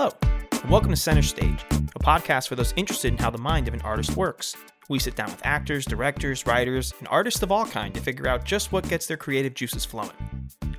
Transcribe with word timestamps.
Hello, 0.00 0.14
and 0.52 0.70
welcome 0.70 0.90
to 0.90 0.96
Center 0.96 1.22
Stage, 1.22 1.64
a 1.72 1.98
podcast 1.98 2.46
for 2.46 2.54
those 2.54 2.72
interested 2.76 3.12
in 3.12 3.18
how 3.18 3.30
the 3.30 3.38
mind 3.38 3.66
of 3.66 3.74
an 3.74 3.80
artist 3.80 4.16
works. 4.16 4.54
We 4.88 5.00
sit 5.00 5.16
down 5.16 5.28
with 5.28 5.44
actors, 5.44 5.84
directors, 5.84 6.46
writers, 6.46 6.94
and 7.00 7.08
artists 7.08 7.42
of 7.42 7.50
all 7.50 7.66
kind 7.66 7.92
to 7.94 8.00
figure 8.00 8.28
out 8.28 8.44
just 8.44 8.70
what 8.70 8.88
gets 8.88 9.06
their 9.06 9.16
creative 9.16 9.54
juices 9.54 9.84
flowing. 9.84 10.12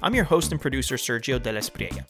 I'm 0.02 0.16
your 0.16 0.24
host 0.24 0.54
and 0.54 0.62
producer, 0.62 0.96
Sergio 0.96 1.38
de 1.44 1.52
la 1.52 1.60
Espriella. 1.60 2.06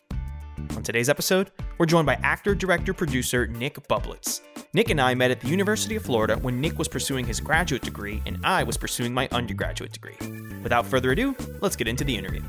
On 0.77 0.83
today's 0.83 1.09
episode, 1.09 1.49
we're 1.79 1.87
joined 1.87 2.05
by 2.05 2.13
actor, 2.21 2.53
director, 2.53 2.93
producer 2.93 3.47
Nick 3.47 3.87
Bublitz. 3.87 4.41
Nick 4.75 4.91
and 4.91 5.01
I 5.01 5.15
met 5.15 5.31
at 5.31 5.41
the 5.41 5.47
University 5.47 5.95
of 5.95 6.03
Florida 6.03 6.37
when 6.37 6.61
Nick 6.61 6.77
was 6.77 6.87
pursuing 6.87 7.25
his 7.25 7.39
graduate 7.39 7.81
degree 7.81 8.21
and 8.27 8.37
I 8.45 8.61
was 8.61 8.77
pursuing 8.77 9.15
my 9.15 9.27
undergraduate 9.31 9.93
degree. 9.93 10.17
Without 10.61 10.85
further 10.85 11.13
ado, 11.13 11.35
let's 11.59 11.75
get 11.75 11.87
into 11.87 12.03
the 12.03 12.15
interview. 12.15 12.43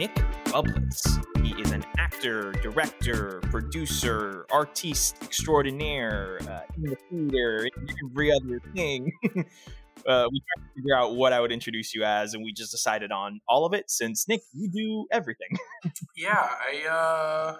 Nick 0.00 0.14
Bublitz. 0.46 1.22
He 1.44 1.52
is 1.60 1.72
an 1.72 1.84
actor, 1.98 2.52
director, 2.62 3.40
producer, 3.50 4.46
artiste 4.50 5.22
extraordinaire 5.22 6.38
uh, 6.48 6.60
in 6.74 6.84
the 6.84 6.96
theater, 7.10 7.68
every 8.10 8.32
other 8.32 8.62
thing. 8.74 9.12
uh, 10.06 10.26
we 10.32 10.40
tried 10.40 10.64
to 10.64 10.74
figure 10.74 10.96
out 10.96 11.16
what 11.16 11.34
I 11.34 11.40
would 11.40 11.52
introduce 11.52 11.94
you 11.94 12.02
as, 12.02 12.32
and 12.32 12.42
we 12.42 12.50
just 12.50 12.70
decided 12.70 13.12
on 13.12 13.42
all 13.46 13.66
of 13.66 13.74
it 13.74 13.90
since 13.90 14.26
Nick, 14.26 14.40
you 14.54 14.70
do 14.70 15.06
everything. 15.12 15.58
yeah, 16.16 16.48
I 16.48 16.88
uh, 16.88 17.56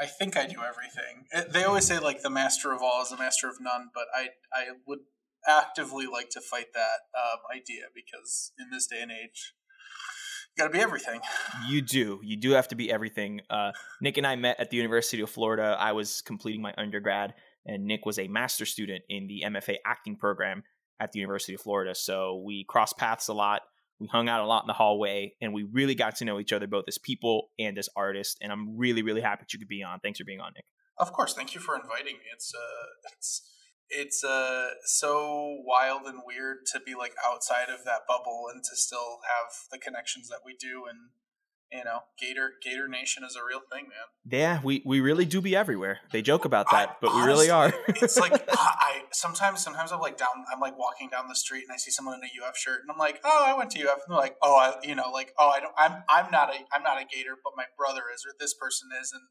I 0.00 0.06
think 0.06 0.38
I 0.38 0.46
do 0.46 0.60
everything. 0.66 1.26
It, 1.30 1.52
they 1.52 1.64
always 1.64 1.86
say 1.86 1.98
like 1.98 2.22
the 2.22 2.30
master 2.30 2.72
of 2.72 2.80
all 2.80 3.02
is 3.02 3.10
the 3.10 3.18
master 3.18 3.50
of 3.50 3.56
none, 3.60 3.90
but 3.92 4.06
I 4.16 4.28
I 4.50 4.68
would 4.86 5.00
actively 5.46 6.06
like 6.06 6.30
to 6.30 6.40
fight 6.40 6.72
that 6.72 7.00
um, 7.14 7.40
idea 7.54 7.82
because 7.94 8.52
in 8.58 8.70
this 8.70 8.86
day 8.86 9.02
and 9.02 9.12
age 9.12 9.52
got 10.56 10.64
to 10.64 10.70
be 10.70 10.80
everything. 10.80 11.20
You 11.68 11.82
do. 11.82 12.20
You 12.22 12.36
do 12.36 12.50
have 12.52 12.68
to 12.68 12.74
be 12.74 12.90
everything. 12.90 13.40
Uh, 13.50 13.72
Nick 14.00 14.18
and 14.18 14.26
I 14.26 14.36
met 14.36 14.58
at 14.60 14.70
the 14.70 14.76
University 14.76 15.22
of 15.22 15.30
Florida. 15.30 15.76
I 15.78 15.92
was 15.92 16.22
completing 16.22 16.62
my 16.62 16.74
undergrad, 16.76 17.34
and 17.66 17.84
Nick 17.84 18.04
was 18.04 18.18
a 18.18 18.28
master 18.28 18.66
student 18.66 19.04
in 19.08 19.26
the 19.26 19.44
MFA 19.46 19.76
acting 19.86 20.16
program 20.16 20.62
at 21.00 21.12
the 21.12 21.18
University 21.18 21.54
of 21.54 21.60
Florida. 21.60 21.94
So 21.94 22.42
we 22.44 22.64
crossed 22.64 22.96
paths 22.96 23.28
a 23.28 23.34
lot. 23.34 23.62
We 23.98 24.08
hung 24.08 24.28
out 24.28 24.40
a 24.42 24.46
lot 24.46 24.64
in 24.64 24.66
the 24.66 24.72
hallway, 24.72 25.34
and 25.40 25.52
we 25.52 25.62
really 25.64 25.94
got 25.94 26.16
to 26.16 26.24
know 26.24 26.40
each 26.40 26.52
other 26.52 26.66
both 26.66 26.84
as 26.88 26.98
people 26.98 27.50
and 27.58 27.78
as 27.78 27.88
artists. 27.96 28.36
And 28.40 28.50
I'm 28.50 28.76
really, 28.76 29.02
really 29.02 29.20
happy 29.20 29.42
that 29.42 29.52
you 29.52 29.58
could 29.58 29.68
be 29.68 29.82
on. 29.82 30.00
Thanks 30.00 30.18
for 30.18 30.24
being 30.24 30.40
on, 30.40 30.52
Nick. 30.54 30.64
Of 30.98 31.12
course. 31.12 31.34
Thank 31.34 31.54
you 31.54 31.60
for 31.60 31.74
inviting 31.76 32.14
me. 32.14 32.24
It's 32.32 32.52
uh, 32.54 32.86
it's 33.16 33.42
it's 33.92 34.24
uh 34.24 34.70
so 34.84 35.58
wild 35.64 36.02
and 36.06 36.20
weird 36.26 36.58
to 36.72 36.80
be 36.80 36.94
like 36.94 37.14
outside 37.24 37.68
of 37.68 37.84
that 37.84 38.00
bubble 38.08 38.46
and 38.52 38.64
to 38.64 38.74
still 38.74 39.20
have 39.22 39.52
the 39.70 39.78
connections 39.78 40.28
that 40.28 40.40
we 40.44 40.54
do 40.54 40.84
and 40.88 40.98
you 41.70 41.84
know 41.84 42.00
gator 42.18 42.52
gator 42.62 42.88
nation 42.88 43.22
is 43.24 43.36
a 43.36 43.44
real 43.44 43.60
thing 43.72 43.84
man. 43.84 44.08
Yeah 44.30 44.60
we 44.62 44.82
we 44.84 45.00
really 45.00 45.24
do 45.24 45.40
be 45.40 45.54
everywhere. 45.54 46.00
They 46.10 46.22
joke 46.22 46.44
about 46.44 46.70
that 46.70 46.88
I, 46.88 46.96
but 47.00 47.10
honestly, 47.10 47.22
we 47.22 47.26
really 47.26 47.50
are. 47.50 47.74
it's 47.88 48.18
like 48.18 48.32
i 48.50 49.02
sometimes 49.12 49.62
sometimes 49.62 49.92
i'm 49.92 50.00
like 50.00 50.16
down 50.16 50.44
i'm 50.52 50.60
like 50.60 50.78
walking 50.78 51.08
down 51.10 51.28
the 51.28 51.34
street 51.34 51.62
and 51.62 51.72
i 51.72 51.76
see 51.76 51.90
someone 51.90 52.14
in 52.14 52.24
a 52.24 52.46
uf 52.46 52.56
shirt 52.56 52.80
and 52.82 52.90
i'm 52.90 52.98
like 52.98 53.20
oh 53.24 53.44
i 53.46 53.56
went 53.56 53.70
to 53.70 53.80
uf 53.80 54.00
and 54.06 54.14
they're 54.14 54.18
like 54.18 54.36
oh 54.42 54.56
i 54.56 54.74
you 54.86 54.94
know 54.94 55.10
like 55.12 55.32
oh 55.38 55.50
i 55.50 55.60
don't 55.60 55.74
i'm 55.78 56.02
i'm 56.08 56.30
not 56.30 56.50
a 56.50 56.58
i'm 56.72 56.82
not 56.82 57.00
a 57.00 57.04
gator 57.04 57.36
but 57.42 57.52
my 57.56 57.64
brother 57.76 58.02
is 58.14 58.24
or 58.26 58.32
this 58.38 58.54
person 58.54 58.88
is 59.00 59.12
and 59.12 59.22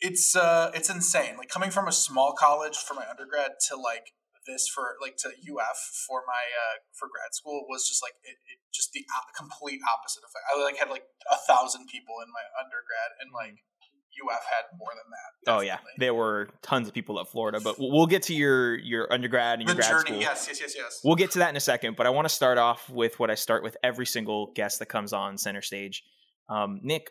it's 0.00 0.34
uh 0.34 0.70
it's 0.74 0.88
insane 0.88 1.36
like 1.36 1.48
coming 1.48 1.70
from 1.70 1.86
a 1.86 1.92
small 1.92 2.32
college 2.32 2.76
for 2.76 2.94
my 2.94 3.04
undergrad 3.08 3.52
to 3.68 3.76
like 3.76 4.12
this 4.46 4.68
for 4.68 4.96
like 5.00 5.16
to 5.18 5.28
UF 5.28 5.78
for 6.06 6.22
my 6.26 6.44
uh, 6.50 6.76
for 6.92 7.08
grad 7.12 7.34
school 7.34 7.64
was 7.68 7.88
just 7.88 8.02
like 8.02 8.14
it, 8.24 8.36
it 8.50 8.58
just 8.72 8.92
the 8.92 9.04
complete 9.36 9.80
opposite 9.86 10.20
effect. 10.20 10.44
I 10.50 10.62
like 10.62 10.76
had 10.76 10.90
like 10.90 11.04
a 11.30 11.36
thousand 11.46 11.86
people 11.86 12.14
in 12.24 12.32
my 12.32 12.44
undergrad, 12.58 13.10
and 13.20 13.30
like 13.32 13.62
UF 14.10 14.42
had 14.50 14.64
more 14.78 14.90
than 14.90 15.08
that. 15.10 15.30
Definitely. 15.46 15.70
Oh 15.70 15.72
yeah, 15.72 15.78
there 15.98 16.14
were 16.14 16.48
tons 16.62 16.88
of 16.88 16.94
people 16.94 17.20
at 17.20 17.28
Florida, 17.28 17.60
but 17.60 17.76
we'll 17.78 18.06
get 18.06 18.24
to 18.24 18.34
your 18.34 18.78
your 18.78 19.12
undergrad 19.12 19.60
and 19.60 19.68
your 19.68 19.76
the 19.76 19.82
grad 19.82 19.90
journey, 19.90 20.10
school. 20.10 20.20
Yes, 20.20 20.46
yes, 20.48 20.60
yes, 20.60 20.74
yes. 20.76 21.00
We'll 21.04 21.16
get 21.16 21.30
to 21.32 21.38
that 21.40 21.50
in 21.50 21.56
a 21.56 21.60
second, 21.60 21.96
but 21.96 22.06
I 22.06 22.10
want 22.10 22.28
to 22.28 22.34
start 22.34 22.58
off 22.58 22.88
with 22.90 23.18
what 23.18 23.30
I 23.30 23.34
start 23.34 23.62
with 23.62 23.76
every 23.82 24.06
single 24.06 24.52
guest 24.54 24.78
that 24.80 24.86
comes 24.86 25.12
on 25.12 25.38
center 25.38 25.62
stage. 25.62 26.02
Um, 26.48 26.80
Nick, 26.82 27.10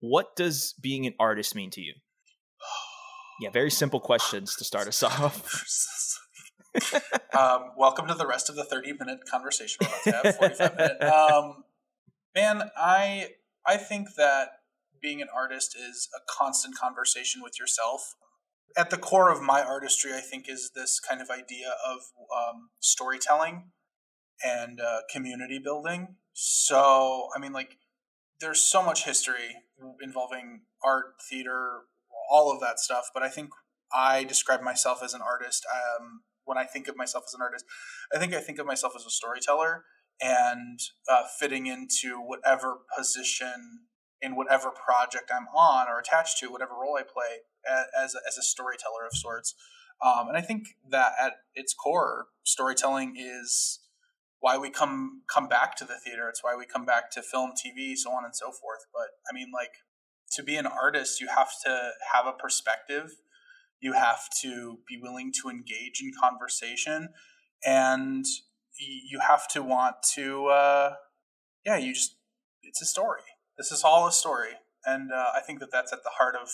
what 0.00 0.34
does 0.36 0.74
being 0.80 1.06
an 1.06 1.14
artist 1.18 1.54
mean 1.54 1.70
to 1.70 1.80
you? 1.80 1.94
Yeah, 3.40 3.48
very 3.50 3.70
simple 3.70 4.00
questions 4.00 4.54
to 4.56 4.64
start 4.64 4.86
us 4.86 5.02
off. 5.02 5.64
um, 7.38 7.70
welcome 7.76 8.06
to 8.06 8.14
the 8.14 8.26
rest 8.26 8.50
of 8.50 8.56
the 8.56 8.64
30 8.64 8.92
minute 8.92 9.20
conversation 9.28 9.78
we're 9.80 10.12
about 10.12 10.22
to 10.22 10.28
have, 10.28 10.36
45 10.36 10.76
minute. 10.76 11.02
Um, 11.02 11.64
man, 12.34 12.70
I 12.76 13.30
I 13.66 13.78
think 13.78 14.08
that 14.16 14.48
being 15.00 15.22
an 15.22 15.28
artist 15.34 15.74
is 15.74 16.08
a 16.14 16.20
constant 16.30 16.76
conversation 16.76 17.40
with 17.42 17.58
yourself. 17.58 18.14
At 18.76 18.90
the 18.90 18.98
core 18.98 19.30
of 19.30 19.40
my 19.40 19.62
artistry, 19.62 20.12
I 20.12 20.20
think, 20.20 20.48
is 20.48 20.72
this 20.74 21.00
kind 21.00 21.22
of 21.22 21.30
idea 21.30 21.70
of 21.86 22.00
um, 22.36 22.68
storytelling 22.78 23.70
and 24.44 24.80
uh, 24.80 25.00
community 25.10 25.58
building. 25.58 26.16
So, 26.34 27.28
I 27.34 27.40
mean, 27.40 27.52
like, 27.52 27.78
there's 28.40 28.60
so 28.60 28.82
much 28.82 29.04
history 29.04 29.56
involving 30.02 30.62
art, 30.84 31.14
theater, 31.28 31.80
all 32.30 32.52
of 32.52 32.60
that 32.60 32.78
stuff. 32.78 33.10
But 33.12 33.22
I 33.22 33.28
think 33.28 33.50
I 33.92 34.24
describe 34.24 34.62
myself 34.62 35.02
as 35.02 35.12
an 35.14 35.20
artist. 35.20 35.66
Um, 35.72 36.22
when 36.44 36.56
I 36.56 36.64
think 36.64 36.88
of 36.88 36.96
myself 36.96 37.24
as 37.28 37.34
an 37.34 37.42
artist, 37.42 37.64
I 38.14 38.18
think 38.18 38.34
I 38.34 38.40
think 38.40 38.58
of 38.58 38.66
myself 38.66 38.94
as 38.96 39.04
a 39.04 39.10
storyteller 39.10 39.84
and 40.20 40.78
uh, 41.08 41.22
fitting 41.38 41.66
into 41.66 42.18
whatever 42.18 42.78
position 42.96 43.86
in 44.22 44.36
whatever 44.36 44.70
project 44.70 45.30
I'm 45.34 45.46
on 45.48 45.88
or 45.88 45.98
attached 45.98 46.38
to, 46.40 46.50
whatever 46.50 46.72
role 46.72 46.96
I 46.98 47.02
play 47.02 47.44
as 47.66 48.14
a, 48.14 48.18
as 48.26 48.36
a 48.36 48.42
storyteller 48.42 49.06
of 49.06 49.16
sorts. 49.16 49.54
Um, 50.04 50.28
and 50.28 50.36
I 50.36 50.40
think 50.40 50.64
that 50.90 51.12
at 51.20 51.34
its 51.54 51.74
core, 51.74 52.26
storytelling 52.42 53.14
is 53.18 53.80
why 54.40 54.56
we 54.56 54.70
come 54.70 55.22
come 55.32 55.46
back 55.46 55.76
to 55.76 55.84
the 55.84 55.98
theater. 56.02 56.28
It's 56.28 56.42
why 56.42 56.54
we 56.56 56.64
come 56.64 56.86
back 56.86 57.10
to 57.12 57.22
film, 57.22 57.52
TV, 57.52 57.94
so 57.96 58.10
on 58.10 58.24
and 58.24 58.34
so 58.34 58.46
forth. 58.46 58.86
But 58.92 59.08
I 59.30 59.34
mean, 59.34 59.50
like 59.54 59.72
to 60.32 60.42
be 60.42 60.56
an 60.56 60.66
artist, 60.66 61.20
you 61.20 61.28
have 61.28 61.50
to 61.64 61.90
have 62.12 62.26
a 62.26 62.32
perspective. 62.32 63.12
You 63.80 63.94
have 63.94 64.28
to 64.42 64.78
be 64.86 64.98
willing 65.00 65.32
to 65.42 65.48
engage 65.48 66.02
in 66.02 66.12
conversation, 66.20 67.08
and 67.64 68.24
you 68.78 69.20
have 69.20 69.48
to 69.48 69.62
want 69.62 69.96
to. 70.14 70.46
Uh, 70.46 70.94
yeah, 71.64 71.76
you 71.76 71.94
just 71.94 72.16
it's 72.62 72.82
a 72.82 72.86
story. 72.86 73.22
This 73.56 73.72
is 73.72 73.82
all 73.82 74.06
a 74.06 74.12
story, 74.12 74.52
and 74.84 75.10
uh, 75.12 75.30
I 75.34 75.40
think 75.40 75.60
that 75.60 75.70
that's 75.72 75.92
at 75.92 76.02
the 76.02 76.10
heart 76.10 76.34
of. 76.40 76.48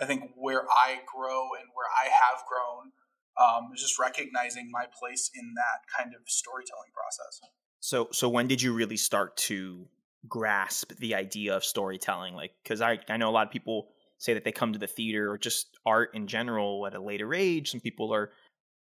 I 0.00 0.04
think 0.04 0.32
where 0.36 0.64
I 0.68 1.00
grow 1.06 1.54
and 1.58 1.68
where 1.74 1.88
I 1.98 2.10
have 2.10 2.44
grown 2.46 2.92
um, 3.40 3.70
is 3.74 3.80
just 3.80 3.98
recognizing 3.98 4.70
my 4.70 4.86
place 4.98 5.30
in 5.34 5.54
that 5.54 5.84
kind 5.96 6.14
of 6.14 6.22
storytelling 6.26 6.90
process. 6.92 7.40
So, 7.80 8.08
so 8.12 8.28
when 8.28 8.46
did 8.46 8.60
you 8.60 8.74
really 8.74 8.96
start 8.96 9.36
to 9.48 9.86
grasp 10.28 10.92
the 10.98 11.14
idea 11.14 11.56
of 11.56 11.64
storytelling 11.64 12.34
like 12.34 12.52
because 12.62 12.80
I, 12.80 12.98
I 13.08 13.16
know 13.16 13.28
a 13.28 13.32
lot 13.32 13.46
of 13.46 13.52
people 13.52 13.88
say 14.18 14.34
that 14.34 14.44
they 14.44 14.52
come 14.52 14.72
to 14.72 14.78
the 14.78 14.86
theater 14.86 15.30
or 15.30 15.38
just 15.38 15.76
art 15.84 16.10
in 16.14 16.26
general 16.26 16.86
at 16.86 16.94
a 16.94 17.02
later 17.02 17.34
age 17.34 17.70
some 17.70 17.80
people 17.80 18.12
are 18.12 18.30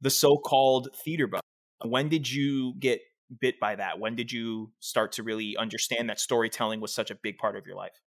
the 0.03 0.09
so-called 0.09 0.89
theater 1.03 1.27
buff. 1.27 1.41
When 1.83 2.09
did 2.09 2.29
you 2.29 2.73
get 2.77 2.99
bit 3.39 3.59
by 3.59 3.75
that? 3.75 3.99
When 3.99 4.15
did 4.15 4.31
you 4.31 4.71
start 4.79 5.13
to 5.13 5.23
really 5.23 5.55
understand 5.57 6.09
that 6.09 6.19
storytelling 6.19 6.81
was 6.81 6.93
such 6.93 7.09
a 7.09 7.15
big 7.15 7.37
part 7.37 7.55
of 7.55 7.65
your 7.65 7.75
life? 7.75 8.01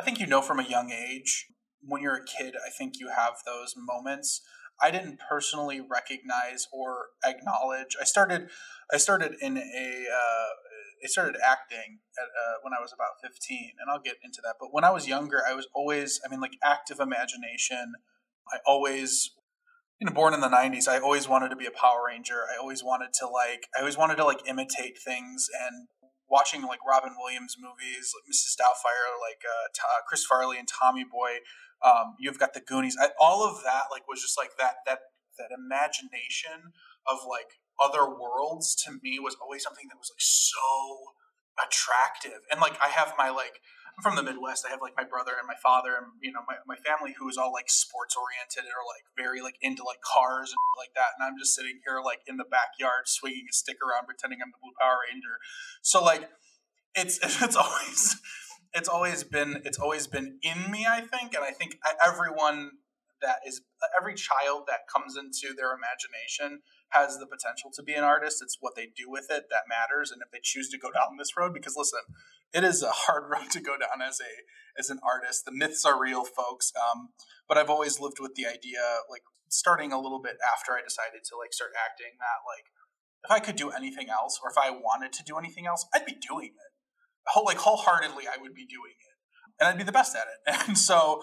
I 0.00 0.02
think 0.02 0.18
you 0.18 0.26
know 0.26 0.40
from 0.40 0.58
a 0.58 0.64
young 0.64 0.90
age 0.90 1.46
when 1.84 2.00
you're 2.00 2.16
a 2.16 2.24
kid 2.24 2.54
i 2.66 2.70
think 2.70 2.94
you 2.98 3.08
have 3.08 3.34
those 3.44 3.74
moments. 3.76 4.40
I 4.80 4.90
didn't 4.90 5.18
personally 5.28 5.80
recognize 5.80 6.66
or 6.72 7.08
acknowledge 7.24 7.96
i 8.00 8.04
started 8.04 8.48
i 8.92 8.96
started 8.96 9.34
in 9.40 9.58
a 9.58 10.06
uh, 10.08 10.48
I 11.02 11.06
started 11.08 11.36
acting 11.44 11.98
at, 12.16 12.28
uh, 12.28 12.56
when 12.62 12.72
I 12.72 12.80
was 12.80 12.92
about 12.92 13.18
15, 13.22 13.72
and 13.80 13.90
I'll 13.90 14.00
get 14.00 14.16
into 14.22 14.40
that. 14.44 14.56
But 14.60 14.72
when 14.72 14.84
I 14.84 14.90
was 14.90 15.08
younger, 15.08 15.42
I 15.46 15.54
was 15.54 15.66
always, 15.74 16.20
I 16.24 16.30
mean, 16.30 16.40
like 16.40 16.56
active 16.62 17.00
imagination. 17.00 17.94
I 18.52 18.58
always, 18.66 19.30
you 20.00 20.06
know, 20.06 20.12
born 20.12 20.34
in 20.34 20.40
the 20.40 20.48
90s, 20.48 20.88
I 20.88 20.98
always 20.98 21.28
wanted 21.28 21.48
to 21.50 21.56
be 21.56 21.66
a 21.66 21.70
Power 21.70 22.06
Ranger. 22.06 22.42
I 22.52 22.60
always 22.60 22.84
wanted 22.84 23.12
to 23.14 23.26
like, 23.26 23.66
I 23.76 23.80
always 23.80 23.98
wanted 23.98 24.16
to 24.16 24.24
like 24.24 24.46
imitate 24.46 24.98
things 24.98 25.48
and 25.66 25.88
watching 26.30 26.62
like 26.62 26.80
Robin 26.88 27.12
Williams 27.18 27.56
movies, 27.60 28.14
like 28.16 28.24
Mrs. 28.30 28.56
Doubtfire, 28.56 29.12
like 29.20 29.44
uh, 29.44 29.68
T- 29.74 29.82
Chris 30.08 30.24
Farley 30.24 30.58
and 30.58 30.66
Tommy 30.66 31.04
Boy. 31.04 31.44
Um, 31.84 32.14
you've 32.18 32.38
got 32.38 32.54
the 32.54 32.60
Goonies. 32.60 32.96
I, 33.00 33.10
all 33.20 33.44
of 33.44 33.62
that 33.64 33.92
like 33.92 34.08
was 34.08 34.22
just 34.22 34.38
like 34.38 34.56
that 34.58 34.76
that 34.86 35.00
that 35.38 35.50
imagination 35.52 36.72
of 37.06 37.18
like 37.28 37.60
other 37.82 38.06
worlds 38.06 38.74
to 38.74 38.92
me 39.02 39.18
was 39.18 39.36
always 39.42 39.62
something 39.62 39.86
that 39.88 39.98
was 39.98 40.10
like 40.12 40.22
so 40.22 41.16
attractive 41.58 42.40
and 42.50 42.60
like 42.60 42.78
i 42.80 42.88
have 42.88 43.12
my 43.18 43.28
like 43.28 43.60
I'm 43.96 44.02
from 44.02 44.16
the 44.16 44.22
Midwest. 44.22 44.64
I 44.66 44.70
have 44.70 44.80
like 44.80 44.96
my 44.96 45.04
brother 45.04 45.32
and 45.36 45.46
my 45.46 45.58
father 45.62 45.92
and 45.96 46.06
you 46.22 46.32
know 46.32 46.40
my, 46.48 46.56
my 46.66 46.76
family 46.80 47.14
who 47.18 47.28
is 47.28 47.36
all 47.36 47.52
like 47.52 47.68
sports 47.68 48.16
oriented 48.16 48.64
or 48.64 48.80
like 48.88 49.04
very 49.16 49.42
like 49.42 49.56
into 49.60 49.84
like 49.84 50.00
cars 50.00 50.48
and 50.48 50.56
like 50.80 50.94
that. 50.94 51.12
And 51.16 51.26
I'm 51.26 51.36
just 51.38 51.54
sitting 51.54 51.80
here 51.84 52.00
like 52.04 52.20
in 52.26 52.36
the 52.36 52.48
backyard 52.48 53.04
swinging 53.04 53.44
a 53.50 53.52
stick 53.52 53.76
around, 53.84 54.06
pretending 54.06 54.40
I'm 54.40 54.48
the 54.48 54.60
Blue 54.62 54.72
Power 54.80 55.04
Ranger. 55.04 55.36
So 55.82 56.02
like 56.02 56.28
it's 56.94 57.20
it's 57.42 57.56
always 57.56 58.16
it's 58.72 58.88
always 58.88 59.24
been 59.24 59.60
it's 59.64 59.78
always 59.78 60.06
been 60.06 60.38
in 60.42 60.70
me. 60.70 60.86
I 60.88 61.00
think, 61.00 61.34
and 61.34 61.44
I 61.44 61.52
think 61.52 61.76
everyone 62.02 62.80
that 63.20 63.44
is 63.46 63.60
every 63.98 64.14
child 64.14 64.64
that 64.66 64.88
comes 64.88 65.16
into 65.16 65.54
their 65.54 65.76
imagination 65.76 66.60
has 66.92 67.18
the 67.18 67.26
potential 67.26 67.70
to 67.74 67.82
be 67.82 67.94
an 67.94 68.04
artist. 68.04 68.42
It's 68.42 68.58
what 68.60 68.74
they 68.76 68.86
do 68.86 69.08
with 69.08 69.26
it 69.30 69.44
that 69.50 69.68
matters, 69.68 70.10
and 70.10 70.22
if 70.24 70.30
they 70.30 70.40
choose 70.42 70.68
to 70.70 70.78
go 70.78 70.90
down 70.90 71.16
this 71.18 71.36
road, 71.36 71.52
because 71.54 71.76
listen, 71.76 72.00
it 72.52 72.64
is 72.64 72.82
a 72.82 72.90
hard 73.08 73.24
road 73.30 73.50
to 73.52 73.60
go 73.60 73.76
down 73.76 74.00
as 74.06 74.20
a 74.20 74.32
as 74.78 74.90
an 74.90 75.00
artist. 75.04 75.44
The 75.44 75.52
myths 75.52 75.84
are 75.84 76.00
real, 76.00 76.24
folks. 76.24 76.72
Um, 76.76 77.10
but 77.48 77.58
I've 77.58 77.70
always 77.70 78.00
lived 78.00 78.20
with 78.20 78.34
the 78.34 78.46
idea, 78.46 78.80
like 79.10 79.22
starting 79.48 79.92
a 79.92 80.00
little 80.00 80.20
bit 80.20 80.36
after 80.40 80.72
I 80.72 80.80
decided 80.82 81.24
to 81.28 81.36
like 81.36 81.52
start 81.52 81.72
acting, 81.76 82.16
that 82.20 82.40
like 82.48 82.66
if 83.24 83.30
I 83.30 83.38
could 83.38 83.56
do 83.56 83.70
anything 83.70 84.08
else, 84.08 84.40
or 84.42 84.50
if 84.50 84.58
I 84.58 84.70
wanted 84.70 85.12
to 85.14 85.24
do 85.24 85.38
anything 85.38 85.66
else, 85.66 85.86
I'd 85.94 86.06
be 86.06 86.16
doing 86.16 86.56
it. 86.56 86.70
Whole, 87.26 87.44
like 87.44 87.58
wholeheartedly, 87.58 88.24
I 88.26 88.40
would 88.40 88.54
be 88.54 88.66
doing 88.66 88.98
it, 88.98 89.16
and 89.60 89.68
I'd 89.68 89.78
be 89.78 89.84
the 89.84 89.92
best 89.92 90.16
at 90.16 90.26
it. 90.26 90.56
And 90.68 90.76
so 90.76 91.22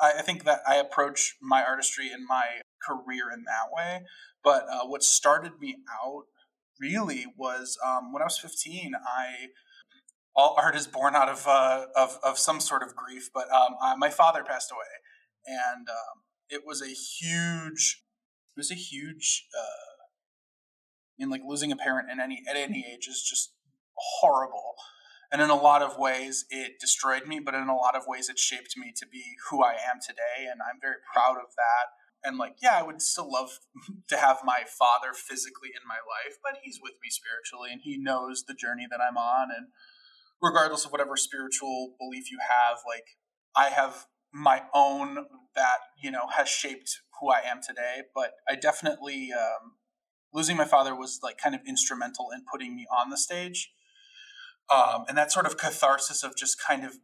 I, 0.00 0.22
think 0.22 0.44
that 0.44 0.60
I 0.66 0.76
approach 0.76 1.36
my 1.40 1.62
artistry 1.62 2.10
and 2.10 2.24
my 2.26 2.60
career 2.90 3.30
in 3.32 3.44
that 3.44 3.68
way. 3.72 4.02
But 4.42 4.64
uh, 4.70 4.86
what 4.86 5.02
started 5.02 5.52
me 5.60 5.76
out 6.02 6.24
really 6.80 7.26
was 7.36 7.78
um, 7.86 8.12
when 8.12 8.22
I 8.22 8.26
was 8.26 8.38
15. 8.38 8.92
I 8.94 9.48
all 10.34 10.56
art 10.58 10.76
is 10.76 10.86
born 10.86 11.14
out 11.14 11.28
of 11.28 11.46
uh, 11.46 11.86
of, 11.96 12.18
of 12.22 12.38
some 12.38 12.60
sort 12.60 12.82
of 12.82 12.94
grief. 12.94 13.30
But 13.32 13.50
um, 13.50 13.74
I, 13.82 13.96
my 13.96 14.10
father 14.10 14.42
passed 14.44 14.70
away, 14.70 14.80
and 15.46 15.88
um, 15.88 16.22
it 16.48 16.62
was 16.66 16.82
a 16.82 16.88
huge 16.88 18.02
it 18.56 18.58
was 18.58 18.70
a 18.70 18.74
huge. 18.74 19.46
Uh, 19.56 20.04
I 21.18 21.24
mean, 21.24 21.30
like 21.30 21.42
losing 21.46 21.72
a 21.72 21.76
parent 21.76 22.10
in 22.10 22.20
any 22.20 22.42
at 22.48 22.56
any 22.56 22.84
age 22.90 23.06
is 23.08 23.22
just 23.22 23.52
horrible. 24.20 24.74
And 25.32 25.40
in 25.40 25.50
a 25.50 25.54
lot 25.54 25.80
of 25.80 25.96
ways, 25.96 26.44
it 26.50 26.80
destroyed 26.80 27.26
me, 27.26 27.38
but 27.38 27.54
in 27.54 27.68
a 27.68 27.76
lot 27.76 27.94
of 27.94 28.02
ways, 28.08 28.28
it 28.28 28.38
shaped 28.38 28.76
me 28.76 28.92
to 28.96 29.06
be 29.06 29.22
who 29.48 29.62
I 29.62 29.74
am 29.74 30.00
today. 30.04 30.50
And 30.50 30.60
I'm 30.60 30.80
very 30.80 30.96
proud 31.14 31.36
of 31.36 31.54
that. 31.54 31.94
And 32.22 32.36
like, 32.36 32.56
yeah, 32.62 32.78
I 32.78 32.82
would 32.82 33.00
still 33.00 33.30
love 33.30 33.60
to 34.08 34.16
have 34.16 34.38
my 34.44 34.64
father 34.66 35.14
physically 35.14 35.70
in 35.74 35.86
my 35.86 35.94
life, 35.96 36.36
but 36.42 36.60
he's 36.62 36.78
with 36.82 36.94
me 37.02 37.10
spiritually 37.10 37.70
and 37.72 37.80
he 37.82 37.96
knows 37.96 38.44
the 38.46 38.54
journey 38.54 38.86
that 38.90 39.00
I'm 39.00 39.16
on. 39.16 39.48
And 39.56 39.68
regardless 40.42 40.84
of 40.84 40.92
whatever 40.92 41.16
spiritual 41.16 41.94
belief 41.98 42.30
you 42.30 42.38
have, 42.48 42.78
like, 42.86 43.16
I 43.56 43.70
have 43.70 44.06
my 44.32 44.62
own 44.74 45.26
that, 45.56 45.78
you 46.00 46.10
know, 46.10 46.28
has 46.36 46.48
shaped 46.48 47.00
who 47.20 47.30
I 47.30 47.40
am 47.40 47.60
today. 47.66 48.02
But 48.14 48.34
I 48.48 48.54
definitely, 48.54 49.30
um, 49.32 49.72
losing 50.32 50.56
my 50.56 50.64
father 50.64 50.94
was 50.94 51.20
like 51.22 51.38
kind 51.38 51.54
of 51.54 51.60
instrumental 51.66 52.28
in 52.32 52.44
putting 52.50 52.76
me 52.76 52.86
on 52.96 53.10
the 53.10 53.16
stage 53.16 53.72
um, 54.70 55.04
and 55.08 55.18
that 55.18 55.32
sort 55.32 55.46
of 55.46 55.58
catharsis 55.58 56.22
of 56.22 56.36
just 56.36 56.56
kind 56.60 56.84
of 56.84 56.98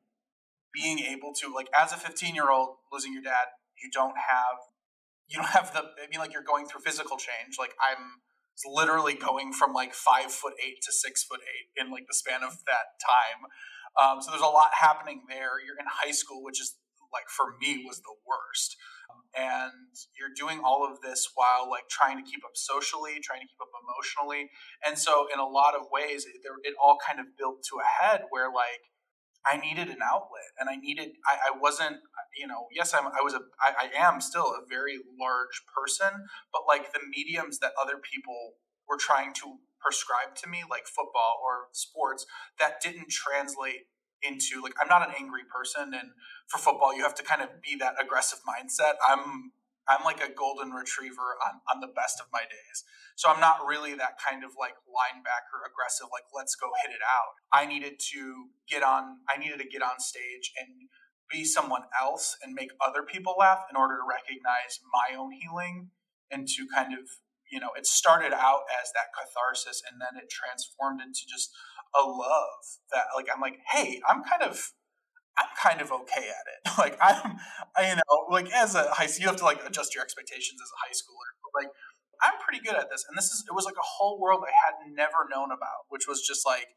being 0.73 0.99
able 1.01 1.33
to 1.33 1.53
like 1.53 1.69
as 1.79 1.93
a 1.93 1.97
15 1.97 2.35
year 2.35 2.51
old 2.51 2.77
losing 2.93 3.13
your 3.13 3.23
dad 3.23 3.47
you 3.83 3.91
don't 3.93 4.17
have 4.17 4.59
you 5.29 5.39
don't 5.39 5.51
have 5.51 5.73
the 5.73 5.81
i 5.81 6.07
mean 6.11 6.21
like 6.21 6.33
you're 6.33 6.47
going 6.47 6.67
through 6.67 6.81
physical 6.81 7.17
change. 7.17 7.57
Like 7.59 7.75
i'm 7.81 8.23
literally 8.65 9.15
going 9.15 9.53
from 9.53 9.73
like 9.73 9.93
five 9.93 10.33
foot 10.33 10.55
eight 10.65 10.81
to 10.83 10.93
six 10.93 11.23
foot 11.23 11.41
eight 11.45 11.69
in 11.77 11.93
like 11.93 12.07
the 12.09 12.15
span 12.15 12.43
of 12.43 12.65
that 12.65 12.97
time. 13.05 13.45
Um, 13.97 14.21
so 14.21 14.31
there's 14.31 14.45
a 14.45 14.49
lot 14.49 14.73
happening 14.73 15.25
there. 15.29 15.61
You're 15.61 15.79
in 15.79 15.87
high 15.89 16.13
school 16.13 16.43
which 16.43 16.61
is 16.61 16.77
like 17.13 17.29
for 17.29 17.57
me 17.61 17.85
was 17.87 18.01
the 18.01 18.17
worst. 18.27 18.77
And 19.37 19.93
you're 20.17 20.33
doing 20.33 20.65
all 20.65 20.89
of 20.89 21.01
this 21.05 21.29
while 21.37 21.69
like 21.69 21.89
trying 21.93 22.17
to 22.17 22.25
keep 22.25 22.41
up 22.45 22.57
socially 22.57 23.21
trying 23.21 23.45
to 23.45 23.49
keep 23.49 23.61
up 23.61 23.69
emotionally. 23.77 24.49
And 24.81 24.97
so 24.97 25.29
in 25.33 25.39
a 25.39 25.47
lot 25.47 25.77
of 25.77 25.93
ways 25.93 26.25
it, 26.25 26.41
it 26.65 26.75
all 26.81 26.97
kind 26.97 27.21
of 27.21 27.37
built 27.37 27.61
to 27.69 27.77
a 27.77 27.85
head 27.85 28.25
where 28.31 28.49
like 28.49 28.89
i 29.51 29.57
needed 29.57 29.89
an 29.89 29.99
outlet 30.03 30.51
and 30.59 30.69
i 30.69 30.77
needed 30.77 31.11
i, 31.27 31.51
I 31.51 31.59
wasn't 31.59 31.99
you 32.39 32.47
know 32.47 32.67
yes 32.75 32.95
i'm 32.95 33.07
i 33.07 33.23
was 33.23 33.35
a 33.35 33.41
I, 33.61 33.89
I 33.89 34.07
am 34.07 34.21
still 34.21 34.47
a 34.47 34.67
very 34.69 34.99
large 35.21 35.63
person 35.75 36.27
but 36.53 36.63
like 36.69 36.93
the 36.93 37.01
mediums 37.09 37.59
that 37.61 37.73
other 37.81 37.99
people 37.99 38.55
were 38.89 38.99
trying 38.99 39.35
to 39.35 39.59
prescribe 39.81 40.35
to 40.43 40.49
me 40.49 40.63
like 40.69 40.87
football 40.87 41.39
or 41.43 41.69
sports 41.73 42.27
that 42.59 42.81
didn't 42.81 43.11
translate 43.11 43.87
into 44.23 44.63
like 44.63 44.75
I'm 44.81 44.89
not 44.89 45.07
an 45.07 45.15
angry 45.19 45.43
person 45.45 45.93
and 45.95 46.11
for 46.49 46.59
football 46.59 46.95
you 46.97 47.03
have 47.03 47.15
to 47.17 47.23
kind 47.23 47.43
of 47.43 47.49
be 47.63 47.77
that 47.79 47.95
aggressive 48.01 48.41
mindset. 48.49 48.95
I'm 49.07 49.53
I'm 49.89 50.05
like 50.05 50.21
a 50.21 50.33
golden 50.33 50.71
retriever 50.71 51.39
on, 51.47 51.61
on 51.73 51.81
the 51.81 51.87
best 51.87 52.19
of 52.21 52.27
my 52.33 52.43
days. 52.43 52.83
So 53.17 53.33
I'm 53.33 53.41
not 53.41 53.65
really 53.67 53.95
that 53.97 54.21
kind 54.21 54.45
of 54.45 54.53
like 54.61 54.77
linebacker 54.85 55.65
aggressive, 55.65 56.09
like 56.13 56.29
let's 56.37 56.55
go 56.55 56.69
hit 56.85 56.95
it 56.95 57.01
out. 57.03 57.33
I 57.53 57.67
needed 57.67 57.99
to 58.13 58.53
get 58.69 58.83
on 58.83 59.25
I 59.29 59.39
needed 59.39 59.59
to 59.61 59.69
get 59.69 59.83
on 59.83 59.99
stage 59.99 60.53
and 60.61 60.89
be 61.31 61.45
someone 61.45 61.83
else 61.99 62.37
and 62.43 62.55
make 62.55 62.71
other 62.79 63.03
people 63.03 63.35
laugh 63.39 63.67
in 63.71 63.77
order 63.77 63.97
to 63.97 64.07
recognize 64.07 64.79
my 64.93 65.17
own 65.19 65.33
healing 65.33 65.91
and 66.31 66.47
to 66.47 66.67
kind 66.73 66.93
of 66.93 67.09
you 67.51 67.59
know 67.59 67.71
it 67.77 67.87
started 67.87 68.33
out 68.33 68.69
as 68.83 68.93
that 68.93 69.11
catharsis 69.17 69.83
and 69.91 70.01
then 70.01 70.21
it 70.23 70.29
transformed 70.29 71.01
into 71.01 71.25
just 71.27 71.51
a 71.97 72.03
love 72.05 72.63
that 72.93 73.05
like 73.15 73.29
I'm 73.33 73.41
like, 73.41 73.59
hey, 73.73 74.01
I'm 74.09 74.23
kind 74.23 74.43
of 74.43 74.73
I'm 75.37 75.53
kind 75.61 75.81
of 75.81 75.93
okay 75.93 76.29
at 76.29 76.47
it. 76.49 76.61
like 76.79 76.97
I'm, 77.01 77.37
I, 77.77 77.91
you 77.91 77.97
know, 77.97 78.27
like 78.31 78.51
as 78.53 78.75
a 78.75 78.89
high 78.91 79.09
you 79.19 79.27
have 79.27 79.37
to 79.37 79.45
like 79.45 79.65
adjust 79.67 79.95
your 79.95 80.03
expectations 80.03 80.61
as 80.63 80.71
a 80.71 80.79
high 80.85 80.93
schooler. 80.93 81.31
But 81.43 81.65
like 81.65 81.73
I'm 82.23 82.39
pretty 82.41 82.65
good 82.65 82.77
at 82.77 82.91
this, 82.91 83.05
and 83.09 83.17
this 83.17 83.27
is 83.27 83.45
it 83.49 83.55
was 83.55 83.65
like 83.65 83.79
a 83.79 83.87
whole 83.99 84.21
world 84.21 84.43
I 84.47 84.53
had 84.53 84.93
never 84.93 85.27
known 85.31 85.51
about, 85.51 85.87
which 85.89 86.07
was 86.09 86.23
just 86.27 86.47
like 86.47 86.69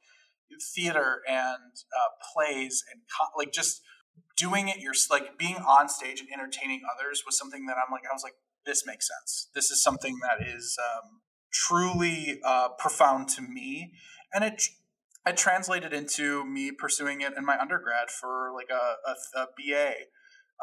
theater 0.75 1.21
and 1.27 1.73
uh, 1.93 2.09
plays 2.33 2.83
and 2.91 3.01
co- 3.09 3.37
like 3.37 3.51
just 3.51 3.81
doing 4.37 4.67
it. 4.67 4.77
You're 4.77 4.93
like 5.09 5.37
being 5.37 5.57
on 5.57 5.89
stage 5.89 6.19
and 6.19 6.29
entertaining 6.33 6.81
others 6.95 7.23
was 7.25 7.37
something 7.37 7.65
that 7.67 7.77
I'm 7.77 7.91
like 7.91 8.03
I 8.09 8.13
was 8.13 8.23
like 8.23 8.35
this 8.65 8.85
makes 8.85 9.07
sense. 9.07 9.49
This 9.55 9.71
is 9.71 9.81
something 9.81 10.19
that 10.21 10.45
is 10.45 10.77
um, 10.79 11.21
truly 11.51 12.39
uh, 12.45 12.69
profound 12.77 13.29
to 13.29 13.41
me, 13.41 13.93
and 14.33 14.43
it 14.43 14.61
I 15.25 15.31
translated 15.31 15.93
into 15.93 16.45
me 16.45 16.71
pursuing 16.71 17.21
it 17.21 17.33
in 17.37 17.45
my 17.45 17.59
undergrad 17.59 18.09
for 18.09 18.51
like 18.55 18.69
a, 18.71 19.09
a, 19.09 19.41
a 19.41 19.47
BA. 19.57 19.93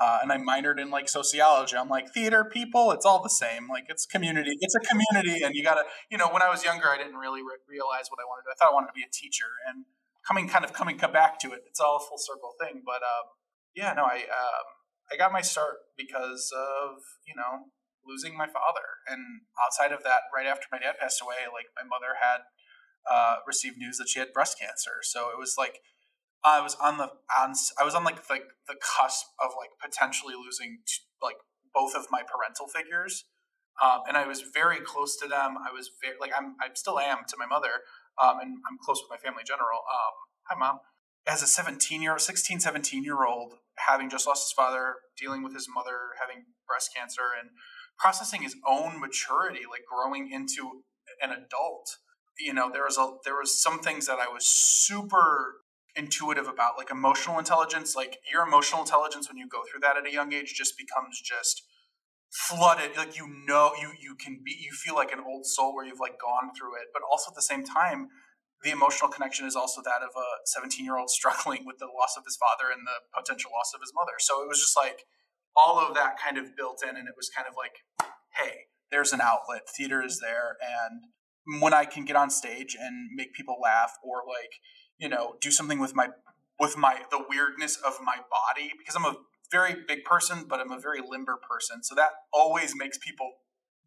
Uh, 0.00 0.18
and 0.22 0.30
I 0.30 0.36
minored 0.36 0.78
in 0.78 0.90
like 0.90 1.08
sociology. 1.08 1.76
I'm 1.76 1.88
like 1.88 2.12
theater 2.12 2.44
people, 2.44 2.92
it's 2.92 3.06
all 3.06 3.22
the 3.22 3.30
same. 3.30 3.68
Like 3.68 3.84
it's 3.88 4.04
community, 4.04 4.52
it's 4.60 4.74
a 4.74 4.80
community, 4.80 5.42
and 5.42 5.54
you 5.54 5.64
gotta, 5.64 5.84
you 6.10 6.18
know. 6.18 6.28
When 6.28 6.42
I 6.42 6.50
was 6.50 6.64
younger, 6.64 6.88
I 6.88 6.98
didn't 6.98 7.16
really 7.16 7.40
re- 7.40 7.64
realize 7.66 8.10
what 8.10 8.20
I 8.20 8.28
wanted 8.28 8.42
to. 8.42 8.48
do. 8.48 8.52
I 8.52 8.56
thought 8.60 8.72
I 8.72 8.74
wanted 8.74 8.88
to 8.88 8.92
be 8.92 9.02
a 9.02 9.10
teacher, 9.10 9.48
and 9.66 9.86
coming 10.26 10.48
kind 10.48 10.64
of 10.64 10.72
coming 10.74 10.98
back 10.98 11.38
to 11.40 11.52
it, 11.52 11.62
it's 11.66 11.80
all 11.80 11.96
a 11.96 12.00
full 12.00 12.18
circle 12.18 12.52
thing. 12.60 12.82
But 12.84 13.00
um, 13.00 13.32
yeah, 13.74 13.94
no, 13.94 14.04
I 14.04 14.28
um, 14.28 14.66
I 15.10 15.16
got 15.16 15.32
my 15.32 15.40
start 15.40 15.88
because 15.96 16.52
of 16.52 17.00
you 17.26 17.34
know 17.34 17.72
losing 18.04 18.36
my 18.36 18.46
father, 18.46 19.00
and 19.08 19.48
outside 19.64 19.92
of 19.92 20.04
that, 20.04 20.28
right 20.34 20.46
after 20.46 20.66
my 20.70 20.78
dad 20.78 21.00
passed 21.00 21.22
away, 21.22 21.48
like 21.48 21.72
my 21.72 21.88
mother 21.88 22.20
had 22.20 22.44
uh, 23.10 23.36
received 23.46 23.78
news 23.78 23.98
that 23.98 24.08
she 24.08 24.18
had 24.18 24.32
breast 24.32 24.58
cancer. 24.58 25.00
So 25.02 25.30
it 25.30 25.38
was 25.38 25.54
like 25.56 25.80
I 26.46 26.60
was 26.60 26.76
on 26.76 26.96
the 26.96 27.10
on 27.36 27.52
I 27.78 27.84
was 27.84 27.94
on 27.94 28.04
like 28.04 28.30
like 28.30 28.44
the 28.68 28.76
cusp 28.80 29.26
of 29.44 29.50
like 29.58 29.70
potentially 29.82 30.34
losing 30.34 30.78
t- 30.86 31.02
like 31.20 31.36
both 31.74 31.96
of 31.96 32.06
my 32.10 32.22
parental 32.22 32.68
figures, 32.68 33.24
um, 33.82 34.02
and 34.06 34.16
I 34.16 34.26
was 34.26 34.42
very 34.54 34.78
close 34.78 35.16
to 35.16 35.26
them. 35.26 35.56
I 35.58 35.72
was 35.74 35.90
very 36.00 36.14
like 36.20 36.30
I'm 36.36 36.54
I 36.62 36.68
still 36.74 37.00
am 37.00 37.18
to 37.28 37.36
my 37.36 37.46
mother, 37.46 37.82
um, 38.22 38.38
and 38.40 38.58
I'm 38.70 38.78
close 38.80 39.02
with 39.02 39.10
my 39.10 39.18
family 39.18 39.40
in 39.42 39.46
general. 39.46 39.82
Um, 39.82 40.14
hi 40.48 40.56
mom. 40.58 40.78
As 41.28 41.42
a 41.42 41.46
17 41.48 42.00
year 42.00 42.16
16, 42.16 42.60
17 42.60 43.02
year 43.02 43.24
old, 43.26 43.54
having 43.74 44.08
just 44.08 44.28
lost 44.28 44.46
his 44.46 44.52
father, 44.52 44.94
dealing 45.18 45.42
with 45.42 45.52
his 45.52 45.66
mother 45.68 46.14
having 46.20 46.44
breast 46.68 46.94
cancer, 46.94 47.34
and 47.36 47.50
processing 47.98 48.42
his 48.42 48.54
own 48.64 49.00
maturity, 49.00 49.62
like 49.68 49.82
growing 49.90 50.30
into 50.30 50.84
an 51.20 51.32
adult 51.32 51.96
you 52.38 52.52
know 52.52 52.70
there 52.70 52.84
was 52.84 52.98
a 52.98 53.16
there 53.24 53.34
was 53.34 53.60
some 53.60 53.80
things 53.80 54.06
that 54.06 54.18
I 54.18 54.28
was 54.28 54.46
super 54.46 55.54
intuitive 55.96 56.46
about 56.46 56.76
like 56.76 56.90
emotional 56.90 57.38
intelligence 57.38 57.96
like 57.96 58.18
your 58.30 58.46
emotional 58.46 58.82
intelligence 58.82 59.28
when 59.28 59.38
you 59.38 59.48
go 59.48 59.62
through 59.70 59.80
that 59.80 59.96
at 59.96 60.06
a 60.06 60.12
young 60.12 60.32
age 60.32 60.54
just 60.54 60.76
becomes 60.76 61.20
just 61.20 61.62
flooded 62.30 62.96
like 62.96 63.16
you 63.16 63.26
know 63.46 63.72
you 63.80 63.90
you 64.00 64.14
can 64.14 64.40
be 64.44 64.52
you 64.60 64.72
feel 64.72 64.94
like 64.94 65.12
an 65.12 65.20
old 65.26 65.46
soul 65.46 65.74
where 65.74 65.84
you've 65.84 66.00
like 66.00 66.18
gone 66.20 66.50
through 66.56 66.74
it. 66.76 66.92
But 66.92 67.02
also 67.10 67.30
at 67.30 67.34
the 67.34 67.42
same 67.42 67.64
time 67.64 68.08
the 68.64 68.70
emotional 68.70 69.10
connection 69.10 69.46
is 69.46 69.54
also 69.54 69.80
that 69.82 70.02
of 70.02 70.10
a 70.16 70.28
17 70.44 70.84
year 70.84 70.98
old 70.98 71.10
struggling 71.18 71.64
with 71.64 71.78
the 71.78 71.86
loss 71.86 72.16
of 72.16 72.24
his 72.24 72.36
father 72.36 72.70
and 72.70 72.86
the 72.86 72.98
potential 73.16 73.50
loss 73.54 73.72
of 73.74 73.80
his 73.80 73.92
mother. 73.94 74.18
So 74.18 74.42
it 74.42 74.48
was 74.48 74.60
just 74.60 74.76
like 74.76 75.04
all 75.56 75.78
of 75.78 75.94
that 75.94 76.18
kind 76.20 76.36
of 76.36 76.56
built 76.56 76.82
in 76.82 76.96
and 76.96 77.08
it 77.08 77.14
was 77.16 77.30
kind 77.34 77.48
of 77.48 77.54
like 77.56 77.80
hey 78.36 78.68
there's 78.90 79.12
an 79.12 79.20
outlet. 79.20 79.62
Theater 79.76 80.02
is 80.02 80.20
there. 80.20 80.56
And 80.60 81.60
when 81.60 81.74
I 81.74 81.84
can 81.84 82.04
get 82.04 82.16
on 82.16 82.30
stage 82.30 82.76
and 82.78 83.10
make 83.14 83.34
people 83.34 83.56
laugh 83.62 83.92
or 84.02 84.22
like, 84.26 84.52
you 84.98 85.08
know, 85.08 85.36
do 85.40 85.50
something 85.50 85.78
with 85.78 85.94
my 85.94 86.08
with 86.58 86.76
my 86.76 87.02
the 87.10 87.22
weirdness 87.28 87.76
of 87.76 87.98
my 88.02 88.16
body 88.16 88.72
because 88.78 88.96
I'm 88.96 89.04
a 89.04 89.16
very 89.50 89.76
big 89.86 90.04
person, 90.04 90.44
but 90.48 90.60
I'm 90.60 90.72
a 90.72 90.80
very 90.80 91.00
limber 91.06 91.36
person. 91.36 91.82
So 91.82 91.94
that 91.94 92.10
always 92.32 92.74
makes 92.74 92.98
people 92.98 93.30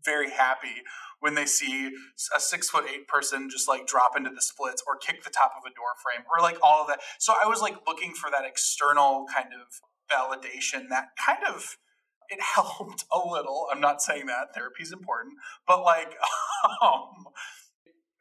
very 0.06 0.30
happy 0.30 0.84
when 1.20 1.36
they 1.36 1.46
see 1.46 1.92
a 2.36 2.40
six 2.40 2.70
foot 2.70 2.86
eight 2.90 3.08
person 3.08 3.50
just 3.50 3.68
like 3.68 3.86
drop 3.86 4.16
into 4.16 4.30
the 4.30 4.42
splits 4.42 4.82
or 4.88 4.96
kick 4.96 5.24
the 5.24 5.30
top 5.30 5.52
of 5.58 5.70
a 5.70 5.76
door 5.76 5.94
frame 6.02 6.26
or 6.32 6.42
like 6.42 6.58
all 6.64 6.82
of 6.82 6.88
that. 6.88 7.00
So 7.18 7.34
I 7.34 7.48
was 7.48 7.62
like 7.62 7.76
looking 7.86 8.14
for 8.14 8.30
that 8.32 8.46
external 8.46 9.26
kind 9.34 9.50
of 9.54 9.82
validation 10.10 10.90
that 10.90 11.10
kind 11.24 11.44
of 11.48 11.78
it 12.30 12.40
helped 12.56 13.06
a 13.12 13.20
little. 13.20 13.68
I'm 13.72 13.82
not 13.82 14.02
saying 14.02 14.28
that 14.28 14.54
therapy 14.54 14.84
is 14.84 14.92
important, 14.92 15.36
but 15.68 15.84
like 15.84 16.14
um, 16.82 17.26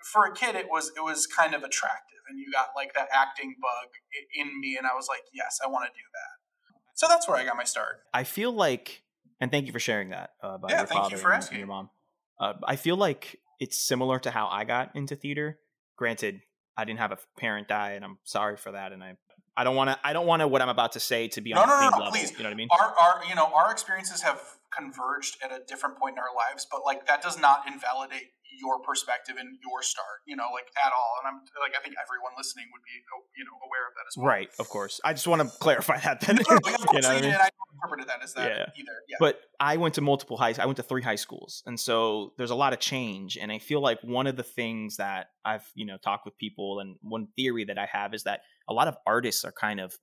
for 0.02 0.24
a 0.24 0.32
kid, 0.32 0.54
it 0.54 0.66
was 0.70 0.90
it 0.96 1.04
was 1.04 1.26
kind 1.26 1.54
of 1.54 1.62
attractive, 1.62 2.17
and 2.28 2.38
you 2.38 2.50
got 2.52 2.68
like 2.76 2.94
that 2.94 3.08
acting 3.12 3.56
bug 3.60 3.88
in 4.34 4.60
me, 4.60 4.76
and 4.76 4.86
I 4.86 4.94
was 4.94 5.08
like, 5.08 5.22
yes, 5.32 5.58
I 5.64 5.68
want 5.68 5.86
to 5.86 5.92
do 5.92 6.04
that. 6.12 6.94
So 6.94 7.06
that's 7.08 7.28
where 7.28 7.36
I 7.36 7.44
got 7.44 7.56
my 7.56 7.64
start. 7.64 8.00
I 8.12 8.24
feel 8.24 8.52
like, 8.52 9.02
and 9.40 9.50
thank 9.50 9.66
you 9.66 9.72
for 9.72 9.78
sharing 9.78 10.10
that 10.10 10.30
uh, 10.42 10.54
about 10.54 10.70
yeah, 10.70 10.78
your 10.78 10.86
father 10.86 11.16
you 11.16 11.26
and, 11.26 11.48
and, 11.50 11.58
your 11.58 11.66
mom. 11.66 11.90
Uh, 12.40 12.54
I 12.64 12.76
feel 12.76 12.96
like 12.96 13.38
it's 13.60 13.78
similar 13.78 14.18
to 14.20 14.30
how 14.30 14.48
I 14.48 14.64
got 14.64 14.94
into 14.96 15.14
theater. 15.16 15.58
Granted, 15.96 16.40
I 16.76 16.84
didn't 16.84 17.00
have 17.00 17.12
a 17.12 17.18
parent 17.38 17.68
die, 17.68 17.92
and 17.92 18.04
I'm 18.04 18.18
sorry 18.24 18.56
for 18.56 18.72
that, 18.72 18.92
and 18.92 19.02
I 19.02 19.16
I 19.58 19.64
don't 19.64 19.74
want 19.74 19.90
to. 19.90 19.98
I 20.04 20.12
don't 20.12 20.26
want 20.26 20.40
to 20.40 20.46
what 20.46 20.62
I'm 20.62 20.68
about 20.68 20.92
to 20.92 21.00
say 21.00 21.26
to 21.28 21.40
be 21.40 21.52
on 21.52 21.66
no, 21.66 21.74
the 21.74 21.80
no, 21.82 21.90
no, 21.90 21.96
level. 21.96 22.12
Please. 22.12 22.30
You 22.30 22.38
know 22.38 22.44
what 22.44 22.52
I 22.52 22.54
mean? 22.54 22.68
Our, 22.70 22.94
our, 22.96 23.22
you 23.28 23.34
know, 23.34 23.50
our 23.52 23.72
experiences 23.72 24.22
have 24.22 24.40
converged 24.70 25.36
at 25.42 25.50
a 25.50 25.60
different 25.66 25.98
point 25.98 26.14
in 26.14 26.20
our 26.20 26.34
lives, 26.34 26.64
but 26.70 26.82
like 26.86 27.08
that 27.08 27.22
does 27.22 27.40
not 27.40 27.66
invalidate 27.66 28.30
your 28.58 28.80
perspective 28.80 29.36
and 29.38 29.58
your 29.62 29.82
start, 29.82 30.26
you 30.26 30.36
know, 30.36 30.50
like 30.52 30.66
at 30.84 30.92
all. 30.92 31.12
And 31.22 31.28
I'm 31.30 31.38
like, 31.60 31.72
I 31.78 31.82
think 31.82 31.96
everyone 31.96 32.32
listening 32.36 32.66
would 32.72 32.82
be, 32.82 32.96
you 33.36 33.44
know, 33.44 33.56
aware 33.64 33.86
of 33.86 33.94
that 33.94 34.04
as 34.08 34.16
well. 34.16 34.26
Right, 34.26 34.50
of 34.58 34.68
course. 34.68 35.00
I 35.04 35.12
just 35.12 35.26
want 35.26 35.42
to 35.42 35.48
clarify 35.58 35.98
that. 36.00 36.20
Then, 36.20 36.36
no, 36.36 36.42
no, 36.48 36.70
you 36.92 37.00
know 37.00 37.08
I, 37.08 37.20
mean? 37.20 37.34
I 37.34 37.48
interpreted 37.74 38.08
that 38.08 38.22
as 38.22 38.34
that 38.34 38.50
yeah. 38.50 38.66
either. 38.76 38.96
Yeah. 39.08 39.16
But 39.20 39.40
I 39.60 39.76
went 39.76 39.94
to 39.94 40.00
multiple 40.00 40.36
high. 40.36 40.54
I 40.58 40.66
went 40.66 40.76
to 40.76 40.82
three 40.82 41.02
high 41.02 41.16
schools, 41.16 41.62
and 41.66 41.78
so 41.78 42.32
there's 42.36 42.50
a 42.50 42.56
lot 42.56 42.72
of 42.72 42.80
change. 42.80 43.38
And 43.40 43.50
I 43.50 43.58
feel 43.58 43.80
like 43.80 43.98
one 44.02 44.26
of 44.26 44.36
the 44.36 44.42
things 44.42 44.96
that 44.96 45.28
I've, 45.44 45.64
you 45.74 45.86
know, 45.86 45.96
talked 45.96 46.24
with 46.24 46.36
people, 46.38 46.80
and 46.80 46.96
one 47.02 47.28
theory 47.36 47.64
that 47.64 47.78
I 47.78 47.88
have 47.90 48.14
is 48.14 48.24
that 48.24 48.40
a 48.68 48.72
lot 48.72 48.88
of 48.88 48.96
artists 49.06 49.44
are 49.44 49.52
kind 49.52 49.80
of 49.80 49.96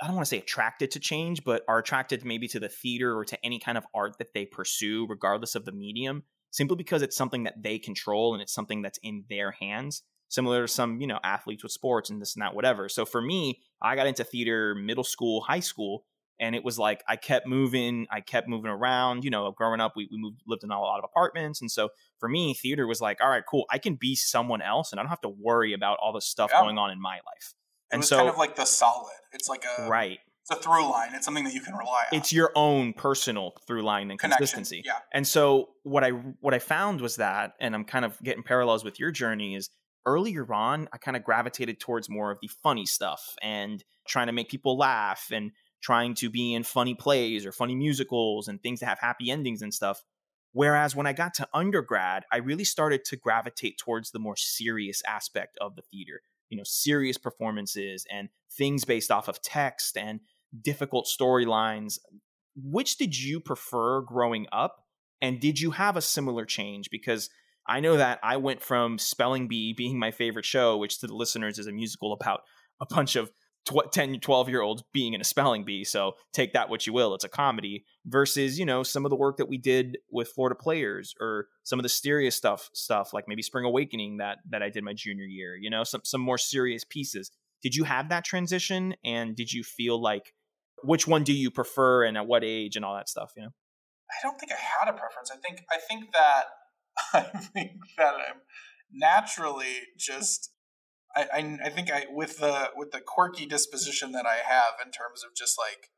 I 0.00 0.06
don't 0.06 0.16
want 0.16 0.26
to 0.26 0.30
say 0.30 0.38
attracted 0.38 0.90
to 0.92 1.00
change, 1.00 1.42
but 1.44 1.62
are 1.68 1.78
attracted 1.78 2.24
maybe 2.24 2.48
to 2.48 2.60
the 2.60 2.68
theater 2.68 3.16
or 3.16 3.24
to 3.24 3.44
any 3.44 3.58
kind 3.58 3.78
of 3.78 3.86
art 3.94 4.18
that 4.18 4.34
they 4.34 4.44
pursue, 4.44 5.06
regardless 5.08 5.54
of 5.54 5.64
the 5.64 5.72
medium, 5.72 6.24
simply 6.50 6.76
because 6.76 7.02
it's 7.02 7.16
something 7.16 7.44
that 7.44 7.62
they 7.62 7.78
control 7.78 8.34
and 8.34 8.42
it's 8.42 8.54
something 8.54 8.82
that's 8.82 8.98
in 9.02 9.24
their 9.28 9.52
hands. 9.52 10.02
Similar 10.28 10.62
to 10.62 10.68
some, 10.68 11.00
you 11.00 11.06
know, 11.06 11.20
athletes 11.22 11.62
with 11.62 11.72
sports 11.72 12.10
and 12.10 12.20
this 12.20 12.34
and 12.34 12.42
that, 12.42 12.54
whatever. 12.54 12.88
So 12.88 13.04
for 13.04 13.22
me, 13.22 13.60
I 13.80 13.94
got 13.94 14.08
into 14.08 14.24
theater 14.24 14.74
middle 14.74 15.04
school, 15.04 15.42
high 15.42 15.60
school, 15.60 16.04
and 16.40 16.54
it 16.54 16.64
was 16.64 16.78
like 16.78 17.02
I 17.08 17.16
kept 17.16 17.46
moving, 17.46 18.06
I 18.10 18.20
kept 18.20 18.48
moving 18.48 18.70
around. 18.70 19.24
You 19.24 19.30
know, 19.30 19.50
growing 19.52 19.80
up, 19.80 19.92
we, 19.96 20.08
we 20.10 20.18
moved, 20.18 20.42
lived 20.46 20.64
in 20.64 20.70
a 20.70 20.80
lot 20.80 20.98
of 20.98 21.04
apartments, 21.04 21.60
and 21.60 21.70
so 21.70 21.90
for 22.18 22.28
me, 22.28 22.54
theater 22.54 22.86
was 22.86 23.00
like, 23.00 23.18
all 23.22 23.28
right, 23.28 23.44
cool, 23.48 23.64
I 23.70 23.78
can 23.78 23.94
be 23.94 24.14
someone 24.16 24.62
else, 24.62 24.92
and 24.92 25.00
I 25.00 25.02
don't 25.02 25.10
have 25.10 25.20
to 25.22 25.28
worry 25.28 25.72
about 25.72 25.98
all 26.02 26.12
the 26.12 26.20
stuff 26.20 26.50
yeah. 26.52 26.60
going 26.60 26.78
on 26.78 26.90
in 26.90 27.00
my 27.00 27.14
life. 27.14 27.54
And 27.92 28.04
so, 28.04 28.16
kind 28.16 28.28
of 28.28 28.36
like 28.36 28.56
the 28.56 28.64
solid. 28.64 29.12
It's 29.32 29.48
like 29.48 29.64
a 29.78 29.88
right. 29.88 30.18
It's 30.48 30.60
a 30.60 30.62
through 30.62 30.88
line. 30.88 31.10
It's 31.12 31.24
something 31.24 31.44
that 31.44 31.54
you 31.54 31.60
can 31.60 31.74
rely 31.74 32.04
on. 32.12 32.16
It's 32.16 32.32
your 32.32 32.52
own 32.54 32.92
personal 32.92 33.54
through 33.66 33.82
line 33.82 34.10
and 34.10 34.20
Connection. 34.20 34.38
consistency. 34.38 34.82
Yeah. 34.84 34.98
And 35.12 35.26
so 35.26 35.70
what 35.82 36.04
I 36.04 36.10
what 36.10 36.54
I 36.54 36.60
found 36.60 37.00
was 37.00 37.16
that, 37.16 37.54
and 37.60 37.74
I'm 37.74 37.84
kind 37.84 38.04
of 38.04 38.20
getting 38.22 38.44
parallels 38.44 38.84
with 38.84 39.00
your 39.00 39.10
journey, 39.10 39.56
is 39.56 39.70
earlier 40.04 40.52
on 40.54 40.88
I 40.92 40.98
kind 40.98 41.16
of 41.16 41.24
gravitated 41.24 41.80
towards 41.80 42.08
more 42.08 42.30
of 42.30 42.38
the 42.40 42.48
funny 42.62 42.86
stuff 42.86 43.34
and 43.42 43.82
trying 44.06 44.28
to 44.28 44.32
make 44.32 44.48
people 44.48 44.78
laugh 44.78 45.26
and 45.32 45.50
trying 45.82 46.14
to 46.14 46.30
be 46.30 46.54
in 46.54 46.62
funny 46.62 46.94
plays 46.94 47.44
or 47.44 47.50
funny 47.50 47.74
musicals 47.74 48.46
and 48.46 48.62
things 48.62 48.80
that 48.80 48.86
have 48.86 49.00
happy 49.00 49.32
endings 49.32 49.62
and 49.62 49.74
stuff. 49.74 50.04
Whereas 50.52 50.94
when 50.94 51.08
I 51.08 51.12
got 51.12 51.34
to 51.34 51.48
undergrad, 51.52 52.24
I 52.32 52.36
really 52.36 52.64
started 52.64 53.04
to 53.06 53.16
gravitate 53.16 53.78
towards 53.78 54.12
the 54.12 54.20
more 54.20 54.36
serious 54.36 55.02
aspect 55.08 55.58
of 55.60 55.74
the 55.74 55.82
theater 55.82 56.20
you 56.48 56.56
know 56.56 56.64
serious 56.64 57.18
performances 57.18 58.06
and 58.10 58.28
things 58.56 58.84
based 58.84 59.10
off 59.10 59.28
of 59.28 59.42
text 59.42 59.96
and 59.96 60.20
difficult 60.62 61.06
storylines 61.06 61.98
which 62.56 62.96
did 62.96 63.18
you 63.18 63.38
prefer 63.38 64.00
growing 64.00 64.46
up? 64.50 64.76
And 65.20 65.40
did 65.40 65.60
you 65.60 65.72
have 65.72 65.96
a 65.96 66.00
similar 66.02 66.44
change? 66.44 66.88
Because 66.90 67.28
i 67.68 67.80
know 67.80 67.96
that 67.96 68.20
i 68.22 68.36
went 68.36 68.62
from 68.62 68.96
spelling 68.96 69.48
bee 69.48 69.72
being 69.76 69.98
my 69.98 70.12
favorite 70.12 70.44
show 70.44 70.76
which 70.76 71.00
to 71.00 71.06
the 71.08 71.14
listeners 71.14 71.58
is 71.58 71.66
a 71.66 71.72
musical 71.72 72.12
about 72.12 72.42
a 72.80 72.86
bunch 72.86 73.16
of 73.16 73.32
tw- 73.68 73.90
10 73.90 74.20
12 74.20 74.48
year 74.48 74.60
olds 74.60 74.84
being 74.92 75.14
in 75.14 75.20
a 75.20 75.24
spelling 75.24 75.64
bee 75.64 75.82
so 75.82 76.12
take 76.32 76.52
that 76.52 76.68
what 76.68 76.86
you 76.86 76.92
will 76.92 77.12
it's 77.12 77.24
a 77.24 77.28
comedy 77.28 77.84
versus 78.06 78.56
you 78.56 78.64
know 78.64 78.84
some 78.84 79.04
of 79.04 79.10
the 79.10 79.16
work 79.16 79.36
that 79.38 79.48
we 79.48 79.58
did 79.58 79.98
with 80.12 80.28
florida 80.28 80.54
players 80.54 81.12
or 81.20 81.48
some 81.64 81.80
of 81.80 81.82
the 81.82 81.88
serious 81.88 82.36
stuff 82.36 82.70
stuff 82.72 83.12
like 83.12 83.24
maybe 83.26 83.42
spring 83.42 83.64
awakening 83.64 84.18
that 84.18 84.38
that 84.48 84.62
i 84.62 84.70
did 84.70 84.84
my 84.84 84.92
junior 84.92 85.24
year 85.24 85.56
you 85.56 85.68
know 85.68 85.82
some 85.82 86.02
some 86.04 86.20
more 86.20 86.38
serious 86.38 86.84
pieces. 86.84 87.32
Did 87.62 87.74
you 87.74 87.84
have 87.84 88.10
that 88.10 88.24
transition? 88.24 88.94
And 89.04 89.34
did 89.34 89.52
you 89.52 89.64
feel 89.64 90.00
like 90.00 90.32
which 90.82 91.06
one 91.06 91.24
do 91.24 91.32
you 91.32 91.50
prefer 91.50 92.04
and 92.04 92.16
at 92.16 92.26
what 92.26 92.44
age 92.44 92.76
and 92.76 92.84
all 92.84 92.94
that 92.94 93.08
stuff 93.08 93.32
you 93.36 93.42
know 93.42 93.50
i 94.10 94.14
don't 94.22 94.38
think 94.38 94.52
i 94.52 94.56
had 94.56 94.88
a 94.88 94.96
preference 94.96 95.30
i 95.32 95.36
think 95.36 95.64
i 95.70 95.78
think 95.88 96.12
that 96.12 96.44
i 97.34 97.38
think 97.38 97.72
that 97.98 98.14
i'm 98.14 98.40
naturally 98.92 99.80
just 99.98 100.52
I, 101.14 101.26
I, 101.32 101.58
I 101.64 101.70
think 101.70 101.90
I 101.90 102.04
with 102.10 102.38
the 102.38 102.70
with 102.76 102.90
the 102.90 103.00
quirky 103.00 103.46
disposition 103.46 104.12
that 104.12 104.26
I 104.26 104.36
have 104.46 104.74
in 104.84 104.92
terms 104.92 105.24
of 105.24 105.34
just 105.34 105.56
like 105.58 105.88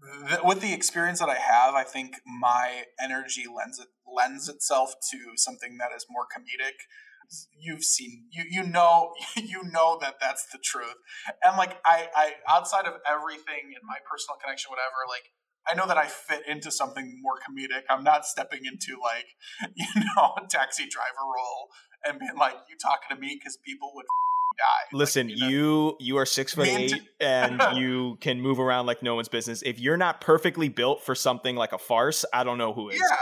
the, 0.00 0.40
with 0.42 0.60
the 0.60 0.72
experience 0.72 1.20
that 1.20 1.28
I 1.28 1.36
have, 1.36 1.74
I 1.74 1.84
think 1.84 2.16
my 2.26 2.84
energy 3.00 3.44
lends 3.44 3.78
it 3.78 3.88
lends 4.06 4.48
itself 4.48 4.94
to 5.12 5.18
something 5.36 5.76
that 5.78 5.90
is 5.94 6.06
more 6.10 6.24
comedic. 6.24 6.80
You've 7.58 7.84
seen 7.84 8.26
you 8.30 8.44
you 8.48 8.62
know 8.62 9.12
you 9.36 9.62
know 9.64 9.98
that 10.00 10.16
that's 10.20 10.46
the 10.52 10.58
truth, 10.62 10.96
and 11.42 11.56
like 11.56 11.78
I 11.84 12.08
I 12.14 12.32
outside 12.48 12.86
of 12.86 12.94
everything 13.08 13.72
in 13.72 13.82
my 13.86 13.98
personal 14.10 14.38
connection, 14.40 14.70
whatever, 14.70 15.08
like 15.08 15.24
I 15.66 15.74
know 15.74 15.86
that 15.86 15.96
I 15.96 16.06
fit 16.06 16.42
into 16.46 16.70
something 16.70 17.20
more 17.22 17.36
comedic. 17.36 17.82
I'm 17.88 18.04
not 18.04 18.26
stepping 18.26 18.60
into 18.66 19.00
like, 19.02 19.26
you 19.74 19.86
know, 20.16 20.34
a 20.36 20.46
taxi 20.48 20.86
driver 20.88 21.24
role 21.24 21.68
and 22.04 22.18
being 22.18 22.36
like, 22.38 22.54
you 22.68 22.76
talking 22.80 23.16
to 23.16 23.20
me 23.20 23.38
because 23.38 23.58
people 23.64 23.90
would 23.94 24.04
die. 24.58 24.96
Listen, 24.96 25.28
like, 25.28 25.38
you, 25.38 25.42
know, 25.42 25.48
you 25.48 25.96
you 26.00 26.16
are 26.18 26.26
six 26.26 26.54
foot 26.54 26.68
eight 26.68 27.00
and 27.20 27.62
you 27.76 28.18
can 28.20 28.40
move 28.40 28.60
around 28.60 28.86
like 28.86 29.02
no 29.02 29.14
one's 29.14 29.28
business. 29.28 29.62
If 29.62 29.80
you're 29.80 29.96
not 29.96 30.20
perfectly 30.20 30.68
built 30.68 31.02
for 31.02 31.14
something 31.14 31.56
like 31.56 31.72
a 31.72 31.78
farce, 31.78 32.24
I 32.32 32.44
don't 32.44 32.58
know 32.58 32.72
who 32.72 32.90
is. 32.90 32.96
Yeah. 32.96 33.16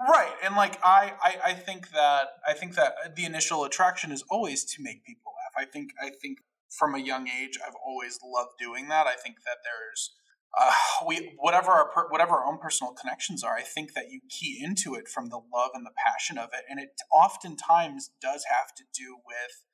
Right. 0.00 0.32
And 0.44 0.54
like 0.54 0.78
I, 0.84 1.12
I 1.20 1.36
I 1.46 1.54
think 1.54 1.90
that 1.90 2.28
I 2.46 2.52
think 2.52 2.74
that 2.76 3.16
the 3.16 3.24
initial 3.24 3.64
attraction 3.64 4.12
is 4.12 4.22
always 4.30 4.64
to 4.64 4.82
make 4.82 5.04
people 5.04 5.32
laugh. 5.32 5.66
I 5.66 5.68
think 5.68 5.90
I 6.00 6.10
think 6.10 6.38
from 6.70 6.94
a 6.94 6.98
young 6.98 7.28
age 7.28 7.58
I've 7.66 7.74
always 7.84 8.18
loved 8.24 8.52
doing 8.60 8.88
that. 8.88 9.06
I 9.08 9.14
think 9.14 9.38
that 9.44 9.58
there's 9.64 10.14
uh, 10.58 10.72
we 11.06 11.34
whatever 11.38 11.72
our 11.72 11.90
per, 11.90 12.08
whatever 12.10 12.36
our 12.36 12.46
own 12.46 12.58
personal 12.58 12.92
connections 12.92 13.42
are, 13.42 13.56
I 13.56 13.62
think 13.62 13.94
that 13.94 14.10
you 14.10 14.20
key 14.28 14.62
into 14.62 14.94
it 14.94 15.08
from 15.08 15.30
the 15.30 15.40
love 15.52 15.70
and 15.74 15.84
the 15.84 15.92
passion 16.06 16.38
of 16.38 16.50
it, 16.52 16.64
and 16.68 16.78
it 16.78 16.90
oftentimes 17.12 18.10
does 18.22 18.44
have 18.48 18.74
to 18.76 18.84
do 18.94 19.16
with 19.26 19.64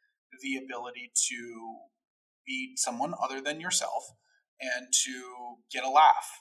the 0.42 0.56
ability 0.56 1.12
to 1.28 1.76
be 2.46 2.72
someone 2.76 3.14
other 3.22 3.40
than 3.40 3.60
yourself 3.60 4.12
and 4.60 4.88
to 5.04 5.56
get 5.70 5.84
a 5.84 5.90
laugh. 5.90 6.40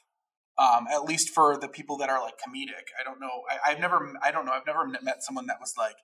Um, 0.57 0.86
at 0.91 1.03
least 1.03 1.29
for 1.29 1.57
the 1.57 1.67
people 1.67 1.98
that 1.98 2.10
are 2.10 2.22
like 2.22 2.36
comedic. 2.36 2.93
I 3.00 3.03
don't 3.03 3.19
know. 3.19 3.41
I, 3.65 3.72
have 3.72 3.79
never. 3.79 4.13
I 4.22 4.31
don't 4.31 4.45
know. 4.45 4.51
I've 4.51 4.67
never 4.67 4.86
met 4.86 5.24
someone 5.24 5.48
that 5.48 5.57
was 5.60 5.74
like, 5.77 5.95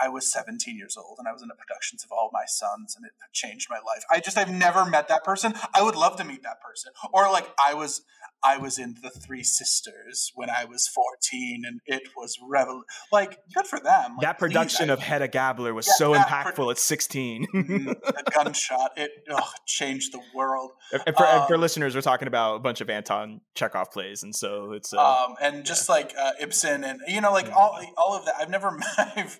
I 0.00 0.08
was 0.08 0.30
17 0.32 0.76
years 0.76 0.96
old 0.96 1.16
and 1.18 1.28
I 1.28 1.32
was 1.32 1.42
in 1.42 1.48
the 1.48 1.54
productions 1.54 2.04
of 2.04 2.10
All 2.12 2.30
My 2.32 2.44
Sons 2.46 2.96
and 2.96 3.04
it 3.04 3.12
changed 3.32 3.68
my 3.70 3.76
life. 3.76 4.04
I 4.10 4.20
just 4.20 4.36
I've 4.36 4.52
never 4.52 4.84
met 4.84 5.08
that 5.08 5.24
person. 5.24 5.54
I 5.74 5.82
would 5.82 5.96
love 5.96 6.16
to 6.16 6.24
meet 6.24 6.42
that 6.42 6.60
person. 6.60 6.92
Or 7.12 7.30
like 7.30 7.52
I 7.62 7.74
was 7.74 8.02
I 8.44 8.56
was 8.56 8.78
in 8.78 8.96
The 9.02 9.10
Three 9.10 9.44
Sisters 9.44 10.32
when 10.34 10.50
I 10.50 10.64
was 10.64 10.88
14 10.88 11.62
and 11.66 11.80
it 11.86 12.02
was 12.16 12.38
revel 12.42 12.82
like 13.12 13.38
good 13.54 13.66
for 13.66 13.78
them. 13.78 14.16
Like, 14.16 14.22
that 14.22 14.38
production 14.38 14.86
please, 14.86 14.94
of 14.94 14.98
Hedda 15.00 15.28
Gabler 15.28 15.74
was 15.74 15.86
yeah, 15.86 15.92
so 15.94 16.14
impactful 16.14 16.54
pro- 16.54 16.70
at 16.70 16.78
16. 16.78 17.46
Mm-hmm. 17.54 17.84
the 17.86 18.32
gunshot 18.34 18.92
it 18.96 19.10
oh, 19.30 19.50
changed 19.66 20.12
the 20.12 20.20
world. 20.34 20.72
And 20.92 21.16
for, 21.16 21.26
um, 21.26 21.46
for, 21.46 21.56
listeners, 21.56 21.94
we're 21.94 22.00
talking 22.00 22.28
about 22.28 22.56
a 22.56 22.58
bunch 22.58 22.80
of 22.80 22.90
Anton 22.90 23.40
Chekhov 23.54 23.92
plays 23.92 24.22
and 24.22 24.34
so 24.34 24.72
it's 24.72 24.92
uh, 24.92 25.00
um 25.00 25.34
and 25.40 25.64
just 25.64 25.88
yeah. 25.88 25.94
like 25.94 26.14
uh, 26.18 26.32
Ibsen 26.40 26.84
and 26.84 27.00
you 27.06 27.20
know 27.20 27.32
like 27.32 27.50
all 27.52 27.78
all 27.96 28.16
of 28.16 28.24
that 28.24 28.34
I've 28.38 28.50
never 28.50 28.76
I've 28.98 29.38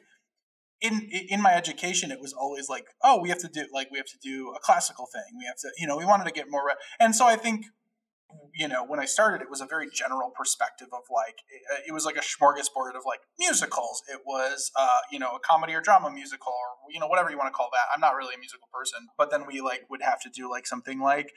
in 0.82 1.08
in 1.10 1.40
my 1.40 1.54
education 1.54 2.10
it 2.10 2.20
was 2.20 2.32
always 2.32 2.68
like 2.68 2.86
oh 3.02 3.20
we 3.20 3.28
have 3.28 3.38
to 3.38 3.48
do 3.48 3.66
like 3.72 3.90
we 3.90 3.98
have 3.98 4.06
to 4.06 4.18
do 4.22 4.52
a 4.56 4.58
classical 4.60 5.06
thing 5.12 5.36
we 5.38 5.44
have 5.44 5.56
to 5.56 5.68
you 5.78 5.86
know 5.86 5.96
we 5.96 6.04
wanted 6.04 6.24
to 6.24 6.32
get 6.32 6.50
more 6.50 6.64
and 7.00 7.14
so 7.14 7.26
i 7.26 7.36
think 7.36 7.66
you 8.54 8.68
know, 8.68 8.84
when 8.84 9.00
I 9.00 9.04
started, 9.04 9.40
it 9.42 9.50
was 9.50 9.60
a 9.60 9.66
very 9.66 9.88
general 9.90 10.30
perspective 10.30 10.88
of 10.92 11.00
like, 11.10 11.36
it, 11.48 11.88
it 11.88 11.92
was 11.92 12.04
like 12.04 12.16
a 12.16 12.20
smorgasbord 12.20 12.96
of 12.96 13.02
like 13.06 13.20
musicals. 13.38 14.02
It 14.10 14.20
was, 14.26 14.70
uh, 14.78 15.00
you 15.10 15.18
know, 15.18 15.36
a 15.36 15.40
comedy 15.40 15.74
or 15.74 15.80
drama 15.80 16.10
musical 16.10 16.52
or, 16.52 16.92
you 16.92 17.00
know, 17.00 17.06
whatever 17.06 17.30
you 17.30 17.38
want 17.38 17.48
to 17.48 17.56
call 17.56 17.70
that. 17.72 17.92
I'm 17.94 18.00
not 18.00 18.14
really 18.14 18.34
a 18.34 18.38
musical 18.38 18.68
person, 18.72 19.08
but 19.16 19.30
then 19.30 19.44
we 19.46 19.60
like 19.60 19.82
would 19.90 20.02
have 20.02 20.20
to 20.22 20.30
do 20.30 20.50
like 20.50 20.66
something 20.66 21.00
like 21.00 21.32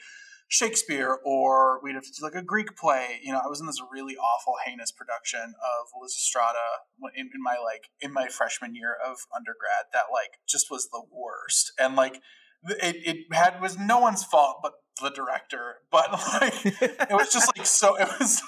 Shakespeare 0.47 1.17
or 1.25 1.79
we'd 1.83 1.95
have 1.95 2.03
to 2.03 2.11
do 2.11 2.23
like 2.23 2.35
a 2.35 2.43
Greek 2.43 2.77
play. 2.77 3.19
You 3.23 3.31
know, 3.31 3.41
I 3.43 3.47
was 3.47 3.59
in 3.59 3.65
this 3.65 3.81
really 3.91 4.15
awful, 4.15 4.53
heinous 4.65 4.91
production 4.91 5.41
of 5.41 5.87
Lysistrata 6.01 7.11
in, 7.15 7.29
in 7.33 7.41
my 7.41 7.57
like, 7.63 7.89
in 7.99 8.13
my 8.13 8.27
freshman 8.27 8.75
year 8.75 8.95
of 9.05 9.17
undergrad 9.35 9.91
that 9.93 10.05
like 10.13 10.39
just 10.47 10.69
was 10.69 10.89
the 10.89 11.03
worst. 11.11 11.73
And 11.79 11.95
like, 11.95 12.21
it, 12.65 12.95
it 13.05 13.17
had 13.33 13.61
was 13.61 13.77
no 13.77 13.99
one's 13.99 14.23
fault 14.23 14.57
but 14.61 14.73
the 15.01 15.09
director 15.09 15.75
but 15.91 16.09
like 16.11 16.65
it 16.65 17.11
was 17.11 17.31
just 17.31 17.51
like 17.57 17.65
so 17.65 17.95
it 17.95 18.07
was 18.19 18.41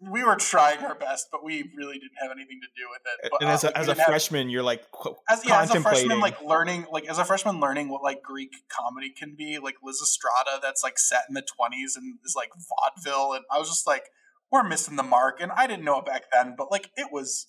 we 0.00 0.22
were 0.22 0.36
trying 0.36 0.78
our 0.84 0.94
best 0.94 1.26
but 1.32 1.44
we 1.44 1.70
really 1.76 1.94
didn't 1.94 2.16
have 2.20 2.30
anything 2.30 2.60
to 2.60 2.68
do 2.76 2.86
with 2.88 3.00
it 3.04 3.30
but, 3.30 3.42
and 3.42 3.50
as 3.50 3.64
a, 3.64 3.76
uh, 3.76 3.80
as 3.80 3.88
a 3.88 3.94
freshman 3.96 4.46
have, 4.46 4.50
you're 4.50 4.62
like 4.62 4.84
as, 5.28 5.44
yeah, 5.44 5.60
as 5.60 5.74
a 5.74 5.80
freshman 5.80 6.20
like 6.20 6.40
learning 6.40 6.86
like 6.92 7.08
as 7.08 7.18
a 7.18 7.24
freshman 7.24 7.58
learning 7.58 7.88
what 7.88 8.02
like 8.02 8.22
greek 8.22 8.52
comedy 8.68 9.10
can 9.10 9.34
be 9.36 9.58
like 9.58 9.74
Lysistrata 9.84 10.62
that's 10.62 10.84
like 10.84 10.98
set 10.98 11.22
in 11.28 11.34
the 11.34 11.42
20s 11.42 11.96
and 11.96 12.18
is 12.24 12.34
like 12.36 12.50
vaudeville 12.54 13.32
and 13.32 13.44
i 13.50 13.58
was 13.58 13.68
just 13.68 13.86
like 13.86 14.04
we're 14.52 14.62
missing 14.62 14.94
the 14.94 15.02
mark 15.02 15.40
and 15.40 15.50
i 15.52 15.66
didn't 15.66 15.84
know 15.84 15.98
it 15.98 16.06
back 16.06 16.24
then 16.32 16.54
but 16.56 16.70
like 16.70 16.90
it 16.96 17.08
was 17.10 17.46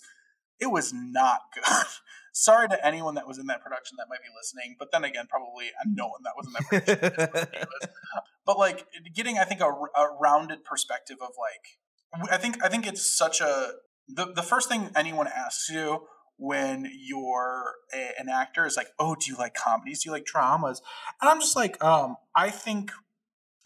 it 0.59 0.71
was 0.71 0.91
not 0.91 1.41
good 1.53 1.85
sorry 2.33 2.67
to 2.69 2.86
anyone 2.86 3.15
that 3.15 3.27
was 3.27 3.38
in 3.38 3.48
that 3.48 3.62
production 3.62 3.98
that 3.98 4.07
might 4.09 4.21
be 4.21 4.29
listening, 4.36 4.75
but 4.77 4.91
then 4.91 5.03
again, 5.03 5.25
probably 5.29 5.71
no 5.86 6.07
one 6.07 6.21
that 6.24 6.33
was 6.36 6.48
in 6.48 6.53
that 6.53 7.48
production. 7.48 7.67
but 8.45 8.57
like 8.57 8.86
getting, 9.13 9.38
I 9.38 9.43
think 9.43 9.62
a, 9.62 9.65
a 9.65 10.17
rounded 10.19 10.63
perspective 10.63 11.17
of 11.21 11.31
like, 11.39 12.31
I 12.31 12.38
think 12.38 12.63
I 12.63 12.69
think 12.69 12.88
it's 12.88 13.15
such 13.15 13.39
a 13.39 13.74
the 14.07 14.33
the 14.33 14.41
first 14.41 14.67
thing 14.67 14.89
anyone 14.95 15.27
asks 15.27 15.69
you 15.69 16.07
when 16.38 16.89
you're 16.98 17.75
a, 17.93 18.19
an 18.19 18.29
actor 18.29 18.65
is 18.65 18.77
like, 18.77 18.88
oh, 18.98 19.15
do 19.15 19.29
you 19.29 19.38
like 19.38 19.53
comedies? 19.53 20.03
Do 20.03 20.09
you 20.09 20.13
like 20.13 20.25
dramas? 20.25 20.81
And 21.21 21.29
I'm 21.29 21.39
just 21.39 21.55
like, 21.55 21.83
um, 21.83 22.15
I 22.36 22.50
think 22.50 22.91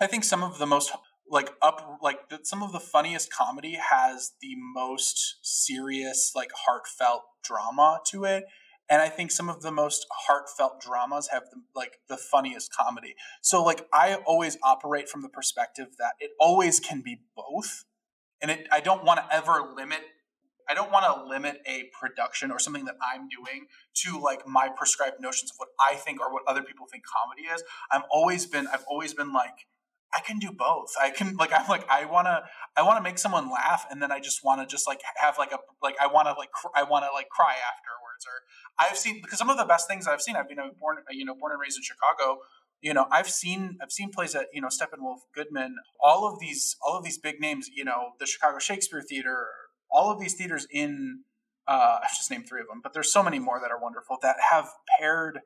I 0.02 0.08
think 0.08 0.24
some 0.24 0.44
of 0.44 0.58
the 0.58 0.66
most 0.66 0.92
like 1.30 1.52
up 1.62 2.00
like 2.02 2.30
the, 2.30 2.40
some 2.44 2.62
of 2.64 2.72
the 2.72 2.80
funniest 2.80 3.32
comedy 3.32 3.78
has 3.92 4.34
the 4.42 4.56
most 4.76 5.38
serious 5.42 6.32
like 6.36 6.52
heartfelt 6.66 7.24
drama 7.44 8.00
to 8.08 8.26
it. 8.26 8.46
And 8.90 9.02
i 9.02 9.10
think 9.10 9.32
some 9.32 9.50
of 9.50 9.62
the 9.62 9.72
most 9.72 10.06
heartfelt 10.28 10.82
dramas 10.82 11.30
have 11.32 11.44
the, 11.52 11.62
like 11.76 12.00
the 12.10 12.18
funniest 12.18 12.74
comedy. 12.74 13.16
So 13.42 13.64
like 13.64 13.88
i 13.94 14.16
always 14.26 14.58
operate 14.64 15.10
from 15.10 15.22
the 15.22 15.30
perspective 15.30 15.88
that 16.00 16.14
it 16.20 16.32
always 16.40 16.80
can 16.80 17.02
be 17.02 17.20
both. 17.36 17.86
And 18.42 18.52
it, 18.52 18.68
i 18.72 18.80
don't 18.80 19.04
want 19.04 19.20
to 19.20 19.36
ever 19.36 19.74
limit 19.76 20.02
i 20.70 20.74
don't 20.74 20.92
want 20.92 21.06
to 21.06 21.28
limit 21.28 21.62
a 21.66 21.90
production 22.00 22.52
or 22.52 22.60
something 22.60 22.86
that 22.86 22.96
i'm 23.14 23.28
doing 23.28 23.68
to 23.94 24.20
like 24.20 24.48
my 24.48 24.70
prescribed 24.76 25.20
notions 25.20 25.52
of 25.52 25.58
what 25.58 25.70
i 25.80 25.96
think 25.96 26.20
or 26.22 26.32
what 26.32 26.44
other 26.48 26.62
people 26.62 26.86
think 26.92 27.04
comedy 27.06 27.48
is. 27.48 27.64
I've 27.92 28.04
always 28.12 28.46
been 28.46 28.68
i've 28.68 28.84
always 28.88 29.14
been 29.14 29.34
like 29.34 29.68
I 30.16 30.22
can 30.22 30.38
do 30.38 30.52
both. 30.52 30.92
I 31.02 31.10
can 31.10 31.36
like 31.38 31.52
I'm 31.54 31.68
like 31.68 31.86
I 31.90 32.06
want 32.06 32.28
to 32.28 32.44
I 32.78 32.84
want 32.84 32.98
to 32.98 33.04
make 33.04 33.18
someone 33.18 33.50
laugh 33.50 33.86
and 33.90 34.02
then 34.02 34.12
I 34.12 34.20
just 34.20 34.44
want 34.44 34.62
to 34.62 34.68
just 34.68 34.88
like 34.88 35.02
have 35.16 35.38
like 35.38 35.52
a 35.52 35.58
like 35.82 35.96
I 36.00 36.08
want 36.08 36.28
to 36.28 36.34
like 36.34 36.52
cr- 36.52 36.76
I 36.76 36.84
want 36.84 37.06
to 37.06 37.12
like 37.12 37.30
cry 37.30 37.54
afterwards 37.54 38.26
or 38.28 38.44
I've 38.80 38.98
seen 38.98 39.22
because 39.22 39.40
some 39.40 39.50
of 39.50 39.58
the 39.58 39.66
best 39.66 39.88
things 39.88 40.08
I've 40.08 40.22
seen 40.22 40.36
I've 40.36 40.48
been 40.48 40.60
born 40.80 40.98
you 41.10 41.26
know 41.26 41.36
born 41.36 41.52
and 41.52 41.62
raised 41.62 41.78
in 41.78 41.84
Chicago 41.84 42.42
you 42.82 42.94
know 42.94 43.08
I've 43.12 43.30
seen 43.30 43.78
I've 43.82 43.92
seen 43.92 44.12
plays 44.12 44.36
at 44.36 44.48
you 44.54 44.62
know 44.62 44.68
Steppenwolf 44.68 45.20
Goodman 45.34 45.76
all 46.00 46.32
of 46.32 46.40
these 46.40 46.76
all 46.86 46.98
of 46.98 47.04
these 47.04 47.18
big 47.18 47.40
names 47.40 47.70
you 47.74 47.84
know 47.84 48.12
the 48.20 48.28
Chicago 48.28 48.60
Shakespeare 48.60 49.02
Theater 49.02 49.48
all 49.92 50.12
of 50.12 50.20
these 50.20 50.36
theaters 50.36 50.68
in 50.72 51.22
uh 51.68 52.00
I've 52.04 52.16
just 52.16 52.30
named 52.30 52.48
three 52.48 52.62
of 52.62 52.68
them 52.68 52.82
but 52.84 52.94
there's 52.94 53.12
so 53.12 53.24
many 53.24 53.40
more 53.40 53.60
that 53.60 53.72
are 53.72 53.82
wonderful 53.82 54.18
that 54.22 54.36
have 54.52 54.68
paired 55.00 55.40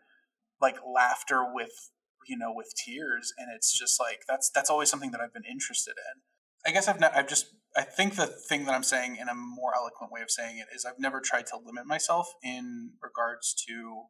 like 0.59 0.77
laughter 0.85 1.45
with 1.53 1.91
you 2.27 2.37
know 2.37 2.51
with 2.53 2.71
tears 2.75 3.33
and 3.37 3.47
it's 3.55 3.77
just 3.77 3.99
like 3.99 4.21
that's 4.27 4.49
that's 4.49 4.69
always 4.69 4.89
something 4.89 5.11
that 5.11 5.21
i've 5.21 5.33
been 5.33 5.45
interested 5.49 5.95
in. 5.97 6.21
I 6.65 6.73
guess 6.73 6.87
i've 6.87 6.99
not 6.99 7.15
i've 7.15 7.27
just 7.27 7.47
i 7.75 7.83
think 7.83 8.15
the 8.15 8.25
thing 8.25 8.65
that 8.65 8.73
i'm 8.73 8.83
saying 8.83 9.17
in 9.19 9.29
a 9.29 9.35
more 9.35 9.73
eloquent 9.75 10.11
way 10.11 10.21
of 10.21 10.29
saying 10.29 10.57
it 10.57 10.67
is 10.75 10.85
i've 10.85 10.99
never 10.99 11.21
tried 11.21 11.45
to 11.47 11.57
limit 11.63 11.85
myself 11.85 12.27
in 12.43 12.91
regards 13.01 13.53
to 13.67 14.03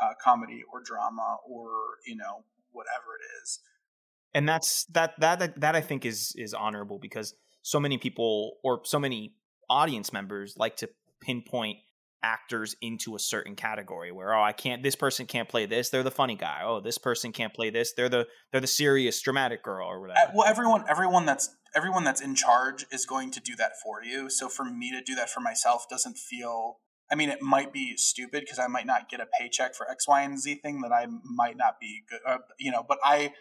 uh, 0.00 0.12
comedy 0.22 0.62
or 0.72 0.80
drama 0.82 1.36
or 1.46 1.68
you 2.06 2.16
know 2.16 2.44
whatever 2.70 3.16
it 3.20 3.42
is. 3.42 3.60
And 4.34 4.48
that's 4.48 4.84
that 4.86 5.12
that 5.20 5.60
that 5.60 5.76
i 5.76 5.80
think 5.80 6.06
is 6.06 6.32
is 6.36 6.54
honorable 6.54 6.98
because 6.98 7.34
so 7.62 7.78
many 7.78 7.98
people 7.98 8.56
or 8.64 8.80
so 8.84 8.98
many 8.98 9.34
audience 9.68 10.12
members 10.12 10.54
like 10.56 10.76
to 10.76 10.88
pinpoint 11.20 11.78
actors 12.22 12.76
into 12.80 13.16
a 13.16 13.18
certain 13.18 13.56
category 13.56 14.12
where 14.12 14.34
oh 14.34 14.42
I 14.42 14.52
can't 14.52 14.82
this 14.82 14.94
person 14.94 15.26
can't 15.26 15.48
play 15.48 15.66
this 15.66 15.90
they're 15.90 16.02
the 16.02 16.10
funny 16.10 16.36
guy 16.36 16.60
oh 16.64 16.80
this 16.80 16.98
person 16.98 17.32
can't 17.32 17.52
play 17.52 17.70
this 17.70 17.92
they're 17.94 18.08
the 18.08 18.26
they're 18.50 18.60
the 18.60 18.66
serious 18.66 19.20
dramatic 19.20 19.62
girl 19.62 19.88
or 19.88 20.00
whatever. 20.00 20.32
Well 20.34 20.48
everyone 20.48 20.84
everyone 20.88 21.26
that's 21.26 21.54
everyone 21.74 22.04
that's 22.04 22.20
in 22.20 22.34
charge 22.34 22.86
is 22.92 23.06
going 23.06 23.30
to 23.32 23.40
do 23.40 23.56
that 23.56 23.72
for 23.82 24.02
you. 24.04 24.30
So 24.30 24.48
for 24.48 24.64
me 24.64 24.90
to 24.92 25.00
do 25.00 25.14
that 25.16 25.30
for 25.30 25.40
myself 25.40 25.86
doesn't 25.90 26.16
feel 26.16 26.78
I 27.10 27.14
mean 27.14 27.28
it 27.28 27.42
might 27.42 27.72
be 27.72 27.96
stupid 27.96 28.40
because 28.40 28.58
I 28.58 28.68
might 28.68 28.86
not 28.86 29.08
get 29.08 29.20
a 29.20 29.26
paycheck 29.38 29.74
for 29.74 29.90
X 29.90 30.06
Y 30.06 30.22
and 30.22 30.38
Z 30.38 30.60
thing 30.62 30.80
that 30.82 30.92
I 30.92 31.06
might 31.24 31.56
not 31.56 31.80
be 31.80 32.02
good 32.08 32.20
uh, 32.26 32.38
you 32.58 32.70
know 32.70 32.84
but 32.86 32.98
I 33.02 33.32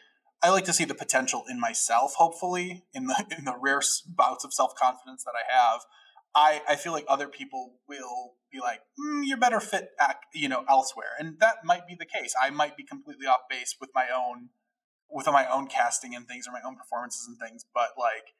I 0.44 0.50
like 0.50 0.66
to 0.66 0.74
see 0.74 0.86
the 0.86 0.96
potential 0.96 1.44
in 1.50 1.60
myself 1.60 2.16
hopefully 2.16 2.86
in 2.94 3.06
the 3.08 3.26
in 3.38 3.46
the 3.46 3.56
rare 3.60 3.82
bouts 4.08 4.44
of 4.44 4.54
self-confidence 4.54 5.24
that 5.24 5.34
I 5.36 5.54
have 5.54 5.82
I, 6.34 6.62
I 6.68 6.76
feel 6.76 6.94
like 6.94 7.06
other 7.08 7.28
people 7.28 7.76
will 7.88 8.36
be 8.52 8.60
like, 8.60 8.82
mm, 9.00 9.22
you're 9.24 9.38
better 9.38 9.60
fit, 9.60 9.90
at, 10.00 10.18
you 10.34 10.50
know, 10.50 10.64
elsewhere, 10.70 11.12
and 11.20 11.40
that 11.40 11.58
might 11.64 11.88
be 11.88 11.96
the 11.98 12.06
case. 12.06 12.34
I 12.42 12.50
might 12.50 12.78
be 12.78 12.84
completely 12.84 13.28
off 13.28 13.42
base 13.50 13.76
with 13.80 13.90
my 13.96 14.08
own, 14.14 14.50
with 15.10 15.28
my 15.28 15.48
own 15.52 15.68
casting 15.68 16.16
and 16.16 16.28
things 16.28 16.48
or 16.48 16.52
my 16.52 16.62
own 16.66 16.76
performances 16.76 17.28
and 17.28 17.38
things, 17.38 17.66
but 17.74 17.90
like, 17.98 18.34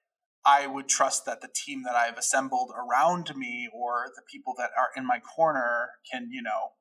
I 0.44 0.66
would 0.66 0.88
trust 0.88 1.26
that 1.26 1.42
the 1.42 1.50
team 1.54 1.84
that 1.84 1.96
I've 1.96 2.18
assembled 2.18 2.72
around 2.76 3.36
me 3.36 3.70
or 3.72 4.08
the 4.16 4.24
people 4.32 4.56
that 4.58 4.72
are 4.78 4.90
in 4.98 5.06
my 5.06 5.20
corner 5.20 5.92
can, 6.12 6.30
you 6.32 6.42
know, 6.42 6.72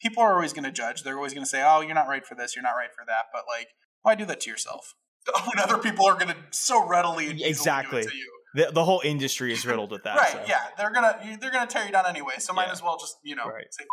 people 0.00 0.22
are 0.22 0.34
always 0.34 0.52
going 0.52 0.64
to 0.64 0.70
judge. 0.70 1.02
They're 1.02 1.16
always 1.16 1.32
going 1.32 1.44
to 1.44 1.48
say, 1.48 1.62
"Oh, 1.64 1.80
you're 1.80 1.94
not 1.94 2.08
right 2.08 2.26
for 2.26 2.34
this. 2.34 2.54
You're 2.54 2.62
not 2.62 2.72
right 2.72 2.92
for 2.92 3.04
that." 3.06 3.26
But 3.32 3.44
like, 3.48 3.68
why 4.02 4.14
do 4.14 4.26
that 4.26 4.40
to 4.40 4.50
yourself? 4.50 4.94
when 5.46 5.58
other 5.58 5.78
people 5.78 6.06
are 6.06 6.14
going 6.14 6.28
to 6.28 6.36
so 6.50 6.86
readily 6.86 7.42
exactly 7.42 8.02
to 8.02 8.14
you 8.14 8.37
the, 8.54 8.70
the 8.72 8.84
whole 8.84 9.00
industry 9.04 9.52
is 9.52 9.64
riddled 9.66 9.90
with 9.90 10.04
that. 10.04 10.16
right? 10.16 10.32
So. 10.32 10.42
Yeah, 10.48 10.60
they're 10.76 10.92
gonna 10.92 11.18
they're 11.40 11.50
gonna 11.50 11.66
tear 11.66 11.84
you 11.84 11.92
down 11.92 12.06
anyway. 12.06 12.34
So 12.38 12.52
might 12.52 12.66
yeah. 12.66 12.72
as 12.72 12.82
well 12.82 12.98
just 12.98 13.18
you 13.22 13.36
know 13.36 13.46
right. 13.46 13.66
say 13.70 13.84
it. 13.84 13.88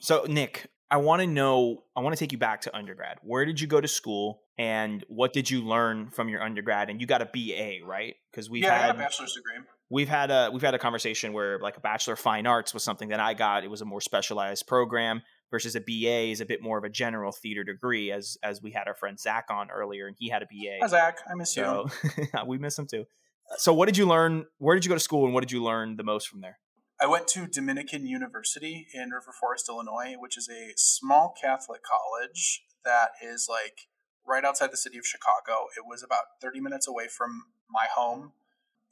So 0.00 0.26
Nick, 0.28 0.66
I 0.90 0.98
want 0.98 1.22
to 1.22 1.26
know. 1.26 1.84
I 1.96 2.00
want 2.00 2.14
to 2.14 2.18
take 2.18 2.32
you 2.32 2.38
back 2.38 2.62
to 2.62 2.76
undergrad. 2.76 3.18
Where 3.22 3.44
did 3.44 3.60
you 3.60 3.66
go 3.66 3.80
to 3.80 3.88
school, 3.88 4.42
and 4.58 5.04
what 5.08 5.32
did 5.32 5.50
you 5.50 5.64
learn 5.64 6.10
from 6.10 6.28
your 6.28 6.42
undergrad? 6.42 6.90
And 6.90 7.00
you 7.00 7.06
got 7.06 7.22
a 7.22 7.26
BA, 7.26 7.86
right? 7.86 8.14
Because 8.30 8.50
we've 8.50 8.62
yeah, 8.62 8.78
had 8.78 8.94
a 8.94 8.98
bachelor's 8.98 9.34
degree. 9.34 9.64
We've 9.90 10.08
had 10.08 10.30
a 10.30 10.50
we've 10.52 10.62
had 10.62 10.74
a 10.74 10.78
conversation 10.78 11.32
where 11.32 11.58
like 11.60 11.76
a 11.76 11.80
bachelor 11.80 12.14
of 12.14 12.20
fine 12.20 12.46
arts 12.46 12.74
was 12.74 12.82
something 12.82 13.10
that 13.10 13.20
I 13.20 13.34
got. 13.34 13.64
It 13.64 13.70
was 13.70 13.80
a 13.80 13.84
more 13.84 14.00
specialized 14.00 14.66
program 14.66 15.22
versus 15.50 15.76
a 15.76 15.80
BA 15.80 16.30
is 16.30 16.40
a 16.40 16.46
bit 16.46 16.62
more 16.62 16.78
of 16.78 16.84
a 16.84 16.88
general 16.88 17.32
theater 17.32 17.64
degree. 17.64 18.10
As 18.10 18.36
as 18.42 18.60
we 18.62 18.72
had 18.72 18.88
our 18.88 18.94
friend 18.94 19.18
Zach 19.18 19.46
on 19.50 19.70
earlier, 19.70 20.06
and 20.06 20.16
he 20.18 20.28
had 20.28 20.42
a 20.42 20.46
BA. 20.46 20.78
Hi 20.80 20.86
Zach, 20.86 21.18
I 21.30 21.34
miss 21.34 21.54
so, 21.54 21.86
you. 22.18 22.26
we 22.46 22.58
miss 22.58 22.78
him 22.78 22.86
too. 22.86 23.04
So, 23.56 23.72
what 23.72 23.86
did 23.86 23.96
you 23.96 24.06
learn? 24.06 24.46
Where 24.58 24.74
did 24.74 24.84
you 24.84 24.88
go 24.88 24.94
to 24.94 25.00
school, 25.00 25.24
and 25.24 25.34
what 25.34 25.40
did 25.40 25.52
you 25.52 25.62
learn 25.62 25.96
the 25.96 26.04
most 26.04 26.28
from 26.28 26.40
there? 26.40 26.58
I 27.00 27.06
went 27.06 27.28
to 27.28 27.46
Dominican 27.46 28.06
University 28.06 28.86
in 28.94 29.10
River 29.10 29.32
Forest, 29.38 29.68
Illinois, 29.68 30.14
which 30.18 30.38
is 30.38 30.48
a 30.48 30.72
small 30.76 31.34
Catholic 31.40 31.82
college 31.82 32.62
that 32.84 33.10
is 33.22 33.48
like 33.50 33.88
right 34.26 34.44
outside 34.44 34.72
the 34.72 34.76
city 34.76 34.98
of 34.98 35.06
Chicago. 35.06 35.66
It 35.76 35.84
was 35.86 36.02
about 36.02 36.40
30 36.40 36.60
minutes 36.60 36.88
away 36.88 37.08
from 37.08 37.46
my 37.68 37.86
home 37.94 38.32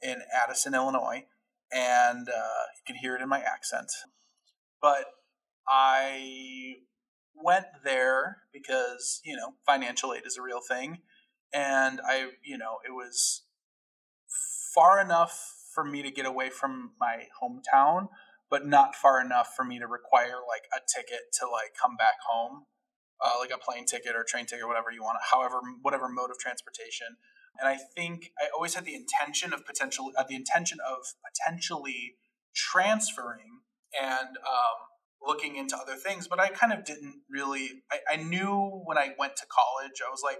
in 0.01 0.21
Addison, 0.31 0.75
Illinois, 0.75 1.25
and 1.71 2.29
uh, 2.29 2.63
you 2.75 2.83
can 2.85 2.97
hear 2.97 3.15
it 3.15 3.21
in 3.21 3.29
my 3.29 3.39
accent. 3.39 3.91
But 4.81 5.05
I 5.67 6.75
went 7.35 7.65
there 7.83 8.39
because, 8.51 9.21
you 9.23 9.35
know, 9.35 9.53
financial 9.65 10.13
aid 10.13 10.23
is 10.25 10.37
a 10.37 10.41
real 10.41 10.61
thing. 10.67 10.99
And 11.53 12.01
I, 12.05 12.31
you 12.43 12.57
know, 12.57 12.77
it 12.85 12.91
was 12.91 13.43
far 14.73 14.99
enough 14.99 15.55
for 15.73 15.83
me 15.83 16.01
to 16.03 16.11
get 16.11 16.25
away 16.25 16.49
from 16.49 16.91
my 16.99 17.27
hometown, 17.41 18.07
but 18.49 18.65
not 18.65 18.95
far 18.95 19.19
enough 19.19 19.53
for 19.55 19.65
me 19.65 19.79
to 19.79 19.87
require 19.87 20.37
like 20.47 20.65
a 20.75 20.79
ticket 20.93 21.33
to 21.33 21.47
like 21.47 21.73
come 21.79 21.95
back 21.97 22.15
home, 22.27 22.65
uh, 23.23 23.31
like 23.39 23.51
a 23.53 23.57
plane 23.57 23.85
ticket 23.85 24.15
or 24.15 24.23
train 24.23 24.45
ticket, 24.45 24.63
or 24.63 24.67
whatever 24.67 24.91
you 24.91 25.01
want, 25.01 25.17
however, 25.31 25.59
whatever 25.81 26.07
mode 26.09 26.29
of 26.29 26.37
transportation. 26.37 27.07
And 27.59 27.67
I 27.67 27.77
think 27.95 28.31
I 28.39 28.47
always 28.53 28.75
had 28.75 28.85
the 28.85 28.95
intention 28.95 29.53
of 29.53 29.65
potential, 29.65 30.11
uh, 30.17 30.23
the 30.27 30.35
intention 30.35 30.79
of 30.87 31.05
potentially 31.23 32.15
transferring 32.55 33.61
and 33.99 34.37
um, 34.37 34.77
looking 35.21 35.55
into 35.55 35.77
other 35.77 35.95
things, 35.95 36.27
but 36.27 36.39
I 36.39 36.49
kind 36.49 36.73
of 36.73 36.83
didn't 36.83 37.21
really. 37.29 37.83
I, 37.91 38.13
I 38.13 38.15
knew 38.17 38.81
when 38.85 38.97
I 38.97 39.13
went 39.17 39.35
to 39.37 39.45
college, 39.47 40.01
I 40.05 40.09
was 40.09 40.21
like, 40.23 40.39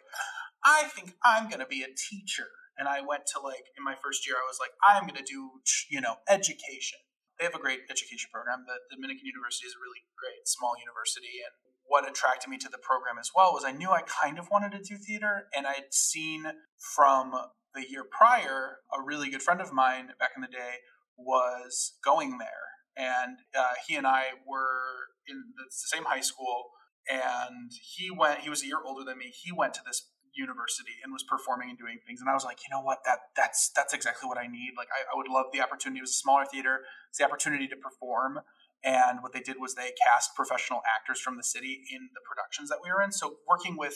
I 0.64 0.84
think 0.84 1.14
I'm 1.24 1.50
going 1.50 1.60
to 1.60 1.68
be 1.68 1.84
a 1.84 1.88
teacher 1.88 2.48
And 2.78 2.88
I 2.88 3.02
went 3.02 3.30
to 3.34 3.40
like 3.40 3.70
in 3.78 3.84
my 3.84 3.96
first 4.02 4.26
year, 4.26 4.38
I 4.38 4.50
was 4.50 4.58
like, 4.60 4.74
I'm 4.82 5.06
going 5.06 5.20
to 5.20 5.26
do 5.26 5.62
you 5.90 6.02
know 6.02 6.22
education. 6.30 7.00
They 7.38 7.46
have 7.46 7.56
a 7.56 7.62
great 7.62 7.90
education 7.90 8.30
program. 8.32 8.66
The 8.70 8.78
Dominican 8.94 9.26
University 9.26 9.66
is 9.66 9.74
a 9.74 9.82
really 9.82 10.06
great 10.18 10.46
small 10.46 10.78
university, 10.78 11.42
and 11.42 11.54
what 11.86 12.08
attracted 12.08 12.50
me 12.50 12.58
to 12.58 12.70
the 12.70 12.78
program 12.78 13.18
as 13.20 13.32
well 13.36 13.54
was 13.54 13.66
I 13.66 13.72
knew 13.72 13.90
I 13.90 14.02
kind 14.02 14.40
of 14.40 14.50
wanted 14.50 14.72
to 14.74 14.82
do 14.82 14.98
theater, 14.98 15.48
and 15.56 15.68
I'd 15.68 15.94
seen 15.94 16.46
from 16.78 17.34
the 17.74 17.90
year 17.90 18.06
prior 18.06 18.78
a 18.94 19.02
really 19.02 19.30
good 19.30 19.42
friend 19.42 19.62
of 19.62 19.74
mine 19.74 20.14
back 20.20 20.32
in 20.36 20.42
the 20.42 20.48
day 20.48 20.86
was 21.18 21.94
going 22.04 22.38
there, 22.38 22.74
and 22.98 23.38
uh, 23.58 23.74
he 23.88 23.96
and 23.96 24.08
I 24.08 24.38
were 24.48 25.14
in 25.28 25.54
the 25.58 25.66
same 25.70 26.06
high 26.06 26.22
school, 26.22 26.72
and 27.10 27.72
he 27.96 28.10
went. 28.10 28.42
He 28.42 28.50
was 28.50 28.64
a 28.64 28.68
year 28.68 28.82
older 28.86 29.04
than 29.04 29.18
me. 29.18 29.34
He 29.34 29.52
went 29.52 29.74
to 29.76 29.82
this 29.86 30.10
university 30.36 30.98
and 31.04 31.14
was 31.14 31.24
performing 31.24 31.70
and 31.70 31.78
doing 31.78 32.00
things. 32.06 32.22
And 32.22 32.30
i 32.30 32.34
was 32.34 32.44
like 32.44 32.60
you 32.66 32.72
know 32.74 32.82
what? 32.82 33.06
That 33.06 33.34
that's 33.36 33.72
that's 33.76 33.94
exactly 33.94 34.28
what 34.28 34.38
i 34.38 34.48
need. 34.48 34.74
Like 34.78 34.90
i, 34.92 35.06
I 35.08 35.18
would 35.18 35.30
love 35.30 35.48
the 35.54 35.62
opportunity. 35.62 36.00
It 36.00 36.08
was 36.10 36.18
a 36.18 36.22
smaller 36.22 36.46
theater. 36.46 36.82
It's 37.10 37.18
the 37.20 37.26
opportunity 37.26 37.68
to 37.68 37.76
perform. 37.76 38.40
And 38.84 39.20
what 39.22 39.32
they 39.32 39.40
did 39.40 39.58
was 39.60 39.76
they 39.76 39.94
cast 40.06 40.36
professional 40.36 40.82
actors 40.84 41.20
from 41.20 41.38
the 41.38 41.44
city 41.44 41.84
in 41.90 42.10
the 42.14 42.20
productions 42.28 42.70
that 42.70 42.80
we 42.84 42.92
were 42.92 43.02
in. 43.02 43.14
So 43.14 43.38
working 43.48 43.78
with, 43.78 43.96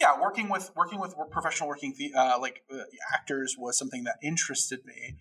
yeah, 0.00 0.18
working 0.18 0.48
with 0.48 0.70
working 0.74 0.98
with 0.98 1.14
professional 1.30 1.68
working 1.68 1.94
uh, 2.16 2.38
like 2.40 2.62
uh, 2.72 2.84
actors 3.12 3.56
was 3.58 3.76
something 3.78 4.04
that 4.04 4.16
interested 4.22 4.80
me. 4.86 5.16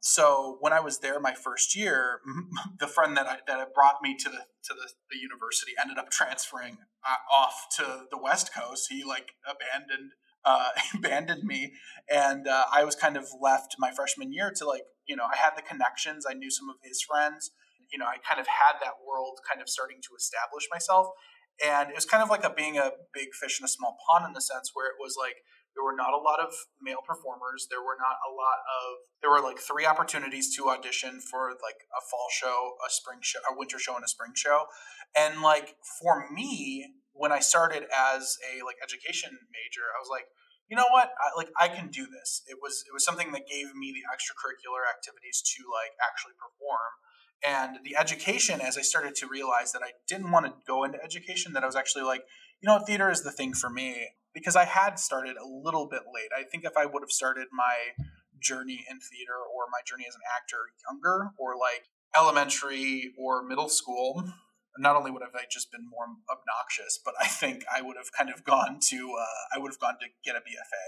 So 0.00 0.56
when 0.60 0.72
I 0.72 0.80
was 0.80 0.98
there 0.98 1.20
my 1.20 1.34
first 1.34 1.76
year, 1.76 2.20
the 2.80 2.86
friend 2.86 3.16
that 3.16 3.26
I, 3.26 3.36
that 3.46 3.74
brought 3.74 3.96
me 4.02 4.16
to 4.16 4.28
the 4.28 4.44
to 4.64 4.74
the, 4.74 4.88
the 5.10 5.18
university 5.18 5.72
ended 5.80 5.98
up 5.98 6.10
transferring 6.10 6.78
uh, 7.06 7.34
off 7.34 7.66
to 7.76 8.06
the 8.10 8.18
West 8.18 8.54
Coast. 8.54 8.88
He 8.90 9.04
like 9.04 9.32
abandoned 9.44 10.12
uh, 10.44 10.70
abandoned 10.94 11.44
me, 11.44 11.74
and 12.12 12.48
uh, 12.48 12.64
I 12.72 12.84
was 12.84 12.94
kind 12.94 13.16
of 13.16 13.28
left 13.40 13.76
my 13.78 13.90
freshman 13.90 14.32
year 14.32 14.52
to 14.56 14.66
like 14.66 14.84
you 15.06 15.16
know 15.16 15.24
I 15.24 15.36
had 15.36 15.52
the 15.56 15.62
connections. 15.62 16.24
I 16.28 16.34
knew 16.34 16.50
some 16.50 16.70
of 16.70 16.76
his 16.82 17.02
friends 17.02 17.50
you 17.92 17.98
know, 17.98 18.06
I 18.06 18.22
kind 18.22 18.40
of 18.40 18.46
had 18.46 18.78
that 18.82 19.02
world 19.02 19.42
kind 19.46 19.60
of 19.60 19.68
starting 19.68 19.98
to 20.02 20.14
establish 20.16 20.70
myself. 20.70 21.10
And 21.60 21.90
it 21.90 21.94
was 21.94 22.06
kind 22.06 22.22
of 22.22 22.30
like 22.30 22.44
a 22.44 22.50
being 22.50 22.78
a 22.78 22.92
big 23.12 23.34
fish 23.34 23.60
in 23.60 23.64
a 23.64 23.68
small 23.68 23.98
pond 24.08 24.24
in 24.24 24.32
the 24.32 24.40
sense 24.40 24.70
where 24.72 24.88
it 24.88 24.96
was 24.98 25.18
like 25.18 25.44
there 25.74 25.84
were 25.84 25.94
not 25.94 26.12
a 26.12 26.18
lot 26.18 26.40
of 26.40 26.52
male 26.82 27.02
performers. 27.06 27.66
There 27.70 27.80
were 27.80 27.96
not 27.98 28.18
a 28.26 28.30
lot 28.30 28.58
of 28.66 29.06
there 29.22 29.30
were 29.30 29.40
like 29.40 29.58
three 29.58 29.86
opportunities 29.86 30.54
to 30.56 30.68
audition 30.68 31.20
for 31.20 31.50
like 31.62 31.86
a 31.94 32.02
fall 32.10 32.26
show, 32.32 32.74
a 32.82 32.90
spring 32.90 33.20
show, 33.22 33.38
a 33.50 33.56
winter 33.56 33.78
show, 33.78 33.94
and 33.94 34.04
a 34.04 34.08
spring 34.08 34.32
show. 34.34 34.66
And 35.16 35.42
like 35.42 35.76
for 36.00 36.26
me, 36.30 36.86
when 37.12 37.32
I 37.32 37.40
started 37.40 37.86
as 37.94 38.36
a 38.50 38.64
like 38.64 38.76
education 38.82 39.30
major, 39.54 39.86
I 39.94 39.98
was 40.02 40.10
like, 40.10 40.26
you 40.68 40.76
know 40.76 40.90
what, 40.90 41.10
I, 41.18 41.36
like 41.36 41.50
I 41.58 41.68
can 41.68 41.88
do 41.88 42.06
this. 42.06 42.42
It 42.46 42.58
was 42.60 42.82
it 42.86 42.92
was 42.92 43.04
something 43.04 43.32
that 43.32 43.46
gave 43.46 43.74
me 43.74 43.94
the 43.94 44.06
extracurricular 44.10 44.86
activities 44.90 45.42
to 45.54 45.62
like 45.70 45.94
actually 46.02 46.34
perform 46.34 46.98
and 47.42 47.78
the 47.84 47.96
education 47.96 48.60
as 48.60 48.76
i 48.76 48.82
started 48.82 49.14
to 49.14 49.26
realize 49.26 49.72
that 49.72 49.82
i 49.82 49.92
didn't 50.06 50.30
want 50.30 50.44
to 50.44 50.52
go 50.66 50.84
into 50.84 51.02
education 51.02 51.52
that 51.52 51.62
i 51.62 51.66
was 51.66 51.76
actually 51.76 52.02
like 52.02 52.22
you 52.60 52.66
know 52.66 52.78
theater 52.78 53.10
is 53.10 53.22
the 53.22 53.30
thing 53.30 53.54
for 53.54 53.70
me 53.70 54.08
because 54.34 54.56
i 54.56 54.64
had 54.64 54.98
started 54.98 55.36
a 55.36 55.46
little 55.46 55.86
bit 55.86 56.02
late 56.14 56.30
i 56.36 56.42
think 56.42 56.64
if 56.64 56.76
i 56.76 56.86
would 56.86 57.02
have 57.02 57.10
started 57.10 57.46
my 57.52 58.04
journey 58.40 58.84
in 58.90 58.98
theater 58.98 59.36
or 59.36 59.64
my 59.70 59.80
journey 59.86 60.04
as 60.08 60.14
an 60.14 60.22
actor 60.34 60.72
younger 60.88 61.30
or 61.38 61.56
like 61.56 61.88
elementary 62.16 63.12
or 63.18 63.42
middle 63.42 63.68
school 63.68 64.24
not 64.78 64.96
only 64.96 65.10
would 65.10 65.22
have 65.22 65.34
I 65.34 65.44
just 65.50 65.70
been 65.72 65.84
more 65.90 66.06
obnoxious, 66.30 66.98
but 67.04 67.14
I 67.20 67.26
think 67.26 67.64
I 67.66 67.82
would 67.82 67.96
have 67.96 68.12
kind 68.16 68.30
of 68.30 68.44
gone 68.44 68.78
to 68.88 69.14
uh, 69.18 69.54
I 69.54 69.58
would 69.58 69.70
have 69.70 69.78
gone 69.80 69.98
to 70.00 70.06
get 70.24 70.36
a 70.36 70.40
BFA 70.40 70.86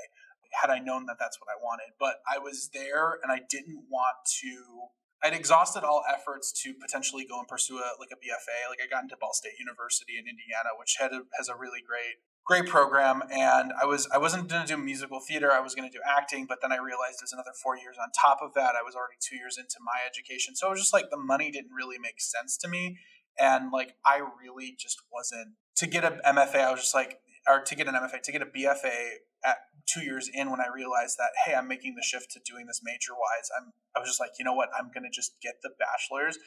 had 0.52 0.70
I 0.70 0.78
known 0.78 1.06
that 1.06 1.16
that's 1.18 1.40
what 1.40 1.48
I 1.48 1.56
wanted. 1.56 1.96
But 1.98 2.20
I 2.28 2.38
was 2.38 2.68
there, 2.72 3.18
and 3.22 3.32
I 3.32 3.40
didn't 3.48 3.88
want 3.90 4.16
to 4.42 4.92
I'd 5.22 5.34
exhausted 5.34 5.84
all 5.84 6.02
efforts 6.10 6.50
to 6.62 6.74
potentially 6.74 7.24
go 7.24 7.38
and 7.38 7.46
pursue 7.46 7.78
a 7.78 7.94
like 7.98 8.10
a 8.10 8.18
BFA. 8.18 8.68
Like 8.68 8.82
I 8.82 8.90
got 8.90 9.02
into 9.02 9.16
Ball 9.16 9.32
State 9.32 9.58
University 9.58 10.18
in 10.18 10.26
Indiana, 10.26 10.74
which 10.78 10.96
had 10.98 11.12
a, 11.12 11.22
has 11.38 11.48
a 11.48 11.54
really 11.54 11.80
great 11.82 12.18
great 12.44 12.66
program. 12.66 13.22
And 13.30 13.72
I 13.80 13.86
was 13.86 14.08
I 14.12 14.18
wasn't 14.18 14.48
going 14.48 14.66
to 14.66 14.76
do 14.76 14.80
musical 14.80 15.20
theater. 15.20 15.52
I 15.52 15.60
was 15.60 15.74
going 15.74 15.88
to 15.90 15.96
do 15.96 16.02
acting, 16.06 16.46
but 16.46 16.58
then 16.60 16.72
I 16.72 16.76
realized 16.76 17.20
there's 17.20 17.32
another 17.32 17.52
four 17.62 17.76
years 17.76 17.96
on 18.00 18.08
top 18.10 18.38
of 18.42 18.54
that. 18.54 18.74
I 18.74 18.82
was 18.82 18.94
already 18.94 19.16
two 19.20 19.36
years 19.36 19.56
into 19.58 19.76
my 19.80 20.00
education, 20.06 20.54
so 20.56 20.68
it 20.68 20.70
was 20.70 20.80
just 20.80 20.92
like 20.92 21.10
the 21.10 21.18
money 21.18 21.50
didn't 21.50 21.72
really 21.72 21.98
make 21.98 22.20
sense 22.20 22.56
to 22.58 22.68
me. 22.68 22.98
And 23.38 23.70
like 23.72 23.94
I 24.04 24.20
really 24.40 24.76
just 24.78 25.00
wasn't 25.12 25.54
to 25.76 25.86
get 25.86 26.04
a 26.04 26.20
MFA. 26.26 26.56
I 26.56 26.70
was 26.70 26.80
just 26.80 26.94
like, 26.94 27.20
or 27.48 27.60
to 27.62 27.74
get 27.74 27.88
an 27.88 27.94
MFA, 27.94 28.22
to 28.22 28.32
get 28.32 28.42
a 28.42 28.46
BFA 28.46 29.22
at 29.44 29.56
two 29.86 30.02
years 30.02 30.30
in 30.32 30.50
when 30.50 30.60
I 30.60 30.66
realized 30.72 31.16
that 31.18 31.30
hey, 31.44 31.54
I'm 31.54 31.68
making 31.68 31.94
the 31.94 32.02
shift 32.02 32.30
to 32.32 32.40
doing 32.44 32.66
this 32.66 32.80
major 32.82 33.12
wise. 33.12 33.48
I'm 33.56 33.72
I 33.96 34.00
was 34.00 34.08
just 34.08 34.20
like, 34.20 34.32
you 34.38 34.44
know 34.44 34.54
what, 34.54 34.68
I'm 34.78 34.90
gonna 34.94 35.10
just 35.12 35.40
get 35.42 35.54
the 35.62 35.70
bachelor's 35.78 36.38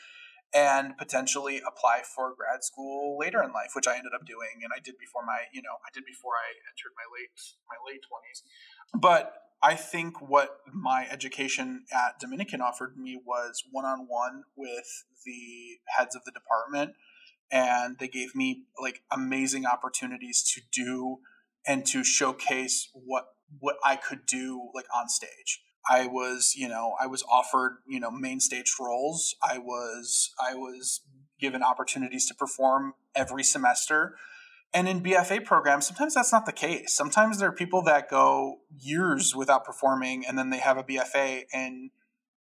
and 0.56 0.98
potentially 0.98 1.62
apply 1.68 2.02
for 2.15 2.34
grad 2.34 2.63
school 2.63 3.18
later 3.20 3.44
in 3.44 3.52
life, 3.52 3.72
which 3.76 3.88
I 3.88 3.98
ended 3.98 4.13
up 4.15 4.26
doing, 4.26 4.63
and 4.63 4.72
I 4.74 4.80
did 4.80 4.96
before 4.98 5.24
my 5.26 5.44
you 5.52 5.62
know 5.62 5.78
I 5.86 5.91
did 5.94 6.06
before 6.06 6.32
I 6.34 6.56
entered 6.72 6.96
my 6.96 7.06
late 7.12 7.36
my 7.70 7.76
late 7.86 8.02
twenties. 8.08 8.41
But 8.94 9.34
I 9.62 9.76
think 9.76 10.22
what 10.22 10.60
my 10.74 11.08
education 11.12 11.86
at 11.94 12.20
Dominican 12.20 12.62
offered 12.62 12.98
me 12.98 13.20
was 13.24 13.63
one 13.72 13.86
on 13.86 14.06
one 14.08 14.44
with 14.56 15.06
the 15.26 15.80
heads 15.88 16.15
of 16.15 16.24
the 16.24 16.32
department, 16.32 16.94
and 17.52 17.98
they 18.00 18.08
gave 18.08 18.34
me 18.34 18.63
like 18.82 19.02
amazing 19.12 19.65
opportunities 19.65 20.41
to 20.54 20.62
do 20.72 21.18
and 21.68 21.86
to 21.88 22.04
showcase 22.04 22.89
what 22.94 23.26
what 23.60 23.76
I 23.84 23.98
could 23.98 24.26
do 24.26 24.70
like 24.74 24.86
on 24.96 25.10
stage. 25.10 25.64
I 25.89 26.08
was, 26.08 26.54
you 26.56 26.67
know, 26.67 26.95
I 27.00 27.08
was 27.08 27.24
offered, 27.24 27.78
you 27.88 28.00
know, 28.00 28.12
main 28.12 28.39
stage 28.39 28.74
roles. 28.80 29.36
I 29.43 29.58
was 29.58 30.32
I 30.39 30.56
was 30.56 31.02
given 31.39 31.63
opportunities 31.63 32.28
to 32.28 32.36
perform 32.36 32.93
every 33.15 33.43
semester. 33.43 34.15
And 34.74 34.89
in 34.89 35.02
BFA 35.02 35.45
programs, 35.45 35.88
sometimes 35.88 36.15
that's 36.15 36.34
not 36.34 36.45
the 36.45 36.52
case. 36.52 36.95
Sometimes 36.95 37.39
there 37.39 37.50
are 37.50 37.54
people 37.54 37.82
that 37.84 38.10
go 38.10 38.58
years 38.78 39.34
without 39.36 39.63
performing 39.63 40.26
and 40.26 40.38
then 40.38 40.50
they 40.50 40.60
have 40.60 40.78
a 40.78 40.84
BFA 40.84 41.43
and 41.54 41.91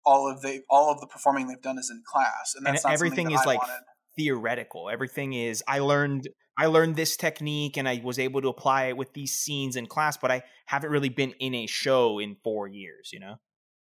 all 0.05 0.31
of 0.31 0.41
the 0.43 0.63
all 0.71 0.91
of 0.91 1.01
the 1.01 1.07
performing 1.07 1.49
they've 1.49 1.61
done 1.61 1.79
is 1.79 1.91
in 1.91 2.03
class. 2.07 2.55
And 2.57 2.65
that's 2.65 2.85
and 2.85 2.95
everything 2.95 3.31
is 3.31 3.41
I 3.43 3.45
like 3.45 3.59
wanted. 3.61 3.85
theoretical. 4.17 4.89
Everything 4.89 5.35
is 5.35 5.63
I 5.69 5.81
learned 5.81 6.29
I 6.59 6.67
learned 6.67 6.97
this 6.97 7.17
technique 7.17 7.77
and 7.77 7.89
I 7.89 8.01
was 8.03 8.19
able 8.19 8.41
to 8.41 8.49
apply 8.49 8.85
it 8.85 8.97
with 8.97 9.13
these 9.13 9.33
scenes 9.33 9.77
in 9.77 9.87
class, 9.87 10.17
but 10.17 10.31
I 10.31 10.43
haven't 10.67 10.91
really 10.91 11.11
been 11.11 11.35
in 11.39 11.55
a 11.55 11.67
show 11.67 12.19
in 12.19 12.37
four 12.43 12.67
years, 12.67 13.11
you 13.13 13.21
know? 13.21 13.37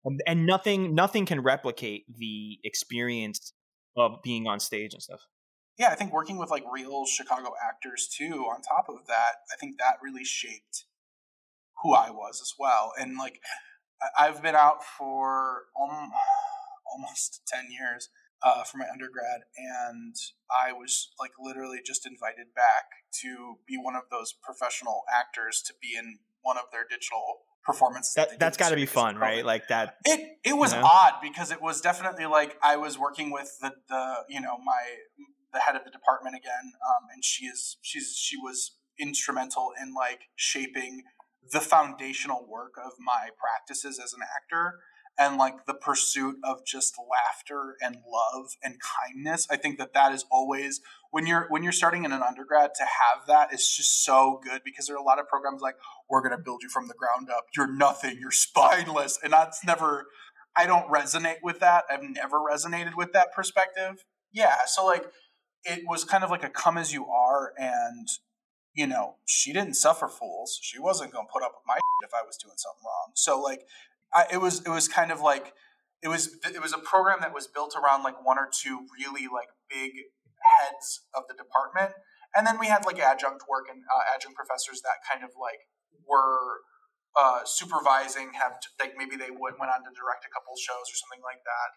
And, 0.05 0.21
and 0.27 0.47
nothing 0.47 0.95
nothing 0.95 1.27
can 1.27 1.43
replicate 1.43 2.05
the 2.09 2.59
experience 2.65 3.53
of 3.97 4.23
being 4.23 4.47
on 4.47 4.59
stage 4.59 4.95
and 4.95 5.03
stuff. 5.03 5.21
Yeah, 5.79 5.89
I 5.89 5.95
think 5.95 6.13
working 6.13 6.39
with 6.39 6.51
like 6.51 6.65
real 6.71 7.05
Chicago 7.07 7.53
actors 7.63 8.09
too, 8.09 8.47
on 8.51 8.63
top 8.63 8.87
of 8.89 9.07
that, 9.07 9.37
I 9.53 9.57
think 9.61 9.79
that 9.79 9.97
really 10.03 10.25
shaped 10.25 10.87
who 11.83 11.95
I 11.95 12.11
was 12.11 12.41
as 12.41 12.53
well. 12.59 12.93
And 12.99 13.17
like, 13.19 13.41
I've 14.19 14.43
been 14.43 14.55
out 14.55 14.85
for 14.99 15.65
almost 16.87 17.43
10 17.47 17.67
years 17.71 18.09
uh, 18.43 18.65
for 18.65 18.79
my 18.79 18.87
undergrad, 18.93 19.43
and 19.57 20.15
I 20.51 20.73
was 20.73 21.11
like 21.19 21.33
literally 21.41 21.79
just 21.85 22.07
invited 22.07 22.55
back 22.55 22.91
to 23.23 23.59
be 23.67 23.77
one 23.77 23.95
of 23.95 24.03
those 24.11 24.33
professional 24.33 25.03
actors 25.13 25.63
to 25.67 25.75
be 25.81 25.97
in 25.97 26.19
one 26.43 26.57
of 26.57 26.65
their 26.73 26.85
digital 26.89 27.47
performances. 27.65 28.15
That, 28.15 28.41
has 28.41 28.57
got 28.57 28.71
to 28.71 28.77
be 28.77 28.87
fun, 28.87 29.17
right? 29.17 29.45
Like 29.45 29.69
that. 29.69 29.97
It 30.05 30.39
it 30.45 30.57
was 30.57 30.73
you 30.73 30.81
know? 30.81 30.87
odd 30.87 31.15
because 31.23 31.53
it 31.53 31.63
was 31.63 31.81
definitely 31.81 32.27
like 32.27 32.57
I 32.63 32.77
was 32.77 32.99
working 32.99 33.31
with 33.31 33.59
the 33.61 33.73
the 33.89 34.25
you 34.29 34.41
know 34.41 34.59
my 34.65 34.83
the 35.53 35.61
head 35.61 35.77
of 35.77 35.85
the 35.85 35.91
department 35.91 36.35
again, 36.35 36.73
um, 36.75 37.09
and 37.13 37.25
she 37.25 37.47
is 37.47 37.77
she's 37.83 38.17
she 38.17 38.37
was 38.37 38.77
instrumental 38.99 39.73
in 39.81 39.95
like 39.95 40.23
shaping 40.37 41.03
the 41.51 41.61
foundational 41.61 42.47
work 42.49 42.75
of 42.85 42.93
my 42.99 43.29
practices 43.39 43.99
as 44.03 44.13
an 44.13 44.21
actor 44.23 44.79
and 45.27 45.39
like 45.39 45.67
the 45.67 45.75
pursuit 45.75 46.37
of 46.45 46.65
just 46.67 46.95
laughter 46.99 47.77
and 47.81 47.97
love 48.07 48.51
and 48.63 48.77
kindness 48.81 49.47
i 49.51 49.57
think 49.57 49.79
that 49.79 49.95
that 49.95 50.13
is 50.13 50.25
always 50.31 50.81
when 51.13 51.27
you're 51.27 51.47
when 51.51 51.63
you're 51.63 51.73
starting 51.73 52.05
in 52.05 52.13
an 52.13 52.23
undergrad 52.23 52.71
to 52.75 52.83
have 52.83 53.27
that 53.29 53.53
is 53.53 53.69
just 53.69 54.03
so 54.03 54.41
good 54.43 54.63
because 54.65 54.87
there 54.87 54.97
are 54.97 54.99
a 54.99 55.05
lot 55.05 55.21
of 55.21 55.29
programs 55.29 55.61
like 55.61 55.77
we're 56.11 56.23
going 56.23 56.37
to 56.37 56.43
build 56.43 56.63
you 56.63 56.69
from 56.69 56.89
the 56.89 56.95
ground 56.95 57.29
up. 57.31 57.45
You're 57.57 57.73
nothing. 57.73 58.19
You're 58.19 58.31
spineless. 58.33 59.19
And 59.23 59.33
that's 59.33 59.65
never 59.65 60.07
i 60.57 60.67
don't 60.67 60.91
resonate 60.91 61.39
with 61.43 61.61
that. 61.61 61.85
I've 61.91 62.03
never 62.03 62.39
resonated 62.39 62.97
with 62.97 63.13
that 63.13 63.33
perspective. 63.33 64.05
Yeah 64.33 64.57
so 64.67 64.85
like 64.85 65.07
it 65.65 65.83
was 65.87 66.03
kind 66.05 66.25
of 66.25 66.31
like 66.31 66.43
a 66.43 66.51
come 66.51 66.77
as 66.77 66.93
you 66.93 67.07
are 67.07 67.53
and 67.57 68.09
you 68.75 68.87
know 68.87 69.17
she 69.27 69.53
didn't 69.53 69.75
suffer 69.75 70.09
fools. 70.09 70.59
She 70.63 70.79
wasn't 70.79 71.13
going 71.13 71.27
to 71.27 71.33
put 71.33 71.43
up 71.43 71.53
with 71.55 71.65
my 71.67 71.77
if 72.05 72.11
i 72.15 72.27
was 72.27 72.37
doing 72.37 72.57
something 72.57 72.83
wrong. 72.85 73.13
So 73.15 73.41
like 73.41 73.63
I, 74.15 74.27
it 74.33 74.41
was 74.41 74.61
it 74.61 74.69
was 74.69 74.89
kind 74.89 75.11
of 75.11 75.21
like 75.21 75.55
it 76.03 76.09
was 76.09 76.37
it 76.45 76.61
was 76.61 76.73
a 76.73 76.79
program 76.79 77.19
that 77.21 77.33
was 77.33 77.47
built 77.47 77.75
around 77.77 78.03
like 78.03 78.25
one 78.25 78.39
or 78.39 78.49
two 78.53 78.87
really 78.99 79.29
like 79.33 79.49
big 79.71 79.93
heads 80.43 81.07
of 81.15 81.25
the 81.29 81.35
department, 81.35 81.95
and 82.35 82.47
then 82.47 82.59
we 82.59 82.67
had 82.67 82.85
like 82.85 82.99
adjunct 82.99 83.45
work 83.49 83.67
and 83.71 83.83
uh, 83.87 84.05
adjunct 84.15 84.37
professors 84.37 84.83
that 84.83 85.01
kind 85.07 85.25
of 85.25 85.31
like 85.39 85.65
were 86.05 86.67
uh, 87.17 87.45
supervising 87.45 88.33
have 88.35 88.57
like 88.81 88.99
maybe 88.99 89.17
they 89.17 89.31
would 89.31 89.55
went 89.61 89.71
on 89.73 89.85
to 89.85 89.93
direct 89.95 90.25
a 90.25 90.31
couple 90.33 90.57
shows 90.59 90.89
or 90.91 90.97
something 90.97 91.23
like 91.25 91.45
that. 91.45 91.69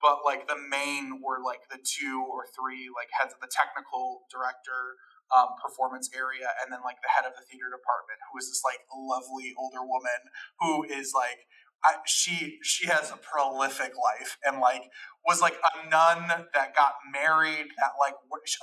But 0.00 0.26
like 0.26 0.46
the 0.46 0.58
main 0.58 1.22
were 1.22 1.38
like 1.42 1.66
the 1.70 1.78
two 1.78 2.22
or 2.26 2.46
three 2.54 2.90
like 2.92 3.10
heads 3.10 3.34
of 3.34 3.40
the 3.40 3.50
technical 3.50 4.26
director 4.30 4.98
um, 5.32 5.56
performance 5.56 6.12
area 6.12 6.52
and 6.60 6.68
then 6.68 6.84
like 6.84 7.00
the 7.00 7.08
head 7.08 7.24
of 7.24 7.32
the 7.32 7.44
theater 7.48 7.72
department 7.72 8.20
who 8.28 8.36
is 8.36 8.52
this 8.52 8.60
like 8.60 8.84
lovely 8.92 9.56
older 9.56 9.80
woman 9.80 10.28
who 10.60 10.84
is 10.84 11.16
like 11.16 11.48
I, 11.84 11.94
she 12.06 12.58
she 12.62 12.86
has 12.86 13.10
a 13.10 13.16
prolific 13.16 13.92
life 13.96 14.38
and 14.44 14.60
like 14.60 14.84
was 15.26 15.40
like 15.40 15.54
a 15.54 15.88
nun 15.88 16.28
that 16.54 16.74
got 16.74 16.94
married 17.12 17.66
that 17.78 17.92
like 18.00 18.14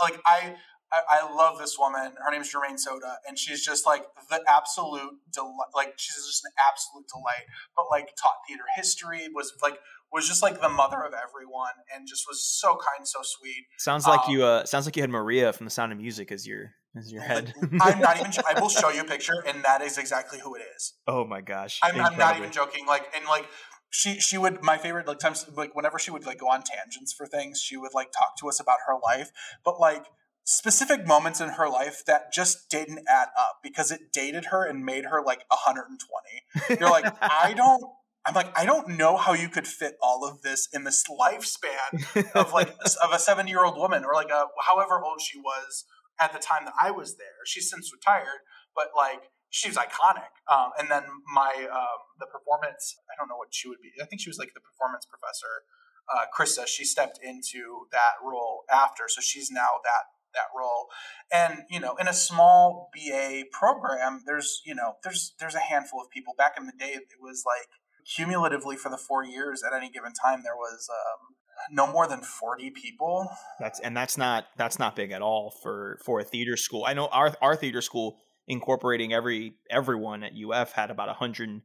like 0.02 0.22
I 0.26 0.56
I, 0.92 1.22
I 1.22 1.36
love 1.36 1.60
this 1.60 1.78
woman. 1.78 2.14
Her 2.24 2.32
name 2.32 2.42
is 2.42 2.50
Germaine 2.50 2.78
Soda, 2.78 3.18
and 3.28 3.38
she's 3.38 3.64
just 3.64 3.86
like 3.86 4.04
the 4.30 4.44
absolute 4.48 5.14
delight. 5.32 5.70
Like 5.76 5.94
she's 5.98 6.16
just 6.16 6.44
an 6.46 6.52
absolute 6.60 7.06
delight. 7.08 7.46
But 7.76 7.86
like 7.92 8.16
taught 8.22 8.36
theater 8.48 8.64
history, 8.76 9.28
was 9.34 9.54
like 9.62 9.78
was 10.12 10.28
just 10.28 10.42
like 10.42 10.62
the 10.62 10.70
mother 10.70 11.04
of 11.04 11.14
everyone, 11.14 11.74
and 11.94 12.08
just 12.08 12.26
was 12.28 12.44
so 12.44 12.70
kind, 12.70 13.08
so 13.08 13.20
sweet. 13.22 13.66
Sounds 13.78 14.08
like 14.08 14.28
um, 14.28 14.34
you. 14.34 14.44
Uh, 14.44 14.66
sounds 14.66 14.86
like 14.86 14.96
you 14.96 15.04
had 15.04 15.10
Maria 15.10 15.54
from 15.54 15.66
The 15.66 15.72
Sound 15.72 15.92
of 15.92 15.98
Music 15.98 16.32
as 16.32 16.48
your 16.48 16.74
as 16.98 17.12
your 17.12 17.22
head. 17.22 17.54
I'm 17.82 18.00
not 18.00 18.20
even. 18.20 18.32
I 18.48 18.60
will 18.60 18.70
show 18.82 18.90
you 18.90 19.02
a 19.02 19.06
picture, 19.06 19.44
and 19.48 19.64
that 19.64 19.82
is 19.82 19.98
exactly 19.98 20.40
who 20.40 20.56
it 20.56 20.62
is. 20.76 20.94
Oh 21.08 21.26
my 21.26 21.42
gosh! 21.42 21.80
I'm, 21.84 22.00
I'm 22.00 22.18
not 22.18 22.38
even 22.38 22.52
joking. 22.52 22.86
Like 22.88 23.08
and 23.16 23.26
like 23.26 23.48
she 23.90 24.20
she 24.20 24.38
would 24.38 24.62
my 24.64 24.78
favorite 24.78 25.08
like 25.08 25.20
times 25.20 25.46
like 25.56 25.76
whenever 25.76 25.98
she 25.98 26.12
would 26.12 26.26
like 26.26 26.40
go 26.40 26.48
on 26.48 26.62
tangents 26.62 27.12
for 27.12 27.26
things 27.26 27.60
she 27.60 27.76
would 27.76 27.92
like 27.96 28.12
talk 28.12 28.38
to 28.38 28.48
us 28.48 28.60
about 28.60 28.78
her 28.86 28.94
life 29.04 29.32
but 29.66 29.80
like 29.80 30.06
specific 30.50 31.06
moments 31.06 31.40
in 31.40 31.50
her 31.50 31.70
life 31.70 32.04
that 32.08 32.34
just 32.34 32.70
didn't 32.72 33.00
add 33.08 33.28
up 33.38 33.60
because 33.62 33.92
it 33.92 34.12
dated 34.12 34.46
her 34.46 34.66
and 34.66 34.84
made 34.84 35.06
her 35.06 35.24
like 35.24 35.46
120. 35.50 36.80
You're 36.80 36.90
like, 36.90 37.06
I 37.22 37.54
don't 37.54 37.84
I'm 38.26 38.34
like, 38.34 38.58
I 38.58 38.66
don't 38.66 38.98
know 38.98 39.16
how 39.16 39.34
you 39.34 39.48
could 39.48 39.66
fit 39.66 39.96
all 40.02 40.28
of 40.28 40.42
this 40.42 40.68
in 40.74 40.84
this 40.84 41.04
lifespan 41.08 42.34
of 42.36 42.52
like 42.52 42.70
of 43.04 43.12
a 43.14 43.20
70 43.20 43.50
year 43.50 43.64
old 43.64 43.78
woman 43.78 44.04
or 44.04 44.14
like 44.14 44.30
a 44.30 44.46
however 44.68 45.02
old 45.04 45.22
she 45.22 45.40
was 45.40 45.86
at 46.20 46.34
the 46.34 46.40
time 46.40 46.66
that 46.66 46.74
I 46.80 46.92
was 46.92 47.18
there. 47.18 47.46
She's 47.46 47.70
since 47.70 47.92
retired, 47.94 48.44
but 48.76 48.90
like 48.96 49.32
she's 49.50 49.78
iconic. 49.78 50.32
Um, 50.52 50.72
and 50.78 50.90
then 50.90 51.04
my 51.34 51.68
um, 51.72 52.00
the 52.20 52.28
performance, 52.28 52.98
I 53.12 53.16
don't 53.18 53.28
know 53.28 53.38
what 53.38 53.50
she 53.52 53.68
would 53.68 53.82
be. 53.82 53.92
I 54.02 54.06
think 54.06 54.22
she 54.22 54.30
was 54.30 54.38
like 54.38 54.54
the 54.54 54.62
performance 54.62 55.06
professor. 55.06 55.66
Uh, 56.10 56.26
Krista, 56.36 56.66
she 56.68 56.86
stepped 56.86 57.20
into 57.22 57.86
that 57.92 58.18
role 58.24 58.64
after, 58.72 59.04
so 59.08 59.22
she's 59.22 59.52
now 59.52 59.82
that 59.84 60.10
that 60.34 60.50
role. 60.58 60.88
And 61.32 61.66
you 61.70 61.80
know, 61.80 61.96
in 61.96 62.08
a 62.08 62.14
small 62.14 62.90
BA 62.94 63.44
program, 63.52 64.24
there's 64.26 64.62
you 64.66 64.76
know 64.76 64.96
there's 65.04 65.34
there's 65.40 65.56
a 65.56 65.60
handful 65.60 66.02
of 66.02 66.10
people. 66.10 66.34
Back 66.38 66.54
in 66.58 66.66
the 66.66 66.74
day, 66.78 66.94
it 66.94 67.04
was 67.22 67.44
like 67.46 67.70
cumulatively 68.06 68.76
for 68.76 68.90
the 68.90 68.98
four 68.98 69.24
years 69.24 69.64
at 69.64 69.74
any 69.74 69.90
given 69.90 70.14
time, 70.14 70.42
there 70.44 70.56
was 70.56 70.90
um, 70.90 71.36
no 71.72 71.92
more 71.92 72.08
than 72.08 72.22
40 72.22 72.72
people. 72.72 73.30
That's 73.60 73.80
and 73.80 73.96
that's 73.96 74.18
not 74.18 74.46
that's 74.58 74.80
not 74.80 74.96
big 74.96 75.12
at 75.12 75.22
all 75.22 75.54
for 75.64 76.00
for 76.04 76.20
a 76.20 76.24
theater 76.24 76.58
school. 76.58 76.86
I 76.86 76.94
know 76.94 77.08
our 77.08 77.36
our 77.42 77.56
theater 77.56 77.82
school 77.82 78.18
incorporating 78.48 79.14
every 79.14 79.54
everyone 79.70 80.24
at 80.24 80.34
uf 80.34 80.72
had 80.74 80.90
about 80.90 81.08
100 81.08 81.62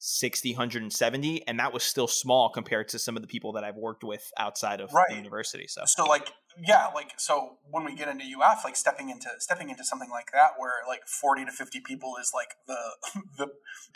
60 0.00 0.52
170 0.52 1.46
and 1.46 1.58
that 1.58 1.72
was 1.72 1.82
still 1.82 2.08
small 2.08 2.50
compared 2.50 2.88
to 2.88 2.98
some 2.98 3.16
of 3.16 3.22
the 3.22 3.28
people 3.28 3.52
that 3.52 3.64
i've 3.64 3.76
worked 3.76 4.04
with 4.04 4.30
outside 4.38 4.80
of 4.80 4.92
right. 4.92 5.06
the 5.08 5.16
university 5.16 5.66
so. 5.66 5.82
So 5.86 6.04
like 6.04 6.30
yeah 6.66 6.88
like 6.94 7.12
so 7.16 7.56
when 7.70 7.84
we 7.84 7.94
get 7.94 8.08
into 8.08 8.24
uf 8.38 8.64
like 8.64 8.76
stepping 8.76 9.08
into 9.08 9.28
stepping 9.38 9.70
into 9.70 9.82
something 9.84 10.10
like 10.10 10.30
that 10.32 10.50
where 10.58 10.72
like 10.86 11.06
40 11.06 11.46
to 11.46 11.52
50 11.52 11.80
people 11.80 12.16
is 12.20 12.32
like 12.34 12.56
the 12.66 13.22
the 13.38 13.46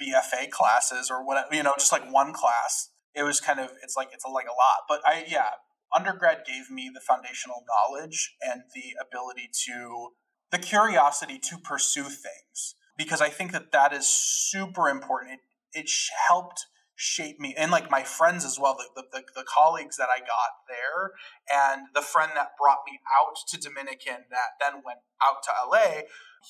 bfa 0.00 0.48
classes 0.50 1.10
or 1.10 1.26
whatever 1.26 1.54
you 1.54 1.62
know 1.62 1.74
just 1.76 1.92
like 1.92 2.10
one 2.10 2.32
class 2.32 2.88
it 3.14 3.22
was 3.22 3.40
kind 3.40 3.60
of 3.60 3.70
it's 3.82 3.96
like 3.96 4.08
it's 4.12 4.24
like 4.24 4.46
a 4.46 4.50
lot. 4.50 4.84
But 4.88 5.00
i 5.06 5.24
yeah 5.28 5.50
undergrad 5.96 6.44
gave 6.46 6.70
me 6.70 6.90
the 6.92 7.00
foundational 7.00 7.64
knowledge 7.66 8.34
and 8.42 8.62
the 8.74 8.94
ability 9.00 9.48
to 9.66 10.10
the 10.50 10.58
curiosity 10.58 11.38
to 11.38 11.58
pursue 11.58 12.04
things. 12.04 12.74
Because 12.96 13.20
i 13.20 13.28
think 13.28 13.52
that 13.52 13.72
that 13.72 13.92
is 13.92 14.06
super 14.06 14.88
important. 14.88 15.34
It 15.34 15.40
it 15.72 15.90
helped 16.28 16.66
shape 17.00 17.38
me 17.38 17.54
and 17.56 17.70
like 17.70 17.88
my 17.92 18.02
friends 18.02 18.44
as 18.44 18.58
well 18.58 18.76
the, 18.96 19.04
the, 19.12 19.22
the, 19.36 19.44
colleagues 19.44 19.96
that 19.96 20.08
i 20.12 20.18
got 20.18 20.66
there 20.66 21.12
and 21.48 21.86
the 21.94 22.02
friend 22.02 22.32
that 22.34 22.48
brought 22.60 22.78
me 22.90 22.98
out 23.16 23.36
to 23.46 23.56
dominican 23.56 24.26
that 24.30 24.58
then 24.60 24.82
went 24.84 24.98
out 25.22 25.36
to 25.40 25.50
la 25.70 26.00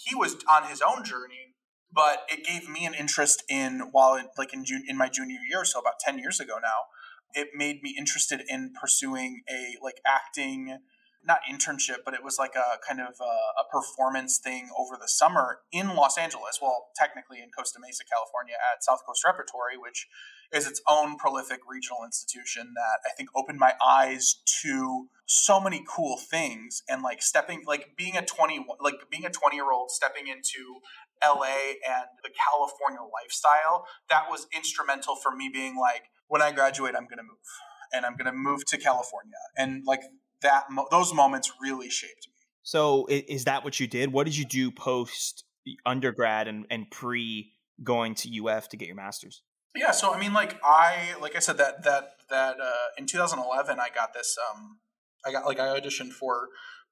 he 0.06 0.14
was 0.14 0.36
on 0.50 0.64
his 0.64 0.80
own 0.80 1.04
journey 1.04 1.52
but 1.92 2.26
it 2.28 2.44
gave 2.44 2.68
me 2.68 2.86
an 2.86 2.94
interest 2.94 3.42
in 3.48 3.88
while 3.92 4.14
it, 4.14 4.26
like 4.36 4.52
in 4.52 4.64
June, 4.64 4.84
in 4.86 4.96
my 4.96 5.08
junior 5.08 5.38
year 5.48 5.64
so 5.64 5.78
about 5.78 5.98
10 6.00 6.18
years 6.18 6.40
ago 6.40 6.54
now 6.60 6.86
it 7.34 7.48
made 7.54 7.82
me 7.82 7.94
interested 7.98 8.42
in 8.48 8.72
pursuing 8.80 9.42
a 9.50 9.76
like 9.82 10.00
acting 10.06 10.78
not 11.24 11.40
internship, 11.50 11.98
but 12.04 12.14
it 12.14 12.22
was 12.22 12.38
like 12.38 12.54
a 12.54 12.78
kind 12.86 13.00
of 13.00 13.14
a, 13.20 13.60
a, 13.60 13.64
performance 13.70 14.38
thing 14.38 14.70
over 14.78 14.96
the 15.00 15.08
summer 15.08 15.60
in 15.72 15.94
Los 15.94 16.16
Angeles. 16.16 16.58
Well, 16.62 16.88
technically 16.96 17.38
in 17.38 17.50
Costa 17.50 17.78
Mesa, 17.80 18.04
California, 18.04 18.54
at 18.54 18.84
South 18.84 19.00
Coast 19.06 19.22
Repertory, 19.26 19.76
which 19.76 20.06
is 20.52 20.66
its 20.66 20.80
own 20.88 21.16
prolific 21.16 21.60
regional 21.68 21.98
institution 22.04 22.72
that 22.74 23.00
I 23.04 23.14
think 23.16 23.28
opened 23.34 23.58
my 23.58 23.74
eyes 23.84 24.36
to 24.62 25.08
so 25.26 25.60
many 25.60 25.84
cool 25.86 26.16
things 26.16 26.82
and 26.88 27.02
like 27.02 27.22
stepping 27.22 27.62
like 27.66 27.96
being 27.96 28.16
a 28.16 28.24
20 28.24 28.64
like 28.80 28.94
being 29.10 29.26
a 29.26 29.30
20 29.30 29.56
year 29.56 29.70
old 29.70 29.90
stepping 29.90 30.26
into 30.26 30.80
LA 31.22 31.76
and 31.86 32.08
the 32.22 32.30
California 32.30 33.00
lifestyle 33.12 33.84
that 34.08 34.24
was 34.30 34.46
instrumental 34.56 35.16
for 35.16 35.36
me 35.36 35.50
being 35.52 35.76
like 35.76 36.04
when 36.28 36.40
I 36.40 36.52
graduate 36.52 36.94
I'm 36.96 37.04
going 37.04 37.18
to 37.18 37.24
move 37.24 37.44
and 37.92 38.06
I'm 38.06 38.16
going 38.16 38.32
to 38.32 38.32
move 38.32 38.64
to 38.66 38.78
California 38.78 39.36
and 39.56 39.82
like 39.84 40.00
that 40.42 40.64
those 40.90 41.12
moments 41.12 41.52
really 41.60 41.90
shaped 41.90 42.28
me. 42.28 42.34
So 42.62 43.06
is 43.08 43.44
that 43.44 43.64
what 43.64 43.80
you 43.80 43.86
did? 43.86 44.12
What 44.12 44.24
did 44.24 44.36
you 44.36 44.44
do 44.44 44.70
post 44.70 45.44
undergrad 45.86 46.48
and, 46.48 46.66
and 46.70 46.90
pre 46.90 47.52
going 47.82 48.14
to 48.16 48.46
UF 48.46 48.68
to 48.70 48.76
get 48.76 48.86
your 48.86 48.96
master's? 48.96 49.42
Yeah, 49.74 49.92
so 49.92 50.12
I 50.12 50.18
mean, 50.18 50.32
like 50.32 50.58
I 50.64 51.14
like 51.20 51.36
I 51.36 51.38
said 51.38 51.58
that 51.58 51.84
that 51.84 52.10
that 52.30 52.56
uh, 52.60 52.88
in 52.96 53.06
2011 53.06 53.78
I 53.78 53.88
got 53.94 54.12
this 54.12 54.36
um 54.50 54.78
I 55.24 55.32
got 55.32 55.46
like 55.46 55.60
I 55.60 55.78
auditioned 55.78 56.12
for 56.12 56.48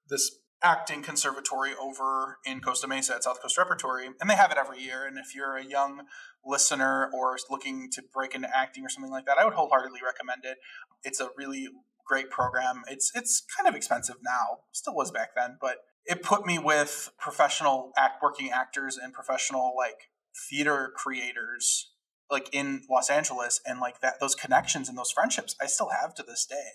this 0.09 0.31
acting 0.63 1.03
conservatory 1.03 1.73
over 1.81 2.39
in 2.45 2.61
Costa 2.61 2.89
Mesa 2.89 3.15
at 3.15 3.25
South 3.25 3.41
Coast 3.41 3.59
Repertory, 3.59 4.07
and 4.21 4.31
they 4.31 4.35
have 4.35 4.51
it 4.51 4.59
every 4.59 4.81
year. 4.81 5.07
And 5.07 5.19
if 5.19 5.35
you're 5.35 5.57
a 5.57 5.65
young 5.65 6.03
listener 6.45 7.11
or 7.13 7.37
looking 7.51 7.89
to 7.93 8.03
break 8.15 8.35
into 8.35 8.49
acting 8.57 8.85
or 8.85 8.89
something 8.89 9.13
like 9.13 9.27
that, 9.27 9.39
I 9.39 9.45
would 9.45 9.55
wholeheartedly 9.55 10.01
recommend 10.05 10.45
it. 10.45 10.59
It's 11.03 11.21
a 11.21 11.29
really 11.37 11.69
great 12.07 12.31
program. 12.31 12.83
It's 12.89 13.13
it's 13.15 13.43
kind 13.57 13.69
of 13.69 13.75
expensive 13.75 14.17
now, 14.23 14.61
still 14.73 14.95
was 14.95 15.11
back 15.11 15.31
then, 15.37 15.59
but 15.61 15.79
it 16.05 16.23
put 16.23 16.47
me 16.47 16.59
with 16.59 17.11
professional 17.19 17.93
act 17.97 18.23
working 18.23 18.51
actors 18.51 18.97
and 18.97 19.13
professional 19.13 19.75
like 19.77 20.09
theater 20.49 20.93
creators 20.95 21.91
like 22.31 22.49
in 22.53 22.83
Los 22.91 23.11
Angeles 23.11 23.61
and 23.65 23.81
like 23.81 24.01
that 24.01 24.21
those 24.21 24.35
connections 24.35 24.89
and 24.89 24.99
those 24.99 25.11
friendships 25.11 25.57
I 25.61 25.67
still 25.67 25.91
have 26.01 26.15
to 26.15 26.23
this 26.23 26.47
day. 26.47 26.71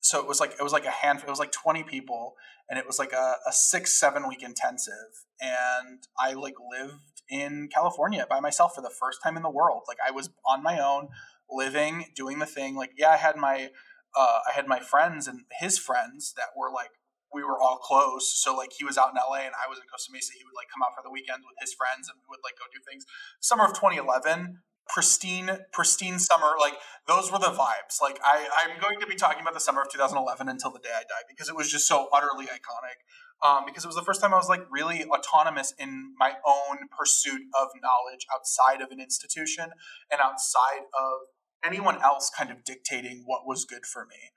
So 0.00 0.20
it 0.20 0.26
was 0.26 0.40
like 0.40 0.52
it 0.58 0.62
was 0.62 0.72
like 0.72 0.84
a 0.84 0.90
hand 0.90 1.20
it 1.20 1.28
was 1.28 1.38
like 1.38 1.52
20 1.52 1.84
people 1.84 2.34
and 2.68 2.78
it 2.78 2.86
was 2.86 2.98
like 2.98 3.12
a, 3.12 3.36
a 3.46 3.52
six, 3.52 3.98
seven 3.98 4.28
week 4.28 4.42
intensive. 4.42 5.26
And 5.40 6.06
I 6.18 6.32
like 6.32 6.54
lived 6.70 7.22
in 7.28 7.68
California 7.72 8.26
by 8.28 8.40
myself 8.40 8.74
for 8.74 8.80
the 8.80 8.90
first 8.90 9.18
time 9.22 9.36
in 9.36 9.42
the 9.42 9.50
world. 9.50 9.82
Like 9.86 9.98
I 10.06 10.10
was 10.10 10.30
on 10.46 10.62
my 10.62 10.78
own, 10.78 11.08
living, 11.50 12.06
doing 12.14 12.38
the 12.38 12.46
thing. 12.46 12.74
Like, 12.74 12.92
yeah, 12.96 13.10
I 13.10 13.16
had 13.16 13.36
my 13.36 13.70
uh, 14.16 14.40
I 14.48 14.52
had 14.54 14.66
my 14.66 14.80
friends 14.80 15.26
and 15.26 15.42
his 15.60 15.78
friends 15.78 16.34
that 16.36 16.56
were 16.56 16.70
like 16.70 16.90
we 17.32 17.42
were 17.42 17.60
all 17.60 17.78
close. 17.78 18.30
So 18.32 18.54
like 18.54 18.72
he 18.76 18.84
was 18.84 18.98
out 18.98 19.10
in 19.10 19.16
LA 19.16 19.48
and 19.48 19.56
I 19.56 19.68
was 19.68 19.78
in 19.78 19.84
Costa 19.90 20.12
Mesa. 20.12 20.32
He 20.36 20.44
would 20.44 20.54
like 20.54 20.68
come 20.68 20.84
out 20.84 20.94
for 20.94 21.02
the 21.02 21.10
weekend 21.10 21.42
with 21.48 21.56
his 21.60 21.72
friends 21.72 22.08
and 22.08 22.20
we 22.20 22.28
would 22.28 22.44
like 22.44 22.60
go 22.60 22.68
do 22.68 22.80
things. 22.84 23.04
Summer 23.40 23.64
of 23.64 23.72
2011, 23.72 24.60
pristine, 24.88 25.48
pristine 25.72 26.18
summer. 26.18 26.52
Like 26.60 26.76
those 27.08 27.32
were 27.32 27.40
the 27.40 27.56
vibes. 27.56 28.00
Like 28.00 28.20
I, 28.24 28.46
I'm 28.60 28.80
going 28.80 29.00
to 29.00 29.06
be 29.06 29.16
talking 29.16 29.40
about 29.40 29.54
the 29.54 29.64
summer 29.64 29.82
of 29.82 29.90
2011 29.90 30.48
until 30.48 30.70
the 30.70 30.80
day 30.80 30.92
I 30.92 31.02
die 31.08 31.24
because 31.28 31.48
it 31.48 31.56
was 31.56 31.70
just 31.72 31.88
so 31.88 32.08
utterly 32.12 32.46
iconic. 32.46 33.00
Um, 33.42 33.64
because 33.66 33.82
it 33.82 33.88
was 33.88 33.96
the 33.96 34.06
first 34.06 34.20
time 34.20 34.32
I 34.32 34.36
was 34.36 34.48
like 34.48 34.62
really 34.70 35.02
autonomous 35.02 35.74
in 35.76 36.14
my 36.16 36.34
own 36.46 36.86
pursuit 36.96 37.42
of 37.58 37.68
knowledge 37.82 38.24
outside 38.32 38.80
of 38.80 38.92
an 38.92 39.00
institution 39.00 39.74
and 40.12 40.20
outside 40.20 40.86
of 40.94 41.26
anyone 41.64 42.00
else 42.02 42.30
kind 42.36 42.50
of 42.50 42.64
dictating 42.64 43.22
what 43.26 43.46
was 43.46 43.64
good 43.64 43.86
for 43.86 44.04
me. 44.06 44.30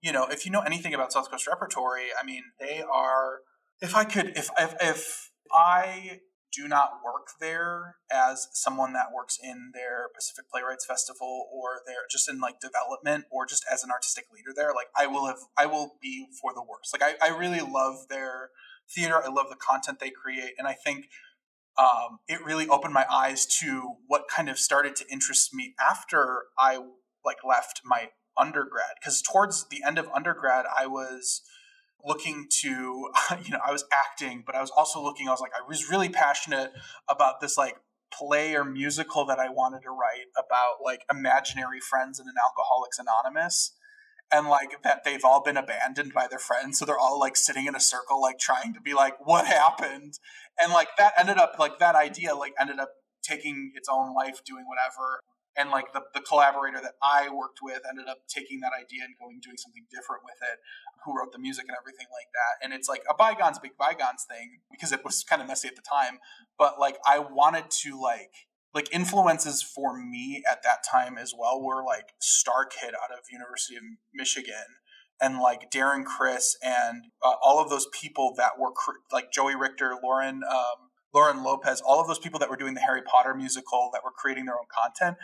You 0.00 0.12
know, 0.12 0.26
if 0.26 0.46
you 0.46 0.52
know 0.52 0.60
anything 0.60 0.94
about 0.94 1.12
South 1.12 1.30
Coast 1.30 1.46
Repertory, 1.46 2.08
I 2.20 2.24
mean, 2.24 2.44
they 2.60 2.82
are. 2.82 3.40
If 3.80 3.94
I 3.94 4.04
could, 4.04 4.36
if 4.36 4.50
if, 4.58 4.74
if 4.80 5.30
I 5.52 6.20
do 6.52 6.66
not 6.66 7.00
work 7.04 7.28
there 7.40 7.96
as 8.10 8.48
someone 8.52 8.92
that 8.94 9.12
works 9.14 9.38
in 9.42 9.70
their 9.74 10.08
Pacific 10.14 10.50
Playwrights 10.50 10.86
Festival 10.86 11.46
or 11.52 11.82
they're 11.86 12.06
just 12.10 12.28
in 12.28 12.40
like 12.40 12.60
development 12.60 13.26
or 13.30 13.46
just 13.46 13.64
as 13.70 13.84
an 13.84 13.90
artistic 13.90 14.24
leader 14.32 14.50
there, 14.54 14.72
like 14.74 14.88
I 14.96 15.06
will 15.06 15.26
have, 15.26 15.38
I 15.56 15.66
will 15.66 15.96
be 16.00 16.26
for 16.40 16.52
the 16.54 16.62
worst. 16.62 16.92
Like 16.92 17.02
I, 17.02 17.26
I 17.26 17.36
really 17.36 17.60
love 17.60 18.08
their 18.08 18.50
theater. 18.90 19.22
I 19.22 19.28
love 19.28 19.46
the 19.50 19.56
content 19.56 20.00
they 20.00 20.10
create. 20.10 20.54
And 20.58 20.66
I 20.66 20.72
think 20.72 21.06
um, 21.78 22.18
it 22.26 22.44
really 22.44 22.68
opened 22.68 22.92
my 22.92 23.06
eyes 23.10 23.46
to 23.60 23.96
what 24.06 24.24
kind 24.28 24.48
of 24.48 24.58
started 24.58 24.96
to 24.96 25.04
interest 25.10 25.54
me 25.54 25.74
after 25.80 26.44
I 26.58 26.78
like 27.24 27.38
left 27.46 27.82
my 27.84 28.08
undergrad. 28.36 28.96
Because 29.00 29.22
towards 29.22 29.68
the 29.68 29.82
end 29.86 29.98
of 29.98 30.08
undergrad, 30.14 30.66
I 30.76 30.86
was 30.86 31.42
looking 32.04 32.46
to 32.48 33.10
you 33.44 33.50
know 33.50 33.58
i 33.66 33.72
was 33.72 33.84
acting 33.92 34.42
but 34.46 34.54
i 34.54 34.60
was 34.60 34.70
also 34.70 35.02
looking 35.02 35.28
i 35.28 35.30
was 35.30 35.40
like 35.40 35.52
i 35.52 35.66
was 35.66 35.90
really 35.90 36.08
passionate 36.08 36.72
about 37.08 37.40
this 37.40 37.58
like 37.58 37.76
play 38.16 38.54
or 38.54 38.64
musical 38.64 39.26
that 39.26 39.38
i 39.38 39.48
wanted 39.48 39.82
to 39.82 39.90
write 39.90 40.26
about 40.38 40.76
like 40.84 41.02
imaginary 41.10 41.80
friends 41.80 42.18
in 42.20 42.26
an 42.26 42.34
alcoholics 42.42 42.98
anonymous 42.98 43.72
and 44.32 44.48
like 44.48 44.82
that 44.82 45.04
they've 45.04 45.24
all 45.24 45.42
been 45.42 45.56
abandoned 45.56 46.12
by 46.14 46.26
their 46.28 46.38
friends 46.38 46.78
so 46.78 46.84
they're 46.84 46.98
all 46.98 47.18
like 47.18 47.36
sitting 47.36 47.66
in 47.66 47.74
a 47.74 47.80
circle 47.80 48.20
like 48.20 48.38
trying 48.38 48.72
to 48.72 48.80
be 48.80 48.94
like 48.94 49.14
what 49.26 49.46
happened 49.46 50.18
and 50.60 50.72
like 50.72 50.88
that 50.98 51.12
ended 51.18 51.38
up 51.38 51.56
like 51.58 51.78
that 51.78 51.94
idea 51.94 52.34
like 52.34 52.54
ended 52.60 52.78
up 52.78 52.90
taking 53.22 53.72
its 53.74 53.88
own 53.90 54.14
life 54.14 54.42
doing 54.44 54.64
whatever. 54.66 55.20
And 55.56 55.70
like 55.70 55.92
the, 55.92 56.02
the 56.14 56.20
collaborator 56.20 56.80
that 56.80 56.94
i 57.02 57.28
worked 57.28 57.58
with 57.60 57.82
ended 57.88 58.06
up 58.06 58.18
taking 58.28 58.60
that 58.60 58.70
idea 58.78 59.02
and 59.02 59.14
going 59.18 59.40
doing 59.42 59.56
something 59.56 59.86
different 59.90 60.22
with 60.24 60.38
it 60.40 60.60
who 61.04 61.18
wrote 61.18 61.32
the 61.32 61.38
music 61.38 61.64
and 61.66 61.76
everything 61.76 62.06
like 62.14 62.30
that. 62.30 62.64
And 62.64 62.72
it's 62.72 62.88
like 62.88 63.02
a 63.10 63.14
bygones 63.14 63.58
big 63.58 63.76
bygones 63.76 64.24
thing 64.28 64.60
because 64.70 64.92
it 64.92 65.04
was 65.04 65.24
kind 65.24 65.42
of 65.42 65.48
messy 65.48 65.66
at 65.66 65.74
the 65.74 65.82
time. 65.82 66.18
But 66.58 66.78
like 66.78 66.98
i 67.06 67.18
wanted 67.18 67.70
to 67.82 68.00
like 68.00 68.48
like 68.74 68.94
influences 68.94 69.62
for 69.62 69.98
me 69.98 70.44
at 70.48 70.62
that 70.62 70.84
time 70.88 71.18
as 71.18 71.34
well 71.36 71.60
were 71.60 71.82
like 71.82 72.12
Starkid 72.22 72.94
out 72.94 73.10
of 73.10 73.24
University 73.32 73.76
of 73.76 73.82
Michigan 74.14 74.78
and 75.20 75.38
like 75.38 75.70
Darren 75.70 76.04
Criss 76.04 76.56
and 76.62 77.04
uh, 77.24 77.34
all 77.42 77.60
of 77.60 77.70
those 77.70 77.86
people 77.92 78.34
that 78.36 78.58
were 78.58 78.70
cr- 78.72 79.00
like 79.12 79.32
Joey 79.32 79.56
Richter, 79.56 79.94
Lauren 80.02 80.42
um, 80.44 80.88
Lauren 81.14 81.42
Lopez, 81.42 81.80
all 81.80 82.00
of 82.00 82.06
those 82.06 82.18
people 82.18 82.38
that 82.38 82.50
were 82.50 82.56
doing 82.56 82.74
the 82.74 82.80
Harry 82.80 83.02
Potter 83.02 83.34
musical 83.34 83.90
that 83.92 84.04
were 84.04 84.10
creating 84.10 84.44
their 84.44 84.56
own 84.56 84.66
content. 84.70 85.16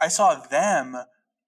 I 0.00 0.08
saw 0.08 0.34
them 0.34 0.96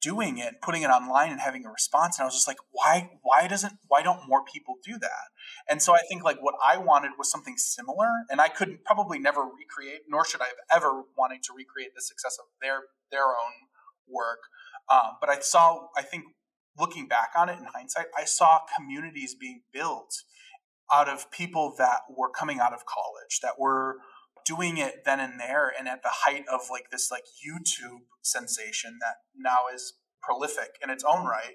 doing 0.00 0.38
it, 0.38 0.54
putting 0.62 0.82
it 0.82 0.88
online 0.88 1.30
and 1.32 1.40
having 1.40 1.64
a 1.66 1.70
response. 1.70 2.18
And 2.18 2.24
I 2.24 2.26
was 2.26 2.34
just 2.34 2.46
like, 2.46 2.58
why, 2.70 3.10
why 3.22 3.48
doesn't, 3.48 3.74
why 3.88 4.02
don't 4.02 4.28
more 4.28 4.42
people 4.44 4.76
do 4.84 4.98
that? 4.98 5.26
And 5.68 5.82
so 5.82 5.94
I 5.94 6.00
think 6.08 6.22
like 6.22 6.42
what 6.42 6.54
I 6.64 6.78
wanted 6.78 7.12
was 7.18 7.30
something 7.30 7.56
similar 7.56 8.08
and 8.30 8.40
I 8.40 8.48
couldn't 8.48 8.84
probably 8.84 9.18
never 9.18 9.42
recreate, 9.42 10.02
nor 10.08 10.24
should 10.24 10.40
I 10.40 10.46
have 10.46 10.82
ever 10.82 11.02
wanted 11.16 11.42
to 11.44 11.52
recreate 11.56 11.94
the 11.94 12.02
success 12.02 12.36
of 12.38 12.46
their, 12.62 12.82
their 13.10 13.26
own 13.26 13.66
work. 14.08 14.40
Um, 14.88 15.16
but 15.20 15.28
I 15.28 15.40
saw, 15.40 15.88
I 15.96 16.02
think 16.02 16.24
looking 16.78 17.08
back 17.08 17.30
on 17.36 17.48
it 17.48 17.58
in 17.58 17.64
hindsight, 17.64 18.06
I 18.16 18.24
saw 18.24 18.60
communities 18.76 19.34
being 19.34 19.62
built 19.72 20.22
out 20.92 21.08
of 21.08 21.30
people 21.30 21.74
that 21.78 22.00
were 22.08 22.30
coming 22.30 22.60
out 22.60 22.72
of 22.72 22.86
college, 22.86 23.40
that 23.42 23.58
were 23.58 23.96
doing 24.44 24.78
it 24.78 25.04
then 25.04 25.18
and 25.18 25.40
there 25.40 25.72
and 25.76 25.88
at 25.88 26.02
the 26.02 26.10
height 26.12 26.44
of 26.52 26.60
like 26.70 26.90
this 26.90 27.10
like 27.10 27.24
YouTube 27.24 28.02
sensation 28.22 28.98
that 29.00 29.16
now 29.36 29.64
is 29.74 29.94
prolific 30.22 30.78
in 30.82 30.88
its 30.88 31.04
own 31.04 31.26
right. 31.26 31.54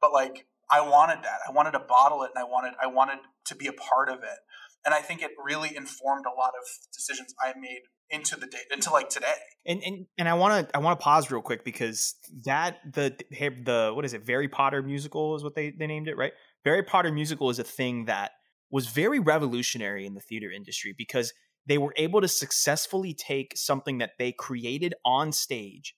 But 0.00 0.12
like 0.12 0.46
I 0.70 0.80
wanted 0.80 1.22
that. 1.22 1.38
I 1.46 1.52
wanted 1.52 1.72
to 1.72 1.78
bottle 1.78 2.22
it 2.24 2.30
and 2.34 2.42
I 2.42 2.46
wanted 2.46 2.72
I 2.82 2.88
wanted 2.88 3.18
to 3.46 3.54
be 3.54 3.68
a 3.68 3.72
part 3.72 4.08
of 4.08 4.18
it. 4.18 4.38
And 4.84 4.92
I 4.92 5.00
think 5.00 5.22
it 5.22 5.30
really 5.42 5.76
informed 5.76 6.26
a 6.26 6.36
lot 6.36 6.54
of 6.58 6.66
decisions 6.92 7.34
I 7.40 7.52
made 7.56 7.82
into 8.12 8.38
the 8.38 8.46
day 8.46 8.58
into 8.72 8.90
like 8.90 9.08
today. 9.08 9.34
And 9.66 9.82
and 9.84 10.06
and 10.18 10.28
I 10.28 10.34
want 10.34 10.68
to 10.68 10.76
I 10.76 10.80
want 10.80 11.00
to 11.00 11.02
pause 11.02 11.30
real 11.30 11.42
quick 11.42 11.64
because 11.64 12.14
that 12.44 12.78
the 12.92 13.16
the 13.30 13.92
what 13.94 14.04
is 14.04 14.12
it? 14.12 14.22
Harry 14.26 14.48
Potter 14.48 14.82
musical 14.82 15.34
is 15.34 15.42
what 15.42 15.54
they 15.54 15.70
they 15.70 15.86
named 15.86 16.08
it, 16.08 16.16
right? 16.16 16.32
Harry 16.64 16.82
Potter 16.82 17.10
musical 17.10 17.50
is 17.50 17.58
a 17.58 17.64
thing 17.64 18.04
that 18.04 18.32
was 18.70 18.86
very 18.86 19.18
revolutionary 19.18 20.06
in 20.06 20.14
the 20.14 20.20
theater 20.20 20.50
industry 20.50 20.94
because 20.96 21.32
they 21.66 21.78
were 21.78 21.94
able 21.96 22.20
to 22.20 22.28
successfully 22.28 23.14
take 23.14 23.56
something 23.56 23.98
that 23.98 24.12
they 24.18 24.32
created 24.32 24.94
on 25.04 25.32
stage 25.32 25.94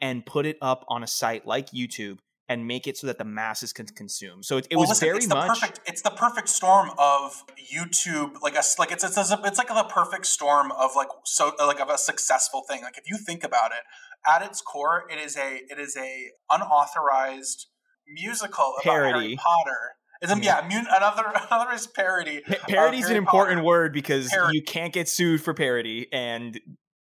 and 0.00 0.26
put 0.26 0.44
it 0.44 0.56
up 0.60 0.84
on 0.88 1.02
a 1.02 1.06
site 1.06 1.46
like 1.46 1.70
YouTube 1.70 2.18
and 2.48 2.66
make 2.66 2.86
it 2.86 2.96
so 2.96 3.06
that 3.06 3.18
the 3.18 3.24
masses 3.24 3.72
can 3.72 3.86
consume. 3.86 4.42
So 4.42 4.58
it, 4.58 4.66
it 4.70 4.76
well, 4.76 4.82
was 4.82 4.90
listen, 4.90 5.06
very 5.06 5.18
it's 5.18 5.28
much. 5.28 5.48
Perfect, 5.48 5.80
it's 5.86 6.02
the 6.02 6.10
perfect 6.10 6.48
storm 6.48 6.90
of 6.98 7.42
YouTube, 7.72 8.40
like 8.42 8.54
a 8.54 8.62
like 8.78 8.92
it's 8.92 9.04
it's, 9.04 9.16
it's 9.16 9.58
like 9.58 9.68
the 9.68 9.86
perfect 9.88 10.26
storm 10.26 10.72
of 10.72 10.90
like 10.94 11.08
so 11.24 11.52
like 11.58 11.80
of 11.80 11.90
a 11.90 11.98
successful 11.98 12.62
thing. 12.68 12.82
Like 12.82 12.98
if 12.98 13.04
you 13.08 13.18
think 13.18 13.42
about 13.42 13.72
it, 13.72 13.82
at 14.28 14.42
its 14.42 14.60
core, 14.60 15.04
it 15.10 15.18
is 15.18 15.36
a 15.36 15.60
it 15.68 15.78
is 15.78 15.96
a 15.96 16.30
unauthorized 16.50 17.66
musical 18.08 18.74
Parody. 18.82 19.12
Harry 19.12 19.36
Potter 19.36 19.96
is 20.22 20.30
mm-hmm. 20.30 20.42
yeah, 20.42 20.66
yeah 20.68 20.84
another 20.96 21.32
another 21.50 21.72
is 21.72 21.86
parody. 21.86 22.40
Pa- 22.40 22.54
parody 22.68 22.98
is 22.98 23.10
an 23.10 23.16
important 23.16 23.58
Potter. 23.58 23.66
word 23.66 23.92
because 23.92 24.28
parody. 24.28 24.56
you 24.56 24.62
can't 24.62 24.92
get 24.92 25.08
sued 25.08 25.42
for 25.42 25.54
parody, 25.54 26.08
and 26.12 26.60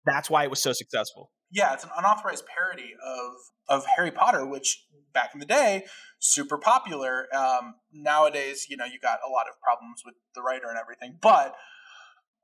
that's 0.06 0.30
why 0.30 0.44
it 0.44 0.50
was 0.50 0.62
so 0.62 0.74
successful. 0.74 1.32
Yeah, 1.52 1.74
it's 1.74 1.84
an 1.84 1.90
unauthorized 1.98 2.46
parody 2.46 2.94
of 3.04 3.34
of 3.68 3.86
Harry 3.96 4.12
Potter, 4.12 4.46
which 4.46 4.86
back 5.14 5.32
in 5.34 5.40
the 5.40 5.46
day 5.46 5.86
super 6.20 6.58
popular. 6.58 7.28
Um, 7.36 7.76
nowadays, 7.92 8.68
you 8.70 8.78
know, 8.78 8.86
you 8.86 9.00
got 9.00 9.20
a 9.26 9.32
lot 9.32 9.48
of 9.50 9.60
problems 9.62 10.04
with 10.06 10.16
the 10.36 10.42
writer 10.42 10.68
and 10.68 10.78
everything, 10.78 11.18
but 11.22 11.56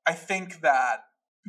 I 0.05 0.13
think 0.13 0.61
that 0.61 1.01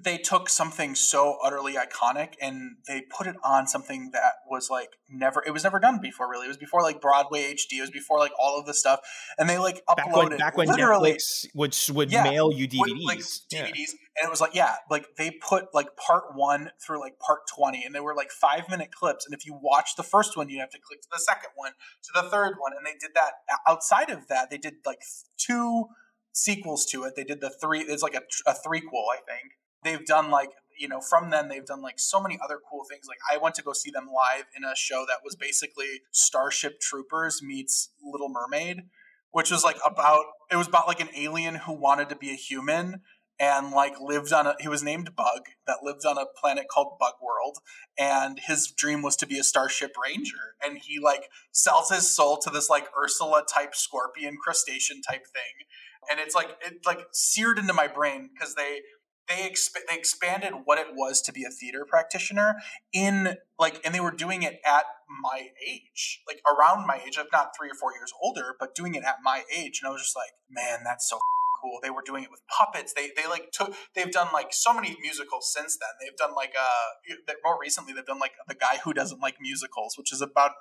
they 0.02 0.18
took 0.18 0.48
something 0.48 0.94
so 0.94 1.38
utterly 1.42 1.74
iconic 1.74 2.34
and 2.40 2.76
they 2.86 3.00
put 3.00 3.26
it 3.26 3.36
on 3.42 3.66
something 3.66 4.10
that 4.12 4.34
was 4.48 4.68
like 4.70 4.90
never 5.08 5.42
it 5.46 5.52
was 5.52 5.64
never 5.64 5.80
done 5.80 6.00
before 6.00 6.30
really. 6.30 6.44
It 6.46 6.48
was 6.48 6.56
before 6.56 6.82
like 6.82 7.00
broadway 7.00 7.42
hd 7.52 7.72
it 7.72 7.80
was 7.80 7.90
before 7.90 8.18
like 8.18 8.32
all 8.38 8.58
of 8.58 8.66
the 8.66 8.74
stuff 8.74 9.00
and 9.38 9.48
they 9.48 9.58
like 9.58 9.82
uploaded 9.88 9.96
back 9.96 10.16
when, 10.16 10.38
back 10.38 10.56
when 10.56 10.68
literally 10.68 11.12
Netflix 11.12 11.46
would 11.54 11.96
would 11.96 12.12
yeah, 12.12 12.24
mail 12.24 12.52
you 12.52 12.68
dvds 12.68 12.78
would, 12.78 12.98
like 13.00 13.18
dvds 13.18 13.50
yeah. 13.50 13.64
and 13.64 14.24
it 14.24 14.30
was 14.30 14.40
like 14.40 14.54
yeah 14.54 14.76
like 14.90 15.06
they 15.16 15.30
put 15.30 15.74
like 15.74 15.96
part 15.96 16.24
one 16.34 16.70
through 16.84 17.00
like 17.00 17.18
part 17.18 17.40
20 17.54 17.84
and 17.84 17.94
they 17.94 18.00
were 18.00 18.14
like 18.14 18.30
five 18.30 18.68
minute 18.68 18.90
clips 18.92 19.24
and 19.24 19.34
if 19.34 19.46
you 19.46 19.58
watch 19.60 19.96
the 19.96 20.02
first 20.02 20.36
one 20.36 20.48
you 20.48 20.60
have 20.60 20.70
to 20.70 20.78
click 20.78 21.00
to 21.00 21.08
the 21.10 21.20
second 21.20 21.50
one 21.54 21.72
to 22.02 22.10
the 22.14 22.28
third 22.28 22.54
one 22.58 22.72
and 22.76 22.86
they 22.86 22.98
did 23.00 23.14
that 23.14 23.32
uh, 23.50 23.70
outside 23.70 24.10
of 24.10 24.28
that 24.28 24.50
they 24.50 24.58
did 24.58 24.74
like 24.84 25.00
two 25.38 25.86
sequels 26.32 26.84
to 26.84 27.04
it. 27.04 27.16
They 27.16 27.24
did 27.24 27.40
the 27.40 27.48
three 27.48 27.80
it's 27.80 28.02
like 28.02 28.14
a, 28.14 28.20
a 28.46 28.52
threequel 28.52 29.06
i 29.10 29.16
think 29.26 29.54
they've 29.86 30.04
done 30.04 30.30
like 30.30 30.50
you 30.78 30.88
know 30.88 31.00
from 31.00 31.30
then 31.30 31.48
they've 31.48 31.64
done 31.64 31.80
like 31.80 31.98
so 31.98 32.20
many 32.20 32.38
other 32.42 32.58
cool 32.68 32.84
things. 32.90 33.06
Like 33.08 33.18
i 33.32 33.36
went 33.36 33.54
to 33.56 33.62
go 33.62 33.72
see 33.72 33.90
them 33.90 34.06
live 34.06 34.44
in 34.56 34.64
a 34.64 34.76
show 34.76 35.04
that 35.08 35.18
was 35.24 35.36
basically 35.36 36.02
starship 36.10 36.80
troopers 36.80 37.42
meets 37.42 37.90
little 38.04 38.28
mermaid 38.28 38.82
which 39.30 39.50
was 39.50 39.64
like 39.64 39.76
about 39.84 40.24
it 40.50 40.56
was 40.56 40.68
about 40.68 40.86
like 40.86 41.00
an 41.00 41.08
alien 41.16 41.56
who 41.56 41.72
wanted 41.72 42.08
to 42.08 42.16
be 42.16 42.30
a 42.30 42.34
human 42.34 43.02
and 43.38 43.70
like 43.70 44.00
lived 44.00 44.32
on 44.32 44.46
a 44.46 44.54
he 44.60 44.68
was 44.68 44.82
named 44.82 45.14
bug 45.14 45.42
that 45.66 45.78
lived 45.82 46.06
on 46.06 46.16
a 46.16 46.24
planet 46.24 46.66
called 46.68 46.98
bug 46.98 47.14
world 47.22 47.58
and 47.98 48.40
his 48.46 48.70
dream 48.70 49.02
was 49.02 49.16
to 49.16 49.26
be 49.26 49.38
a 49.38 49.44
starship 49.44 49.92
ranger. 50.02 50.54
And 50.64 50.78
he 50.78 50.98
like 50.98 51.28
sells 51.52 51.90
his 51.90 52.14
soul 52.14 52.38
to 52.38 52.50
this 52.50 52.68
like 52.70 52.86
ursula 52.98 53.42
type 53.52 53.74
scorpion 53.74 54.36
crustacean 54.42 55.02
type 55.02 55.26
thing. 55.26 55.66
And 56.10 56.20
it's 56.20 56.34
like 56.34 56.56
it 56.64 56.86
like 56.86 57.06
seared 57.12 57.58
into 57.58 57.72
my 57.72 57.86
brain 57.86 58.30
because 58.32 58.54
they 58.54 58.80
they, 59.28 59.48
exp- 59.48 59.86
they 59.88 59.96
expanded 59.96 60.52
what 60.64 60.78
it 60.78 60.88
was 60.94 61.20
to 61.22 61.32
be 61.32 61.44
a 61.44 61.50
theater 61.50 61.84
practitioner 61.88 62.56
in 62.92 63.36
like 63.58 63.80
and 63.84 63.94
they 63.94 64.00
were 64.00 64.10
doing 64.10 64.42
it 64.42 64.60
at 64.64 64.84
my 65.22 65.48
age 65.66 66.22
like 66.26 66.40
around 66.46 66.86
my 66.86 67.00
age 67.06 67.16
if 67.18 67.26
not 67.32 67.52
three 67.56 67.70
or 67.70 67.74
four 67.74 67.92
years 67.92 68.12
older 68.20 68.54
but 68.58 68.74
doing 68.74 68.94
it 68.94 69.04
at 69.04 69.16
my 69.22 69.42
age 69.56 69.80
and 69.80 69.88
i 69.88 69.92
was 69.92 70.02
just 70.02 70.16
like 70.16 70.32
man 70.50 70.80
that's 70.84 71.08
so 71.08 71.18
cool. 71.66 71.78
They 71.82 71.90
were 71.90 72.02
doing 72.04 72.24
it 72.24 72.30
with 72.30 72.40
puppets. 72.48 72.92
They 72.92 73.10
they 73.16 73.26
like 73.28 73.50
took 73.52 73.74
they've 73.94 74.10
done 74.10 74.28
like 74.32 74.52
so 74.52 74.72
many 74.72 74.96
musicals 75.00 75.52
since 75.52 75.76
then. 75.76 75.88
They've 76.00 76.16
done 76.16 76.34
like 76.34 76.54
uh 76.58 77.14
more 77.44 77.58
recently 77.60 77.92
they've 77.92 78.06
done 78.06 78.18
like 78.18 78.32
the 78.48 78.54
guy 78.54 78.78
who 78.84 78.92
doesn't 78.92 79.20
like 79.20 79.36
musicals 79.40 79.96
which 79.96 80.12
is 80.12 80.20
about 80.20 80.52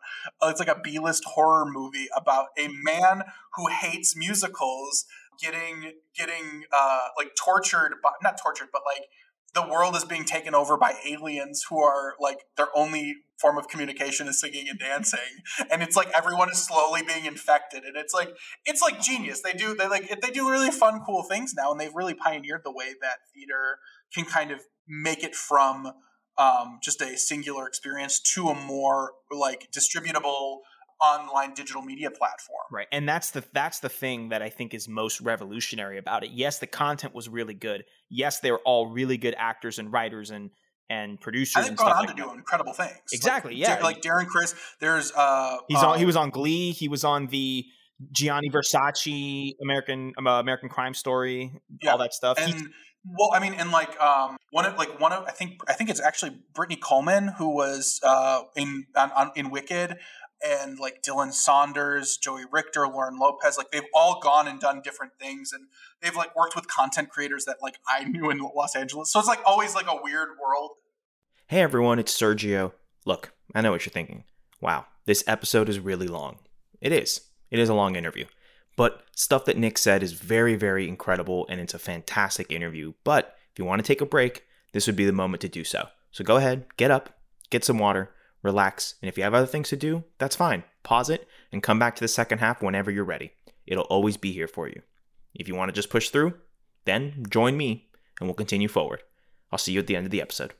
uh, 0.41 0.47
it's 0.49 0.59
like 0.59 0.69
a 0.69 0.79
b-list 0.83 1.23
horror 1.25 1.65
movie 1.65 2.07
about 2.15 2.47
a 2.57 2.67
man 2.83 3.23
who 3.55 3.67
hates 3.67 4.15
musicals 4.15 5.05
getting 5.41 5.93
getting 6.15 6.63
uh, 6.71 7.07
like 7.17 7.31
tortured, 7.35 7.95
but 8.01 8.13
not 8.21 8.37
tortured, 8.41 8.69
but 8.71 8.81
like 8.85 9.05
the 9.53 9.67
world 9.67 9.95
is 9.95 10.03
being 10.03 10.25
taken 10.25 10.53
over 10.53 10.77
by 10.77 10.93
aliens 11.07 11.65
who 11.69 11.81
are 11.81 12.13
like 12.19 12.39
their 12.57 12.67
only 12.75 13.15
form 13.39 13.57
of 13.57 13.67
communication 13.67 14.27
is 14.27 14.39
singing 14.39 14.67
and 14.69 14.79
dancing 14.79 15.19
and 15.71 15.81
it's 15.83 15.95
like 15.95 16.09
everyone 16.15 16.49
is 16.49 16.57
slowly 16.57 17.01
being 17.01 17.25
infected 17.25 17.83
and 17.83 17.97
it's 17.97 18.13
like 18.13 18.29
it's 18.65 18.81
like 18.81 18.99
genius. 19.01 19.41
They 19.41 19.53
do 19.53 19.75
they 19.75 19.87
like 19.87 20.21
they 20.21 20.31
do 20.31 20.49
really 20.49 20.71
fun 20.71 21.01
cool 21.05 21.23
things 21.23 21.53
now 21.55 21.71
and 21.71 21.79
they've 21.79 21.95
really 21.95 22.13
pioneered 22.13 22.61
the 22.63 22.71
way 22.71 22.93
that 23.01 23.17
theater 23.33 23.79
can 24.13 24.25
kind 24.25 24.51
of 24.51 24.59
make 24.87 25.23
it 25.23 25.35
from 25.35 25.91
um, 26.37 26.79
just 26.81 27.01
a 27.01 27.17
singular 27.17 27.67
experience 27.67 28.19
to 28.19 28.49
a 28.49 28.55
more 28.55 29.13
like 29.31 29.69
distributable 29.71 30.59
online 31.01 31.53
digital 31.53 31.81
media 31.81 32.09
platform. 32.09 32.63
Right. 32.71 32.87
And 32.91 33.07
that's 33.07 33.31
the 33.31 33.43
that's 33.53 33.79
the 33.79 33.89
thing 33.89 34.29
that 34.29 34.41
I 34.41 34.49
think 34.49 34.73
is 34.73 34.87
most 34.87 35.21
revolutionary 35.21 35.97
about 35.97 36.23
it. 36.23 36.31
Yes, 36.31 36.59
the 36.59 36.67
content 36.67 37.13
was 37.13 37.29
really 37.29 37.53
good. 37.53 37.83
Yes, 38.09 38.39
they're 38.39 38.59
all 38.59 38.87
really 38.87 39.17
good 39.17 39.35
actors 39.37 39.79
and 39.79 39.91
writers 39.91 40.31
and 40.31 40.51
and 40.89 41.19
producers. 41.19 41.67
And 41.67 41.71
they've 41.71 41.77
gone 41.77 41.91
on 41.91 42.05
like 42.05 42.15
to 42.15 42.21
do 42.21 42.31
incredible 42.33 42.73
things. 42.73 42.95
Exactly. 43.11 43.53
Like, 43.53 43.61
yeah. 43.61 43.83
Like 43.83 44.01
Darren 44.01 44.27
Criss. 44.27 44.55
There's 44.79 45.11
uh 45.15 45.57
he's 45.67 45.79
um, 45.79 45.91
on 45.91 45.99
he 45.99 46.05
was 46.05 46.15
on 46.15 46.29
Glee. 46.29 46.71
He 46.71 46.87
was 46.87 47.03
on 47.03 47.27
the 47.27 47.65
Gianni 48.11 48.49
Versace 48.49 49.53
American 49.61 50.13
uh, 50.17 50.29
American 50.31 50.69
Crime 50.69 50.93
Story. 50.93 51.59
Yeah. 51.81 51.91
All 51.91 51.97
that 51.97 52.13
stuff. 52.13 52.37
And 52.39 52.69
Well, 53.07 53.29
I 53.33 53.39
mean, 53.39 53.53
and 53.53 53.71
like 53.71 53.99
um, 54.01 54.37
one 54.51 54.65
of 54.65 54.77
like 54.77 54.99
one 54.99 55.13
of 55.13 55.25
I 55.25 55.31
think 55.31 55.61
I 55.67 55.73
think 55.73 55.89
it's 55.89 56.01
actually 56.01 56.39
Brittany 56.53 56.79
Coleman 56.81 57.27
who 57.37 57.49
was 57.49 57.99
uh, 58.03 58.41
in 58.55 58.85
on, 58.95 59.11
on, 59.11 59.31
in 59.35 59.51
Wicked, 59.51 59.97
and 60.43 60.79
like 60.79 61.01
Dylan 61.01 61.33
Saunders, 61.33 62.17
Joey 62.17 62.43
Richter, 62.51 62.87
Lauren 62.87 63.17
Lopez, 63.17 63.57
like 63.57 63.71
they've 63.71 63.83
all 63.93 64.19
gone 64.21 64.47
and 64.47 64.59
done 64.59 64.81
different 64.81 65.13
things, 65.19 65.51
and 65.53 65.67
they've 66.01 66.15
like 66.15 66.35
worked 66.35 66.55
with 66.55 66.67
content 66.67 67.09
creators 67.09 67.45
that 67.45 67.57
like 67.61 67.77
I 67.87 68.03
knew 68.09 68.29
in 68.29 68.39
Los 68.39 68.75
Angeles. 68.75 69.11
So 69.11 69.19
it's 69.19 69.27
like 69.27 69.41
always 69.45 69.75
like 69.75 69.87
a 69.87 69.99
weird 70.01 70.29
world. 70.41 70.71
Hey 71.47 71.61
everyone, 71.61 71.99
it's 71.99 72.19
Sergio. 72.19 72.71
Look, 73.05 73.33
I 73.53 73.61
know 73.61 73.71
what 73.71 73.85
you're 73.85 73.91
thinking. 73.91 74.23
Wow, 74.61 74.85
this 75.05 75.23
episode 75.27 75.69
is 75.69 75.79
really 75.79 76.07
long. 76.07 76.39
It 76.81 76.91
is. 76.91 77.21
It 77.51 77.59
is 77.59 77.69
a 77.69 77.75
long 77.75 77.95
interview. 77.95 78.25
But 78.75 79.03
stuff 79.15 79.45
that 79.45 79.57
Nick 79.57 79.77
said 79.77 80.03
is 80.03 80.13
very, 80.13 80.55
very 80.55 80.87
incredible 80.87 81.45
and 81.49 81.61
it's 81.61 81.73
a 81.73 81.79
fantastic 81.79 82.51
interview. 82.51 82.93
But 83.03 83.35
if 83.51 83.59
you 83.59 83.65
want 83.65 83.79
to 83.79 83.87
take 83.87 84.01
a 84.01 84.05
break, 84.05 84.43
this 84.73 84.87
would 84.87 84.95
be 84.95 85.05
the 85.05 85.13
moment 85.13 85.41
to 85.41 85.49
do 85.49 85.63
so. 85.63 85.87
So 86.11 86.23
go 86.23 86.35
ahead, 86.37 86.65
get 86.77 86.91
up, 86.91 87.17
get 87.49 87.63
some 87.63 87.79
water, 87.79 88.11
relax, 88.45 88.95
and 89.01 89.09
if 89.09 89.17
you 89.17 89.23
have 89.23 89.33
other 89.33 89.45
things 89.45 89.69
to 89.69 89.75
do, 89.75 90.03
that's 90.17 90.35
fine. 90.35 90.63
Pause 90.83 91.09
it 91.11 91.27
and 91.51 91.63
come 91.63 91.79
back 91.79 91.95
to 91.95 92.01
the 92.01 92.07
second 92.07 92.39
half 92.39 92.61
whenever 92.61 92.91
you're 92.91 93.03
ready. 93.03 93.31
It'll 93.65 93.83
always 93.85 94.17
be 94.17 94.31
here 94.31 94.47
for 94.47 94.67
you. 94.67 94.81
If 95.33 95.47
you 95.47 95.55
want 95.55 95.69
to 95.69 95.73
just 95.73 95.89
push 95.89 96.09
through, 96.09 96.35
then 96.85 97.25
join 97.29 97.57
me 97.57 97.89
and 98.19 98.27
we'll 98.27 98.35
continue 98.35 98.67
forward. 98.67 99.03
I'll 99.51 99.59
see 99.59 99.73
you 99.73 99.79
at 99.79 99.87
the 99.87 99.95
end 99.95 100.05
of 100.05 100.11
the 100.11 100.21
episode. 100.21 100.53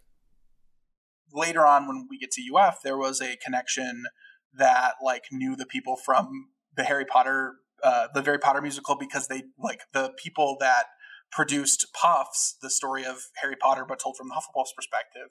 Later 1.32 1.66
on, 1.66 1.88
when 1.88 2.08
we 2.10 2.18
get 2.18 2.32
to 2.32 2.42
UF, 2.56 2.80
there 2.84 2.98
was 2.98 3.22
a 3.22 3.38
connection 3.38 4.06
that 4.54 4.94
like 5.04 5.26
knew 5.32 5.56
the 5.56 5.66
people 5.66 5.96
from 5.96 6.50
the 6.76 6.84
Harry 6.84 7.06
Potter 7.06 7.56
uh, 7.84 8.08
the 8.14 8.22
Harry 8.24 8.40
Potter 8.40 8.62
musical 8.62 8.98
because 8.98 9.28
they 9.28 9.44
like 9.60 9.82
the 9.94 10.14
people 10.18 10.58
that 10.60 10.86
produced 11.32 11.88
Puffs, 11.94 12.56
the 12.62 12.70
story 12.70 13.06
of 13.06 13.18
Harry 13.42 13.56
Potter, 13.56 13.86
but 13.88 14.00
told 14.00 14.16
from 14.18 14.30
the 14.30 14.34
Hufflepuff's 14.34 14.74
perspective. 14.76 15.30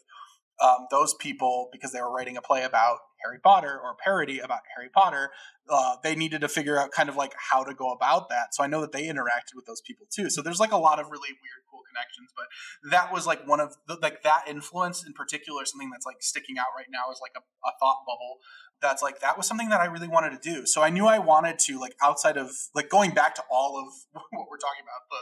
Um, 0.62 0.86
those 0.90 1.14
people, 1.14 1.68
because 1.72 1.92
they 1.92 2.00
were 2.00 2.12
writing 2.12 2.36
a 2.36 2.42
play 2.42 2.62
about 2.62 2.98
Harry 3.24 3.38
Potter 3.42 3.80
or 3.82 3.92
a 3.92 3.94
parody 3.96 4.38
about 4.38 4.60
Harry 4.76 4.88
Potter, 4.88 5.30
uh, 5.68 5.96
they 6.02 6.14
needed 6.14 6.42
to 6.42 6.48
figure 6.48 6.78
out 6.78 6.92
kind 6.92 7.08
of 7.08 7.16
like 7.16 7.32
how 7.50 7.64
to 7.64 7.74
go 7.74 7.90
about 7.90 8.28
that. 8.28 8.54
So 8.54 8.62
I 8.62 8.66
know 8.66 8.80
that 8.80 8.92
they 8.92 9.04
interacted 9.04 9.56
with 9.56 9.66
those 9.66 9.80
people 9.80 10.06
too. 10.10 10.30
So 10.30 10.42
there's 10.42 10.60
like 10.60 10.72
a 10.72 10.78
lot 10.78 11.00
of 11.00 11.06
really 11.10 11.30
weird, 11.30 11.64
cool 11.70 11.80
connections. 11.88 12.30
But 12.36 12.90
that 12.90 13.12
was 13.12 13.26
like 13.26 13.46
one 13.48 13.60
of 13.60 13.76
the, 13.88 13.98
like 14.00 14.22
that 14.22 14.44
influence 14.48 15.04
in 15.04 15.12
particular, 15.12 15.64
something 15.64 15.90
that's 15.90 16.06
like 16.06 16.22
sticking 16.22 16.58
out 16.58 16.66
right 16.76 16.88
now 16.90 17.10
is 17.12 17.18
like 17.20 17.32
a, 17.36 17.40
a 17.40 17.72
thought 17.80 18.04
bubble 18.06 18.38
that's 18.84 19.02
like 19.02 19.20
that 19.20 19.36
was 19.36 19.46
something 19.46 19.70
that 19.70 19.80
I 19.80 19.86
really 19.86 20.08
wanted 20.08 20.30
to 20.30 20.38
do. 20.38 20.66
So 20.66 20.82
I 20.82 20.90
knew 20.90 21.06
I 21.06 21.18
wanted 21.18 21.58
to 21.60 21.80
like 21.80 21.94
outside 22.02 22.36
of 22.36 22.50
like 22.74 22.90
going 22.90 23.12
back 23.12 23.34
to 23.36 23.42
all 23.50 23.78
of 23.78 23.86
what 24.12 24.46
we're 24.50 24.58
talking 24.58 24.82
about, 24.82 25.08
the 25.10 25.16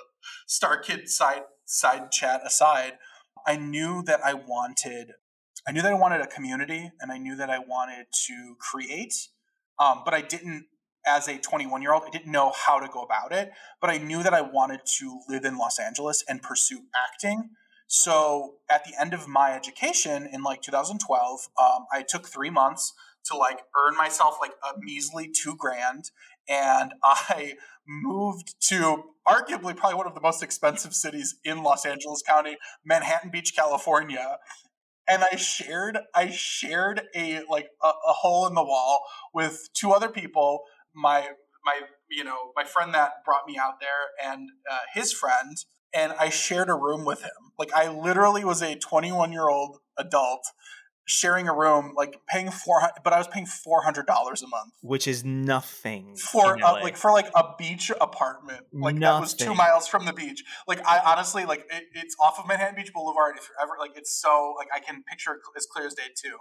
Star 0.47 0.79
Kid 0.79 1.09
side 1.09 1.43
side 1.65 2.11
chat 2.11 2.43
aside, 2.45 2.95
I 3.47 3.57
knew 3.57 4.03
that 4.03 4.21
I 4.25 4.35
wanted 4.35 5.13
I 5.67 5.73
knew 5.73 5.83
that 5.83 5.93
I 5.93 5.99
wanted 5.99 6.21
a 6.21 6.27
community 6.27 6.91
and 7.01 7.13
I 7.13 7.19
knew 7.19 7.37
that 7.37 7.51
I 7.51 7.59
wanted 7.59 8.07
to 8.27 8.57
create. 8.59 9.15
Um, 9.79 10.03
but 10.05 10.15
I 10.15 10.21
didn't 10.21 10.67
as 11.07 11.29
a 11.29 11.39
21 11.39 11.83
year 11.83 11.93
old, 11.93 12.05
I 12.07 12.11
didn't 12.11 12.31
know 12.31 12.53
how 12.55 12.79
to 12.79 12.89
go 12.89 13.03
about 13.03 13.33
it, 13.33 13.51
but 13.81 13.91
I 13.91 13.99
knew 13.99 14.23
that 14.23 14.35
I 14.35 14.41
wanted 14.41 14.81
to 14.99 15.21
live 15.29 15.45
in 15.45 15.59
Los 15.59 15.79
Angeles 15.79 16.25
and 16.29 16.43
pursue 16.43 16.83
acting. 16.97 17.51
So 17.89 18.55
at 18.71 18.85
the 18.85 18.93
end 18.99 19.13
of 19.13 19.29
my 19.29 19.53
education 19.53 20.29
in 20.33 20.43
like 20.43 20.63
2012, 20.63 21.49
um, 21.61 21.87
I 21.93 22.03
took 22.03 22.29
three 22.29 22.51
months 22.51 22.95
to 23.27 23.37
like 23.37 23.61
earn 23.77 23.97
myself 23.97 24.37
like 24.41 24.53
a 24.63 24.79
measly 24.81 25.31
two 25.31 25.57
grand. 25.57 26.11
And 26.49 26.95
I 27.05 27.55
moved 27.87 28.55
to 28.69 29.05
arguably 29.27 29.77
probably 29.77 29.97
one 29.97 30.07
of 30.07 30.15
the 30.15 30.21
most 30.21 30.43
expensive 30.43 30.95
cities 30.95 31.37
in 31.45 31.63
Los 31.63 31.85
Angeles 31.85 32.23
County, 32.27 32.57
Manhattan 32.85 33.31
Beach, 33.31 33.55
California. 33.55 34.39
And 35.09 35.25
I 35.31 35.37
shared 35.37 35.99
I 36.15 36.31
shared 36.31 37.03
a 37.15 37.43
like 37.51 37.71
a, 37.83 37.89
a 37.89 38.13
hole 38.13 38.47
in 38.47 38.55
the 38.55 38.65
wall 38.65 39.03
with 39.35 39.69
two 39.75 39.93
other 39.93 40.09
people, 40.09 40.63
my 40.95 41.29
my 41.65 41.81
you 42.11 42.25
know 42.25 42.53
my 42.57 42.65
friend 42.65 42.95
that 42.95 43.25
brought 43.25 43.47
me 43.47 43.59
out 43.59 43.81
there 43.81 44.33
and 44.33 44.51
uh, 44.71 44.79
his 44.95 45.13
friend 45.13 45.57
and 45.95 46.13
I 46.19 46.31
shared 46.31 46.69
a 46.69 46.75
room 46.75 47.05
with 47.05 47.23
him. 47.23 47.53
Like 47.59 47.73
I 47.75 47.89
literally 47.89 48.45
was 48.45 48.63
a 48.63 48.77
21 48.77 49.33
year 49.33 49.49
old 49.49 49.79
adult 49.99 50.45
sharing 51.05 51.49
a 51.49 51.55
room, 51.55 51.93
like 51.97 52.21
paying 52.29 52.51
four, 52.51 52.81
but 53.03 53.13
I 53.13 53.19
was 53.19 53.27
paying 53.27 53.47
four 53.47 53.83
hundred 53.83 54.07
dollars 54.07 54.43
a 54.43 54.49
month, 54.49 54.73
which 54.83 55.07
is 55.09 55.25
nothing 55.25 56.17
for 56.17 56.55
a, 56.55 56.73
like 56.75 56.97
for 56.97 57.11
like 57.11 57.29
a 57.35 57.45
beach 57.59 57.91
apartment. 58.01 58.67
Like 58.73 58.95
nothing. 58.95 59.01
that 59.01 59.21
was 59.21 59.35
two 59.35 59.55
miles 59.55 59.89
from 59.89 60.07
the 60.07 60.13
beach. 60.13 60.43
Like 60.69 60.87
I 60.87 61.01
honestly 61.05 61.45
like 61.45 61.67
it, 61.71 61.85
it's 61.95 62.17
off 62.21 62.39
of 62.39 62.47
Manhattan 62.47 62.77
Beach 62.77 62.93
Boulevard. 62.93 63.37
If 63.37 63.49
you're 63.49 63.63
ever 63.63 63.73
like, 63.79 63.97
it's 63.97 64.15
so 64.15 64.55
like 64.57 64.69
I 64.75 64.81
can 64.81 65.03
picture 65.03 65.33
it 65.33 65.41
as 65.57 65.67
clear 65.67 65.87
as 65.87 65.95
day 65.95 66.11
too. 66.17 66.37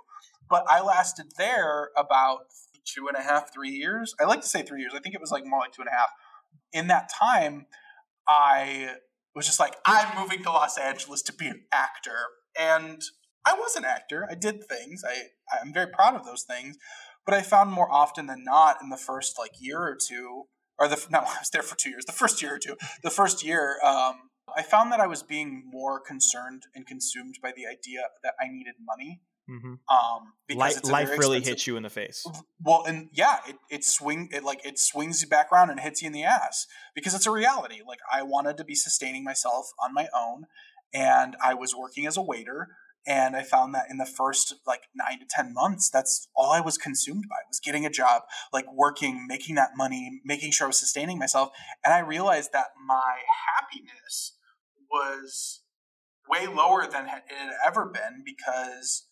But 0.49 0.66
I 0.70 0.82
lasted 0.82 1.28
there 1.38 1.89
about 1.97 2.39
two 2.86 3.07
and 3.07 3.18
a 3.18 3.22
half, 3.22 3.53
three 3.53 3.70
years. 3.70 4.14
I 4.20 4.26
like 4.26 4.41
to 4.41 4.47
say 4.47 4.62
three 4.64 4.82
years. 4.82 4.93
I 4.95 4.99
think 4.99 5.16
it 5.16 5.22
was 5.22 5.32
like 5.32 5.45
more 5.45 5.59
like 5.59 5.72
two 5.72 5.82
and 5.82 5.89
a 5.89 5.93
half. 5.93 6.09
In 6.74 6.88
that 6.88 7.09
time, 7.09 7.66
I 8.28 8.95
was 9.36 9.45
just 9.45 9.59
like, 9.59 9.76
I'm 9.86 10.20
moving 10.20 10.43
to 10.43 10.51
Los 10.51 10.78
Angeles 10.78 11.22
to 11.24 11.34
be 11.34 11.47
an 11.47 11.64
actor, 11.72 12.18
and 12.59 13.01
I 13.45 13.53
was 13.53 13.75
an 13.75 13.85
actor. 13.85 14.27
I 14.29 14.35
did 14.35 14.63
things. 14.67 15.03
I 15.07 15.29
I'm 15.61 15.73
very 15.73 15.87
proud 15.87 16.15
of 16.15 16.25
those 16.25 16.43
things. 16.43 16.77
But 17.25 17.35
I 17.35 17.41
found 17.41 17.71
more 17.71 17.91
often 17.91 18.25
than 18.27 18.43
not 18.43 18.77
in 18.81 18.89
the 18.89 18.97
first 18.97 19.37
like 19.37 19.51
year 19.59 19.79
or 19.79 19.95
two, 19.95 20.43
or 20.79 20.87
the 20.87 21.03
no, 21.09 21.19
I 21.19 21.37
was 21.39 21.49
there 21.51 21.63
for 21.63 21.75
two 21.75 21.89
years. 21.89 22.05
The 22.05 22.11
first 22.11 22.41
year 22.41 22.55
or 22.55 22.59
two, 22.59 22.75
the 23.03 23.09
first 23.09 23.43
year, 23.43 23.77
um, 23.83 24.29
I 24.55 24.63
found 24.63 24.91
that 24.91 24.99
I 24.99 25.07
was 25.07 25.23
being 25.23 25.63
more 25.65 25.99
concerned 25.99 26.63
and 26.75 26.85
consumed 26.85 27.35
by 27.41 27.51
the 27.55 27.65
idea 27.65 28.01
that 28.23 28.33
I 28.41 28.47
needed 28.47 28.75
money. 28.85 29.21
Mm-hmm. 29.49 29.73
Um, 29.93 30.33
because 30.47 30.83
life, 30.85 31.09
life 31.09 31.19
really 31.19 31.41
hits 31.41 31.67
you 31.67 31.75
in 31.75 31.83
the 31.83 31.89
face. 31.89 32.25
Well, 32.63 32.83
and 32.87 33.09
yeah, 33.11 33.37
it, 33.47 33.57
it 33.69 33.83
swing 33.83 34.29
it 34.31 34.43
like 34.43 34.65
it 34.65 34.79
swings 34.79 35.21
you 35.21 35.27
back 35.27 35.51
around 35.51 35.71
and 35.71 35.79
hits 35.79 36.01
you 36.01 36.07
in 36.07 36.13
the 36.13 36.23
ass 36.23 36.67
because 36.95 37.13
it's 37.13 37.25
a 37.25 37.31
reality. 37.31 37.79
Like 37.85 37.99
I 38.11 38.23
wanted 38.23 38.55
to 38.57 38.63
be 38.63 38.75
sustaining 38.75 39.23
myself 39.23 39.71
on 39.83 39.93
my 39.93 40.07
own, 40.15 40.45
and 40.93 41.35
I 41.43 41.53
was 41.53 41.75
working 41.75 42.05
as 42.05 42.15
a 42.15 42.21
waiter 42.21 42.69
and 43.06 43.36
i 43.36 43.43
found 43.43 43.74
that 43.74 43.86
in 43.89 43.97
the 43.97 44.06
first 44.06 44.56
like 44.66 44.84
nine 44.95 45.20
to 45.20 45.26
ten 45.30 45.54
months 45.54 45.89
that's 45.89 46.28
all 46.36 46.52
i 46.52 46.62
was 46.62 46.78
consumed 46.78 47.26
by 47.30 47.38
was 47.47 47.60
getting 47.60 47.86
a 47.86 47.89
job 47.89 48.24
like 48.54 48.66
working 48.74 49.26
making 49.28 49.56
that 49.56 49.72
money 49.76 50.22
making 50.24 50.52
sure 50.52 50.66
i 50.66 50.70
was 50.70 50.80
sustaining 50.80 51.18
myself 51.18 51.49
and 51.84 51.93
i 51.93 51.99
realized 51.99 52.52
that 52.54 52.68
my 52.86 53.18
happiness 53.47 54.36
was 54.91 55.62
way 56.30 56.47
lower 56.47 56.88
than 56.89 57.06
it 57.06 57.24
had 57.28 57.52
ever 57.66 57.86
been 57.86 58.24
because 58.26 59.08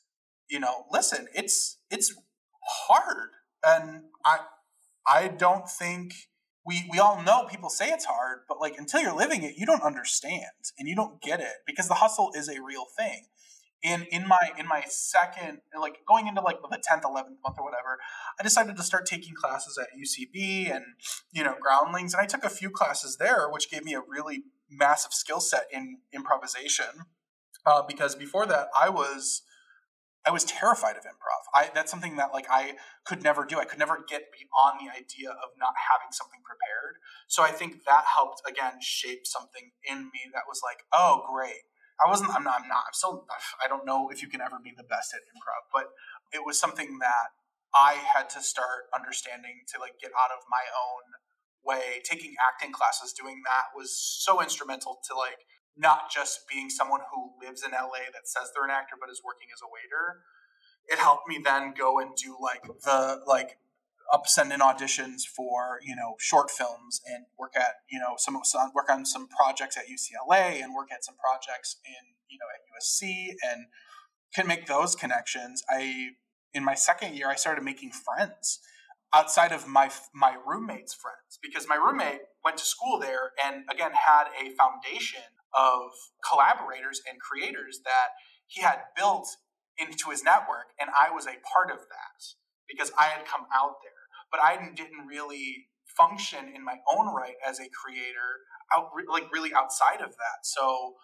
you 0.50 0.60
know 0.60 0.86
listen 0.92 1.28
it's 1.34 1.80
it's 1.90 2.14
hard 2.88 3.30
and 3.66 4.04
i 4.26 4.40
i 5.08 5.28
don't 5.28 5.70
think 5.70 6.14
we 6.66 6.88
we 6.92 7.00
all 7.00 7.22
know 7.22 7.46
people 7.50 7.70
say 7.70 7.90
it's 7.90 8.06
hard 8.06 8.40
but 8.48 8.60
like 8.60 8.76
until 8.78 9.02
you're 9.02 9.16
living 9.16 9.44
it 9.44 9.56
you 9.58 9.66
don't 9.66 9.84
understand 9.84 10.44
and 10.78 10.88
you 10.88 10.96
don't 10.96 11.22
get 11.22 11.40
it 11.40 11.58
because 11.66 11.88
the 11.88 11.96
hustle 11.96 12.32
is 12.36 12.48
a 12.48 12.62
real 12.62 12.86
thing 12.98 13.26
in 13.82 14.04
in 14.12 14.28
my 14.28 14.52
in 14.58 14.68
my 14.68 14.84
second 14.88 15.60
like 15.80 16.00
going 16.08 16.28
into 16.28 16.42
like 16.42 16.58
the 16.62 16.78
10th 16.78 17.04
11th 17.04 17.38
month 17.44 17.58
or 17.58 17.64
whatever 17.64 17.98
i 18.40 18.44
decided 18.44 18.76
to 18.76 18.84
start 18.84 19.06
taking 19.06 19.34
classes 19.34 19.78
at 19.78 19.88
ucb 19.98 20.76
and 20.76 20.84
you 21.32 21.44
know 21.44 21.56
groundlings 21.60 22.14
and 22.14 22.22
i 22.22 22.26
took 22.26 22.44
a 22.44 22.50
few 22.50 22.70
classes 22.70 23.18
there 23.18 23.50
which 23.50 23.70
gave 23.72 23.84
me 23.84 23.94
a 23.94 24.02
really 24.02 24.44
massive 24.70 25.14
skill 25.14 25.40
set 25.40 25.64
in 25.72 25.98
improvisation 26.14 27.06
uh, 27.66 27.82
because 27.88 28.16
before 28.16 28.46
that 28.46 28.68
i 28.78 28.90
was 28.90 29.44
i 30.26 30.32
was 30.32 30.44
terrified 30.44 30.98
of 30.98 31.04
improv. 31.04 31.42
I 31.54 31.70
that's 31.74 31.90
something 31.90 32.18
that 32.18 32.34
like 32.34 32.48
i 32.50 32.74
could 33.06 33.24
never 33.24 33.46
do. 33.46 33.60
I 33.60 33.66
could 33.66 33.80
never 33.80 34.04
get 34.08 34.24
beyond 34.32 34.80
the 34.80 34.92
idea 34.92 35.30
of 35.30 35.56
not 35.58 35.74
having 35.90 36.12
something 36.12 36.42
prepared. 36.44 36.98
So 37.28 37.44
i 37.44 37.52
think 37.52 37.86
that 37.88 38.04
helped 38.14 38.42
again 38.48 38.74
shape 38.82 39.26
something 39.26 39.72
in 39.90 40.06
me 40.14 40.28
that 40.34 40.44
was 40.48 40.60
like 40.64 40.84
oh 40.92 41.24
great 41.32 41.64
I 42.00 42.10
wasn't. 42.10 42.32
I'm 42.32 42.44
not. 42.44 42.62
I'm 42.62 42.68
not. 42.68 42.84
I'm 42.88 42.94
still. 42.96 43.26
I 43.64 43.68
don't 43.68 43.86
know 43.86 44.10
if 44.10 44.22
you 44.22 44.30
can 44.30 44.42
ever 44.42 44.58
be 44.64 44.74
the 44.76 44.84
best 44.84 45.14
at 45.14 45.22
improv, 45.36 45.68
but 45.74 45.92
it 46.32 46.46
was 46.46 46.60
something 46.60 47.00
that 47.00 47.36
I 47.76 48.00
had 48.16 48.30
to 48.32 48.42
start 48.42 48.90
understanding 48.96 49.68
to 49.74 49.80
like 49.80 50.00
get 50.02 50.12
out 50.16 50.32
of 50.32 50.44
my 50.50 50.64
own 50.72 51.04
way. 51.64 52.02
Taking 52.04 52.36
acting 52.40 52.72
classes, 52.72 53.14
doing 53.14 53.42
that 53.46 53.76
was 53.76 53.96
so 53.96 54.42
instrumental 54.42 55.00
to 55.10 55.16
like 55.16 55.44
not 55.78 56.12
just 56.12 56.48
being 56.50 56.70
someone 56.70 57.02
who 57.12 57.32
lives 57.42 57.64
in 57.64 57.72
LA 57.72 58.12
that 58.12 58.26
says 58.28 58.52
they're 58.54 58.66
an 58.66 58.72
actor 58.72 58.96
but 59.00 59.10
is 59.10 59.22
working 59.24 59.48
as 59.54 59.62
a 59.64 59.70
waiter. 59.70 60.24
It 60.88 61.00
helped 61.00 61.28
me 61.28 61.40
then 61.44 61.74
go 61.78 62.00
and 62.00 62.16
do 62.16 62.36
like 62.42 62.64
the 62.84 63.22
like 63.28 63.58
up 64.12 64.28
send 64.28 64.52
in 64.52 64.60
auditions 64.60 65.22
for 65.24 65.80
you 65.84 65.96
know 65.96 66.16
short 66.20 66.50
films 66.52 67.02
and 67.06 67.26
work 67.38 67.54
at 67.56 67.76
you 67.90 68.00
know 68.00 68.16
some 68.18 68.40
work 68.74 68.90
on 68.90 69.06
some 69.06 69.28
projects 69.28 69.78
at 69.78 69.86
UCLA 69.86 70.62
and 70.64 70.74
work 70.74 70.90
at 70.92 71.04
some 71.04 71.16
projects 71.16 71.78
in 71.86 72.16
you 72.30 72.38
know 72.38 72.48
at 72.54 72.62
USC 72.70 73.34
and 73.50 73.68
can 74.34 74.48
make 74.48 74.68
those 74.68 74.96
connections. 74.96 75.64
I 75.70 76.10
in 76.54 76.64
my 76.64 76.76
second 76.76 77.16
year 77.16 77.30
I 77.30 77.36
started 77.36 77.64
making 77.64 77.92
friends 77.92 78.60
outside 79.14 79.52
of 79.52 79.68
my 79.68 79.90
my 80.14 80.36
roommates' 80.46 80.94
friends 80.94 81.40
because 81.42 81.68
my 81.68 81.76
roommate 81.76 82.22
went 82.44 82.58
to 82.58 82.66
school 82.66 83.00
there 83.00 83.32
and 83.44 83.64
again 83.72 83.92
had 83.94 84.26
a 84.40 84.56
foundation 84.56 85.22
of 85.54 85.92
collaborators 86.28 87.02
and 87.10 87.20
creators 87.20 87.80
that 87.86 88.10
he 88.48 88.62
had 88.62 88.80
built 88.96 89.28
into 89.80 90.10
his 90.10 90.24
network, 90.24 90.76
and 90.80 90.90
I 90.90 91.10
was 91.14 91.26
a 91.26 91.40
part 91.48 91.72
of 91.72 91.80
that 91.88 92.20
because 92.68 92.92
I 93.00 93.06
had 93.06 93.26
come 93.26 93.46
out 93.54 93.78
there. 93.82 93.99
But 94.32 94.42
I 94.42 94.56
didn't 94.76 95.08
really 95.08 95.68
function 95.86 96.52
in 96.56 96.64
my 96.64 96.78
own 96.92 97.14
right 97.14 97.36
as 97.48 97.60
a 97.60 97.68
creator, 97.70 98.46
out 98.76 98.90
like 99.12 99.32
really 99.34 99.54
outside 99.54 100.02
of 100.02 100.12
that. 100.12 100.44
So 100.44 100.96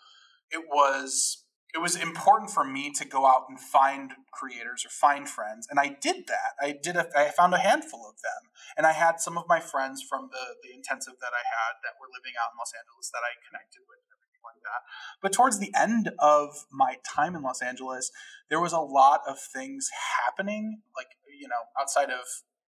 it 0.52 0.64
was 0.70 1.46
it 1.76 1.82
was 1.82 2.00
important 2.00 2.50
for 2.50 2.64
me 2.64 2.90
to 2.96 3.04
go 3.04 3.28
out 3.28 3.52
and 3.52 3.60
find 3.60 4.16
creators 4.32 4.86
or 4.86 4.90
find 4.90 5.28
friends 5.28 5.68
and 5.70 5.80
i 5.80 5.88
did 6.02 6.28
that 6.28 6.56
i 6.62 6.72
did 6.72 6.96
a, 6.96 7.06
i 7.18 7.30
found 7.30 7.54
a 7.54 7.60
handful 7.60 8.08
of 8.08 8.16
them 8.24 8.52
and 8.78 8.88
i 8.88 8.94
had 8.94 9.20
some 9.20 9.38
of 9.38 9.44
my 9.48 9.60
friends 9.60 10.02
from 10.02 10.30
the, 10.32 10.56
the 10.64 10.74
intensive 10.74 11.16
that 11.20 11.36
i 11.36 11.44
had 11.44 11.76
that 11.84 12.00
were 12.00 12.08
living 12.16 12.34
out 12.40 12.56
in 12.56 12.58
los 12.58 12.72
angeles 12.72 13.12
that 13.12 13.28
i 13.28 13.36
connected 13.44 13.84
with 13.92 14.00
everything 14.08 14.44
like 14.48 14.62
that 14.64 14.88
but 15.22 15.34
towards 15.34 15.60
the 15.60 15.74
end 15.76 16.12
of 16.20 16.66
my 16.72 16.96
time 17.04 17.36
in 17.36 17.44
los 17.44 17.62
angeles 17.62 18.12
there 18.50 18.62
was 18.62 18.72
a 18.72 18.80
lot 18.80 19.20
of 19.28 19.36
things 19.38 19.90
happening 20.24 20.80
like 20.96 21.20
you 21.28 21.48
know 21.48 21.68
outside 21.78 22.10
of 22.10 22.24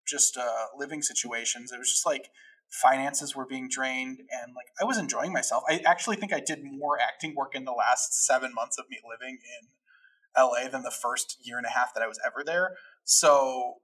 just 0.06 0.36
uh, 0.36 0.66
living 0.76 1.02
situations 1.02 1.72
it 1.72 1.78
was 1.78 1.90
just 1.90 2.06
like 2.06 2.30
finances 2.70 3.34
were 3.34 3.46
being 3.46 3.68
drained 3.68 4.18
and 4.18 4.54
like 4.54 4.66
I 4.80 4.84
was 4.84 4.98
enjoying 4.98 5.32
myself. 5.32 5.62
I 5.68 5.80
actually 5.86 6.16
think 6.16 6.32
I 6.32 6.40
did 6.40 6.60
more 6.64 6.98
acting 7.00 7.34
work 7.34 7.54
in 7.54 7.64
the 7.64 7.72
last 7.72 8.26
7 8.26 8.52
months 8.54 8.78
of 8.78 8.86
me 8.90 8.98
living 9.08 9.38
in 9.38 9.68
LA 10.36 10.68
than 10.68 10.82
the 10.82 10.90
first 10.90 11.38
year 11.42 11.56
and 11.56 11.66
a 11.66 11.70
half 11.70 11.94
that 11.94 12.02
I 12.02 12.06
was 12.06 12.18
ever 12.26 12.42
there. 12.44 12.76
So 13.04 13.76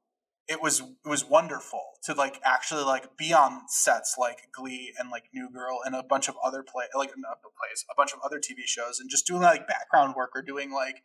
it 0.48 0.60
was 0.60 0.80
it 0.80 1.08
was 1.08 1.24
wonderful 1.24 1.82
to 2.04 2.14
like 2.14 2.40
actually 2.44 2.82
like 2.82 3.16
be 3.16 3.32
on 3.32 3.62
sets 3.68 4.16
like 4.18 4.48
Glee 4.52 4.92
and 4.98 5.10
like 5.10 5.24
New 5.32 5.48
Girl 5.48 5.80
and 5.84 5.94
a 5.94 6.02
bunch 6.02 6.28
of 6.28 6.34
other 6.44 6.62
play 6.62 6.86
like 6.96 7.12
not 7.16 7.38
plays 7.42 7.84
a 7.90 7.94
bunch 7.96 8.12
of 8.12 8.18
other 8.24 8.38
TV 8.38 8.66
shows 8.66 8.98
and 8.98 9.08
just 9.08 9.26
doing 9.26 9.42
like 9.42 9.68
background 9.68 10.14
work 10.16 10.32
or 10.34 10.42
doing 10.42 10.72
like 10.72 11.02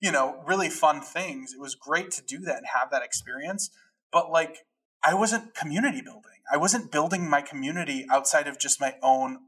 you 0.00 0.12
know 0.12 0.42
really 0.46 0.70
fun 0.70 1.00
things. 1.00 1.52
It 1.52 1.60
was 1.60 1.74
great 1.74 2.12
to 2.12 2.22
do 2.22 2.38
that 2.40 2.58
and 2.58 2.66
have 2.72 2.90
that 2.92 3.02
experience, 3.02 3.70
but 4.12 4.30
like 4.30 4.58
I 5.04 5.14
wasn't 5.14 5.54
community 5.54 6.00
building. 6.00 6.42
I 6.52 6.56
wasn't 6.56 6.90
building 6.90 7.28
my 7.28 7.40
community 7.40 8.06
outside 8.10 8.48
of 8.48 8.58
just 8.58 8.80
my 8.80 8.94
own 9.02 9.38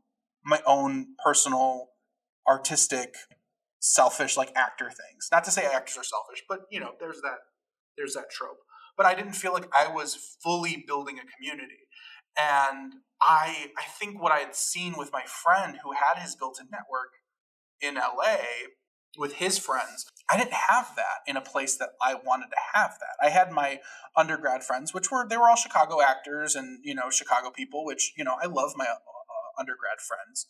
my 0.44 0.60
own 0.66 1.08
personal 1.24 1.90
artistic 2.48 3.14
selfish 3.80 4.36
like 4.36 4.52
actor 4.54 4.86
things. 4.86 5.28
Not 5.32 5.44
to 5.44 5.50
say 5.50 5.64
actors 5.64 5.96
are 5.98 6.04
selfish, 6.04 6.44
but 6.48 6.60
you 6.70 6.80
know, 6.80 6.92
there's 7.00 7.20
that 7.22 7.38
there's 7.96 8.14
that 8.14 8.30
trope. 8.30 8.60
But 8.96 9.06
I 9.06 9.14
didn't 9.14 9.32
feel 9.32 9.52
like 9.52 9.68
I 9.74 9.88
was 9.92 10.36
fully 10.42 10.84
building 10.86 11.18
a 11.18 11.36
community. 11.36 11.88
And 12.38 12.94
I 13.20 13.70
I 13.76 13.84
think 13.98 14.20
what 14.22 14.32
I 14.32 14.38
had 14.38 14.54
seen 14.54 14.94
with 14.96 15.10
my 15.12 15.24
friend 15.26 15.78
who 15.82 15.92
had 15.92 16.20
his 16.22 16.36
built-in 16.36 16.68
network 16.70 17.10
in 17.80 17.94
LA 17.94 18.36
with 19.18 19.34
his 19.34 19.58
friends. 19.58 20.06
I 20.30 20.36
didn't 20.36 20.52
have 20.52 20.92
that 20.96 21.26
in 21.26 21.36
a 21.36 21.40
place 21.40 21.76
that 21.76 21.90
I 22.00 22.14
wanted 22.14 22.50
to 22.50 22.56
have 22.74 22.92
that. 23.00 23.24
I 23.24 23.30
had 23.30 23.50
my 23.50 23.80
undergrad 24.16 24.62
friends, 24.62 24.94
which 24.94 25.10
were 25.10 25.26
they 25.28 25.36
were 25.36 25.48
all 25.48 25.56
Chicago 25.56 26.00
actors 26.00 26.54
and 26.54 26.78
you 26.84 26.94
know 26.94 27.10
Chicago 27.10 27.50
people, 27.50 27.84
which 27.84 28.12
you 28.16 28.24
know 28.24 28.36
I 28.40 28.46
love 28.46 28.72
my 28.76 28.84
uh, 28.84 29.58
undergrad 29.58 30.00
friends, 30.00 30.46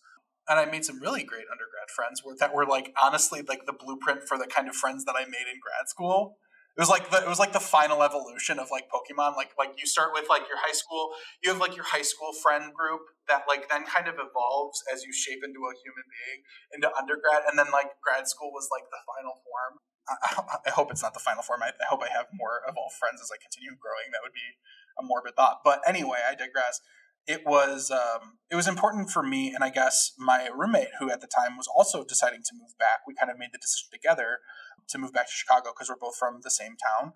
and 0.49 0.59
I 0.59 0.67
made 0.67 0.85
some 0.85 1.01
really 1.01 1.23
great 1.23 1.47
undergrad 1.51 1.89
friends 1.95 2.23
that 2.39 2.55
were 2.55 2.67
like 2.67 2.95
honestly 3.01 3.43
like 3.43 3.67
the 3.67 3.73
blueprint 3.73 4.25
for 4.25 4.37
the 4.37 4.47
kind 4.47 4.69
of 4.69 4.75
friends 4.75 5.05
that 5.07 5.15
I 5.17 5.25
made 5.25 5.49
in 5.51 5.61
grad 5.63 5.89
school. 5.89 6.37
It 6.77 6.81
was 6.81 6.89
like 6.89 7.11
the 7.11 7.19
it 7.19 7.29
was 7.29 7.39
like 7.39 7.53
the 7.53 7.61
final 7.61 8.03
evolution 8.03 8.59
of 8.59 8.71
like 8.71 8.87
Pokemon. 8.87 9.37
Like 9.37 9.51
like 9.59 9.75
you 9.77 9.87
start 9.87 10.15
with 10.15 10.31
like 10.31 10.47
your 10.47 10.57
high 10.57 10.73
school, 10.73 11.11
you 11.43 11.51
have 11.51 11.59
like 11.59 11.75
your 11.75 11.85
high 11.85 12.07
school 12.07 12.33
friend 12.33 12.73
group 12.73 13.03
that 13.29 13.45
like 13.51 13.69
then 13.69 13.85
kind 13.85 14.07
of 14.07 14.15
evolves 14.15 14.83
as 14.93 15.03
you 15.03 15.13
shape 15.13 15.43
into 15.43 15.61
a 15.67 15.75
human 15.83 16.07
being 16.07 16.39
into 16.73 16.89
undergrad, 16.95 17.43
and 17.51 17.59
then 17.59 17.75
like 17.75 17.99
grad 18.01 18.31
school 18.31 18.55
was 18.55 18.71
like 18.71 18.87
the 18.89 19.03
final 19.03 19.35
form. 19.43 19.83
I, 20.09 20.63
I 20.67 20.71
hope 20.71 20.91
it's 20.91 21.03
not 21.03 21.13
the 21.13 21.23
final 21.23 21.43
form. 21.43 21.63
I, 21.63 21.75
I 21.75 21.87
hope 21.91 22.01
I 22.03 22.11
have 22.15 22.31
more 22.33 22.63
evolved 22.65 22.97
friends 22.97 23.21
as 23.21 23.31
I 23.35 23.39
continue 23.43 23.75
growing. 23.77 24.15
That 24.15 24.23
would 24.23 24.35
be 24.35 24.59
a 24.99 25.03
morbid 25.03 25.35
thought. 25.35 25.61
But 25.67 25.83
anyway, 25.87 26.23
I 26.23 26.35
digress 26.39 26.81
it 27.27 27.47
was 27.47 27.91
um, 27.91 28.39
it 28.51 28.57
was 28.57 28.67
important 28.67 29.11
for 29.11 29.23
me 29.23 29.53
and 29.55 29.63
I 29.63 29.71
guess 29.71 30.13
my 30.19 30.49
roommate, 30.55 30.99
who 30.99 31.11
at 31.11 31.21
the 31.21 31.29
time 31.29 31.57
was 31.57 31.69
also 31.69 32.05
deciding 32.05 32.43
to 32.43 32.57
move 32.59 32.75
back. 32.79 33.07
We 33.07 33.15
kind 33.15 33.31
of 33.31 33.39
made 33.39 33.51
the 33.53 33.59
decision 33.59 33.89
together 33.93 34.39
to 34.91 34.99
move 34.99 35.13
back 35.13 35.27
to 35.27 35.33
Chicago 35.33 35.71
because 35.75 35.89
we're 35.89 35.97
both 36.01 36.17
from 36.17 36.41
the 36.43 36.51
same 36.51 36.77
town. 36.77 37.13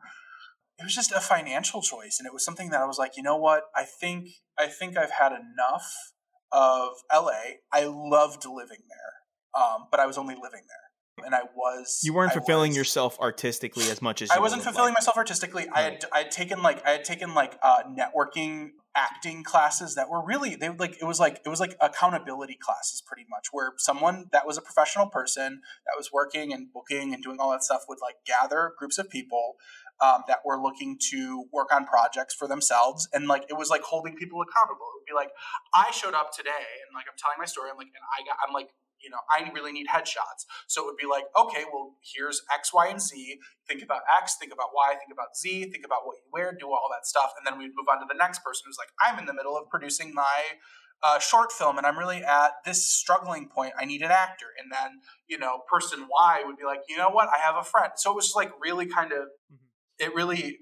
It 0.78 0.84
was 0.84 0.94
just 0.94 1.12
a 1.12 1.20
financial 1.20 1.82
choice, 1.82 2.16
and 2.18 2.26
it 2.26 2.32
was 2.32 2.44
something 2.44 2.70
that 2.70 2.80
I 2.80 2.84
was 2.84 2.98
like, 2.98 3.16
you 3.16 3.22
know 3.22 3.36
what? 3.36 3.64
I 3.76 3.84
think 3.84 4.28
I 4.58 4.66
think 4.66 4.96
I've 4.96 5.12
had 5.12 5.32
enough 5.32 5.92
of 6.50 6.88
LA. 7.12 7.58
I 7.72 7.84
loved 7.84 8.44
living 8.44 8.82
there, 8.88 9.62
um, 9.62 9.86
but 9.90 10.00
I 10.00 10.06
was 10.06 10.18
only 10.18 10.34
living 10.34 10.62
there, 10.68 11.24
and 11.26 11.34
I 11.34 11.42
was. 11.54 12.00
You 12.02 12.12
weren't 12.12 12.32
I 12.32 12.34
fulfilling 12.34 12.70
was, 12.70 12.76
yourself 12.76 13.18
artistically 13.20 13.88
as 13.90 14.02
much 14.02 14.20
as 14.20 14.30
I 14.30 14.40
wasn't 14.40 14.62
fulfilling 14.62 14.90
like. 14.94 15.00
myself 15.00 15.16
artistically. 15.16 15.66
Right. 15.66 15.76
I 15.76 15.82
had 15.82 16.04
I 16.12 16.18
had 16.18 16.30
taken 16.32 16.62
like 16.62 16.84
I 16.84 16.90
had 16.90 17.04
taken 17.04 17.34
like 17.34 17.56
uh, 17.62 17.82
networking 17.84 18.70
acting 18.96 19.42
classes 19.42 19.94
that 19.94 20.08
were 20.08 20.24
really 20.24 20.54
they 20.54 20.68
like 20.68 20.96
it 21.00 21.04
was 21.04 21.18
like 21.18 21.40
it 21.44 21.48
was 21.48 21.60
like 21.60 21.76
accountability 21.80 22.56
classes 22.60 23.02
pretty 23.04 23.26
much 23.28 23.48
where 23.50 23.72
someone 23.76 24.26
that 24.32 24.46
was 24.46 24.56
a 24.56 24.62
professional 24.62 25.06
person 25.06 25.60
that 25.86 25.94
was 25.96 26.10
working 26.12 26.52
and 26.52 26.72
booking 26.72 27.12
and 27.12 27.22
doing 27.22 27.38
all 27.40 27.50
that 27.50 27.62
stuff 27.62 27.82
would 27.88 27.98
like 28.00 28.16
gather 28.24 28.72
groups 28.78 28.98
of 28.98 29.10
people 29.10 29.54
um, 30.00 30.22
that 30.26 30.40
were 30.44 30.60
looking 30.60 30.98
to 31.10 31.44
work 31.52 31.72
on 31.72 31.86
projects 31.86 32.34
for 32.34 32.48
themselves. 32.48 33.08
And 33.12 33.28
like 33.28 33.44
it 33.48 33.56
was 33.56 33.70
like 33.70 33.82
holding 33.82 34.16
people 34.16 34.42
accountable. 34.42 34.86
It 34.90 35.02
would 35.02 35.06
be 35.06 35.14
like 35.14 35.30
i 35.74 35.90
showed 35.90 36.14
up 36.14 36.32
today 36.32 36.50
and 36.50 36.94
like 36.94 37.04
i'm 37.08 37.18
telling 37.18 37.36
my 37.38 37.44
story 37.44 37.70
i'm 37.70 37.76
like 37.76 37.92
and 37.92 38.04
i 38.16 38.24
got 38.24 38.36
i'm 38.46 38.52
like 38.54 38.70
you 39.00 39.10
know, 39.10 39.18
I 39.30 39.50
really 39.52 39.72
need 39.72 39.86
headshots. 39.88 40.44
So 40.66 40.82
it 40.82 40.86
would 40.86 40.96
be 40.96 41.06
like, 41.06 41.24
okay, 41.38 41.64
well, 41.72 41.94
here's 42.02 42.42
X, 42.52 42.72
Y, 42.72 42.88
and 42.88 43.00
Z. 43.00 43.38
Think 43.68 43.82
about 43.82 44.02
X, 44.20 44.36
think 44.40 44.52
about 44.52 44.68
Y, 44.74 44.94
think 44.98 45.12
about 45.12 45.36
Z, 45.36 45.70
think 45.70 45.84
about 45.84 46.06
what 46.06 46.16
you 46.16 46.28
wear, 46.32 46.56
do 46.58 46.68
all 46.68 46.88
that 46.90 47.06
stuff. 47.06 47.32
And 47.38 47.46
then 47.46 47.58
we'd 47.58 47.74
move 47.76 47.86
on 47.90 48.00
to 48.00 48.06
the 48.08 48.18
next 48.18 48.44
person 48.44 48.64
who's 48.66 48.78
like, 48.78 48.92
I'm 49.00 49.18
in 49.18 49.26
the 49.26 49.34
middle 49.34 49.56
of 49.56 49.68
producing 49.68 50.12
my 50.14 50.56
uh, 51.02 51.18
short 51.18 51.52
film 51.52 51.76
and 51.76 51.86
I'm 51.86 51.98
really 51.98 52.22
at 52.24 52.52
this 52.64 52.86
struggling 52.86 53.48
point. 53.48 53.74
I 53.78 53.84
need 53.84 54.02
an 54.02 54.10
actor. 54.10 54.46
And 54.58 54.72
then, 54.72 55.00
you 55.28 55.38
know, 55.38 55.60
person 55.70 56.06
Y 56.10 56.42
would 56.46 56.56
be 56.56 56.64
like, 56.64 56.80
you 56.88 56.96
know 56.96 57.10
what? 57.10 57.28
I 57.28 57.38
have 57.44 57.56
a 57.56 57.64
friend. 57.64 57.92
So 57.96 58.10
it 58.10 58.14
was 58.14 58.32
like 58.34 58.52
really 58.60 58.86
kind 58.86 59.12
of, 59.12 59.28
mm-hmm. 59.52 59.56
it 59.98 60.14
really 60.14 60.60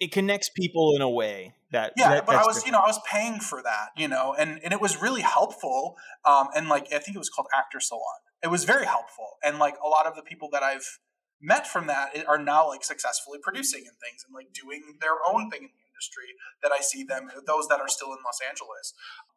it 0.00 0.10
connects 0.10 0.48
people 0.48 0.96
in 0.96 1.02
a 1.02 1.08
way 1.08 1.54
that 1.72 1.92
yeah 1.96 2.10
that, 2.10 2.26
but 2.26 2.36
i 2.36 2.44
was 2.44 2.56
different. 2.56 2.66
you 2.66 2.72
know 2.72 2.78
i 2.78 2.86
was 2.86 3.00
paying 3.10 3.40
for 3.40 3.62
that 3.62 3.88
you 3.96 4.06
know 4.06 4.34
and 4.38 4.60
and 4.62 4.72
it 4.72 4.80
was 4.80 5.00
really 5.00 5.22
helpful 5.22 5.96
um 6.24 6.48
and 6.54 6.68
like 6.68 6.86
i 6.92 6.98
think 6.98 7.14
it 7.14 7.18
was 7.18 7.30
called 7.30 7.48
actor 7.56 7.80
salon 7.80 8.20
it 8.42 8.48
was 8.48 8.64
very 8.64 8.86
helpful 8.86 9.26
and 9.42 9.58
like 9.58 9.74
a 9.84 9.88
lot 9.88 10.06
of 10.06 10.14
the 10.14 10.22
people 10.22 10.48
that 10.52 10.62
i've 10.62 10.98
met 11.40 11.66
from 11.66 11.86
that 11.88 12.10
are 12.28 12.38
now 12.38 12.68
like 12.68 12.84
successfully 12.84 13.38
producing 13.42 13.80
and 13.80 13.96
things 14.00 14.24
and 14.24 14.34
like 14.34 14.52
doing 14.52 14.80
their 15.00 15.16
own 15.28 15.50
thing 15.50 15.62
in 15.62 15.70
the 15.74 15.86
industry 15.92 16.36
that 16.62 16.70
i 16.70 16.80
see 16.80 17.02
them 17.02 17.28
those 17.46 17.66
that 17.68 17.80
are 17.80 17.88
still 17.88 18.08
in 18.08 18.18
los 18.24 18.38
angeles 18.48 18.94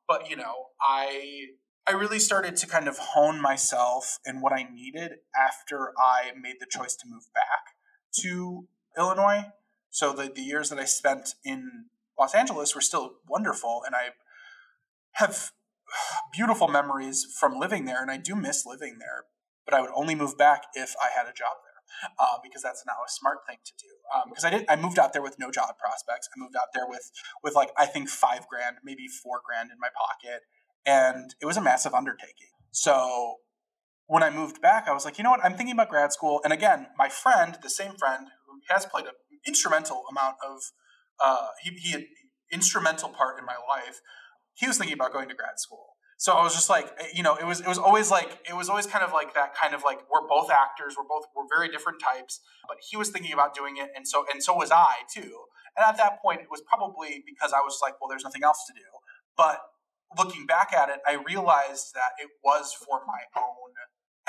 but 0.07 0.29
you 0.29 0.36
know 0.36 0.67
i 0.81 1.47
I 1.88 1.91
really 1.91 2.17
started 2.17 2.55
to 2.57 2.65
kind 2.65 2.88
of 2.88 2.97
hone 2.97 3.39
myself 3.39 4.17
and 4.25 4.41
what 4.41 4.51
I 4.51 4.63
needed 4.63 5.17
after 5.39 5.93
I 5.99 6.31
made 6.36 6.55
the 6.59 6.65
choice 6.67 6.95
to 6.95 7.07
move 7.07 7.25
back 7.31 7.75
to 8.21 8.67
Illinois 8.97 9.51
so 9.95 10.11
the, 10.11 10.29
the 10.29 10.41
years 10.41 10.69
that 10.71 10.77
I 10.77 10.83
spent 10.83 11.36
in 11.45 11.86
Los 12.20 12.34
Angeles 12.34 12.74
were 12.76 12.82
still 12.82 13.16
wonderful, 13.28 13.82
and 13.86 13.95
I 13.95 14.09
have 15.13 15.51
beautiful 16.34 16.68
memories 16.68 17.26
from 17.39 17.59
living 17.59 17.86
there, 17.86 18.01
and 18.01 18.11
I 18.11 18.18
do 18.18 18.36
miss 18.36 18.66
living 18.66 18.97
there. 18.99 19.26
But 19.66 19.74
I 19.74 19.82
would 19.82 19.91
only 19.95 20.13
move 20.13 20.38
back 20.38 20.63
if 20.76 20.93
I 21.01 21.09
had 21.18 21.28
a 21.28 21.34
job 21.34 21.57
there, 21.63 22.09
uh, 22.20 22.38
because 22.43 22.61
that's 22.61 22.84
now 22.86 23.01
a 23.05 23.09
smart 23.09 23.39
thing 23.47 23.57
to 23.66 23.74
do. 23.80 23.88
Because 24.30 24.43
um, 24.43 24.47
I 24.53 24.57
did, 24.57 24.66
I 24.70 24.76
moved 24.76 24.99
out 24.99 25.13
there 25.13 25.24
with 25.24 25.39
no 25.39 25.49
job 25.49 25.74
prospects. 25.80 26.30
I 26.36 26.39
moved 26.39 26.55
out 26.55 26.70
there 26.74 26.88
with 26.88 27.11
with 27.43 27.55
like 27.55 27.72
I 27.78 27.88
think 27.88 28.09
five 28.09 28.47
grand, 28.47 28.78
maybe 28.84 29.07
four 29.07 29.41
grand 29.43 29.72
in 29.72 29.78
my 29.80 29.89
pocket, 29.97 30.41
and 30.86 31.34
it 31.41 31.45
was 31.45 31.57
a 31.57 31.61
massive 31.61 31.93
undertaking. 31.95 32.53
So 32.72 33.38
when 34.07 34.22
I 34.22 34.30
moved 34.30 34.61
back, 34.61 34.88
I 34.88 34.93
was 34.93 35.05
like, 35.05 35.18
you 35.18 35.24
know 35.24 35.32
what? 35.32 35.43
I'm 35.43 35.55
thinking 35.55 35.74
about 35.74 35.89
grad 35.89 36.13
school. 36.13 36.41
And 36.43 36.53
again, 36.53 36.88
my 36.97 37.09
friend, 37.09 37.57
the 37.61 37.70
same 37.70 37.95
friend 37.95 38.28
who 38.45 38.59
has 38.70 38.86
played 38.86 39.05
an 39.05 39.13
instrumental 39.47 40.03
amount 40.09 40.36
of 40.47 40.61
uh, 41.24 41.47
he, 41.61 41.72
he 41.72 41.91
had 41.91 42.03
instrumental 42.51 43.09
part 43.09 43.39
in 43.39 43.45
my 43.45 43.57
life. 43.68 44.01
He 44.53 44.68
was 44.68 44.78
thinking 44.78 44.93
about 44.93 45.11
going 45.11 45.30
to 45.30 45.36
grad 45.36 45.59
school. 45.59 45.95
So 46.18 46.32
I 46.34 46.43
was 46.43 46.53
just 46.53 46.70
like, 46.70 46.88
eh, 46.99 47.07
you 47.13 47.24
know, 47.24 47.36
it 47.36 47.45
was 47.45 47.59
it 47.59 47.68
was 47.68 47.78
always 47.78 48.09
like 48.09 48.39
it 48.47 48.55
was 48.55 48.70
always 48.70 48.86
kind 48.86 49.03
of 49.03 49.11
like 49.11 49.34
that 49.34 49.53
kind 49.53 49.76
of 49.76 49.84
like 49.84 49.99
we're 50.09 50.26
both 50.28 50.49
actors, 50.49 50.95
we're 50.97 51.07
both 51.07 51.26
we're 51.36 51.47
very 51.51 51.68
different 51.68 51.99
types, 51.99 52.39
but 52.68 52.78
he 52.89 52.95
was 52.95 53.09
thinking 53.09 53.34
about 53.34 53.53
doing 53.53 53.76
it, 53.78 53.89
and 53.95 54.07
so 54.07 54.26
and 54.32 54.41
so 54.41 54.55
was 54.55 54.72
I 54.72 55.03
too. 55.13 55.43
And 55.76 55.84
at 55.86 55.97
that 55.97 56.22
point, 56.22 56.39
it 56.39 56.47
was 56.49 56.61
probably 56.61 57.22
because 57.26 57.51
I 57.51 57.59
was 57.59 57.80
like, 57.82 57.99
well, 57.99 58.07
there's 58.07 58.24
nothing 58.24 58.43
else 58.43 58.63
to 58.68 58.74
do. 58.74 58.88
But 59.36 59.59
looking 60.18 60.45
back 60.45 60.72
at 60.72 60.88
it, 60.88 60.99
I 61.05 61.20
realized 61.20 61.91
that 61.95 62.16
it 62.18 62.30
was 62.41 62.72
for 62.74 63.01
my 63.05 63.28
own 63.36 63.76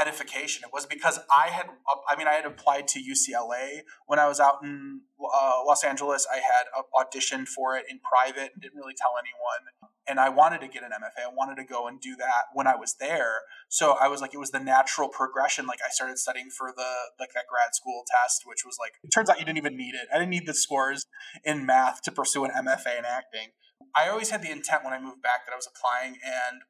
edification. 0.01 0.64
It 0.64 0.70
was 0.72 0.86
because 0.86 1.18
I 1.34 1.49
had, 1.49 1.66
I 2.09 2.16
mean, 2.16 2.28
I 2.28 2.34
had 2.34 2.44
applied 2.44 2.88
to 2.88 3.01
UCLA 3.01 3.80
when 4.07 4.18
I 4.18 4.28
was 4.28 4.40
out 4.40 4.57
in 4.62 5.03
uh, 5.20 5.61
Los 5.66 5.84
Angeles. 5.84 6.26
I 6.30 6.36
had 6.36 6.66
auditioned 6.94 7.49
for 7.49 7.76
it 7.76 7.84
in 7.88 8.01
private 8.01 8.53
and 8.53 8.62
didn't 8.62 8.76
really 8.76 8.94
tell 8.97 9.12
anyone. 9.18 9.92
And 10.09 10.20
I 10.20 10.28
wanted 10.28 10.61
to 10.61 10.68
get 10.68 10.84
an 10.84 10.90
MFA. 10.90 11.30
I 11.30 11.34
wanted 11.34 11.57
to 11.57 11.64
go 11.64 11.88
and 11.88 12.01
do 12.01 12.14
that 12.16 12.44
when 12.55 12.66
I 12.66 12.76
was 12.76 12.94
there. 13.01 13.40
So 13.68 13.97
I 14.01 14.07
was 14.09 14.20
like, 14.20 14.34
it 14.34 14.38
was 14.38 14.53
the 14.53 14.61
natural 14.61 15.09
progression. 15.09 15.66
Like 15.66 15.80
I 15.84 15.90
started 15.90 16.18
studying 16.18 16.51
for 16.51 16.72
the 16.76 16.90
like 17.18 17.32
that 17.34 17.47
grad 17.51 17.74
school 17.74 18.05
test, 18.07 18.42
which 18.44 18.64
was 18.64 18.76
like, 18.78 18.92
it 19.03 19.09
turns 19.09 19.28
out 19.28 19.40
you 19.40 19.44
didn't 19.44 19.59
even 19.59 19.76
need 19.76 19.94
it. 19.94 20.07
I 20.14 20.18
didn't 20.18 20.30
need 20.30 20.47
the 20.47 20.55
scores 20.55 21.07
in 21.44 21.66
math 21.66 22.03
to 22.03 22.12
pursue 22.12 22.44
an 22.44 22.53
MFA 22.53 22.99
in 22.99 23.05
acting. 23.05 23.49
I 23.94 24.09
always 24.09 24.30
had 24.30 24.42
the 24.42 24.51
intent 24.51 24.84
when 24.84 24.92
I 24.92 25.01
moved 25.01 25.22
back 25.22 25.47
that 25.47 25.53
I 25.53 25.57
was 25.57 25.66
applying, 25.66 26.18
and 26.22 26.61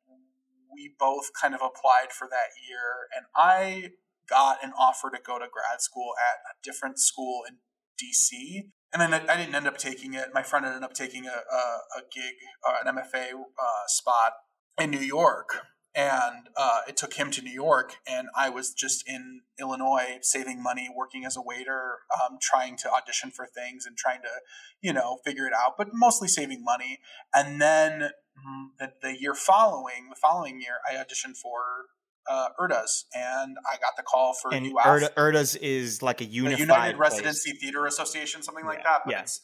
we 0.76 0.92
both 0.98 1.30
kind 1.40 1.54
of 1.54 1.60
applied 1.60 2.12
for 2.12 2.28
that 2.28 2.52
year, 2.68 3.08
and 3.16 3.26
I 3.34 3.92
got 4.28 4.62
an 4.62 4.72
offer 4.78 5.10
to 5.10 5.18
go 5.24 5.38
to 5.38 5.46
grad 5.50 5.80
school 5.80 6.12
at 6.20 6.38
a 6.50 6.54
different 6.62 6.98
school 6.98 7.42
in 7.48 7.56
DC. 7.96 8.68
And 8.92 9.00
then 9.00 9.12
I 9.28 9.36
didn't 9.36 9.54
end 9.54 9.66
up 9.66 9.78
taking 9.78 10.14
it. 10.14 10.28
My 10.32 10.42
friend 10.42 10.64
ended 10.64 10.82
up 10.82 10.94
taking 10.94 11.26
a, 11.26 11.30
a, 11.30 11.98
a 11.98 12.02
gig, 12.12 12.34
uh, 12.66 12.76
an 12.84 12.94
MFA 12.94 13.32
uh, 13.32 13.86
spot 13.88 14.32
in 14.78 14.90
New 14.90 15.00
York 15.00 15.62
and 15.96 16.48
uh, 16.58 16.80
it 16.86 16.96
took 16.98 17.14
him 17.14 17.30
to 17.30 17.42
New 17.42 17.52
York, 17.52 17.94
and 18.06 18.28
I 18.36 18.50
was 18.50 18.74
just 18.74 19.02
in 19.08 19.40
Illinois 19.58 20.18
saving 20.20 20.62
money, 20.62 20.90
working 20.94 21.24
as 21.24 21.38
a 21.38 21.42
waiter, 21.42 22.00
um, 22.14 22.36
trying 22.40 22.76
to 22.78 22.90
audition 22.92 23.30
for 23.30 23.46
things 23.46 23.86
and 23.86 23.96
trying 23.96 24.20
to, 24.20 24.28
you 24.82 24.92
know, 24.92 25.20
figure 25.24 25.46
it 25.46 25.54
out, 25.54 25.72
but 25.78 25.88
mostly 25.94 26.28
saving 26.28 26.62
money. 26.62 26.98
And 27.34 27.62
then 27.62 28.10
mm, 28.38 28.66
the, 28.78 28.92
the 29.00 29.18
year 29.18 29.34
following, 29.34 30.10
the 30.10 30.16
following 30.20 30.60
year, 30.60 30.76
I 30.86 30.96
auditioned 30.96 31.38
for 31.42 31.86
uh, 32.28 32.48
URTAs, 32.60 33.04
and 33.14 33.56
I 33.66 33.76
got 33.76 33.96
the 33.96 34.02
call 34.02 34.34
for 34.34 34.52
and 34.52 34.66
UF. 34.66 34.84
URTA, 34.84 35.12
URTAs 35.16 35.56
is 35.62 36.02
like 36.02 36.20
a 36.20 36.26
unified 36.26 36.60
United 36.60 36.98
Residency 36.98 37.52
Theater 37.52 37.86
Association, 37.86 38.42
something 38.42 38.66
like 38.66 38.78
yeah. 38.78 38.84
that. 38.84 39.00
But 39.06 39.12
yeah. 39.12 39.20
it's 39.22 39.40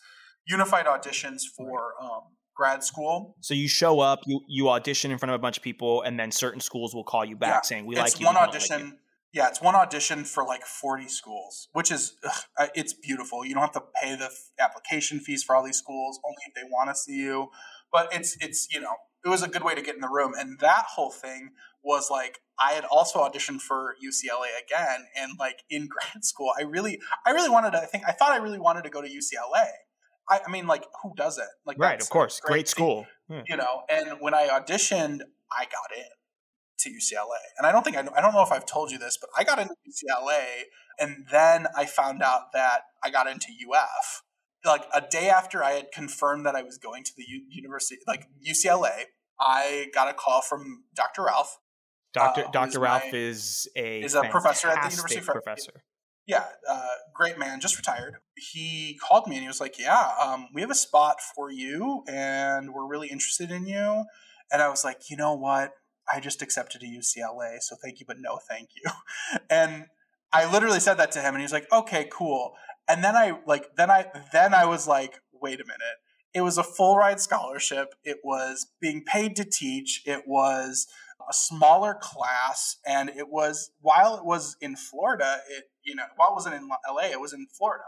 unified 0.47 0.85
auditions 0.85 1.45
for 1.57 1.95
um, 1.99 2.25
grad 2.55 2.83
school. 2.85 3.37
So 3.41 3.55
you 3.55 3.69
show 3.69 4.01
up, 4.01 4.21
you 4.27 4.41
you 4.49 4.69
audition 4.69 5.11
in 5.11 5.19
front 5.19 5.31
of 5.31 5.37
a 5.37 5.39
bunch 5.39 5.57
of 5.57 5.63
people, 5.63 6.03
and 6.03 6.19
then 6.19 6.31
certain 6.31 6.61
schools 6.61 6.95
will 6.95 7.05
call 7.05 7.25
you 7.25 7.37
back 7.37 7.49
Yeah, 7.49 7.61
saying, 7.63 7.87
"We 7.87 7.97
it's 7.97 8.15
like 8.15 8.21
you." 8.21 8.27
one 8.27 8.37
audition. 8.37 8.81
Like 8.81 8.91
you." 8.91 8.99
yeah, 9.33 9.49
it's 9.49 9.63
one 9.63 9.75
audition 9.75 10.25
for 10.25 10.45
like 10.45 10.65
forty 10.65 11.09
schools, 11.09 11.69
which 11.73 11.91
is 11.91 12.17
ugh, 12.25 12.69
it's 12.75 12.93
beautiful. 12.93 13.45
You 13.45 13.55
don't 13.55 13.63
have 13.63 13.73
to 13.73 13.85
pay 14.01 14.15
the 14.17 14.27
f- 14.27 14.51
application 14.61 15.21
fees 15.21 15.43
for 15.43 15.57
all 15.57 15.65
these 15.65 15.79
schools, 15.79 16.21
only 16.25 16.43
if 16.47 16.55
they 16.55 16.69
want 16.71 16.91
to 16.91 16.95
see 16.95 17.17
you. 17.17 17.49
But 17.91 18.15
it's 18.15 18.37
it's 18.41 18.69
you 18.73 18.81
know 18.81 18.95
it 19.25 19.29
was 19.29 19.43
a 19.43 19.49
good 19.49 19.65
way 19.65 19.75
to 19.75 19.83
get 19.83 19.95
in 19.95 20.01
the 20.01 20.09
room, 20.09 20.33
and 20.37 20.59
that 20.61 20.85
whole 20.95 21.11
thing 21.11 21.51
was 21.83 22.11
like 22.11 22.41
I 22.61 22.73
had 22.73 22.85
also 22.85 23.21
auditioned 23.21 23.61
for 23.61 23.97
UCLA 24.05 24.49
again, 24.65 25.07
and 25.17 25.33
like 25.39 25.63
in 25.71 25.89
grad 26.13 26.25
school, 26.25 26.53
I 26.59 26.63
really 26.63 27.01
I 27.27 27.31
really 27.31 27.51
wanted 27.51 27.73
to. 27.73 27.83
I 27.83 27.87
think 27.87 28.05
I 28.07 28.13
thought 28.13 28.33
I 28.33 28.37
really 28.37 28.59
wanted 28.59 28.85
to 28.85 28.91
go 28.91 29.01
to 29.01 29.09
UCLA. 29.09 29.67
I, 30.33 30.41
I 30.47 30.51
mean, 30.51 30.67
like 30.67 30.85
who 31.03 31.13
doesn't? 31.17 31.53
Like 31.67 31.79
right, 31.79 32.01
of 32.01 32.09
course, 32.11 32.41
a 32.45 32.47
great 32.47 32.69
school. 32.69 33.07
Yeah. 33.33 33.43
you 33.49 33.57
know 33.57 33.83
and 33.89 34.07
when 34.21 34.35
i 34.35 34.49
auditioned 34.49 35.21
i 35.57 35.65
got 35.65 35.97
in 35.97 36.11
to 36.81 36.91
ucla 36.91 37.39
and 37.57 37.67
i 37.67 37.73
don't 37.73 37.83
think 37.83 37.97
I, 37.97 38.01
I 38.01 38.21
don't 38.21 38.35
know 38.35 38.43
if 38.43 38.53
i've 38.53 38.67
told 38.67 38.91
you 38.91 38.99
this 38.99 39.17
but 39.19 39.31
i 39.39 39.43
got 39.45 39.59
into 39.59 39.75
ucla 39.89 40.43
and 40.99 41.25
then 41.31 41.67
i 41.75 41.87
found 41.87 42.23
out 42.23 42.53
that 42.53 42.81
i 43.03 43.09
got 43.11 43.27
into 43.29 43.47
uf 43.71 44.23
like 44.67 44.85
a 44.93 45.01
day 45.01 45.31
after 45.31 45.63
i 45.65 45.71
had 45.71 45.93
confirmed 45.93 46.45
that 46.45 46.55
i 46.55 46.63
was 46.63 46.77
going 46.77 47.05
to 47.05 47.13
the 47.17 47.25
U- 47.27 47.47
university 47.49 48.03
like 48.07 48.27
ucla 48.47 49.05
i 49.41 49.87
got 49.95 50.09
a 50.11 50.15
call 50.15 50.43
from 50.43 50.85
dr 50.95 51.23
ralph 51.23 51.59
Doctor 52.13 52.45
uh, 52.45 52.51
Doctor 52.51 52.81
Ralph 52.81 53.05
my- 53.11 53.19
is 53.19 53.69
a 53.77 54.03
is 54.03 54.15
a 54.15 54.23
professor 54.23 54.69
at 54.69 54.83
the 54.83 54.91
University 54.91 55.21
of 55.21 55.27
professor. 55.27 55.83
Yeah, 56.27 56.45
uh, 56.69 56.87
great 57.15 57.39
man, 57.39 57.61
just 57.61 57.77
retired. 57.77 58.17
He 58.37 58.99
called 59.03 59.27
me 59.27 59.37
and 59.37 59.43
he 59.43 59.49
was 59.49 59.61
like, 59.61 59.79
"Yeah, 59.79 60.11
um, 60.21 60.49
we 60.55 60.61
have 60.61 60.71
a 60.71 60.75
spot 60.75 61.17
for 61.35 61.51
you, 61.51 62.05
and 62.09 62.73
we're 62.73 62.87
really 62.87 63.09
interested 63.09 63.51
in 63.51 63.67
you." 63.67 64.05
And 64.51 64.63
I 64.63 64.69
was 64.69 64.85
like, 64.85 65.11
"You 65.11 65.17
know 65.17 65.35
what? 65.35 65.73
I 66.13 66.21
just 66.21 66.43
accepted 66.43 66.83
a 66.83 66.87
UCLA, 66.87 67.61
so 67.61 67.77
thank 67.83 68.01
you, 68.01 68.07
but 68.07 68.19
no, 68.21 68.39
thank 68.49 68.71
you." 68.77 68.91
And 69.51 69.87
I 70.33 70.51
literally 70.51 70.81
said 70.81 70.95
that 70.95 71.13
to 71.13 71.21
him, 71.21 71.35
and 71.35 71.39
he 71.39 71.45
was 71.45 71.53
like, 71.53 71.71
"Okay, 71.73 72.09
cool." 72.11 72.55
And 72.89 73.03
then 73.05 73.17
I 73.17 73.39
like, 73.47 73.67
then 73.77 73.91
I, 73.91 74.07
then 74.33 74.55
I 74.55 74.65
was 74.67 74.87
like, 74.87 75.21
"Wait 75.33 75.61
a 75.61 75.65
minute." 75.65 75.99
It 76.35 76.41
was 76.43 76.57
a 76.57 76.63
full 76.63 76.97
ride 76.97 77.21
scholarship. 77.21 77.95
It 78.05 78.19
was 78.25 78.67
being 78.81 79.05
paid 79.05 79.37
to 79.37 79.45
teach. 79.45 80.03
It 80.07 80.23
was 80.27 80.87
a 81.29 81.33
smaller 81.33 81.97
class 82.01 82.77
and 82.87 83.11
it 83.11 83.29
was 83.29 83.71
while 83.81 84.17
it 84.17 84.25
was 84.25 84.57
in 84.61 84.77
Florida 84.77 85.39
it 85.49 85.65
you 85.85 85.95
know 85.95 86.05
while 86.17 86.31
it 86.31 86.35
wasn't 86.35 86.55
in 86.55 86.69
LA 86.69 87.11
it 87.11 87.21
was 87.21 87.33
in 87.33 87.47
Florida. 87.57 87.85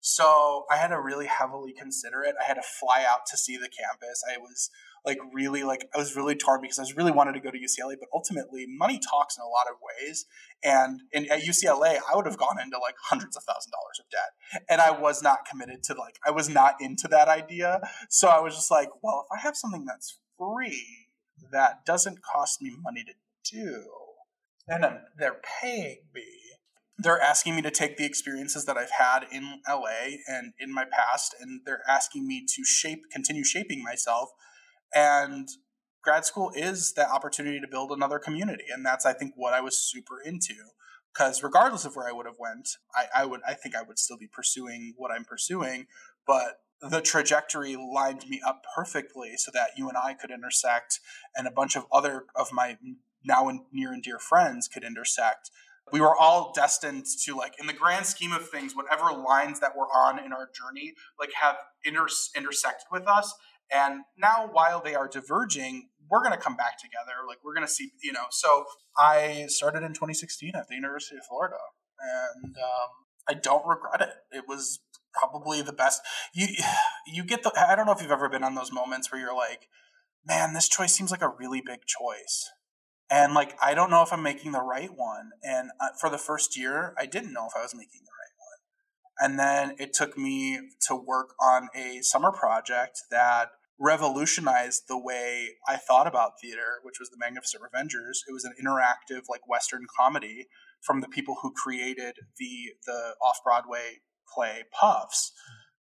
So 0.00 0.64
I 0.70 0.76
had 0.76 0.88
to 0.88 1.00
really 1.00 1.26
heavily 1.26 1.72
consider 1.72 2.22
it. 2.22 2.36
I 2.40 2.44
had 2.44 2.54
to 2.54 2.62
fly 2.62 3.04
out 3.08 3.26
to 3.30 3.36
see 3.36 3.56
the 3.56 3.68
campus. 3.68 4.22
I 4.32 4.38
was 4.38 4.70
like 5.04 5.18
really 5.32 5.64
like 5.64 5.88
I 5.94 5.98
was 5.98 6.14
really 6.16 6.34
torn 6.34 6.60
because 6.60 6.78
I 6.78 6.82
was 6.82 6.96
really 6.96 7.10
wanted 7.10 7.32
to 7.32 7.40
go 7.40 7.50
to 7.50 7.58
UCLA 7.58 7.94
but 7.98 8.08
ultimately 8.12 8.66
money 8.68 8.98
talks 8.98 9.36
in 9.36 9.42
a 9.42 9.48
lot 9.48 9.66
of 9.68 9.76
ways. 9.82 10.26
And 10.62 11.00
in, 11.12 11.30
at 11.30 11.42
UCLA 11.42 11.98
I 12.10 12.14
would 12.14 12.26
have 12.26 12.38
gone 12.38 12.60
into 12.60 12.78
like 12.78 12.94
hundreds 13.02 13.36
of 13.36 13.42
thousand 13.42 13.72
dollars 13.72 14.00
of 14.00 14.08
debt. 14.10 14.62
And 14.68 14.80
I 14.80 14.90
was 14.90 15.22
not 15.22 15.40
committed 15.50 15.82
to 15.84 15.94
like 15.94 16.18
I 16.26 16.30
was 16.30 16.48
not 16.48 16.74
into 16.80 17.08
that 17.08 17.28
idea. 17.28 17.80
So 18.08 18.28
I 18.28 18.40
was 18.40 18.54
just 18.54 18.70
like 18.70 18.90
well 19.02 19.26
if 19.26 19.38
I 19.38 19.42
have 19.42 19.56
something 19.56 19.84
that's 19.84 20.18
free 20.38 21.07
that 21.52 21.84
doesn't 21.84 22.22
cost 22.22 22.62
me 22.62 22.72
money 22.82 23.04
to 23.04 23.12
do, 23.50 23.84
and 24.66 24.84
they're 25.18 25.40
paying 25.60 26.02
me. 26.14 26.24
They're 27.00 27.20
asking 27.20 27.54
me 27.54 27.62
to 27.62 27.70
take 27.70 27.96
the 27.96 28.04
experiences 28.04 28.64
that 28.64 28.76
I've 28.76 28.90
had 28.90 29.24
in 29.30 29.60
LA 29.68 30.16
and 30.26 30.52
in 30.58 30.74
my 30.74 30.84
past, 30.84 31.34
and 31.40 31.60
they're 31.64 31.82
asking 31.88 32.26
me 32.26 32.44
to 32.44 32.64
shape, 32.64 33.02
continue 33.12 33.44
shaping 33.44 33.84
myself. 33.84 34.30
And 34.94 35.48
grad 36.02 36.24
school 36.24 36.50
is 36.54 36.94
that 36.94 37.10
opportunity 37.10 37.60
to 37.60 37.68
build 37.68 37.92
another 37.92 38.18
community, 38.18 38.64
and 38.72 38.84
that's 38.84 39.06
I 39.06 39.12
think 39.12 39.34
what 39.36 39.54
I 39.54 39.60
was 39.60 39.78
super 39.78 40.20
into. 40.24 40.54
Because 41.12 41.42
regardless 41.42 41.84
of 41.84 41.96
where 41.96 42.08
I 42.08 42.12
would 42.12 42.26
have 42.26 42.38
went, 42.38 42.68
I, 42.94 43.22
I 43.22 43.26
would 43.26 43.40
I 43.46 43.54
think 43.54 43.74
I 43.74 43.82
would 43.82 43.98
still 43.98 44.18
be 44.18 44.28
pursuing 44.28 44.94
what 44.96 45.10
I'm 45.10 45.24
pursuing, 45.24 45.86
but 46.26 46.60
the 46.80 47.00
trajectory 47.00 47.76
lined 47.76 48.28
me 48.28 48.40
up 48.46 48.64
perfectly 48.74 49.36
so 49.36 49.50
that 49.52 49.70
you 49.76 49.88
and 49.88 49.96
I 49.96 50.14
could 50.14 50.30
intersect 50.30 51.00
and 51.34 51.46
a 51.46 51.50
bunch 51.50 51.76
of 51.76 51.86
other 51.92 52.26
of 52.36 52.52
my 52.52 52.78
now 53.24 53.48
and 53.48 53.60
near 53.72 53.92
and 53.92 54.02
dear 54.02 54.18
friends 54.18 54.68
could 54.68 54.84
intersect. 54.84 55.50
We 55.92 56.00
were 56.00 56.16
all 56.16 56.52
destined 56.54 57.06
to 57.24 57.34
like 57.34 57.54
in 57.58 57.66
the 57.66 57.72
grand 57.72 58.06
scheme 58.06 58.32
of 58.32 58.48
things 58.48 58.76
whatever 58.76 59.10
lines 59.12 59.60
that 59.60 59.72
we're 59.76 59.86
on 59.86 60.22
in 60.24 60.32
our 60.32 60.48
journey 60.52 60.94
like 61.18 61.30
have 61.40 61.56
inter- 61.82 62.08
intersected 62.36 62.86
with 62.92 63.08
us 63.08 63.34
and 63.72 64.02
now 64.18 64.50
while 64.52 64.82
they 64.82 64.94
are 64.94 65.08
diverging 65.08 65.88
we're 66.10 66.20
going 66.20 66.32
to 66.32 66.38
come 66.38 66.56
back 66.56 66.78
together 66.78 67.26
like 67.26 67.38
we're 67.42 67.54
going 67.54 67.66
to 67.66 67.72
see 67.72 67.90
you 68.02 68.12
know 68.12 68.26
so 68.30 68.66
I 68.98 69.46
started 69.48 69.82
in 69.82 69.94
2016 69.94 70.52
at 70.54 70.68
the 70.68 70.74
University 70.74 71.16
of 71.16 71.24
Florida 71.24 71.56
and 72.00 72.54
um, 72.56 72.88
I 73.28 73.34
don't 73.34 73.66
regret 73.66 74.00
it. 74.00 74.36
It 74.36 74.44
was 74.48 74.80
probably 75.12 75.62
the 75.62 75.72
best. 75.72 76.00
You 76.34 76.48
you 77.06 77.24
get 77.24 77.42
the. 77.42 77.52
I 77.56 77.74
don't 77.74 77.86
know 77.86 77.92
if 77.92 78.02
you've 78.02 78.10
ever 78.10 78.28
been 78.28 78.44
on 78.44 78.54
those 78.54 78.72
moments 78.72 79.10
where 79.10 79.20
you're 79.20 79.36
like, 79.36 79.68
man, 80.26 80.54
this 80.54 80.68
choice 80.68 80.94
seems 80.94 81.10
like 81.10 81.22
a 81.22 81.28
really 81.28 81.62
big 81.64 81.80
choice, 81.86 82.50
and 83.10 83.34
like 83.34 83.56
I 83.62 83.74
don't 83.74 83.90
know 83.90 84.02
if 84.02 84.12
I'm 84.12 84.22
making 84.22 84.52
the 84.52 84.62
right 84.62 84.90
one. 84.94 85.30
And 85.42 85.70
uh, 85.80 85.88
for 86.00 86.10
the 86.10 86.18
first 86.18 86.56
year, 86.56 86.94
I 86.98 87.06
didn't 87.06 87.32
know 87.32 87.46
if 87.46 87.56
I 87.56 87.62
was 87.62 87.74
making 87.74 88.02
the 88.04 88.12
right 88.12 88.34
one. 88.36 89.30
And 89.30 89.38
then 89.38 89.76
it 89.78 89.92
took 89.92 90.16
me 90.16 90.60
to 90.86 90.94
work 90.94 91.34
on 91.40 91.68
a 91.74 92.00
summer 92.02 92.30
project 92.30 93.00
that 93.10 93.50
revolutionized 93.80 94.82
the 94.88 94.98
way 94.98 95.50
I 95.68 95.76
thought 95.76 96.06
about 96.06 96.32
theater, 96.42 96.80
which 96.82 96.98
was 96.98 97.10
The 97.10 97.16
Magnificent 97.18 97.62
Revengers. 97.62 98.18
It 98.28 98.32
was 98.32 98.44
an 98.44 98.54
interactive, 98.60 99.22
like 99.28 99.48
Western 99.48 99.86
comedy 99.98 100.48
from 100.80 101.00
the 101.00 101.08
people 101.08 101.38
who 101.42 101.52
created 101.52 102.16
the 102.38 102.74
the 102.86 103.14
off 103.22 103.38
Broadway 103.44 103.98
play 104.34 104.64
Puffs. 104.72 105.32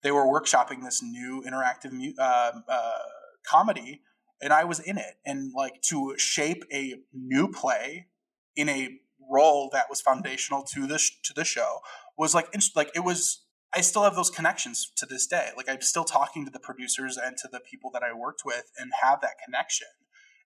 They 0.03 0.13
were 0.13 0.25
workshopping 0.27 0.83
this 0.85 1.03
new 1.03 1.43
interactive 1.47 1.93
mu- 1.93 2.15
uh, 2.19 2.53
uh, 2.69 2.99
comedy, 3.47 4.03
and 4.43 4.53
I 4.53 4.65
was 4.65 4.81
in 4.81 4.99
it. 4.99 5.15
And 5.25 5.53
like 5.55 5.81
to 5.89 6.15
shape 6.19 6.65
a 6.73 6.97
new 7.13 7.49
play 7.49 8.09
in 8.57 8.69
a 8.69 8.99
role 9.31 9.71
that 9.73 9.89
was 9.89 10.01
foundational 10.01 10.63
to 10.63 10.87
the 10.87 10.99
sh- 10.99 11.21
to 11.25 11.33
the 11.33 11.45
show 11.45 11.81
was 12.17 12.35
like 12.35 12.49
like 12.77 12.91
it 12.95 13.01
was. 13.01 13.41
I 13.77 13.81
still 13.81 14.05
have 14.05 14.15
those 14.15 14.31
connections 14.31 14.93
to 14.97 15.05
this 15.05 15.27
day. 15.27 15.49
Like 15.57 15.69
I'm 15.69 15.81
still 15.81 16.05
talking 16.05 16.45
to 16.45 16.51
the 16.51 16.61
producers 16.61 17.17
and 17.17 17.37
to 17.39 17.49
the 17.51 17.59
people 17.59 17.91
that 17.93 18.05
I 18.05 18.13
worked 18.13 18.43
with, 18.45 18.71
and 18.79 18.93
have 19.03 19.21
that 19.23 19.35
connection 19.45 19.89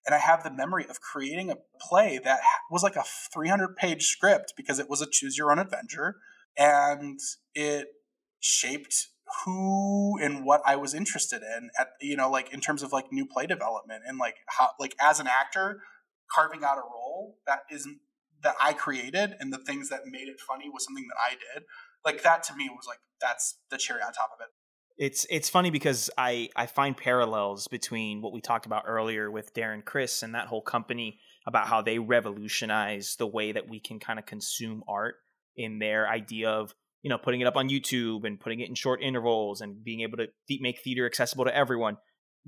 and 0.09 0.15
I 0.15 0.19
have 0.19 0.43
the 0.43 0.51
memory 0.51 0.87
of 0.89 1.03
creating 1.03 1.51
a 1.51 1.57
play 1.79 2.19
that 2.25 2.41
was 2.71 2.83
like 2.83 2.97
a 2.97 3.05
300 3.05 3.77
page 3.77 4.07
script 4.07 4.55
because 4.57 4.79
it 4.79 4.89
was 4.89 5.03
a 5.03 5.07
choose 5.07 5.37
your 5.37 5.53
own 5.53 5.59
adventure 5.59 6.17
and 6.59 7.19
it 7.55 7.87
shaped 8.41 9.09
who 9.45 10.19
and 10.21 10.45
what 10.45 10.63
I 10.67 10.77
was 10.77 10.95
interested 10.95 11.43
in 11.43 11.71
at 11.79 11.89
you 12.01 12.17
know 12.17 12.31
like 12.31 12.53
in 12.53 12.61
terms 12.61 12.83
of 12.83 12.93
like 12.93 13.13
new 13.13 13.27
play 13.27 13.47
development 13.47 14.03
and 14.07 14.19
like 14.19 14.37
how 14.47 14.71
like 14.81 14.95
as 15.01 15.21
an 15.21 15.27
actor 15.27 15.81
carving 16.35 16.65
out 16.65 16.79
a 16.79 16.83
role 16.83 17.37
that 17.47 17.61
isn't 17.71 17.99
that 18.43 18.55
I 18.63 18.73
created 18.73 19.35
and 19.39 19.53
the 19.53 19.59
things 19.59 19.89
that 19.91 20.01
made 20.07 20.29
it 20.29 20.41
funny 20.41 20.69
was 20.69 20.85
something 20.85 21.07
that 21.09 21.19
I 21.21 21.31
did. 21.35 21.65
Like 22.05 22.23
that 22.23 22.43
to 22.45 22.55
me 22.55 22.69
was 22.71 22.87
like 22.87 22.99
that's 23.21 23.59
the 23.71 23.77
cherry 23.77 24.01
on 24.03 24.13
top 24.13 24.31
of 24.35 24.41
it. 24.41 24.49
It's 25.05 25.27
it's 25.31 25.49
funny 25.49 25.71
because 25.71 26.11
I 26.17 26.49
I 26.57 26.67
find 26.67 26.97
parallels 26.97 27.69
between 27.69 28.23
what 28.23 28.33
we 28.33 28.41
talked 28.41 28.67
about 28.67 28.85
earlier 28.87 29.31
with 29.31 29.55
Darren 29.55 29.85
Criss 29.85 30.23
and 30.23 30.35
that 30.35 30.47
whole 30.47 30.63
company 30.63 31.21
about 31.47 31.67
how 31.67 31.83
they 31.83 31.99
revolutionize 31.99 33.17
the 33.17 33.27
way 33.27 33.53
that 33.53 33.69
we 33.69 33.81
can 33.81 33.99
kind 33.99 34.19
of 34.19 34.27
consume 34.27 34.83
art 34.89 35.17
in 35.59 35.79
their 35.79 36.09
idea 36.09 36.49
of 36.49 36.75
you 37.03 37.11
know 37.11 37.19
putting 37.19 37.43
it 37.43 37.47
up 37.47 37.57
on 37.57 37.69
YouTube 37.69 38.25
and 38.25 38.41
putting 38.41 38.61
it 38.61 38.69
in 38.69 38.75
short 38.75 39.03
intervals 39.03 39.61
and 39.61 39.85
being 39.85 40.01
able 40.01 40.17
to 40.17 40.29
make 40.61 40.81
theater 40.81 41.05
accessible 41.05 41.45
to 41.45 41.55
everyone. 41.55 41.99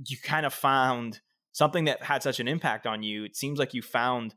You 0.07 0.17
kind 0.23 0.47
of 0.47 0.55
found 0.55 1.21
something 1.53 1.85
that 1.85 2.03
had 2.03 2.23
such 2.23 2.41
an 2.41 2.49
impact 2.49 2.87
on 2.87 3.03
you. 3.03 3.25
It 3.25 3.37
seems 3.37 3.59
like 3.59 3.75
you 3.75 3.83
found 3.83 4.35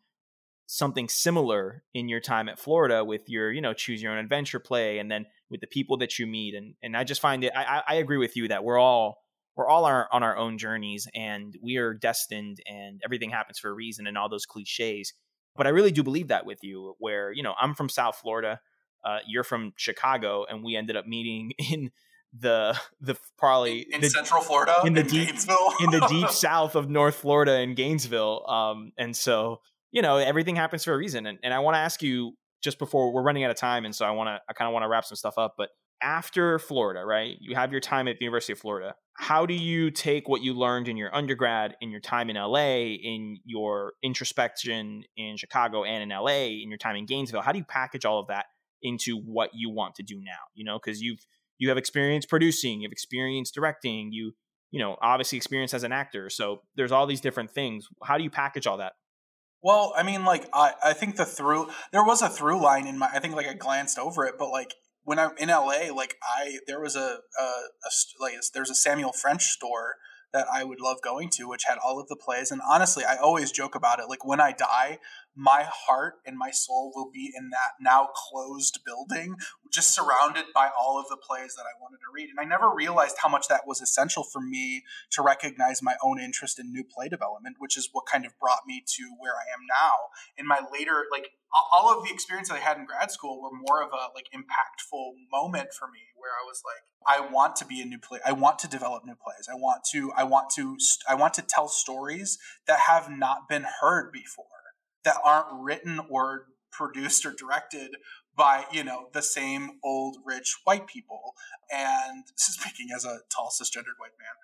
something 0.65 1.07
similar 1.07 1.83
in 1.93 2.09
your 2.09 2.19
time 2.19 2.49
at 2.49 2.59
Florida 2.59 3.05
with 3.05 3.29
your, 3.29 3.51
you 3.51 3.61
know, 3.61 3.73
choose 3.73 4.01
your 4.01 4.11
own 4.11 4.17
adventure 4.17 4.59
play 4.59 4.97
and 4.97 5.11
then 5.11 5.25
with 5.49 5.61
the 5.61 5.67
people 5.67 5.97
that 5.97 6.17
you 6.17 6.25
meet. 6.25 6.55
And 6.55 6.73
and 6.81 6.97
I 6.97 7.03
just 7.03 7.21
find 7.21 7.43
it 7.43 7.53
I, 7.55 7.83
I 7.87 7.95
agree 7.95 8.17
with 8.17 8.35
you 8.35 8.47
that 8.49 8.63
we're 8.63 8.79
all 8.79 9.23
we're 9.55 9.67
all 9.67 9.85
our, 9.85 10.07
on 10.11 10.23
our 10.23 10.35
own 10.35 10.57
journeys 10.57 11.07
and 11.13 11.55
we 11.61 11.77
are 11.77 11.93
destined 11.93 12.57
and 12.65 13.01
everything 13.05 13.29
happens 13.29 13.59
for 13.59 13.69
a 13.69 13.73
reason 13.73 14.07
and 14.07 14.17
all 14.17 14.29
those 14.29 14.45
cliches. 14.45 15.13
But 15.55 15.67
I 15.67 15.69
really 15.69 15.91
do 15.91 16.03
believe 16.03 16.29
that 16.29 16.45
with 16.45 16.63
you, 16.63 16.95
where, 16.99 17.31
you 17.31 17.43
know, 17.43 17.53
I'm 17.59 17.75
from 17.75 17.89
South 17.89 18.15
Florida, 18.15 18.59
uh, 19.03 19.19
you're 19.27 19.43
from 19.43 19.73
Chicago, 19.75 20.45
and 20.49 20.63
we 20.63 20.75
ended 20.75 20.95
up 20.95 21.05
meeting 21.05 21.51
in 21.71 21.91
the 22.37 22.75
the 22.99 23.15
probably 23.37 23.85
in, 23.91 24.01
the, 24.01 24.09
Central 24.09 24.41
Florida, 24.41 24.75
in 24.85 24.93
the 24.93 25.01
in 25.01 25.07
deep 25.07 25.27
Gainesville. 25.27 25.73
in 25.81 25.91
the 25.91 26.07
deep 26.07 26.29
south 26.31 26.75
of 26.75 26.89
North 26.89 27.15
Florida 27.15 27.59
in 27.59 27.75
Gainesville. 27.75 28.47
Um, 28.47 28.91
and 28.97 29.15
so 29.15 29.61
you 29.91 30.01
know 30.01 30.17
everything 30.17 30.55
happens 30.55 30.83
for 30.83 30.93
a 30.93 30.97
reason. 30.97 31.27
And, 31.27 31.37
and 31.43 31.53
I 31.53 31.59
want 31.59 31.75
to 31.75 31.79
ask 31.79 32.01
you 32.01 32.33
just 32.63 32.79
before 32.79 33.13
we're 33.13 33.21
running 33.21 33.43
out 33.43 33.51
of 33.51 33.57
time, 33.57 33.85
and 33.85 33.93
so 33.95 34.05
I 34.05 34.11
want 34.11 34.29
to 34.29 34.39
I 34.49 34.53
kind 34.53 34.67
of 34.67 34.73
want 34.73 34.83
to 34.83 34.87
wrap 34.87 35.05
some 35.05 35.15
stuff 35.15 35.37
up. 35.37 35.53
But 35.57 35.69
after 36.01 36.57
Florida, 36.57 37.05
right? 37.05 37.37
You 37.39 37.55
have 37.55 37.71
your 37.71 37.81
time 37.81 38.07
at 38.07 38.17
the 38.17 38.25
University 38.25 38.53
of 38.53 38.59
Florida. 38.59 38.95
How 39.15 39.45
do 39.45 39.53
you 39.53 39.91
take 39.91 40.27
what 40.27 40.41
you 40.41 40.53
learned 40.53 40.87
in 40.87 40.97
your 40.97 41.15
undergrad, 41.15 41.75
in 41.81 41.91
your 41.91 41.99
time 41.99 42.29
in 42.29 42.35
LA, 42.35 42.95
in 43.03 43.37
your 43.45 43.93
introspection 44.01 45.03
in 45.15 45.37
Chicago 45.37 45.83
and 45.83 46.03
in 46.03 46.17
LA, 46.17 46.45
in 46.61 46.69
your 46.69 46.79
time 46.79 46.95
in 46.95 47.05
Gainesville? 47.05 47.41
How 47.41 47.51
do 47.51 47.59
you 47.59 47.63
package 47.63 48.05
all 48.05 48.19
of 48.19 48.27
that 48.27 48.47
into 48.81 49.17
what 49.17 49.51
you 49.53 49.69
want 49.69 49.95
to 49.95 50.03
do 50.03 50.15
now? 50.15 50.31
You 50.55 50.65
know, 50.65 50.79
because 50.83 50.99
you've 51.01 51.19
you 51.59 51.69
have 51.69 51.77
experience 51.77 52.25
producing, 52.25 52.81
you 52.81 52.87
have 52.87 52.91
experience 52.91 53.51
directing, 53.51 54.11
you 54.11 54.33
you 54.71 54.79
know 54.79 54.97
obviously 55.01 55.37
experience 55.37 55.73
as 55.73 55.83
an 55.83 55.91
actor. 55.91 56.29
So 56.29 56.61
there's 56.75 56.91
all 56.91 57.05
these 57.05 57.21
different 57.21 57.51
things. 57.51 57.87
How 58.03 58.17
do 58.17 58.23
you 58.23 58.31
package 58.31 58.65
all 58.65 58.77
that? 58.77 58.93
Well, 59.61 59.93
I 59.95 60.03
mean, 60.03 60.25
like 60.25 60.49
I, 60.53 60.73
I 60.83 60.93
think 60.93 61.15
the 61.15 61.25
through 61.25 61.69
there 61.91 62.03
was 62.03 62.21
a 62.21 62.29
through 62.29 62.61
line 62.61 62.87
in 62.87 62.97
my. 62.97 63.09
I 63.13 63.19
think 63.19 63.35
like 63.35 63.47
I 63.47 63.53
glanced 63.53 63.97
over 63.97 64.25
it, 64.25 64.35
but 64.37 64.49
like 64.49 64.73
when 65.03 65.19
I'm 65.19 65.31
in 65.37 65.49
LA, 65.49 65.93
like 65.93 66.17
I 66.23 66.59
there 66.67 66.79
was 66.79 66.95
a, 66.95 67.19
a, 67.39 67.43
a 67.43 67.89
like 68.19 68.35
there's 68.53 68.69
a 68.69 68.75
Samuel 68.75 69.13
French 69.13 69.43
store 69.43 69.95
that 70.33 70.47
I 70.51 70.63
would 70.63 70.81
love 70.81 70.97
going 71.01 71.29
to, 71.29 71.47
which 71.47 71.65
had 71.65 71.77
all 71.77 71.99
of 71.99 72.07
the 72.07 72.15
plays. 72.15 72.51
And 72.51 72.59
honestly, 72.67 73.03
I 73.05 73.17
always 73.17 73.51
joke 73.51 73.75
about 73.75 73.99
it. 73.99 74.09
Like 74.09 74.25
when 74.25 74.41
I 74.41 74.51
die, 74.51 74.97
my 75.35 75.65
heart 75.67 76.15
and 76.25 76.37
my 76.37 76.51
soul 76.51 76.91
will 76.95 77.09
be 77.11 77.31
in 77.35 77.49
that 77.49 77.73
now 77.79 78.09
closed 78.15 78.79
building, 78.85 79.35
just 79.71 79.93
surrounded 79.93 80.45
by 80.53 80.69
all 80.77 80.99
of 80.99 81.07
the 81.09 81.17
plays 81.17 81.55
that 81.55 81.63
I 81.63 81.79
wanted 81.81 81.97
to 81.97 82.13
read. 82.13 82.29
And 82.29 82.39
I 82.39 82.43
never 82.43 82.69
realized 82.73 83.17
how 83.21 83.29
much 83.29 83.47
that 83.47 83.65
was 83.65 83.81
essential 83.81 84.23
for 84.23 84.41
me 84.41 84.83
to 85.11 85.23
recognize 85.23 85.81
my 85.81 85.95
own 86.03 86.19
interest 86.19 86.59
in 86.59 86.71
new 86.71 86.83
play 86.83 87.09
development, 87.09 87.55
which 87.59 87.77
is 87.77 87.89
what 87.91 88.05
kind 88.05 88.25
of 88.25 88.37
brought 88.39 88.67
me 88.67 88.83
to 88.85 89.03
where 89.19 89.33
I 89.33 89.49
am 89.53 89.65
now. 89.67 89.93
In 90.37 90.45
my 90.45 90.59
later, 90.71 91.05
like 91.11 91.31
all 91.51 91.95
of 91.95 92.05
the 92.05 92.13
experience 92.13 92.49
that 92.49 92.55
I 92.55 92.59
had 92.59 92.77
in 92.77 92.85
grad 92.85 93.11
school 93.11 93.41
were 93.41 93.55
more 93.55 93.81
of 93.81 93.89
a 93.89 94.13
like 94.13 94.27
impactful 94.33 95.13
moment 95.31 95.73
for 95.73 95.87
me 95.87 95.99
where 96.15 96.31
I 96.31 96.45
was 96.45 96.61
like, 96.63 96.83
I 97.05 97.33
want 97.33 97.55
to 97.57 97.65
be 97.65 97.81
a 97.81 97.85
new 97.85 97.99
play. 97.99 98.19
I 98.25 98.31
want 98.31 98.59
to 98.59 98.67
develop 98.67 99.03
new 99.05 99.15
plays. 99.15 99.49
I 99.51 99.55
want 99.55 99.83
to, 99.91 100.11
I 100.15 100.23
want 100.23 100.51
to, 100.55 100.77
I 101.09 101.15
want 101.15 101.33
to 101.35 101.41
tell 101.41 101.67
stories 101.67 102.37
that 102.67 102.81
have 102.87 103.09
not 103.09 103.49
been 103.49 103.65
heard 103.81 104.11
before 104.11 104.45
that 105.03 105.17
aren't 105.23 105.47
written 105.51 105.99
or 106.09 106.47
produced 106.71 107.25
or 107.25 107.33
directed 107.33 107.97
by 108.35 108.65
you 108.71 108.83
know 108.83 109.09
the 109.13 109.21
same 109.21 109.71
old 109.83 110.17
rich 110.25 110.57
white 110.63 110.87
people 110.87 111.33
and 111.71 112.23
speaking 112.35 112.87
as 112.95 113.05
a 113.05 113.19
tall 113.29 113.51
cisgendered 113.51 113.99
white 113.99 114.17
man 114.19 114.35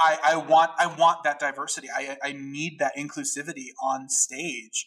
I, 0.00 0.18
I 0.24 0.36
want 0.36 0.70
I 0.78 0.86
want 0.86 1.24
that 1.24 1.38
diversity. 1.38 1.88
I, 1.94 2.16
I 2.22 2.32
need 2.32 2.78
that 2.78 2.96
inclusivity 2.96 3.68
on 3.82 4.08
stage. 4.08 4.86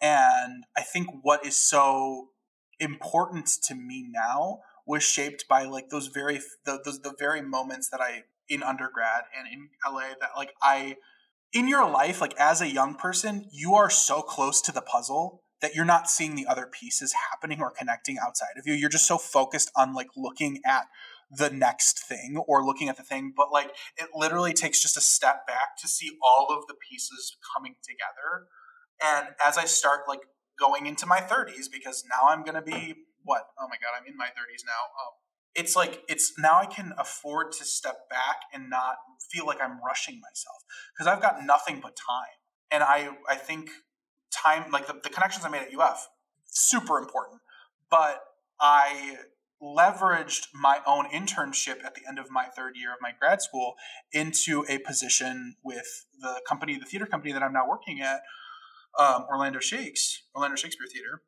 And 0.00 0.64
I 0.76 0.82
think 0.82 1.08
what 1.22 1.44
is 1.46 1.56
so 1.56 2.28
important 2.78 3.48
to 3.64 3.74
me 3.74 4.06
now 4.08 4.60
was 4.86 5.02
shaped 5.02 5.46
by 5.48 5.64
like 5.64 5.88
those 5.90 6.08
very 6.08 6.40
the, 6.64 6.80
those 6.84 7.00
the 7.00 7.14
very 7.18 7.40
moments 7.40 7.88
that 7.90 8.00
I 8.00 8.24
in 8.48 8.62
undergrad 8.62 9.24
and 9.36 9.46
in 9.50 9.68
LA 9.86 10.14
that 10.20 10.30
like 10.36 10.52
I 10.62 10.96
in 11.52 11.68
your 11.68 11.88
life, 11.88 12.20
like 12.20 12.34
as 12.38 12.60
a 12.60 12.72
young 12.72 12.94
person, 12.94 13.48
you 13.50 13.74
are 13.74 13.90
so 13.90 14.22
close 14.22 14.60
to 14.62 14.72
the 14.72 14.82
puzzle 14.82 15.42
that 15.60 15.74
you're 15.74 15.84
not 15.84 16.08
seeing 16.08 16.36
the 16.36 16.46
other 16.46 16.66
pieces 16.66 17.14
happening 17.30 17.60
or 17.60 17.70
connecting 17.70 18.16
outside 18.18 18.56
of 18.58 18.66
you. 18.66 18.72
You're 18.72 18.88
just 18.88 19.06
so 19.06 19.18
focused 19.18 19.70
on 19.76 19.94
like 19.94 20.08
looking 20.16 20.60
at 20.64 20.86
the 21.30 21.50
next 21.50 22.04
thing 22.06 22.42
or 22.48 22.64
looking 22.64 22.88
at 22.88 22.96
the 22.96 23.02
thing, 23.02 23.32
but 23.36 23.52
like 23.52 23.70
it 23.96 24.08
literally 24.14 24.52
takes 24.52 24.80
just 24.80 24.96
a 24.96 25.00
step 25.00 25.46
back 25.46 25.76
to 25.80 25.88
see 25.88 26.10
all 26.22 26.46
of 26.50 26.66
the 26.66 26.74
pieces 26.90 27.36
coming 27.54 27.74
together. 27.82 28.46
And 29.02 29.34
as 29.44 29.58
I 29.58 29.66
start 29.66 30.00
like 30.08 30.20
going 30.58 30.86
into 30.86 31.06
my 31.06 31.20
30s, 31.20 31.70
because 31.70 32.04
now 32.08 32.28
I'm 32.28 32.42
going 32.42 32.54
to 32.54 32.62
be 32.62 32.94
what? 33.22 33.42
Oh 33.60 33.68
my 33.68 33.76
God, 33.76 33.98
I'm 33.98 34.06
in 34.06 34.16
my 34.16 34.26
30s 34.26 34.64
now. 34.66 34.90
Um, 34.98 35.12
it's 35.54 35.76
like 35.76 36.02
it's 36.08 36.32
now 36.38 36.58
I 36.58 36.66
can 36.66 36.92
afford 36.98 37.52
to 37.52 37.64
step 37.64 38.08
back 38.08 38.42
and 38.52 38.70
not 38.70 38.96
feel 39.30 39.46
like 39.46 39.58
I'm 39.62 39.80
rushing 39.84 40.20
myself 40.20 40.56
because 40.92 41.06
I've 41.06 41.22
got 41.22 41.44
nothing 41.44 41.80
but 41.80 41.96
time. 41.96 42.38
And 42.70 42.82
I 42.82 43.10
I 43.28 43.36
think 43.36 43.70
time 44.32 44.70
like 44.70 44.86
the, 44.86 44.94
the 45.02 45.10
connections 45.10 45.44
I 45.44 45.48
made 45.48 45.62
at 45.62 45.78
UF 45.78 46.08
super 46.44 46.98
important, 46.98 47.40
but 47.90 48.20
I 48.60 49.18
leveraged 49.62 50.46
my 50.54 50.80
own 50.86 51.06
internship 51.10 51.84
at 51.84 51.94
the 51.94 52.02
end 52.08 52.18
of 52.18 52.30
my 52.30 52.46
third 52.46 52.76
year 52.76 52.92
of 52.92 52.98
my 53.00 53.12
grad 53.18 53.42
school 53.42 53.74
into 54.12 54.64
a 54.68 54.78
position 54.78 55.56
with 55.62 56.06
the 56.18 56.40
company, 56.48 56.78
the 56.78 56.86
theater 56.86 57.06
company 57.06 57.32
that 57.32 57.42
I'm 57.42 57.52
now 57.52 57.68
working 57.68 58.00
at, 58.00 58.22
um, 58.98 59.26
Orlando 59.28 59.60
Shakes, 59.60 60.22
Orlando 60.34 60.56
Shakespeare 60.56 60.86
Theater, 60.90 61.22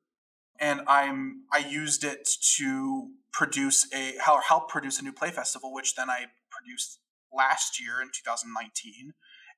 and 0.63 0.81
I'm 0.87 1.43
I 1.53 1.59
used 1.59 2.05
it 2.05 2.29
to 2.59 3.09
produce 3.33 3.87
a 3.93 4.15
help 4.23 4.69
produce 4.69 5.01
a 5.01 5.03
new 5.03 5.13
play 5.13 5.31
festival, 5.31 5.75
which 5.75 5.97
then 5.97 6.09
I 6.09 6.27
produced 6.51 7.01
last 7.35 7.81
year 7.81 8.01
in 8.01 8.09
2019, 8.09 9.13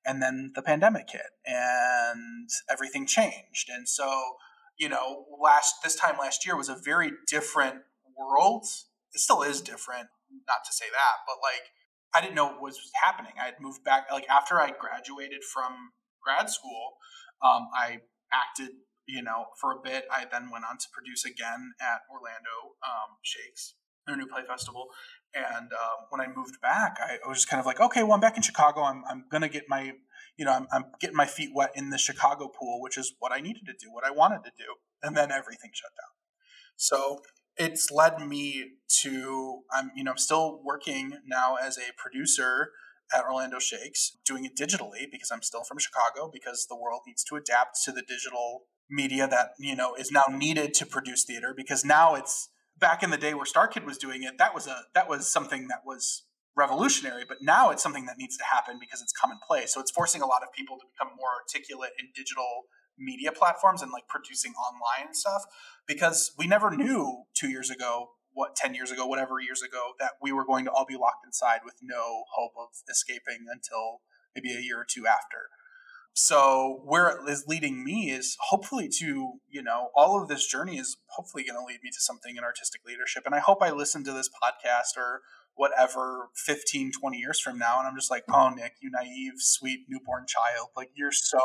and 0.07 0.23
then 0.23 0.53
the 0.55 0.63
pandemic 0.63 1.11
hit 1.11 1.31
and 1.47 2.49
everything 2.71 3.07
changed, 3.07 3.69
and 3.69 3.87
so 3.87 4.37
you 4.79 4.89
know 4.89 5.27
last 5.41 5.75
this 5.85 5.95
time 5.95 6.17
last 6.19 6.47
year 6.47 6.57
was 6.57 6.71
a 6.71 6.77
very 6.83 7.13
different 7.29 7.83
world. 8.19 8.65
It 9.13 9.21
still 9.21 9.43
is 9.43 9.61
different, 9.61 10.09
not 10.49 10.65
to 10.65 10.73
say 10.73 10.87
that, 10.91 11.17
but 11.27 11.37
like 11.43 11.69
I 12.15 12.23
didn't 12.23 12.35
know 12.35 12.47
what 12.47 12.63
was 12.63 12.79
happening. 13.05 13.33
I 13.41 13.45
had 13.45 13.61
moved 13.61 13.85
back 13.85 14.11
like 14.11 14.29
after 14.31 14.59
I 14.59 14.71
graduated 14.71 15.45
from 15.45 15.93
grad 16.23 16.49
school. 16.49 16.95
Um, 17.43 17.69
I 17.77 17.99
acted 18.33 18.71
you 19.07 19.23
know, 19.23 19.47
for 19.61 19.73
a 19.73 19.81
bit, 19.83 20.05
I 20.11 20.27
then 20.31 20.51
went 20.51 20.65
on 20.69 20.79
to 20.79 20.87
produce 20.93 21.25
again 21.25 21.73
at 21.81 22.01
Orlando 22.11 22.77
um, 22.87 23.17
Shakes, 23.23 23.75
their 24.07 24.17
new 24.17 24.27
play 24.27 24.43
festival. 24.47 24.87
And 25.35 25.73
uh, 25.73 26.07
when 26.11 26.21
I 26.21 26.27
moved 26.27 26.61
back, 26.63 26.97
I, 27.01 27.19
was 27.29 27.39
just 27.39 27.49
kind 27.49 27.61
of 27.61 27.67
like, 27.67 27.81
okay, 27.81 28.03
well, 28.03 28.13
I'm 28.13 28.21
back 28.21 28.37
in 28.37 28.43
Chicago. 28.43 28.83
I'm, 28.83 29.03
I'm 29.09 29.25
going 29.31 29.43
to 29.43 29.49
get 29.49 29.65
my, 29.69 29.93
you 30.37 30.45
know, 30.45 30.53
I'm, 30.53 30.67
I'm 30.73 30.85
getting 31.01 31.17
my 31.17 31.27
feet 31.27 31.51
wet 31.55 31.73
in 31.75 31.91
the 31.91 31.99
Chicago 31.99 32.49
pool, 32.49 32.81
which 32.81 32.97
is 32.97 33.15
what 33.19 33.33
I 33.33 33.41
needed 33.41 33.67
to 33.67 33.73
do, 33.73 33.93
what 33.93 34.05
I 34.05 34.11
wanted 34.11 34.45
to 34.45 34.51
do. 34.57 34.77
And 35.03 35.17
then 35.17 35.31
everything 35.31 35.71
shut 35.75 35.91
down. 35.91 36.15
So 36.77 37.21
it's 37.57 37.91
led 37.91 38.27
me 38.27 38.73
to, 39.03 39.63
I'm, 39.73 39.91
you 39.95 40.05
know, 40.05 40.13
I'm 40.13 40.19
still 40.19 40.61
working 40.65 41.19
now 41.27 41.57
as 41.57 41.79
a 41.79 41.93
producer 41.97 42.71
at 43.15 43.25
Orlando 43.25 43.59
Shakes, 43.59 44.17
doing 44.25 44.45
it 44.45 44.57
digitally 44.57 45.07
because 45.11 45.31
I'm 45.31 45.43
still 45.43 45.63
from 45.63 45.79
Chicago, 45.79 46.31
because 46.33 46.67
the 46.69 46.77
world 46.77 47.03
needs 47.07 47.23
to 47.25 47.37
adapt 47.37 47.83
to 47.85 47.93
the 47.93 48.03
digital 48.03 48.63
media 48.91 49.27
that 49.27 49.51
you 49.59 49.75
know 49.75 49.95
is 49.95 50.11
now 50.11 50.25
needed 50.31 50.75
to 50.75 50.87
produce 50.87 51.25
theater 51.25 51.55
because 51.57 51.85
now 51.85 52.15
it's 52.15 52.49
back 52.79 53.03
in 53.03 53.11
the 53.11 53.17
day 53.17 53.35
where 53.35 53.47
Star 53.47 53.67
Kid 53.69 53.85
was 53.85 53.99
doing 53.99 54.23
it 54.23 54.39
that 54.39 54.55
was 54.55 54.67
a 54.67 54.83
that 54.95 55.09
was 55.09 55.27
something 55.27 55.69
that 55.69 55.81
was 55.85 56.25
revolutionary 56.57 57.25
but 57.27 57.39
now 57.41 57.71
it's 57.71 57.83
something 57.83 58.07
that 58.07 58.17
needs 58.19 58.37
to 58.37 58.45
happen 58.45 58.79
because 58.79 59.03
it's 59.03 59.13
commonplace. 59.13 59.75
So 59.75 59.81
it's 59.81 59.91
forcing 59.91 60.23
a 60.23 60.27
lot 60.27 60.43
of 60.43 60.53
people 60.53 60.77
to 60.79 60.85
become 60.93 61.17
more 61.17 61.31
articulate 61.41 61.91
in 61.99 62.09
digital 62.15 62.65
media 62.99 63.33
platforms 63.33 63.83
and 63.83 63.91
like 63.91 64.07
producing 64.09 64.53
online 64.53 65.15
stuff 65.15 65.43
because 65.87 66.33
we 66.39 66.47
never 66.47 66.71
knew 66.71 67.25
2 67.35 67.49
years 67.49 67.71
ago 67.71 68.11
what 68.33 68.55
10 68.55 68.75
years 68.75 68.91
ago 68.91 69.07
whatever 69.07 69.41
years 69.41 69.63
ago 69.63 69.93
that 69.99 70.13
we 70.23 70.31
were 70.31 70.45
going 70.45 70.65
to 70.65 70.71
all 70.71 70.87
be 70.87 70.97
locked 70.97 71.25
inside 71.25 71.61
with 71.65 71.75
no 71.83 72.25
hope 72.35 72.53
of 72.59 72.69
escaping 72.89 73.47
until 73.51 74.03
maybe 74.35 74.53
a 74.53 74.61
year 74.61 74.81
or 74.81 74.87
two 74.89 75.07
after 75.07 75.49
so 76.15 76.81
where 76.85 77.09
it 77.09 77.29
is 77.29 77.45
leading 77.47 77.85
me 77.85 78.11
is 78.11 78.37
hopefully 78.49 78.89
to 78.89 79.33
you 79.51 79.63
know 79.63 79.91
all 79.95 80.21
of 80.21 80.29
this 80.29 80.47
journey 80.47 80.79
is 80.79 80.97
hopefully 81.09 81.45
going 81.45 81.59
to 81.59 81.65
lead 81.67 81.81
me 81.83 81.91
to 81.91 82.01
something 82.01 82.37
in 82.37 82.45
artistic 82.45 82.81
leadership 82.87 83.25
and 83.27 83.35
i 83.35 83.41
hope 83.41 83.59
i 83.61 83.71
listen 83.71 84.05
to 84.05 84.13
this 84.13 84.31
podcast 84.43 84.97
or 84.97 85.21
whatever 85.57 86.29
15 86.37 86.93
20 86.93 87.19
years 87.19 87.41
from 87.41 87.59
now 87.59 87.79
and 87.81 87.89
i'm 87.89 87.97
just 87.97 88.11
like 88.11 88.25
oh 88.33 88.49
nick 88.49 88.75
you 88.81 88.91
naive 88.91 89.35
sweet 89.39 89.81
newborn 89.89 90.25
child 90.27 90.69
like 90.77 90.91
you're 90.95 91.13
so 91.13 91.41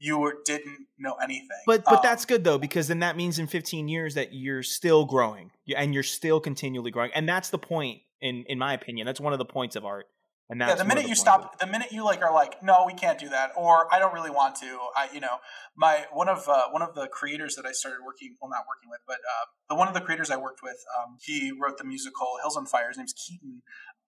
you 0.00 0.18
were, 0.18 0.38
didn't 0.46 0.86
know 0.98 1.14
anything. 1.22 1.48
But 1.66 1.84
but 1.84 1.96
um, 1.96 2.00
that's 2.02 2.24
good 2.24 2.42
though 2.42 2.58
because 2.58 2.88
then 2.88 3.00
that 3.00 3.16
means 3.16 3.38
in 3.38 3.46
15 3.46 3.86
years 3.86 4.14
that 4.14 4.32
you're 4.32 4.62
still 4.62 5.04
growing 5.04 5.50
and 5.76 5.94
you're 5.94 6.02
still 6.02 6.40
continually 6.40 6.90
growing 6.90 7.10
and 7.14 7.28
that's 7.28 7.50
the 7.50 7.58
point 7.58 8.00
in 8.20 8.44
in 8.48 8.58
my 8.58 8.72
opinion 8.72 9.06
that's 9.06 9.20
one 9.20 9.32
of 9.32 9.38
the 9.38 9.44
points 9.44 9.76
of 9.76 9.84
art 9.84 10.06
and 10.50 10.60
that's 10.60 10.70
yeah, 10.70 10.74
the 10.82 10.84
minute 10.84 11.04
the 11.04 11.08
you 11.10 11.14
stop, 11.14 11.60
the 11.60 11.66
minute 11.66 11.92
you 11.92 12.04
like 12.04 12.22
are 12.22 12.34
like, 12.34 12.60
no, 12.60 12.82
we 12.84 12.92
can't 12.92 13.20
do 13.20 13.28
that, 13.28 13.52
or 13.56 13.86
I 13.94 14.00
don't 14.00 14.12
really 14.12 14.30
want 14.30 14.56
to. 14.56 14.78
I, 14.96 15.08
you 15.14 15.20
know, 15.20 15.36
my 15.76 16.06
one 16.12 16.28
of 16.28 16.48
uh, 16.48 16.64
one 16.70 16.82
of 16.82 16.96
the 16.96 17.06
creators 17.06 17.54
that 17.54 17.64
I 17.64 17.70
started 17.70 18.00
working, 18.04 18.34
well, 18.40 18.50
not 18.50 18.64
working 18.68 18.90
with, 18.90 18.98
but 19.06 19.18
uh, 19.18 19.46
the 19.68 19.76
one 19.76 19.86
of 19.86 19.94
the 19.94 20.00
creators 20.00 20.28
I 20.28 20.36
worked 20.36 20.60
with, 20.60 20.76
um, 20.98 21.18
he 21.22 21.52
wrote 21.52 21.78
the 21.78 21.84
musical 21.84 22.26
Hills 22.42 22.56
on 22.56 22.66
Fire. 22.66 22.88
His 22.88 22.98
name's 22.98 23.12
Keaton. 23.12 23.62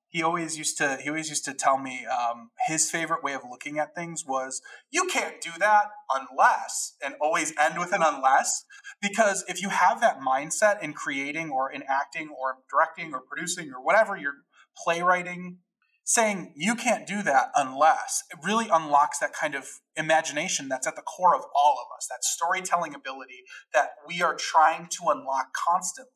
He 0.09 0.21
always 0.21 0.59
used 0.59 0.77
to 0.79 0.99
he 1.01 1.09
always 1.09 1.29
used 1.29 1.45
to 1.45 1.55
tell 1.55 1.79
me 1.79 2.07
um, 2.07 2.51
his 2.67 2.91
favorite 2.91 3.23
way 3.23 3.35
of 3.35 3.43
looking 3.49 3.79
at 3.79 3.95
things 3.95 4.25
was 4.27 4.61
you 4.91 5.07
can't 5.07 5.41
do 5.41 5.51
that 5.61 5.85
unless 6.13 6.97
and 7.05 7.15
always 7.21 7.55
end 7.59 7.79
with 7.79 7.95
an 7.95 8.03
unless 8.05 8.65
because 9.01 9.43
if 9.49 9.63
you 9.63 9.71
have 9.71 10.01
that 10.01 10.19
mindset 10.21 10.83
in 10.83 10.93
creating 10.93 11.51
or 11.51 11.73
in 11.73 11.83
acting 11.89 12.29
or 12.29 12.57
directing 12.69 13.15
or 13.15 13.23
producing 13.27 13.71
or 13.73 13.83
whatever 13.83 14.15
you're 14.15 14.43
playwriting 14.85 15.57
saying 16.05 16.53
you 16.57 16.75
can't 16.75 17.07
do 17.07 17.23
that 17.23 17.51
unless 17.55 18.25
it 18.31 18.39
really 18.45 18.69
unlocks 18.73 19.19
that 19.19 19.33
kind 19.33 19.55
of 19.55 19.67
imagination 19.97 20.69
that's 20.69 20.87
at 20.87 20.97
the 20.97 21.03
core 21.03 21.35
of 21.35 21.43
all 21.55 21.79
of 21.81 21.97
us 21.97 22.09
that 22.11 22.25
storytelling 22.25 22.95
ability 22.95 23.43
that 23.73 23.91
we 24.07 24.23
are 24.23 24.35
trying 24.35 24.89
to 24.91 25.05
unlock 25.09 25.53
constantly. 25.55 26.11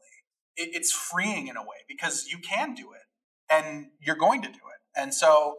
It, 0.56 0.70
it's 0.72 0.92
freeing 0.92 1.48
in 1.48 1.56
a 1.56 1.62
way 1.62 1.84
because 1.88 2.26
you 2.26 2.38
can 2.38 2.74
do 2.74 2.92
it 2.92 3.02
and 3.50 3.86
you're 4.00 4.16
going 4.16 4.42
to 4.42 4.48
do 4.48 4.54
it. 4.54 5.00
And 5.00 5.14
so 5.14 5.56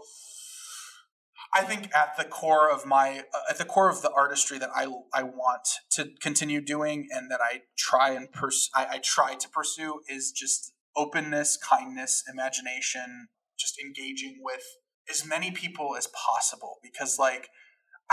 I 1.54 1.64
think 1.64 1.96
at 1.96 2.18
the 2.18 2.26
core 2.26 2.70
of 2.70 2.86
my 2.86 3.24
uh, 3.34 3.40
at 3.50 3.58
the 3.58 3.66
core 3.66 3.90
of 3.90 4.02
the 4.02 4.12
artistry 4.12 4.58
that 4.60 4.70
I 4.76 4.88
I 5.14 5.24
want 5.24 5.68
to 5.92 6.10
continue 6.22 6.62
doing 6.62 7.08
and 7.12 7.32
that 7.32 7.40
I 7.42 7.62
try 7.78 8.10
and 8.10 8.32
pers- 8.32 8.70
I, 8.76 8.88
I 8.92 8.98
try 9.00 9.36
to 9.36 9.50
pursue 9.50 10.02
is 10.10 10.32
just 10.32 10.74
openness, 10.96 11.58
kindness, 11.58 12.24
imagination, 12.32 13.28
just 13.58 13.80
engaging 13.80 14.40
with 14.42 14.64
as 15.10 15.26
many 15.26 15.52
people 15.52 15.96
as 15.98 16.08
possible 16.08 16.78
because 16.84 17.18
like 17.20 17.50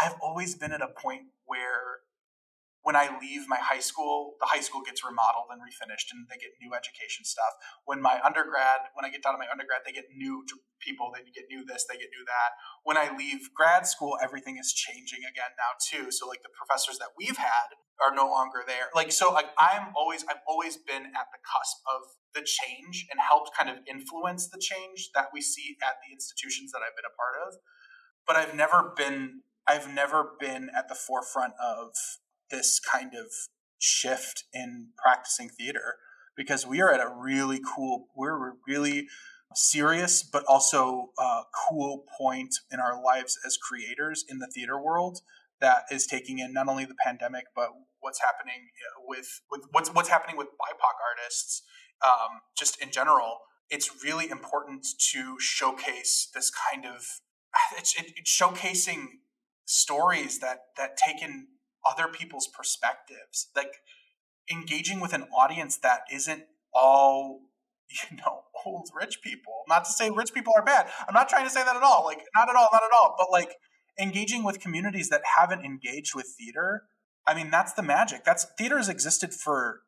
I've 0.00 0.16
always 0.22 0.54
been 0.54 0.72
at 0.72 0.82
a 0.82 0.88
point 0.88 1.22
where 1.46 2.00
when 2.84 2.94
I 2.94 3.16
leave 3.16 3.48
my 3.48 3.56
high 3.56 3.80
school, 3.80 4.36
the 4.40 4.46
high 4.46 4.60
school 4.60 4.84
gets 4.84 5.00
remodeled 5.00 5.48
and 5.48 5.56
refinished 5.64 6.12
and 6.12 6.28
they 6.28 6.36
get 6.36 6.52
new 6.60 6.76
education 6.76 7.24
stuff. 7.24 7.56
When 7.88 8.04
my 8.04 8.20
undergrad, 8.20 8.92
when 8.92 9.08
I 9.08 9.10
get 9.10 9.24
done 9.24 9.40
with 9.40 9.48
my 9.48 9.50
undergrad, 9.50 9.88
they 9.88 9.92
get 9.96 10.12
new 10.12 10.44
people, 10.84 11.08
they 11.08 11.24
get 11.32 11.48
new 11.48 11.64
this, 11.64 11.88
they 11.88 11.96
get 11.96 12.12
new 12.12 12.28
that. 12.28 12.52
When 12.84 13.00
I 13.00 13.08
leave 13.16 13.48
grad 13.56 13.88
school, 13.88 14.20
everything 14.20 14.60
is 14.60 14.68
changing 14.76 15.24
again 15.24 15.56
now 15.56 15.80
too. 15.80 16.12
So 16.12 16.28
like 16.28 16.44
the 16.44 16.52
professors 16.52 17.00
that 17.00 17.16
we've 17.16 17.40
had 17.40 17.72
are 18.04 18.12
no 18.12 18.28
longer 18.28 18.60
there. 18.68 18.92
Like 18.94 19.12
so 19.12 19.32
like 19.32 19.48
I'm 19.56 19.96
always 19.96 20.20
I've 20.28 20.44
always 20.44 20.76
been 20.76 21.08
at 21.08 21.32
the 21.32 21.40
cusp 21.40 21.80
of 21.88 22.04
the 22.36 22.44
change 22.44 23.08
and 23.08 23.16
helped 23.16 23.56
kind 23.56 23.72
of 23.72 23.80
influence 23.88 24.52
the 24.52 24.60
change 24.60 25.08
that 25.16 25.32
we 25.32 25.40
see 25.40 25.80
at 25.80 26.04
the 26.04 26.12
institutions 26.12 26.68
that 26.76 26.84
I've 26.84 26.92
been 26.92 27.08
a 27.08 27.16
part 27.16 27.48
of. 27.48 27.56
But 28.28 28.36
I've 28.36 28.52
never 28.52 28.92
been 28.92 29.40
I've 29.66 29.88
never 29.88 30.36
been 30.38 30.68
at 30.76 30.92
the 30.92 30.94
forefront 30.94 31.54
of 31.56 31.96
this 32.50 32.80
kind 32.80 33.14
of 33.14 33.26
shift 33.78 34.44
in 34.52 34.88
practicing 34.96 35.48
theater 35.48 35.96
because 36.36 36.66
we 36.66 36.80
are 36.80 36.92
at 36.92 37.00
a 37.00 37.08
really 37.08 37.60
cool, 37.74 38.08
we're 38.16 38.54
really 38.66 39.06
serious 39.54 40.22
but 40.22 40.44
also 40.48 41.10
uh, 41.18 41.42
cool 41.68 42.04
point 42.18 42.54
in 42.72 42.80
our 42.80 43.00
lives 43.02 43.38
as 43.46 43.56
creators 43.56 44.24
in 44.28 44.38
the 44.38 44.48
theater 44.48 44.80
world 44.80 45.20
that 45.60 45.84
is 45.90 46.06
taking 46.06 46.38
in 46.38 46.52
not 46.52 46.68
only 46.68 46.84
the 46.84 46.96
pandemic 47.04 47.44
but 47.54 47.68
what's 48.00 48.20
happening 48.20 48.68
uh, 48.84 49.02
with, 49.06 49.40
with 49.50 49.62
what's 49.70 49.88
what's 49.90 50.08
happening 50.08 50.36
with 50.36 50.48
BIPOC 50.48 50.94
artists 51.10 51.62
um, 52.04 52.40
just 52.56 52.80
in 52.82 52.90
general. 52.90 53.38
It's 53.70 54.04
really 54.04 54.28
important 54.28 54.86
to 55.12 55.36
showcase 55.40 56.28
this 56.34 56.50
kind 56.50 56.84
of 56.84 57.06
it's, 57.78 57.98
it, 57.98 58.12
it's 58.16 58.30
showcasing 58.30 59.06
stories 59.64 60.40
that 60.40 60.58
that 60.76 60.96
take 60.96 61.22
in 61.22 61.46
other 61.88 62.08
people's 62.08 62.48
perspectives. 62.48 63.48
Like 63.54 63.74
engaging 64.50 65.00
with 65.00 65.12
an 65.12 65.24
audience 65.24 65.76
that 65.78 66.00
isn't 66.12 66.44
all 66.72 67.40
you 68.10 68.16
know 68.16 68.42
old 68.64 68.88
rich 68.94 69.20
people. 69.22 69.64
Not 69.68 69.84
to 69.84 69.90
say 69.90 70.10
rich 70.10 70.32
people 70.34 70.52
are 70.56 70.64
bad. 70.64 70.88
I'm 71.06 71.14
not 71.14 71.28
trying 71.28 71.44
to 71.44 71.50
say 71.50 71.62
that 71.62 71.76
at 71.76 71.82
all. 71.82 72.04
Like 72.04 72.22
not 72.34 72.48
at 72.48 72.56
all 72.56 72.68
not 72.72 72.82
at 72.82 72.90
all. 72.92 73.14
But 73.18 73.30
like 73.30 73.56
engaging 74.00 74.42
with 74.44 74.60
communities 74.60 75.08
that 75.10 75.22
haven't 75.36 75.64
engaged 75.64 76.14
with 76.16 76.26
theater 76.38 76.82
i 77.26 77.34
mean 77.34 77.50
that's 77.50 77.72
the 77.74 77.82
magic. 77.82 78.24
That's 78.24 78.46
theater 78.58 78.76
has 78.76 78.88
existed 78.88 79.32
for 79.32 79.80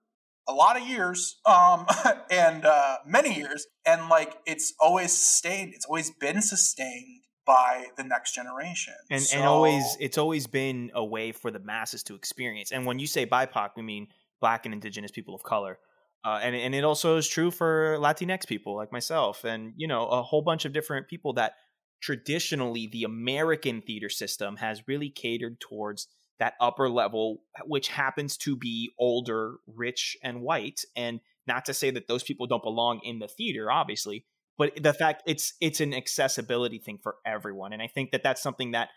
a 0.49 0.53
lot 0.53 0.81
of 0.81 0.87
years 0.87 1.37
um 1.45 1.87
and 2.31 2.65
uh 2.65 2.99
many 3.07 3.35
years. 3.35 3.67
And 3.85 4.09
like 4.09 4.37
it's 4.47 4.75
always 4.81 5.13
stayed. 5.17 5.71
It's 5.75 5.87
always 5.87 6.11
been 6.11 6.41
sustained 6.43 7.23
by 7.47 7.87
the 7.97 8.05
next 8.05 8.35
generation. 8.35 8.95
And 9.11 9.23
so, 9.23 9.37
and 9.37 9.47
always 9.47 9.97
it's 10.01 10.19
always 10.19 10.47
been 10.47 10.91
a 10.95 11.05
way 11.05 11.33
for 11.33 11.51
the 11.51 11.61
masses 11.61 12.03
to 12.05 12.15
experience. 12.15 12.73
And 12.73 12.85
when 12.85 12.99
you 12.99 13.07
say 13.07 13.25
BIPOC, 13.25 13.71
we 13.77 13.83
mean 13.83 14.09
black 14.41 14.67
and 14.67 14.75
indigenous 14.75 15.11
people 15.11 15.35
of 15.35 15.43
color. 15.43 15.79
Uh, 16.25 16.41
and 16.43 16.57
and 16.57 16.75
it 16.75 16.83
also 16.83 17.17
is 17.17 17.29
true 17.29 17.51
for 17.51 17.97
Latinx 18.01 18.47
people 18.47 18.75
like 18.75 18.91
myself, 18.91 19.45
and 19.45 19.73
you 19.77 19.87
know 19.87 20.07
a 20.09 20.23
whole 20.23 20.43
bunch 20.43 20.65
of 20.65 20.73
different 20.73 21.07
people 21.07 21.33
that 21.35 21.53
traditionally 22.01 22.89
the 22.91 23.05
American 23.05 23.81
theater 23.81 24.09
system 24.09 24.57
has 24.57 24.83
really 24.89 25.09
catered 25.09 25.61
towards 25.61 26.09
that 26.39 26.55
upper 26.61 26.91
level, 26.91 27.43
which 27.65 27.89
happens 27.89 28.37
to 28.37 28.57
be 28.57 28.91
older, 28.99 29.57
rich, 29.67 30.17
and 30.23 30.41
white. 30.43 30.81
And 30.97 31.21
not 31.47 31.65
to 31.67 31.75
say 31.75 31.91
that 31.93 32.09
those 32.09 32.25
people 32.25 32.47
don't 32.47 32.63
belong 32.63 33.01
in 33.05 33.21
the 33.21 33.29
theater, 33.29 33.71
obviously, 33.71 34.25
but 34.59 34.73
the 34.83 34.93
fact 34.93 35.23
it's 35.27 35.55
it's 35.61 35.81
an 35.81 35.95
accessibility 35.95 36.79
thing 36.79 36.99
for 37.03 37.17
everyone 37.25 37.73
and 37.73 37.83
i 37.83 37.87
think 37.87 38.11
that 38.11 38.23
that's 38.23 38.43
something 38.43 38.73
that 38.73 38.89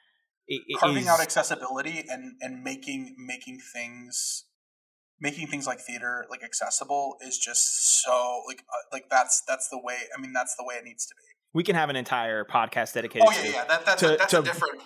carving 0.80 1.03
is, 1.03 1.07
out 1.07 1.20
accessibility 1.20 2.03
and 2.10 2.34
and 2.41 2.64
making 2.64 3.16
making 3.18 3.60
things 3.74 4.45
making 5.22 5.47
things 5.47 5.68
like 5.68 5.80
theater 5.80 6.26
like 6.30 6.43
accessible 6.43 7.18
is 7.22 7.38
just 7.38 8.03
so 8.03 8.41
like 8.47 8.60
uh, 8.60 8.95
like 8.95 9.05
that's 9.10 9.43
that's 9.47 9.70
the 9.70 9.80
way 9.82 9.97
i 10.18 10.22
mean 10.22 10.34
that's 10.34 10.55
the 10.57 10.64
way 10.64 10.76
it 10.76 10.84
needs 10.84 11.05
to 11.05 11.14
be. 11.16 11.24
We 11.51 11.64
can 11.64 11.76
have 11.76 11.89
an 11.89 11.95
entire 11.95 12.45
podcast 12.45 12.93
dedicated 12.93 13.28
oh 13.28 13.32
yeah 13.32 13.41
to, 13.41 13.51
yeah 13.51 13.64
that, 13.66 13.86
that's, 13.86 14.01
to, 14.01 14.14
a, 14.14 14.18
that's 14.18 14.32
to, 14.32 14.39
a 14.39 14.43
different 14.43 14.82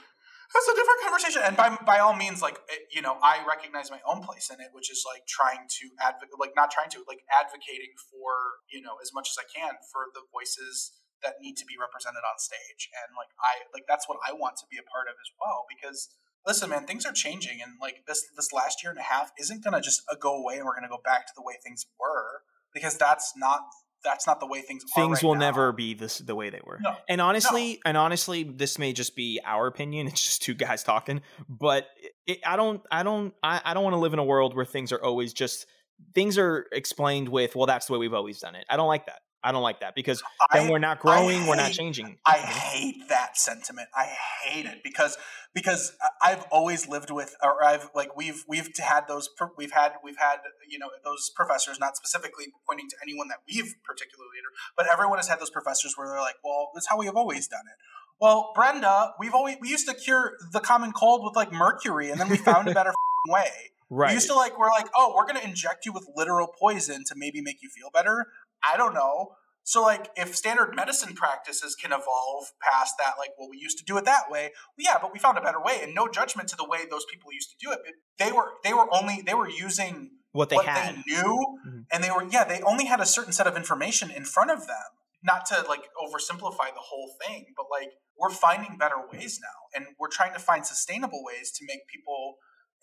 that's 0.53 0.69
a 0.69 0.75
different 0.77 1.01
conversation. 1.01 1.41
And 1.43 1.57
by 1.57 1.73
by 1.83 1.97
all 1.99 2.13
means, 2.13 2.41
like 2.41 2.61
it, 2.69 2.87
you 2.93 3.01
know, 3.01 3.17
I 3.21 3.41
recognize 3.43 3.89
my 3.89 3.99
own 4.05 4.21
place 4.21 4.49
in 4.53 4.61
it, 4.61 4.69
which 4.71 4.93
is 4.93 5.03
like 5.03 5.25
trying 5.25 5.65
to 5.81 5.85
advocate, 5.99 6.37
like 6.37 6.53
not 6.55 6.69
trying 6.69 6.93
to, 6.93 7.01
like 7.09 7.25
advocating 7.33 7.97
for 7.97 8.61
you 8.69 8.81
know 8.81 9.01
as 9.01 9.11
much 9.13 9.33
as 9.33 9.37
I 9.41 9.47
can 9.49 9.81
for 9.91 10.13
the 10.13 10.21
voices 10.29 10.93
that 11.25 11.39
need 11.41 11.57
to 11.57 11.65
be 11.65 11.73
represented 11.79 12.21
on 12.21 12.37
stage. 12.37 12.91
And 12.93 13.17
like 13.17 13.33
I 13.41 13.65
like 13.73 13.89
that's 13.89 14.07
what 14.07 14.21
I 14.21 14.33
want 14.33 14.57
to 14.61 14.69
be 14.69 14.77
a 14.77 14.85
part 14.85 15.09
of 15.09 15.17
as 15.17 15.31
well 15.41 15.65
because 15.65 16.13
listen 16.45 16.69
man 16.69 16.85
things 16.85 17.05
are 17.05 17.15
changing 17.15 17.63
and 17.63 17.79
like 17.81 18.03
this 18.05 18.27
this 18.35 18.51
last 18.53 18.83
year 18.83 18.91
and 18.91 18.99
a 18.99 19.07
half 19.07 19.31
isn't 19.39 19.63
gonna 19.63 19.81
just 19.81 20.03
uh, 20.11 20.15
go 20.19 20.35
away 20.35 20.57
and 20.59 20.65
we're 20.65 20.75
gonna 20.75 20.91
go 20.91 21.01
back 21.03 21.25
to 21.25 21.33
the 21.35 21.41
way 21.41 21.55
things 21.63 21.87
were 21.99 22.43
because 22.73 22.97
that's 22.97 23.33
not 23.37 23.61
that's 24.03 24.27
not 24.27 24.39
the 24.39 24.47
way 24.47 24.61
things 24.61 24.83
things 24.95 25.17
right 25.17 25.23
will 25.23 25.35
now. 25.35 25.39
never 25.39 25.71
be 25.71 25.93
this 25.93 26.19
the 26.19 26.35
way 26.35 26.49
they 26.49 26.61
were 26.65 26.79
no. 26.81 26.95
and 27.07 27.21
honestly 27.21 27.73
no. 27.73 27.79
and 27.85 27.97
honestly 27.97 28.43
this 28.43 28.77
may 28.77 28.93
just 28.93 29.15
be 29.15 29.39
our 29.45 29.67
opinion 29.67 30.07
it's 30.13 30.21
just 30.21 30.41
two 30.41 30.53
guys 30.53 30.83
talking 30.83 31.21
but 31.49 31.87
it, 32.27 32.39
i 32.45 32.55
don't 32.55 32.81
i 32.91 33.03
don't 33.03 33.33
i, 33.43 33.61
I 33.63 33.73
don't 33.73 33.83
want 33.83 33.93
to 33.93 33.99
live 33.99 34.13
in 34.13 34.19
a 34.19 34.23
world 34.23 34.55
where 34.55 34.65
things 34.65 34.91
are 34.91 35.03
always 35.03 35.33
just 35.33 35.65
things 36.13 36.37
are 36.37 36.67
explained 36.71 37.29
with 37.29 37.55
well 37.55 37.65
that's 37.65 37.87
the 37.87 37.93
way 37.93 37.99
we've 37.99 38.13
always 38.13 38.39
done 38.39 38.55
it 38.55 38.65
i 38.69 38.77
don't 38.77 38.87
like 38.87 39.05
that 39.05 39.21
I 39.43 39.51
don't 39.51 39.61
like 39.61 39.81
that 39.81 39.95
because 39.95 40.23
then 40.53 40.67
I, 40.67 40.71
we're 40.71 40.79
not 40.79 40.99
growing, 40.99 41.41
hate, 41.41 41.49
we're 41.49 41.55
not 41.55 41.71
changing. 41.71 42.17
I 42.25 42.37
mm-hmm. 42.37 42.47
hate 42.47 43.09
that 43.09 43.37
sentiment. 43.37 43.89
I 43.95 44.05
hate 44.45 44.65
it 44.65 44.81
because 44.83 45.17
because 45.53 45.93
I've 46.21 46.43
always 46.51 46.87
lived 46.87 47.11
with, 47.11 47.35
or 47.43 47.63
I've 47.63 47.89
like 47.93 48.15
we've 48.15 48.43
we've 48.47 48.69
had 48.77 49.07
those 49.07 49.29
we've 49.57 49.71
had 49.71 49.93
we've 50.03 50.17
had 50.17 50.37
you 50.69 50.79
know 50.79 50.87
those 51.03 51.29
professors, 51.35 51.79
not 51.79 51.95
specifically 51.97 52.45
pointing 52.67 52.87
to 52.89 52.95
anyone 53.03 53.27
that 53.27 53.39
we've 53.47 53.75
particularly, 53.83 54.29
but 54.75 54.87
everyone 54.91 55.17
has 55.17 55.27
had 55.27 55.39
those 55.39 55.49
professors 55.49 55.93
where 55.95 56.07
they're 56.07 56.21
like, 56.21 56.35
well, 56.43 56.71
that's 56.73 56.87
how 56.87 56.97
we 56.97 57.05
have 57.05 57.15
always 57.15 57.47
done 57.47 57.65
it. 57.67 57.77
Well, 58.19 58.51
Brenda, 58.55 59.13
we've 59.19 59.33
always 59.33 59.57
we 59.59 59.69
used 59.69 59.87
to 59.87 59.93
cure 59.93 60.37
the 60.51 60.59
common 60.59 60.91
cold 60.91 61.23
with 61.23 61.35
like 61.35 61.51
mercury, 61.51 62.09
and 62.09 62.19
then 62.19 62.29
we 62.29 62.37
found 62.37 62.67
a 62.67 62.73
better 62.75 62.93
way. 63.27 63.49
Right. 63.89 64.09
We 64.09 64.13
used 64.15 64.27
to 64.27 64.33
like 64.33 64.57
we're 64.57 64.69
like, 64.69 64.87
oh, 64.95 65.13
we're 65.15 65.27
gonna 65.27 65.41
inject 65.43 65.85
you 65.85 65.91
with 65.91 66.07
literal 66.15 66.47
poison 66.47 67.03
to 67.07 67.15
maybe 67.15 67.41
make 67.41 67.61
you 67.61 67.69
feel 67.69 67.89
better. 67.93 68.27
I 68.63 68.77
don't 68.77 68.93
know. 68.93 69.35
So, 69.65 69.81
like, 69.81 70.09
if 70.17 70.35
standard 70.35 70.75
medicine 70.75 71.13
practices 71.15 71.73
can 71.75 71.91
evolve 71.93 72.51
past 72.61 72.95
that, 72.99 73.13
like, 73.17 73.29
well, 73.39 73.49
we 73.49 73.57
used 73.57 73.77
to 73.77 73.85
do 73.85 73.97
it 73.97 74.03
that 74.05 74.29
way. 74.29 74.51
Well, 74.77 74.85
yeah, 74.85 74.97
but 75.01 75.13
we 75.13 75.19
found 75.19 75.37
a 75.37 75.41
better 75.41 75.61
way, 75.61 75.79
and 75.81 75.95
no 75.95 76.09
judgment 76.09 76.49
to 76.49 76.57
the 76.57 76.67
way 76.67 76.79
those 76.89 77.05
people 77.09 77.31
used 77.31 77.49
to 77.51 77.55
do 77.65 77.71
it. 77.71 77.79
They 78.19 78.31
were 78.33 78.51
they 78.63 78.73
were 78.73 78.87
only 78.93 79.21
they 79.25 79.33
were 79.33 79.49
using 79.49 80.11
what 80.33 80.49
they 80.49 80.57
what 80.57 80.65
had. 80.65 80.95
they 80.97 81.03
knew, 81.07 81.59
Mhm. 81.65 81.85
and 81.93 82.03
they 82.03 82.11
were 82.11 82.23
yeah 82.29 82.43
they 82.43 82.61
only 82.63 82.85
had 82.85 82.99
a 82.99 83.05
certain 83.05 83.31
set 83.31 83.47
of 83.47 83.55
information 83.55 84.11
in 84.11 84.25
front 84.25 84.51
of 84.51 84.67
them. 84.67 84.89
Not 85.25 85.45
to 85.47 85.61
like 85.69 85.87
oversimplify 85.95 86.73
the 86.73 86.83
whole 86.83 87.15
thing, 87.25 87.53
but 87.55 87.67
like 87.71 87.93
we're 88.17 88.31
finding 88.31 88.77
better 88.77 88.97
ways 89.13 89.39
now, 89.41 89.59
and 89.79 89.95
we're 89.97 90.09
trying 90.09 90.33
to 90.33 90.39
find 90.39 90.65
sustainable 90.65 91.23
ways 91.23 91.51
to 91.51 91.65
make 91.65 91.87
people 91.87 92.35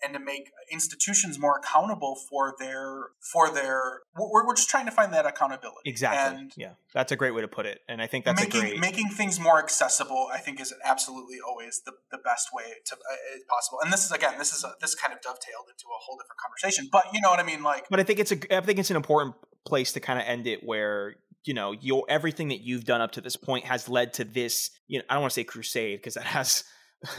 and 0.03 0.13
to 0.13 0.19
make 0.19 0.51
institutions 0.71 1.39
more 1.39 1.57
accountable 1.57 2.15
for 2.29 2.55
their 2.59 3.07
for 3.19 3.49
their. 3.49 4.01
We're, 4.15 4.45
we're 4.45 4.55
just 4.55 4.69
trying 4.69 4.85
to 4.85 4.91
find 4.91 5.13
that 5.13 5.25
accountability 5.25 5.89
Exactly. 5.89 6.39
and 6.39 6.53
yeah, 6.57 6.73
that's 6.93 7.11
a 7.11 7.15
great 7.15 7.31
way 7.31 7.41
to 7.41 7.47
put 7.47 7.65
it, 7.65 7.81
and 7.87 8.01
I 8.01 8.07
think 8.07 8.25
that's 8.25 8.41
making 8.41 8.61
a 8.61 8.69
great. 8.69 8.79
making 8.79 9.09
things 9.09 9.39
more 9.39 9.59
accessible. 9.59 10.27
I 10.31 10.39
think 10.39 10.59
is 10.59 10.73
absolutely 10.83 11.37
always 11.45 11.81
the, 11.85 11.93
the 12.11 12.17
best 12.17 12.49
way 12.53 12.63
to 12.85 12.95
uh, 12.95 13.15
possible. 13.49 13.79
And 13.83 13.91
this 13.91 14.05
is 14.05 14.11
again, 14.11 14.37
this 14.37 14.53
is 14.53 14.63
a, 14.63 14.73
this 14.81 14.95
kind 14.95 15.13
of 15.13 15.21
dovetailed 15.21 15.67
into 15.69 15.85
a 15.85 15.99
whole 15.99 16.17
different 16.17 16.39
conversation. 16.39 16.89
But 16.91 17.05
you 17.13 17.21
know 17.21 17.29
what 17.29 17.39
I 17.39 17.43
mean? 17.43 17.63
Like 17.63 17.87
but 17.89 17.99
I 17.99 18.03
think 18.03 18.19
it's 18.19 18.31
a. 18.31 18.55
I 18.55 18.61
think 18.61 18.79
it's 18.79 18.89
an 18.89 18.95
important 18.95 19.35
place 19.65 19.93
to 19.93 19.99
kind 19.99 20.19
of 20.19 20.25
end 20.25 20.47
it 20.47 20.63
where 20.63 21.15
you 21.43 21.53
know 21.53 21.71
your 21.71 22.03
everything 22.09 22.49
that 22.49 22.61
you've 22.61 22.85
done 22.85 23.01
up 23.01 23.11
to 23.13 23.21
this 23.21 23.35
point 23.35 23.65
has 23.65 23.89
led 23.89 24.13
to 24.15 24.23
this. 24.23 24.71
You 24.87 24.99
know, 24.99 25.05
I 25.09 25.15
don't 25.15 25.21
want 25.21 25.31
to 25.31 25.35
say 25.35 25.43
crusade 25.43 25.99
because 25.99 26.15
that 26.15 26.23
has 26.23 26.63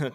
a, 0.01 0.13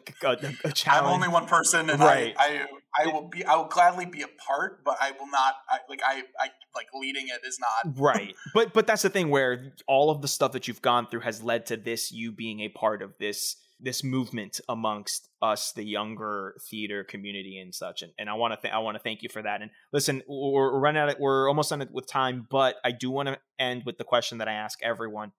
a, 0.64 0.72
challenge. 0.72 0.78
I'm 0.86 1.06
only 1.06 1.28
one 1.28 1.46
person, 1.46 1.90
and 1.90 2.00
Right. 2.00 2.36
I, 2.38 2.66
I 2.96 3.04
I 3.04 3.08
will 3.08 3.28
be 3.28 3.46
I 3.46 3.56
will 3.56 3.66
gladly 3.66 4.06
be 4.06 4.22
a 4.22 4.28
part, 4.28 4.84
but 4.84 4.98
I 5.00 5.12
will 5.12 5.30
not. 5.30 5.56
I, 5.70 5.80
like 5.90 6.02
I 6.06 6.24
I 6.40 6.50
like 6.78 6.88
leading 6.94 7.28
it 7.28 7.46
is 7.46 7.60
not. 7.60 8.00
right 8.00 8.36
but 8.54 8.74
but 8.74 8.88
that's 8.88 9.02
the 9.02 9.10
thing 9.10 9.30
where 9.30 9.74
all 9.88 10.10
of 10.10 10.22
the 10.22 10.28
stuff 10.28 10.52
that 10.54 10.68
you've 10.68 10.82
gone 10.82 11.08
through 11.08 11.22
has 11.22 11.42
led 11.44 11.66
to 11.66 11.76
this 11.78 12.12
you 12.12 12.32
being 12.32 12.60
a 12.62 12.70
part 12.70 13.02
of 13.02 13.14
this 13.20 13.58
this 13.80 14.04
movement 14.04 14.60
amongst 14.70 15.30
us 15.42 15.72
the 15.74 15.84
younger 15.84 16.56
theater 16.70 17.04
community 17.04 17.60
and 17.60 17.74
such 17.76 18.02
and, 18.02 18.12
and 18.18 18.30
i 18.30 18.34
want 18.34 18.54
to 18.54 18.60
th- 18.62 18.74
i 18.74 18.80
want 18.80 18.96
to 18.96 19.04
thank 19.04 19.22
you 19.22 19.30
for 19.30 19.42
that 19.42 19.62
and 19.62 19.70
listen 19.94 20.24
we're, 20.28 20.72
we're 20.74 20.80
running 20.80 21.00
out 21.02 21.10
of, 21.10 21.20
we're 21.20 21.48
almost 21.48 21.70
done 21.70 21.88
with 21.92 22.08
time 22.08 22.48
but 22.50 22.76
i 22.84 22.92
do 22.92 23.12
want 23.12 23.28
to 23.28 23.38
end 23.60 23.84
with 23.86 23.98
the 23.98 24.04
question 24.04 24.40
that 24.40 24.48
i 24.48 24.54
ask 24.54 24.80
everyone 24.84 25.32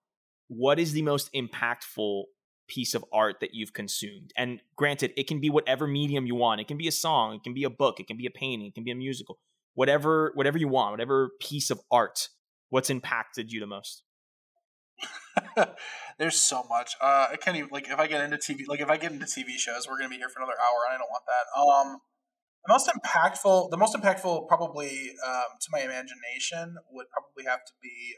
what 0.49 0.79
is 0.79 0.93
the 0.93 1.03
most 1.03 1.33
impactful 1.33 2.25
piece 2.69 2.95
of 2.95 3.05
art 3.13 3.41
that 3.41 3.55
you've 3.55 3.73
consumed 3.73 4.33
and 4.37 4.61
granted 4.77 5.13
it 5.17 5.27
can 5.27 5.41
be 5.41 5.51
whatever 5.51 5.87
medium 5.87 6.27
you 6.27 6.35
want 6.35 6.61
it 6.61 6.69
can 6.69 6.77
be 6.77 6.89
a 6.89 6.93
song 6.93 7.35
it 7.35 7.43
can 7.43 7.55
be 7.55 7.65
a 7.65 7.71
book 7.71 7.99
it 7.99 8.07
can 8.07 8.17
be 8.17 8.27
a 8.27 8.31
painting 8.31 8.69
it 8.69 8.75
can 8.75 8.85
be 8.85 8.91
a 8.91 8.95
musical 8.95 9.39
whatever 9.75 10.33
whatever 10.35 10.59
you 10.59 10.69
want 10.69 10.93
whatever 10.93 11.31
piece 11.41 11.71
of 11.71 11.81
art 11.91 12.29
what's 12.69 12.91
impacted 12.91 13.51
you 13.51 13.61
the 13.61 13.67
most 13.67 14.03
There's 16.19 16.37
so 16.37 16.65
much. 16.69 16.95
Uh, 17.01 17.29
I 17.31 17.37
can't 17.37 17.57
even 17.57 17.71
like 17.71 17.89
if 17.89 17.99
I 17.99 18.07
get 18.07 18.23
into 18.23 18.37
TV. 18.37 18.67
Like 18.67 18.81
if 18.81 18.91
I 18.91 18.97
get 18.97 19.13
into 19.13 19.25
TV 19.25 19.57
shows, 19.57 19.87
we're 19.89 19.97
gonna 19.97 20.09
be 20.09 20.17
here 20.17 20.29
for 20.29 20.41
another 20.41 20.59
hour, 20.59 20.85
and 20.87 20.95
I 20.95 20.99
don't 20.99 21.11
want 21.11 21.25
that. 21.27 21.61
Um, 21.61 22.01
the 22.67 22.73
most 22.73 22.89
impactful, 22.89 23.71
the 23.71 23.77
most 23.77 23.95
impactful, 23.95 24.49
probably 24.49 25.13
um, 25.25 25.57
to 25.61 25.69
my 25.71 25.81
imagination, 25.81 26.77
would 26.91 27.07
probably 27.11 27.45
have 27.49 27.65
to 27.65 27.73
be. 27.83 28.17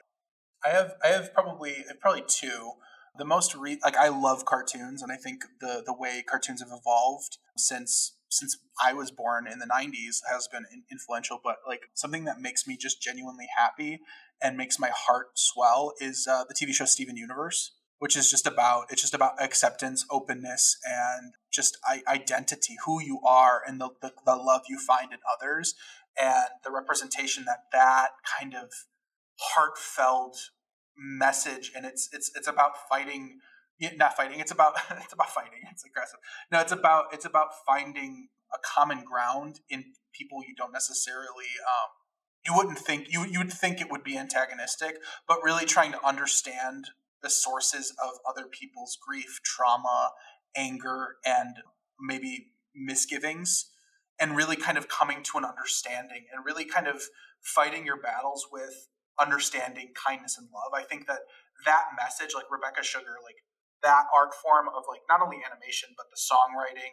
I 0.64 0.70
have, 0.70 0.92
I 1.02 1.08
have 1.08 1.32
probably, 1.32 1.84
probably 2.00 2.24
two. 2.26 2.72
The 3.18 3.24
most 3.24 3.54
re- 3.54 3.80
like 3.82 3.96
I 3.96 4.08
love 4.08 4.44
cartoons, 4.44 5.02
and 5.02 5.12
I 5.12 5.16
think 5.16 5.44
the 5.60 5.82
the 5.84 5.92
way 5.92 6.22
cartoons 6.26 6.60
have 6.60 6.70
evolved 6.72 7.38
since 7.56 8.16
since 8.30 8.56
I 8.82 8.92
was 8.92 9.10
born 9.10 9.46
in 9.46 9.58
the 9.58 9.66
'90s 9.66 10.20
has 10.30 10.48
been 10.48 10.64
influential. 10.90 11.40
But 11.42 11.56
like 11.66 11.82
something 11.94 12.24
that 12.24 12.40
makes 12.40 12.66
me 12.66 12.76
just 12.76 13.02
genuinely 13.02 13.48
happy 13.56 14.00
and 14.42 14.56
makes 14.56 14.78
my 14.78 14.90
heart 14.94 15.30
swell 15.34 15.92
is 16.00 16.26
uh, 16.30 16.44
the 16.48 16.54
TV 16.54 16.72
show 16.72 16.84
Steven 16.84 17.16
Universe, 17.16 17.72
which 17.98 18.16
is 18.16 18.30
just 18.30 18.46
about 18.46 18.86
it's 18.90 19.02
just 19.02 19.14
about 19.14 19.40
acceptance, 19.42 20.06
openness, 20.10 20.76
and 20.84 21.34
just 21.52 21.78
I- 21.84 22.02
identity, 22.08 22.76
who 22.86 23.02
you 23.02 23.20
are, 23.24 23.60
and 23.66 23.80
the, 23.80 23.90
the 24.00 24.12
the 24.24 24.36
love 24.36 24.62
you 24.68 24.78
find 24.78 25.12
in 25.12 25.18
others, 25.30 25.74
and 26.18 26.48
the 26.64 26.70
representation 26.70 27.44
that 27.46 27.64
that 27.72 28.10
kind 28.38 28.54
of 28.54 28.70
heartfelt 29.38 30.50
message, 31.00 31.72
and 31.74 31.86
it's 31.86 32.08
it's 32.12 32.30
it's 32.34 32.48
about 32.48 32.72
fighting. 32.88 33.38
Not 33.96 34.14
fighting. 34.14 34.40
It's 34.40 34.52
about 34.52 34.74
it's 34.90 35.12
about 35.12 35.30
fighting. 35.30 35.60
It's 35.70 35.84
aggressive. 35.84 36.20
No, 36.52 36.60
it's 36.60 36.72
about 36.72 37.06
it's 37.12 37.24
about 37.24 37.48
finding 37.66 38.28
a 38.52 38.58
common 38.62 39.04
ground 39.04 39.60
in 39.70 39.84
people 40.12 40.40
you 40.46 40.54
don't 40.54 40.72
necessarily 40.72 41.46
um, 41.66 41.90
you 42.46 42.54
wouldn't 42.54 42.78
think 42.78 43.06
you 43.10 43.24
you 43.24 43.38
would 43.38 43.52
think 43.52 43.80
it 43.80 43.90
would 43.90 44.04
be 44.04 44.18
antagonistic, 44.18 44.96
but 45.26 45.38
really 45.42 45.64
trying 45.64 45.92
to 45.92 46.06
understand 46.06 46.88
the 47.22 47.30
sources 47.30 47.92
of 48.02 48.12
other 48.28 48.46
people's 48.46 48.96
grief, 49.06 49.40
trauma, 49.44 50.10
anger, 50.56 51.16
and 51.24 51.56
maybe 52.00 52.52
misgivings, 52.74 53.70
and 54.18 54.36
really 54.36 54.56
kind 54.56 54.78
of 54.78 54.88
coming 54.88 55.22
to 55.22 55.38
an 55.38 55.44
understanding 55.44 56.24
and 56.32 56.44
really 56.44 56.64
kind 56.64 56.86
of 56.86 57.02
fighting 57.40 57.84
your 57.84 58.00
battles 58.00 58.46
with 58.50 58.88
understanding, 59.20 59.92
kindness, 59.94 60.38
and 60.38 60.48
love. 60.52 60.72
I 60.74 60.82
think 60.82 61.06
that 61.06 61.20
that 61.66 61.92
message, 61.98 62.34
like 62.34 62.50
Rebecca 62.50 62.82
Sugar, 62.82 63.20
like 63.22 63.36
that 63.82 64.04
art 64.14 64.34
form 64.34 64.68
of 64.68 64.84
like 64.88 65.00
not 65.08 65.22
only 65.22 65.38
animation 65.44 65.90
but 65.96 66.06
the 66.10 66.18
songwriting 66.20 66.92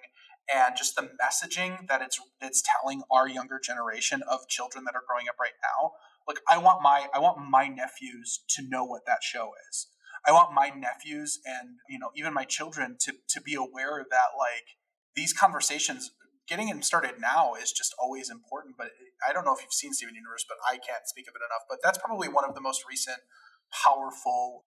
and 0.54 0.76
just 0.78 0.96
the 0.96 1.10
messaging 1.20 1.88
that 1.88 2.02
it's 2.02 2.20
it's 2.42 2.64
telling 2.64 3.02
our 3.12 3.28
younger 3.28 3.60
generation 3.60 4.22
of 4.30 4.48
children 4.48 4.86
that 4.86 4.96
are 4.96 5.04
growing 5.08 5.28
up 5.28 5.36
right 5.40 5.58
now 5.62 5.92
like 6.28 6.40
i 6.50 6.58
want 6.58 6.82
my 6.82 7.08
i 7.14 7.20
want 7.20 7.38
my 7.50 7.68
nephews 7.68 8.44
to 8.48 8.68
know 8.68 8.84
what 8.84 9.06
that 9.06 9.22
show 9.22 9.52
is 9.70 9.88
i 10.26 10.32
want 10.32 10.54
my 10.54 10.70
nephews 10.70 11.40
and 11.46 11.76
you 11.90 12.00
know 12.00 12.10
even 12.16 12.34
my 12.34 12.46
children 12.46 12.96
to 13.00 13.14
to 13.28 13.42
be 13.42 13.54
aware 13.54 14.06
that 14.10 14.32
like 14.38 14.78
these 15.16 15.34
conversations 15.34 16.12
getting 16.48 16.68
them 16.68 16.82
started 16.82 17.16
now 17.20 17.54
is 17.54 17.72
just 17.72 17.94
always 18.00 18.30
important 18.30 18.76
but 18.78 18.92
i 19.28 19.34
don't 19.34 19.46
know 19.46 19.54
if 19.54 19.62
you've 19.62 19.74
seen 19.74 19.94
steven 19.94 20.16
universe 20.16 20.46
but 20.48 20.58
i 20.70 20.74
can't 20.74 21.08
speak 21.08 21.28
of 21.28 21.34
it 21.36 21.42
enough 21.46 21.64
but 21.70 21.80
that's 21.84 21.98
probably 21.98 22.28
one 22.28 22.46
of 22.46 22.56
the 22.56 22.62
most 22.62 22.84
recent 22.90 23.20
powerful 23.72 24.66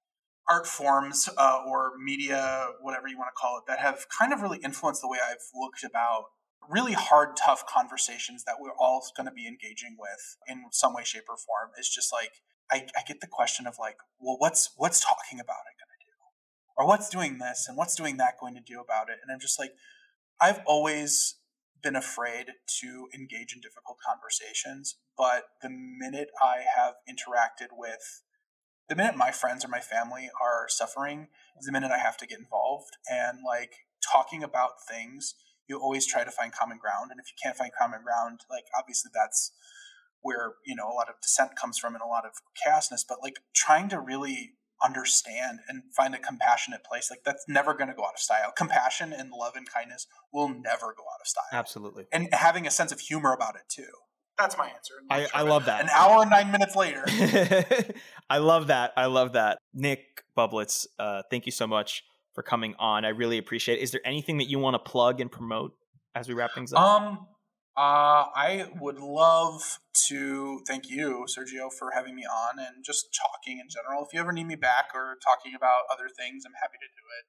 art 0.49 0.67
forms 0.67 1.29
uh, 1.39 1.63
or 1.67 1.93
media, 2.03 2.67
whatever 2.81 3.07
you 3.07 3.17
want 3.17 3.29
to 3.29 3.41
call 3.41 3.59
it, 3.59 3.65
that 3.69 3.79
have 3.79 4.07
kind 4.09 4.33
of 4.33 4.43
really 4.43 4.59
influenced 4.59 5.01
the 5.01 5.09
way 5.09 5.19
I've 5.25 5.47
looked 5.55 5.85
about 5.85 6.25
really 6.69 6.93
hard, 6.93 7.37
tough 7.37 7.65
conversations 7.67 8.45
that 8.45 8.57
we're 8.61 8.75
all 8.79 9.05
going 9.17 9.27
to 9.27 9.33
be 9.33 9.47
engaging 9.47 9.97
with 9.99 10.37
in 10.49 10.65
some 10.73 10.93
way, 10.93 11.05
shape, 11.05 11.25
or 11.29 11.37
form. 11.37 11.71
It's 11.79 11.93
just 11.93 12.13
like 12.13 12.43
I, 12.71 12.87
I 12.97 13.03
get 13.07 13.21
the 13.21 13.27
question 13.27 13.67
of 13.67 13.77
like, 13.79 13.97
well, 14.19 14.37
what's 14.39 14.71
what's 14.77 15.01
talking 15.01 15.41
about 15.41 15.63
it 15.71 15.79
going 15.79 15.95
to 15.95 16.05
do, 16.05 16.13
or 16.77 16.87
what's 16.87 17.09
doing 17.09 17.39
this 17.39 17.67
and 17.69 17.77
what's 17.77 17.95
doing 17.95 18.17
that 18.19 18.35
going 18.41 18.55
to 18.55 18.61
do 18.61 18.81
about 18.81 19.09
it? 19.09 19.19
And 19.23 19.33
I'm 19.33 19.41
just 19.41 19.59
like, 19.59 19.73
I've 20.41 20.61
always 20.67 21.37
been 21.83 21.97
afraid 21.97 22.47
to 22.81 23.09
engage 23.15 23.55
in 23.55 23.61
difficult 23.61 23.99
conversations, 24.07 24.97
but 25.17 25.45
the 25.63 25.71
minute 25.71 26.31
I 26.43 26.63
have 26.77 26.95
interacted 27.09 27.69
with 27.73 28.23
the 28.89 28.97
minute 28.97 29.17
my 29.17 29.31
friends 29.31 29.65
or 29.65 29.69
my 29.69 29.79
family 29.79 30.29
are 30.43 30.67
suffering 30.69 31.29
is 31.59 31.67
the 31.67 31.73
minute 31.73 31.93
I 31.93 31.99
have 31.99 32.17
to 32.19 32.27
get 32.27 32.41
involved. 32.41 32.99
And 33.09 33.39
like 33.47 33.73
talking 34.03 34.43
about 34.43 34.83
things, 34.89 35.35
you 35.69 35.79
always 35.79 36.07
try 36.07 36.25
to 36.25 36.31
find 36.31 36.53
common 36.53 36.79
ground. 36.79 37.11
And 37.13 37.21
if 37.21 37.27
you 37.29 37.39
can't 37.41 37.57
find 37.57 37.71
common 37.79 38.03
ground, 38.03 38.41
like 38.51 38.65
obviously 38.77 39.13
that's 39.15 39.53
where, 40.23 40.55
you 40.67 40.75
know, 40.75 40.89
a 40.89 40.97
lot 40.97 41.09
of 41.09 41.15
dissent 41.23 41.53
comes 41.57 41.79
from 41.79 41.95
and 41.95 42.03
a 42.03 42.07
lot 42.07 42.25
of 42.27 42.33
chaosness, 42.59 43.05
but 43.09 43.19
like 43.23 43.37
trying 43.55 43.89
to 43.91 44.01
really 44.01 44.55
understand 44.83 45.61
and 45.69 45.83
find 45.95 46.15
a 46.15 46.19
compassionate 46.19 46.85
place, 46.85 47.11
like 47.11 47.23
that's 47.25 47.45
never 47.49 47.75
going 47.75 47.89
to 47.89 47.95
go 47.95 48.05
out 48.05 48.15
of 48.15 48.21
style. 48.21 48.53
Compassion 48.57 49.13
and 49.13 49.31
love 49.31 49.55
and 49.57 49.71
kindness 49.71 50.07
will 50.33 50.49
never 50.49 50.95
go 50.97 51.05
out 51.13 51.21
of 51.21 51.27
style. 51.27 51.45
absolutely 51.53 52.07
And 52.13 52.29
having 52.33 52.67
a 52.67 52.71
sense 52.71 52.93
of 52.93 53.01
humor 53.01 53.33
about 53.33 53.57
it 53.57 53.63
too. 53.69 53.91
That's 54.39 54.57
my 54.57 54.69
answer. 54.69 54.95
I, 55.11 55.27
I 55.35 55.43
love 55.43 55.67
that 55.67 55.83
An 55.83 55.91
hour 55.91 56.23
and 56.23 56.31
nine 56.31 56.51
minutes 56.51 56.75
later. 56.75 57.05
I 58.31 58.39
love 58.39 58.69
that. 58.69 58.93
I 58.97 59.07
love 59.07 59.35
that. 59.35 59.59
Nick 59.75 60.25
Bublitz, 60.37 60.87
uh, 60.99 61.23
thank 61.31 61.45
you 61.45 61.53
so 61.53 61.67
much 61.67 62.05
for 62.33 62.43
coming 62.43 62.75
on. 62.79 63.05
I 63.05 63.09
really 63.11 63.37
appreciate 63.37 63.79
it. 63.79 63.83
Is 63.83 63.91
there 63.91 64.01
anything 64.03 64.39
that 64.39 64.49
you 64.49 64.59
want 64.59 64.75
to 64.75 64.79
plug 64.79 65.21
and 65.21 65.31
promote 65.31 65.75
as 66.15 66.27
we 66.27 66.35
wrap 66.35 66.55
things 66.55 66.73
up? 66.73 66.81
Um, 66.81 67.27
uh, 67.81 68.29
I 68.37 68.67
would 68.79 68.99
love 68.99 69.79
to 70.09 70.61
thank 70.69 70.91
you, 70.91 71.25
Sergio, 71.27 71.73
for 71.73 71.93
having 71.95 72.15
me 72.15 72.25
on 72.25 72.59
and 72.59 72.85
just 72.85 73.07
talking 73.19 73.59
in 73.59 73.69
general. 73.71 74.05
If 74.05 74.13
you 74.13 74.21
ever 74.21 74.33
need 74.33 74.49
me 74.49 74.55
back 74.55 74.91
or 74.95 75.17
talking 75.25 75.55
about 75.57 75.85
other 75.91 76.11
things, 76.15 76.45
I'm 76.45 76.53
happy 76.61 76.77
to 76.79 76.87
do 76.89 77.07
it. 77.19 77.25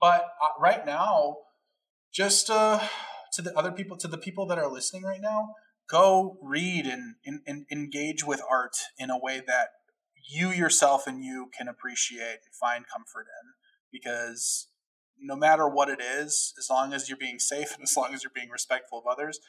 But 0.00 0.28
uh, 0.40 0.60
right 0.60 0.86
now, 0.86 1.38
just 2.14 2.50
uh, 2.50 2.86
to 3.32 3.42
the 3.42 3.58
other 3.58 3.72
people, 3.72 3.96
to 3.96 4.06
the 4.06 4.16
people 4.16 4.46
that 4.46 4.58
are 4.58 4.70
listening 4.70 5.02
right 5.02 5.20
now, 5.20 5.54
go 5.90 6.38
read 6.40 6.86
and, 6.86 7.16
and, 7.24 7.40
and 7.44 7.66
engage 7.72 8.24
with 8.24 8.40
art 8.48 8.76
in 9.00 9.10
a 9.10 9.18
way 9.18 9.42
that 9.44 9.70
you 10.30 10.50
yourself 10.50 11.08
and 11.08 11.24
you 11.24 11.50
can 11.58 11.66
appreciate 11.66 12.38
and 12.44 12.54
find 12.54 12.84
comfort 12.86 13.26
in. 13.42 13.54
Because 13.90 14.68
no 15.20 15.34
matter 15.34 15.68
what 15.68 15.88
it 15.88 16.00
is, 16.00 16.54
as 16.58 16.68
long 16.70 16.92
as 16.92 17.08
you're 17.08 17.18
being 17.18 17.40
safe 17.40 17.72
and 17.74 17.82
as 17.82 17.96
long 17.96 18.14
as 18.14 18.22
you're 18.22 18.30
being 18.32 18.50
respectful 18.50 19.00
of 19.00 19.06
others, 19.10 19.40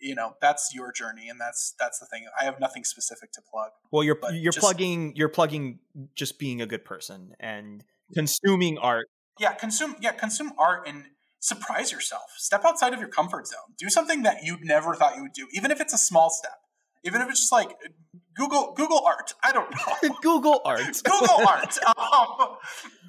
you 0.00 0.14
know 0.14 0.34
that's 0.40 0.70
your 0.74 0.92
journey 0.92 1.28
and 1.28 1.40
that's 1.40 1.74
that's 1.78 1.98
the 1.98 2.06
thing. 2.06 2.26
I 2.40 2.44
have 2.44 2.60
nothing 2.60 2.84
specific 2.84 3.32
to 3.32 3.42
plug 3.50 3.70
well 3.90 4.02
you're 4.02 4.18
you're 4.32 4.52
just, 4.52 4.60
plugging 4.60 5.14
you're 5.16 5.28
plugging 5.28 5.78
just 6.14 6.38
being 6.38 6.60
a 6.60 6.66
good 6.66 6.84
person 6.84 7.34
and 7.40 7.84
consuming 8.14 8.78
art. 8.78 9.08
Yeah 9.38 9.52
consume 9.52 9.96
yeah 10.00 10.12
consume 10.12 10.52
art 10.58 10.86
and 10.86 11.04
surprise 11.40 11.92
yourself. 11.92 12.24
Step 12.36 12.64
outside 12.64 12.92
of 12.92 13.00
your 13.00 13.08
comfort 13.08 13.46
zone. 13.46 13.74
Do 13.78 13.88
something 13.88 14.22
that 14.22 14.38
you'd 14.42 14.64
never 14.64 14.94
thought 14.94 15.16
you 15.16 15.22
would 15.22 15.32
do 15.32 15.46
even 15.52 15.70
if 15.70 15.80
it's 15.80 15.94
a 15.94 15.98
small 15.98 16.30
step. 16.30 16.58
Even 17.04 17.20
if 17.20 17.28
it's 17.28 17.40
just 17.40 17.52
like 17.52 17.70
Google 18.36 18.74
Google 18.76 19.02
Art. 19.06 19.32
I 19.42 19.52
don't 19.52 19.70
know. 19.70 20.14
Google 20.22 20.60
Art. 20.64 21.00
Google 21.04 21.48
Art. 21.48 21.76
Um, 21.86 22.56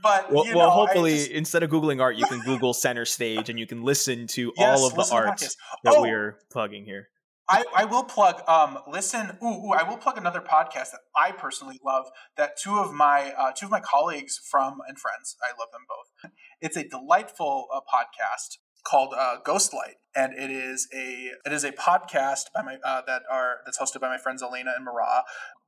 but 0.01 0.31
well, 0.31 0.45
you 0.45 0.51
know, 0.51 0.59
well 0.59 0.71
hopefully 0.71 1.15
just... 1.15 1.31
instead 1.31 1.63
of 1.63 1.69
googling 1.69 2.01
art, 2.01 2.15
you 2.15 2.25
can 2.25 2.39
Google 2.41 2.73
Center 2.73 3.05
Stage 3.05 3.49
and 3.49 3.59
you 3.59 3.67
can 3.67 3.83
listen 3.83 4.27
to 4.27 4.53
yes, 4.57 4.79
all 4.79 4.87
of 4.87 4.95
the 4.95 5.13
art 5.13 5.39
that 5.83 5.93
oh, 5.97 6.01
we're 6.01 6.39
plugging 6.51 6.85
here. 6.85 7.09
I, 7.49 7.63
I 7.73 7.85
will 7.85 8.03
plug 8.03 8.41
um 8.49 8.77
listen 8.89 9.37
ooh, 9.41 9.47
ooh, 9.47 9.71
I 9.71 9.87
will 9.87 9.97
plug 9.97 10.17
another 10.17 10.41
podcast 10.41 10.91
that 10.91 10.99
I 11.15 11.31
personally 11.31 11.79
love 11.83 12.07
that 12.35 12.57
two 12.61 12.77
of 12.77 12.93
my 12.93 13.33
uh, 13.37 13.51
two 13.55 13.67
of 13.67 13.71
my 13.71 13.79
colleagues 13.79 14.39
from 14.49 14.79
and 14.87 14.99
friends 14.99 15.37
I 15.41 15.51
love 15.57 15.69
them 15.71 15.83
both. 15.87 16.31
It's 16.61 16.75
a 16.75 16.87
delightful 16.87 17.67
uh, 17.73 17.79
podcast 17.79 18.57
called 18.87 19.13
uh, 19.17 19.35
Ghostlight, 19.45 19.95
and 20.15 20.33
it 20.33 20.49
is 20.49 20.87
a 20.93 21.31
it 21.45 21.51
is 21.51 21.63
a 21.63 21.71
podcast 21.71 22.45
by 22.55 22.61
my 22.61 22.77
uh, 22.83 23.01
that 23.05 23.23
are 23.29 23.57
that's 23.65 23.77
hosted 23.77 23.99
by 23.99 24.07
my 24.07 24.17
friends 24.17 24.41
Elena 24.41 24.71
and 24.75 24.85
Marah. 24.85 25.23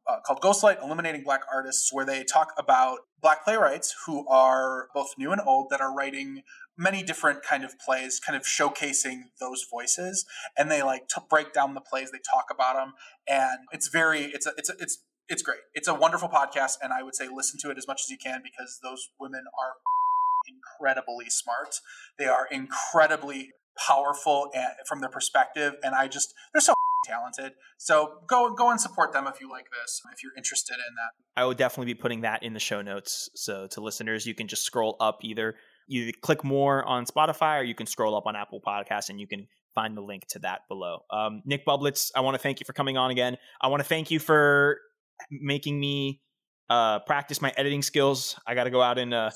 Uh, 0.07 0.19
called 0.25 0.41
Ghostlight 0.41 0.81
Illuminating 0.81 1.23
Black 1.23 1.41
Artists, 1.53 1.93
where 1.93 2.05
they 2.05 2.23
talk 2.23 2.53
about 2.57 2.99
black 3.21 3.43
playwrights 3.43 3.93
who 4.07 4.27
are 4.27 4.87
both 4.95 5.13
new 5.19 5.31
and 5.31 5.39
old 5.45 5.67
that 5.69 5.81
are 5.81 5.93
writing 5.93 6.41
many 6.75 7.03
different 7.03 7.43
kind 7.43 7.63
of 7.63 7.77
plays, 7.77 8.19
kind 8.19 8.35
of 8.35 8.41
showcasing 8.41 9.23
those 9.39 9.67
voices. 9.69 10.25
And 10.57 10.71
they 10.71 10.81
like 10.81 11.09
to 11.09 11.21
break 11.29 11.53
down 11.53 11.75
the 11.75 11.81
plays, 11.81 12.11
they 12.11 12.17
talk 12.33 12.45
about 12.49 12.73
them, 12.73 12.93
and 13.27 13.59
it's 13.71 13.89
very 13.89 14.23
it's 14.33 14.47
a, 14.47 14.53
it's 14.57 14.69
a, 14.69 14.73
it's 14.79 15.03
it's 15.27 15.43
great. 15.43 15.59
It's 15.75 15.87
a 15.87 15.93
wonderful 15.93 16.29
podcast, 16.29 16.77
and 16.81 16.91
I 16.91 17.03
would 17.03 17.13
say 17.13 17.27
listen 17.31 17.59
to 17.59 17.69
it 17.69 17.77
as 17.77 17.87
much 17.87 18.01
as 18.03 18.09
you 18.09 18.17
can 18.17 18.41
because 18.41 18.79
those 18.81 19.09
women 19.19 19.43
are 19.61 19.73
incredibly 20.79 21.29
smart. 21.29 21.75
They 22.17 22.25
are 22.25 22.47
incredibly 22.51 23.51
powerful 23.87 24.49
and, 24.53 24.71
from 24.87 25.01
their 25.01 25.09
perspective, 25.09 25.73
and 25.83 25.95
I 25.95 26.07
just 26.07 26.33
they're 26.53 26.61
so 26.61 26.73
talented. 27.05 27.53
So 27.77 28.19
go 28.27 28.53
go 28.53 28.71
and 28.71 28.79
support 28.79 29.13
them 29.13 29.27
if 29.27 29.39
you 29.41 29.49
like 29.49 29.65
this, 29.71 30.01
if 30.13 30.23
you're 30.23 30.35
interested 30.37 30.75
in 30.75 30.95
that. 30.95 31.41
I 31.41 31.45
would 31.45 31.57
definitely 31.57 31.93
be 31.93 31.99
putting 31.99 32.21
that 32.21 32.43
in 32.43 32.53
the 32.53 32.59
show 32.59 32.81
notes. 32.81 33.29
So 33.35 33.67
to 33.71 33.81
listeners, 33.81 34.25
you 34.25 34.35
can 34.35 34.47
just 34.47 34.63
scroll 34.63 34.97
up 34.99 35.19
either 35.21 35.55
you 35.89 36.13
click 36.21 36.43
more 36.43 36.85
on 36.85 37.05
Spotify 37.05 37.59
or 37.59 37.63
you 37.63 37.73
can 37.73 37.87
scroll 37.87 38.15
up 38.15 38.27
on 38.27 38.35
Apple 38.35 38.61
Podcasts 38.65 39.09
and 39.09 39.19
you 39.19 39.27
can 39.27 39.47
find 39.73 39.97
the 39.97 40.01
link 40.01 40.23
to 40.29 40.39
that 40.39 40.61
below. 40.69 40.99
Um, 41.11 41.41
Nick 41.45 41.65
Bublitz, 41.65 42.11
I 42.15 42.21
want 42.21 42.35
to 42.35 42.39
thank 42.39 42.59
you 42.59 42.65
for 42.65 42.73
coming 42.73 42.95
on 42.95 43.09
again. 43.09 43.37
I 43.59 43.67
want 43.67 43.81
to 43.81 43.89
thank 43.89 44.11
you 44.11 44.19
for 44.19 44.77
making 45.31 45.79
me 45.79 46.21
uh, 46.69 46.99
practice 46.99 47.41
my 47.41 47.51
editing 47.57 47.81
skills. 47.81 48.39
I 48.45 48.53
got 48.53 48.65
to 48.65 48.69
go 48.69 48.83
out 48.83 48.99
and 48.99 49.13
uh, 49.13 49.31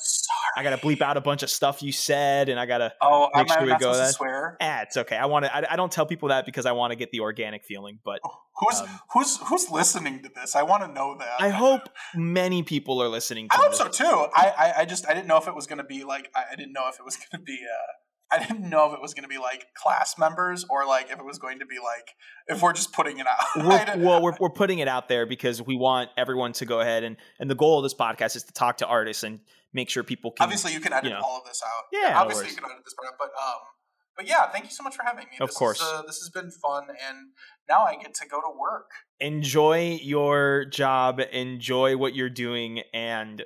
I 0.56 0.64
got 0.64 0.72
to 0.72 0.78
bleep 0.78 1.02
out 1.02 1.18
a 1.18 1.22
bunch 1.22 1.44
of 1.44 1.50
stuff 1.50 1.82
you 1.82 1.92
said, 1.92 2.50
and 2.50 2.60
I 2.60 2.66
got 2.66 2.80
to 2.80 2.94
oh, 3.02 3.30
make 3.36 3.52
sure 3.52 3.66
we 3.66 3.76
go. 3.78 3.94
That 3.94 4.14
swear. 4.14 4.58
Ah, 4.62 4.82
it's 4.82 4.98
okay. 4.98 5.18
I 5.18 5.26
want 5.26 5.46
to. 5.46 5.56
I, 5.56 5.74
I, 5.74 5.76
don't 5.76 5.92
tell 5.92 6.06
people 6.06 6.30
that 6.30 6.46
because 6.46 6.66
I 6.66 6.72
want 6.72 6.92
to 6.92 6.96
get 6.96 7.12
the 7.12 7.22
organic 7.22 7.64
feeling. 7.66 8.00
But 8.04 8.20
oh, 8.26 8.32
who's 8.58 8.80
um, 8.82 9.00
who's 9.14 9.38
who's 9.38 9.70
listening 9.70 10.22
to 10.24 10.30
this? 10.34 10.56
I 10.56 10.64
want 10.64 10.84
to 10.84 10.92
know 10.92 11.16
that. 11.20 11.42
I 11.42 11.50
hope 11.50 11.90
many 12.16 12.64
people 12.64 13.02
are 13.02 13.10
listening. 13.10 13.48
I 13.52 13.56
hope 13.56 13.72
this. 13.72 13.80
so 13.80 13.88
too. 13.88 14.28
I, 14.34 14.54
I, 14.58 14.74
I 14.82 14.86
just 14.86 15.08
I 15.08 15.14
didn't 15.14 15.28
know 15.28 15.38
if 15.38 15.48
it 15.48 15.56
was 15.56 15.68
to 15.68 15.84
be 15.84 16.04
like 16.04 16.30
I, 16.36 16.44
I, 16.52 16.56
didn't 16.56 16.74
know 16.74 16.88
if 16.88 17.00
it 17.00 17.06
was 17.06 17.18
to 17.32 17.40
be. 17.40 17.60
Uh, 17.64 17.93
I 18.34 18.40
didn't 18.40 18.68
know 18.68 18.88
if 18.88 18.94
it 18.94 19.02
was 19.02 19.14
going 19.14 19.24
to 19.24 19.30
be 19.30 19.38
like 19.38 19.68
class 19.76 20.18
members 20.18 20.66
or 20.70 20.88
like 20.88 21.12
if 21.12 21.20
it 21.20 21.26
was 21.26 21.38
going 21.38 21.60
to 21.60 21.66
be 21.66 21.76
like 21.76 22.16
if 22.48 22.62
we're 22.62 22.74
just 22.74 22.92
putting 22.94 23.20
it 23.20 23.28
out. 23.28 23.38
We're, 23.64 24.04
well, 24.04 24.22
we're, 24.22 24.34
we're 24.40 24.50
putting 24.50 24.80
it 24.80 24.88
out 24.88 25.08
there 25.08 25.26
because 25.26 25.62
we 25.62 25.76
want 25.76 26.10
everyone 26.18 26.54
to 26.54 26.66
go 26.66 26.80
ahead 26.80 27.04
and 27.04 27.16
and 27.40 27.50
the 27.50 27.56
goal 27.56 27.80
of 27.80 27.84
this 27.84 27.94
podcast 27.94 28.36
is 28.36 28.44
to 28.44 28.54
talk 28.54 28.78
to 28.78 28.88
artists 28.88 29.24
and 29.24 29.40
make 29.74 29.90
sure 29.90 30.04
people 30.04 30.32
can. 30.32 30.44
Obviously, 30.44 30.74
you 30.74 30.80
can 30.80 30.94
edit 30.94 31.06
you 31.06 31.12
know, 31.12 31.22
all 31.24 31.38
of 31.38 31.46
this 31.46 31.62
out. 31.66 31.84
Yeah, 31.92 32.20
obviously 32.20 32.50
you 32.50 32.56
can 32.56 32.66
edit 32.66 32.84
this 32.84 32.94
part 32.96 33.14
out, 33.14 33.20
but 33.20 33.28
um, 33.28 33.62
but 34.16 34.28
yeah, 34.28 34.50
thank 34.52 34.66
you 34.66 34.72
so 34.72 34.84
much 34.84 34.96
for 34.96 35.04
having 35.04 35.26
me. 35.26 35.38
Of 35.40 35.50
this 35.50 35.58
course, 35.58 35.80
is, 35.80 35.88
uh, 35.88 36.02
this 36.02 36.18
has 36.18 36.30
been 36.30 36.52
fun, 36.52 36.84
and 36.90 37.30
now 37.70 37.84
I 37.84 37.96
get 37.96 38.14
to 38.16 38.28
go 38.28 38.40
to 38.42 38.60
work. 38.60 38.90
Enjoy 39.20 40.00
your 40.02 40.66
job. 40.66 41.22
Enjoy 41.32 41.98
what 41.98 42.16
you're 42.16 42.30
doing, 42.30 42.82
and 42.94 43.44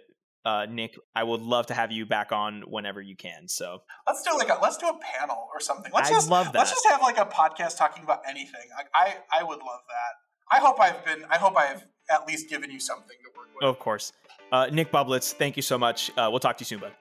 uh, 0.47 0.65
Nick, 0.65 0.95
I 1.13 1.23
would 1.23 1.41
love 1.41 1.65
to 1.67 1.73
have 1.73 1.91
you 1.91 2.05
back 2.05 2.31
on 2.31 2.63
whenever 2.67 3.01
you 3.01 3.17
can. 3.17 3.49
So 3.49 3.81
let's 4.07 4.23
do 4.23 4.31
like 4.37 4.47
a 4.47 4.57
let's 4.61 4.77
do 4.77 4.87
a 4.87 4.97
panel 4.97 5.49
or 5.53 5.59
something. 5.59 5.91
Let's 5.93 6.09
I 6.09 6.13
just 6.13 6.29
love 6.29 6.45
that. 6.53 6.59
Let's 6.59 6.69
just 6.69 6.87
have 6.87 7.01
like 7.01 7.17
a 7.17 7.25
podcast 7.25 7.77
talking 7.77 8.01
about 8.03 8.21
anything. 8.27 8.61
Like, 8.77 8.87
I 8.95 9.15
I 9.37 9.43
would 9.43 9.59
love 9.59 9.81
that. 9.89 10.55
I 10.55 10.59
hope 10.59 10.79
I've 10.79 11.03
been. 11.03 11.25
I 11.29 11.37
hope 11.37 11.57
I've 11.57 11.85
at 12.09 12.25
least 12.25 12.49
given 12.49 12.71
you 12.71 12.79
something 12.79 13.17
to 13.25 13.37
work 13.37 13.49
with. 13.53 13.69
Of 13.69 13.77
course, 13.77 14.13
uh, 14.53 14.67
Nick 14.71 14.89
Bublitz. 14.89 15.33
Thank 15.33 15.57
you 15.57 15.63
so 15.63 15.77
much. 15.77 16.11
Uh, 16.11 16.29
we'll 16.31 16.39
talk 16.39 16.57
to 16.57 16.61
you 16.61 16.65
soon, 16.65 16.79
bud. 16.79 16.93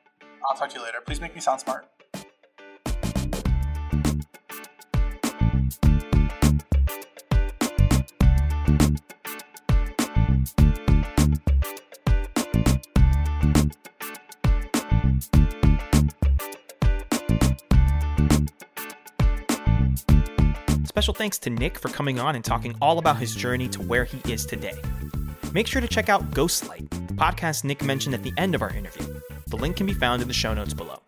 I'll 0.50 0.56
talk 0.56 0.68
to 0.70 0.78
you 0.78 0.84
later. 0.84 0.98
Please 1.06 1.20
make 1.20 1.34
me 1.34 1.40
sound 1.40 1.60
smart. 1.60 1.86
Special 20.96 21.12
thanks 21.12 21.36
to 21.40 21.50
Nick 21.50 21.78
for 21.78 21.90
coming 21.90 22.18
on 22.18 22.36
and 22.36 22.42
talking 22.42 22.74
all 22.80 22.98
about 22.98 23.18
his 23.18 23.34
journey 23.34 23.68
to 23.68 23.82
where 23.82 24.04
he 24.04 24.32
is 24.32 24.46
today. 24.46 24.80
Make 25.52 25.66
sure 25.66 25.82
to 25.82 25.86
check 25.86 26.08
out 26.08 26.30
Ghostlight, 26.30 26.88
the 27.08 27.12
podcast 27.12 27.64
Nick 27.64 27.84
mentioned 27.84 28.14
at 28.14 28.22
the 28.22 28.32
end 28.38 28.54
of 28.54 28.62
our 28.62 28.70
interview. 28.70 29.20
The 29.48 29.58
link 29.58 29.76
can 29.76 29.84
be 29.84 29.92
found 29.92 30.22
in 30.22 30.28
the 30.28 30.32
show 30.32 30.54
notes 30.54 30.72
below. 30.72 31.02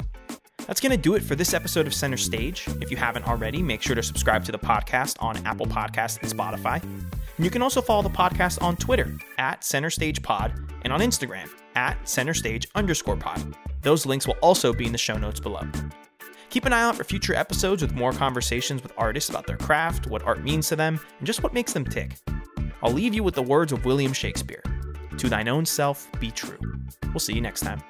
That's 0.67 0.79
going 0.79 0.93
to 0.93 0.99
do 0.99 1.15
it 1.15 1.23
for 1.23 1.37
this 1.37 1.55
episode 1.55 1.87
of 1.87 1.95
Center 1.95 2.19
Stage. 2.19 2.69
If 2.83 2.91
you 2.91 2.99
haven't 2.99 3.27
already, 3.27 3.63
make 3.63 3.81
sure 3.81 3.95
to 3.95 4.03
subscribe 4.03 4.45
to 4.45 4.53
the 4.53 4.59
podcast 4.59 5.17
on 5.23 5.39
Apple 5.47 5.65
Podcasts 5.65 6.21
and 6.21 6.31
Spotify. 6.31 6.83
And 6.83 7.45
you 7.47 7.51
can 7.51 7.63
also 7.63 7.81
follow 7.81 8.03
the 8.03 8.11
podcast 8.11 8.63
on 8.63 8.77
Twitter 8.77 9.17
at 9.39 9.65
Center 9.65 9.89
Stage 9.89 10.23
Pod 10.23 10.53
and 10.83 10.93
on 10.93 11.01
Instagram 11.01 11.49
at 11.77 12.07
Center 12.07 12.35
Stage 12.35 12.69
underscore 12.75 13.17
pod. 13.17 13.57
Those 13.81 14.05
links 14.05 14.27
will 14.27 14.37
also 14.43 14.75
be 14.75 14.85
in 14.85 14.93
the 14.93 14.99
show 14.99 15.17
notes 15.17 15.41
below. 15.41 15.67
Keep 16.51 16.65
an 16.65 16.73
eye 16.73 16.83
out 16.83 16.97
for 16.97 17.05
future 17.05 17.35
episodes 17.35 17.83
with 17.83 17.95
more 17.95 18.13
conversations 18.13 18.83
with 18.83 18.93
artists 18.97 19.29
about 19.29 19.47
their 19.47 19.57
craft, 19.57 20.07
what 20.07 20.23
art 20.23 20.43
means 20.43 20.69
to 20.69 20.77
them, 20.77 20.99
and 21.19 21.27
just 21.27 21.43
what 21.43 21.53
makes 21.53 21.73
them 21.73 21.85
tick. 21.85 22.17
I'll 22.83 22.93
leave 22.93 23.15
you 23.15 23.23
with 23.23 23.35
the 23.35 23.43
words 23.43 23.73
of 23.73 23.85
William 23.85 24.13
Shakespeare 24.13 24.63
To 25.19 25.29
thine 25.29 25.49
own 25.49 25.67
self 25.67 26.09
be 26.21 26.31
true. 26.31 26.59
We'll 27.09 27.21
see 27.21 27.35
you 27.35 27.41
next 27.41 27.61
time. 27.61 27.83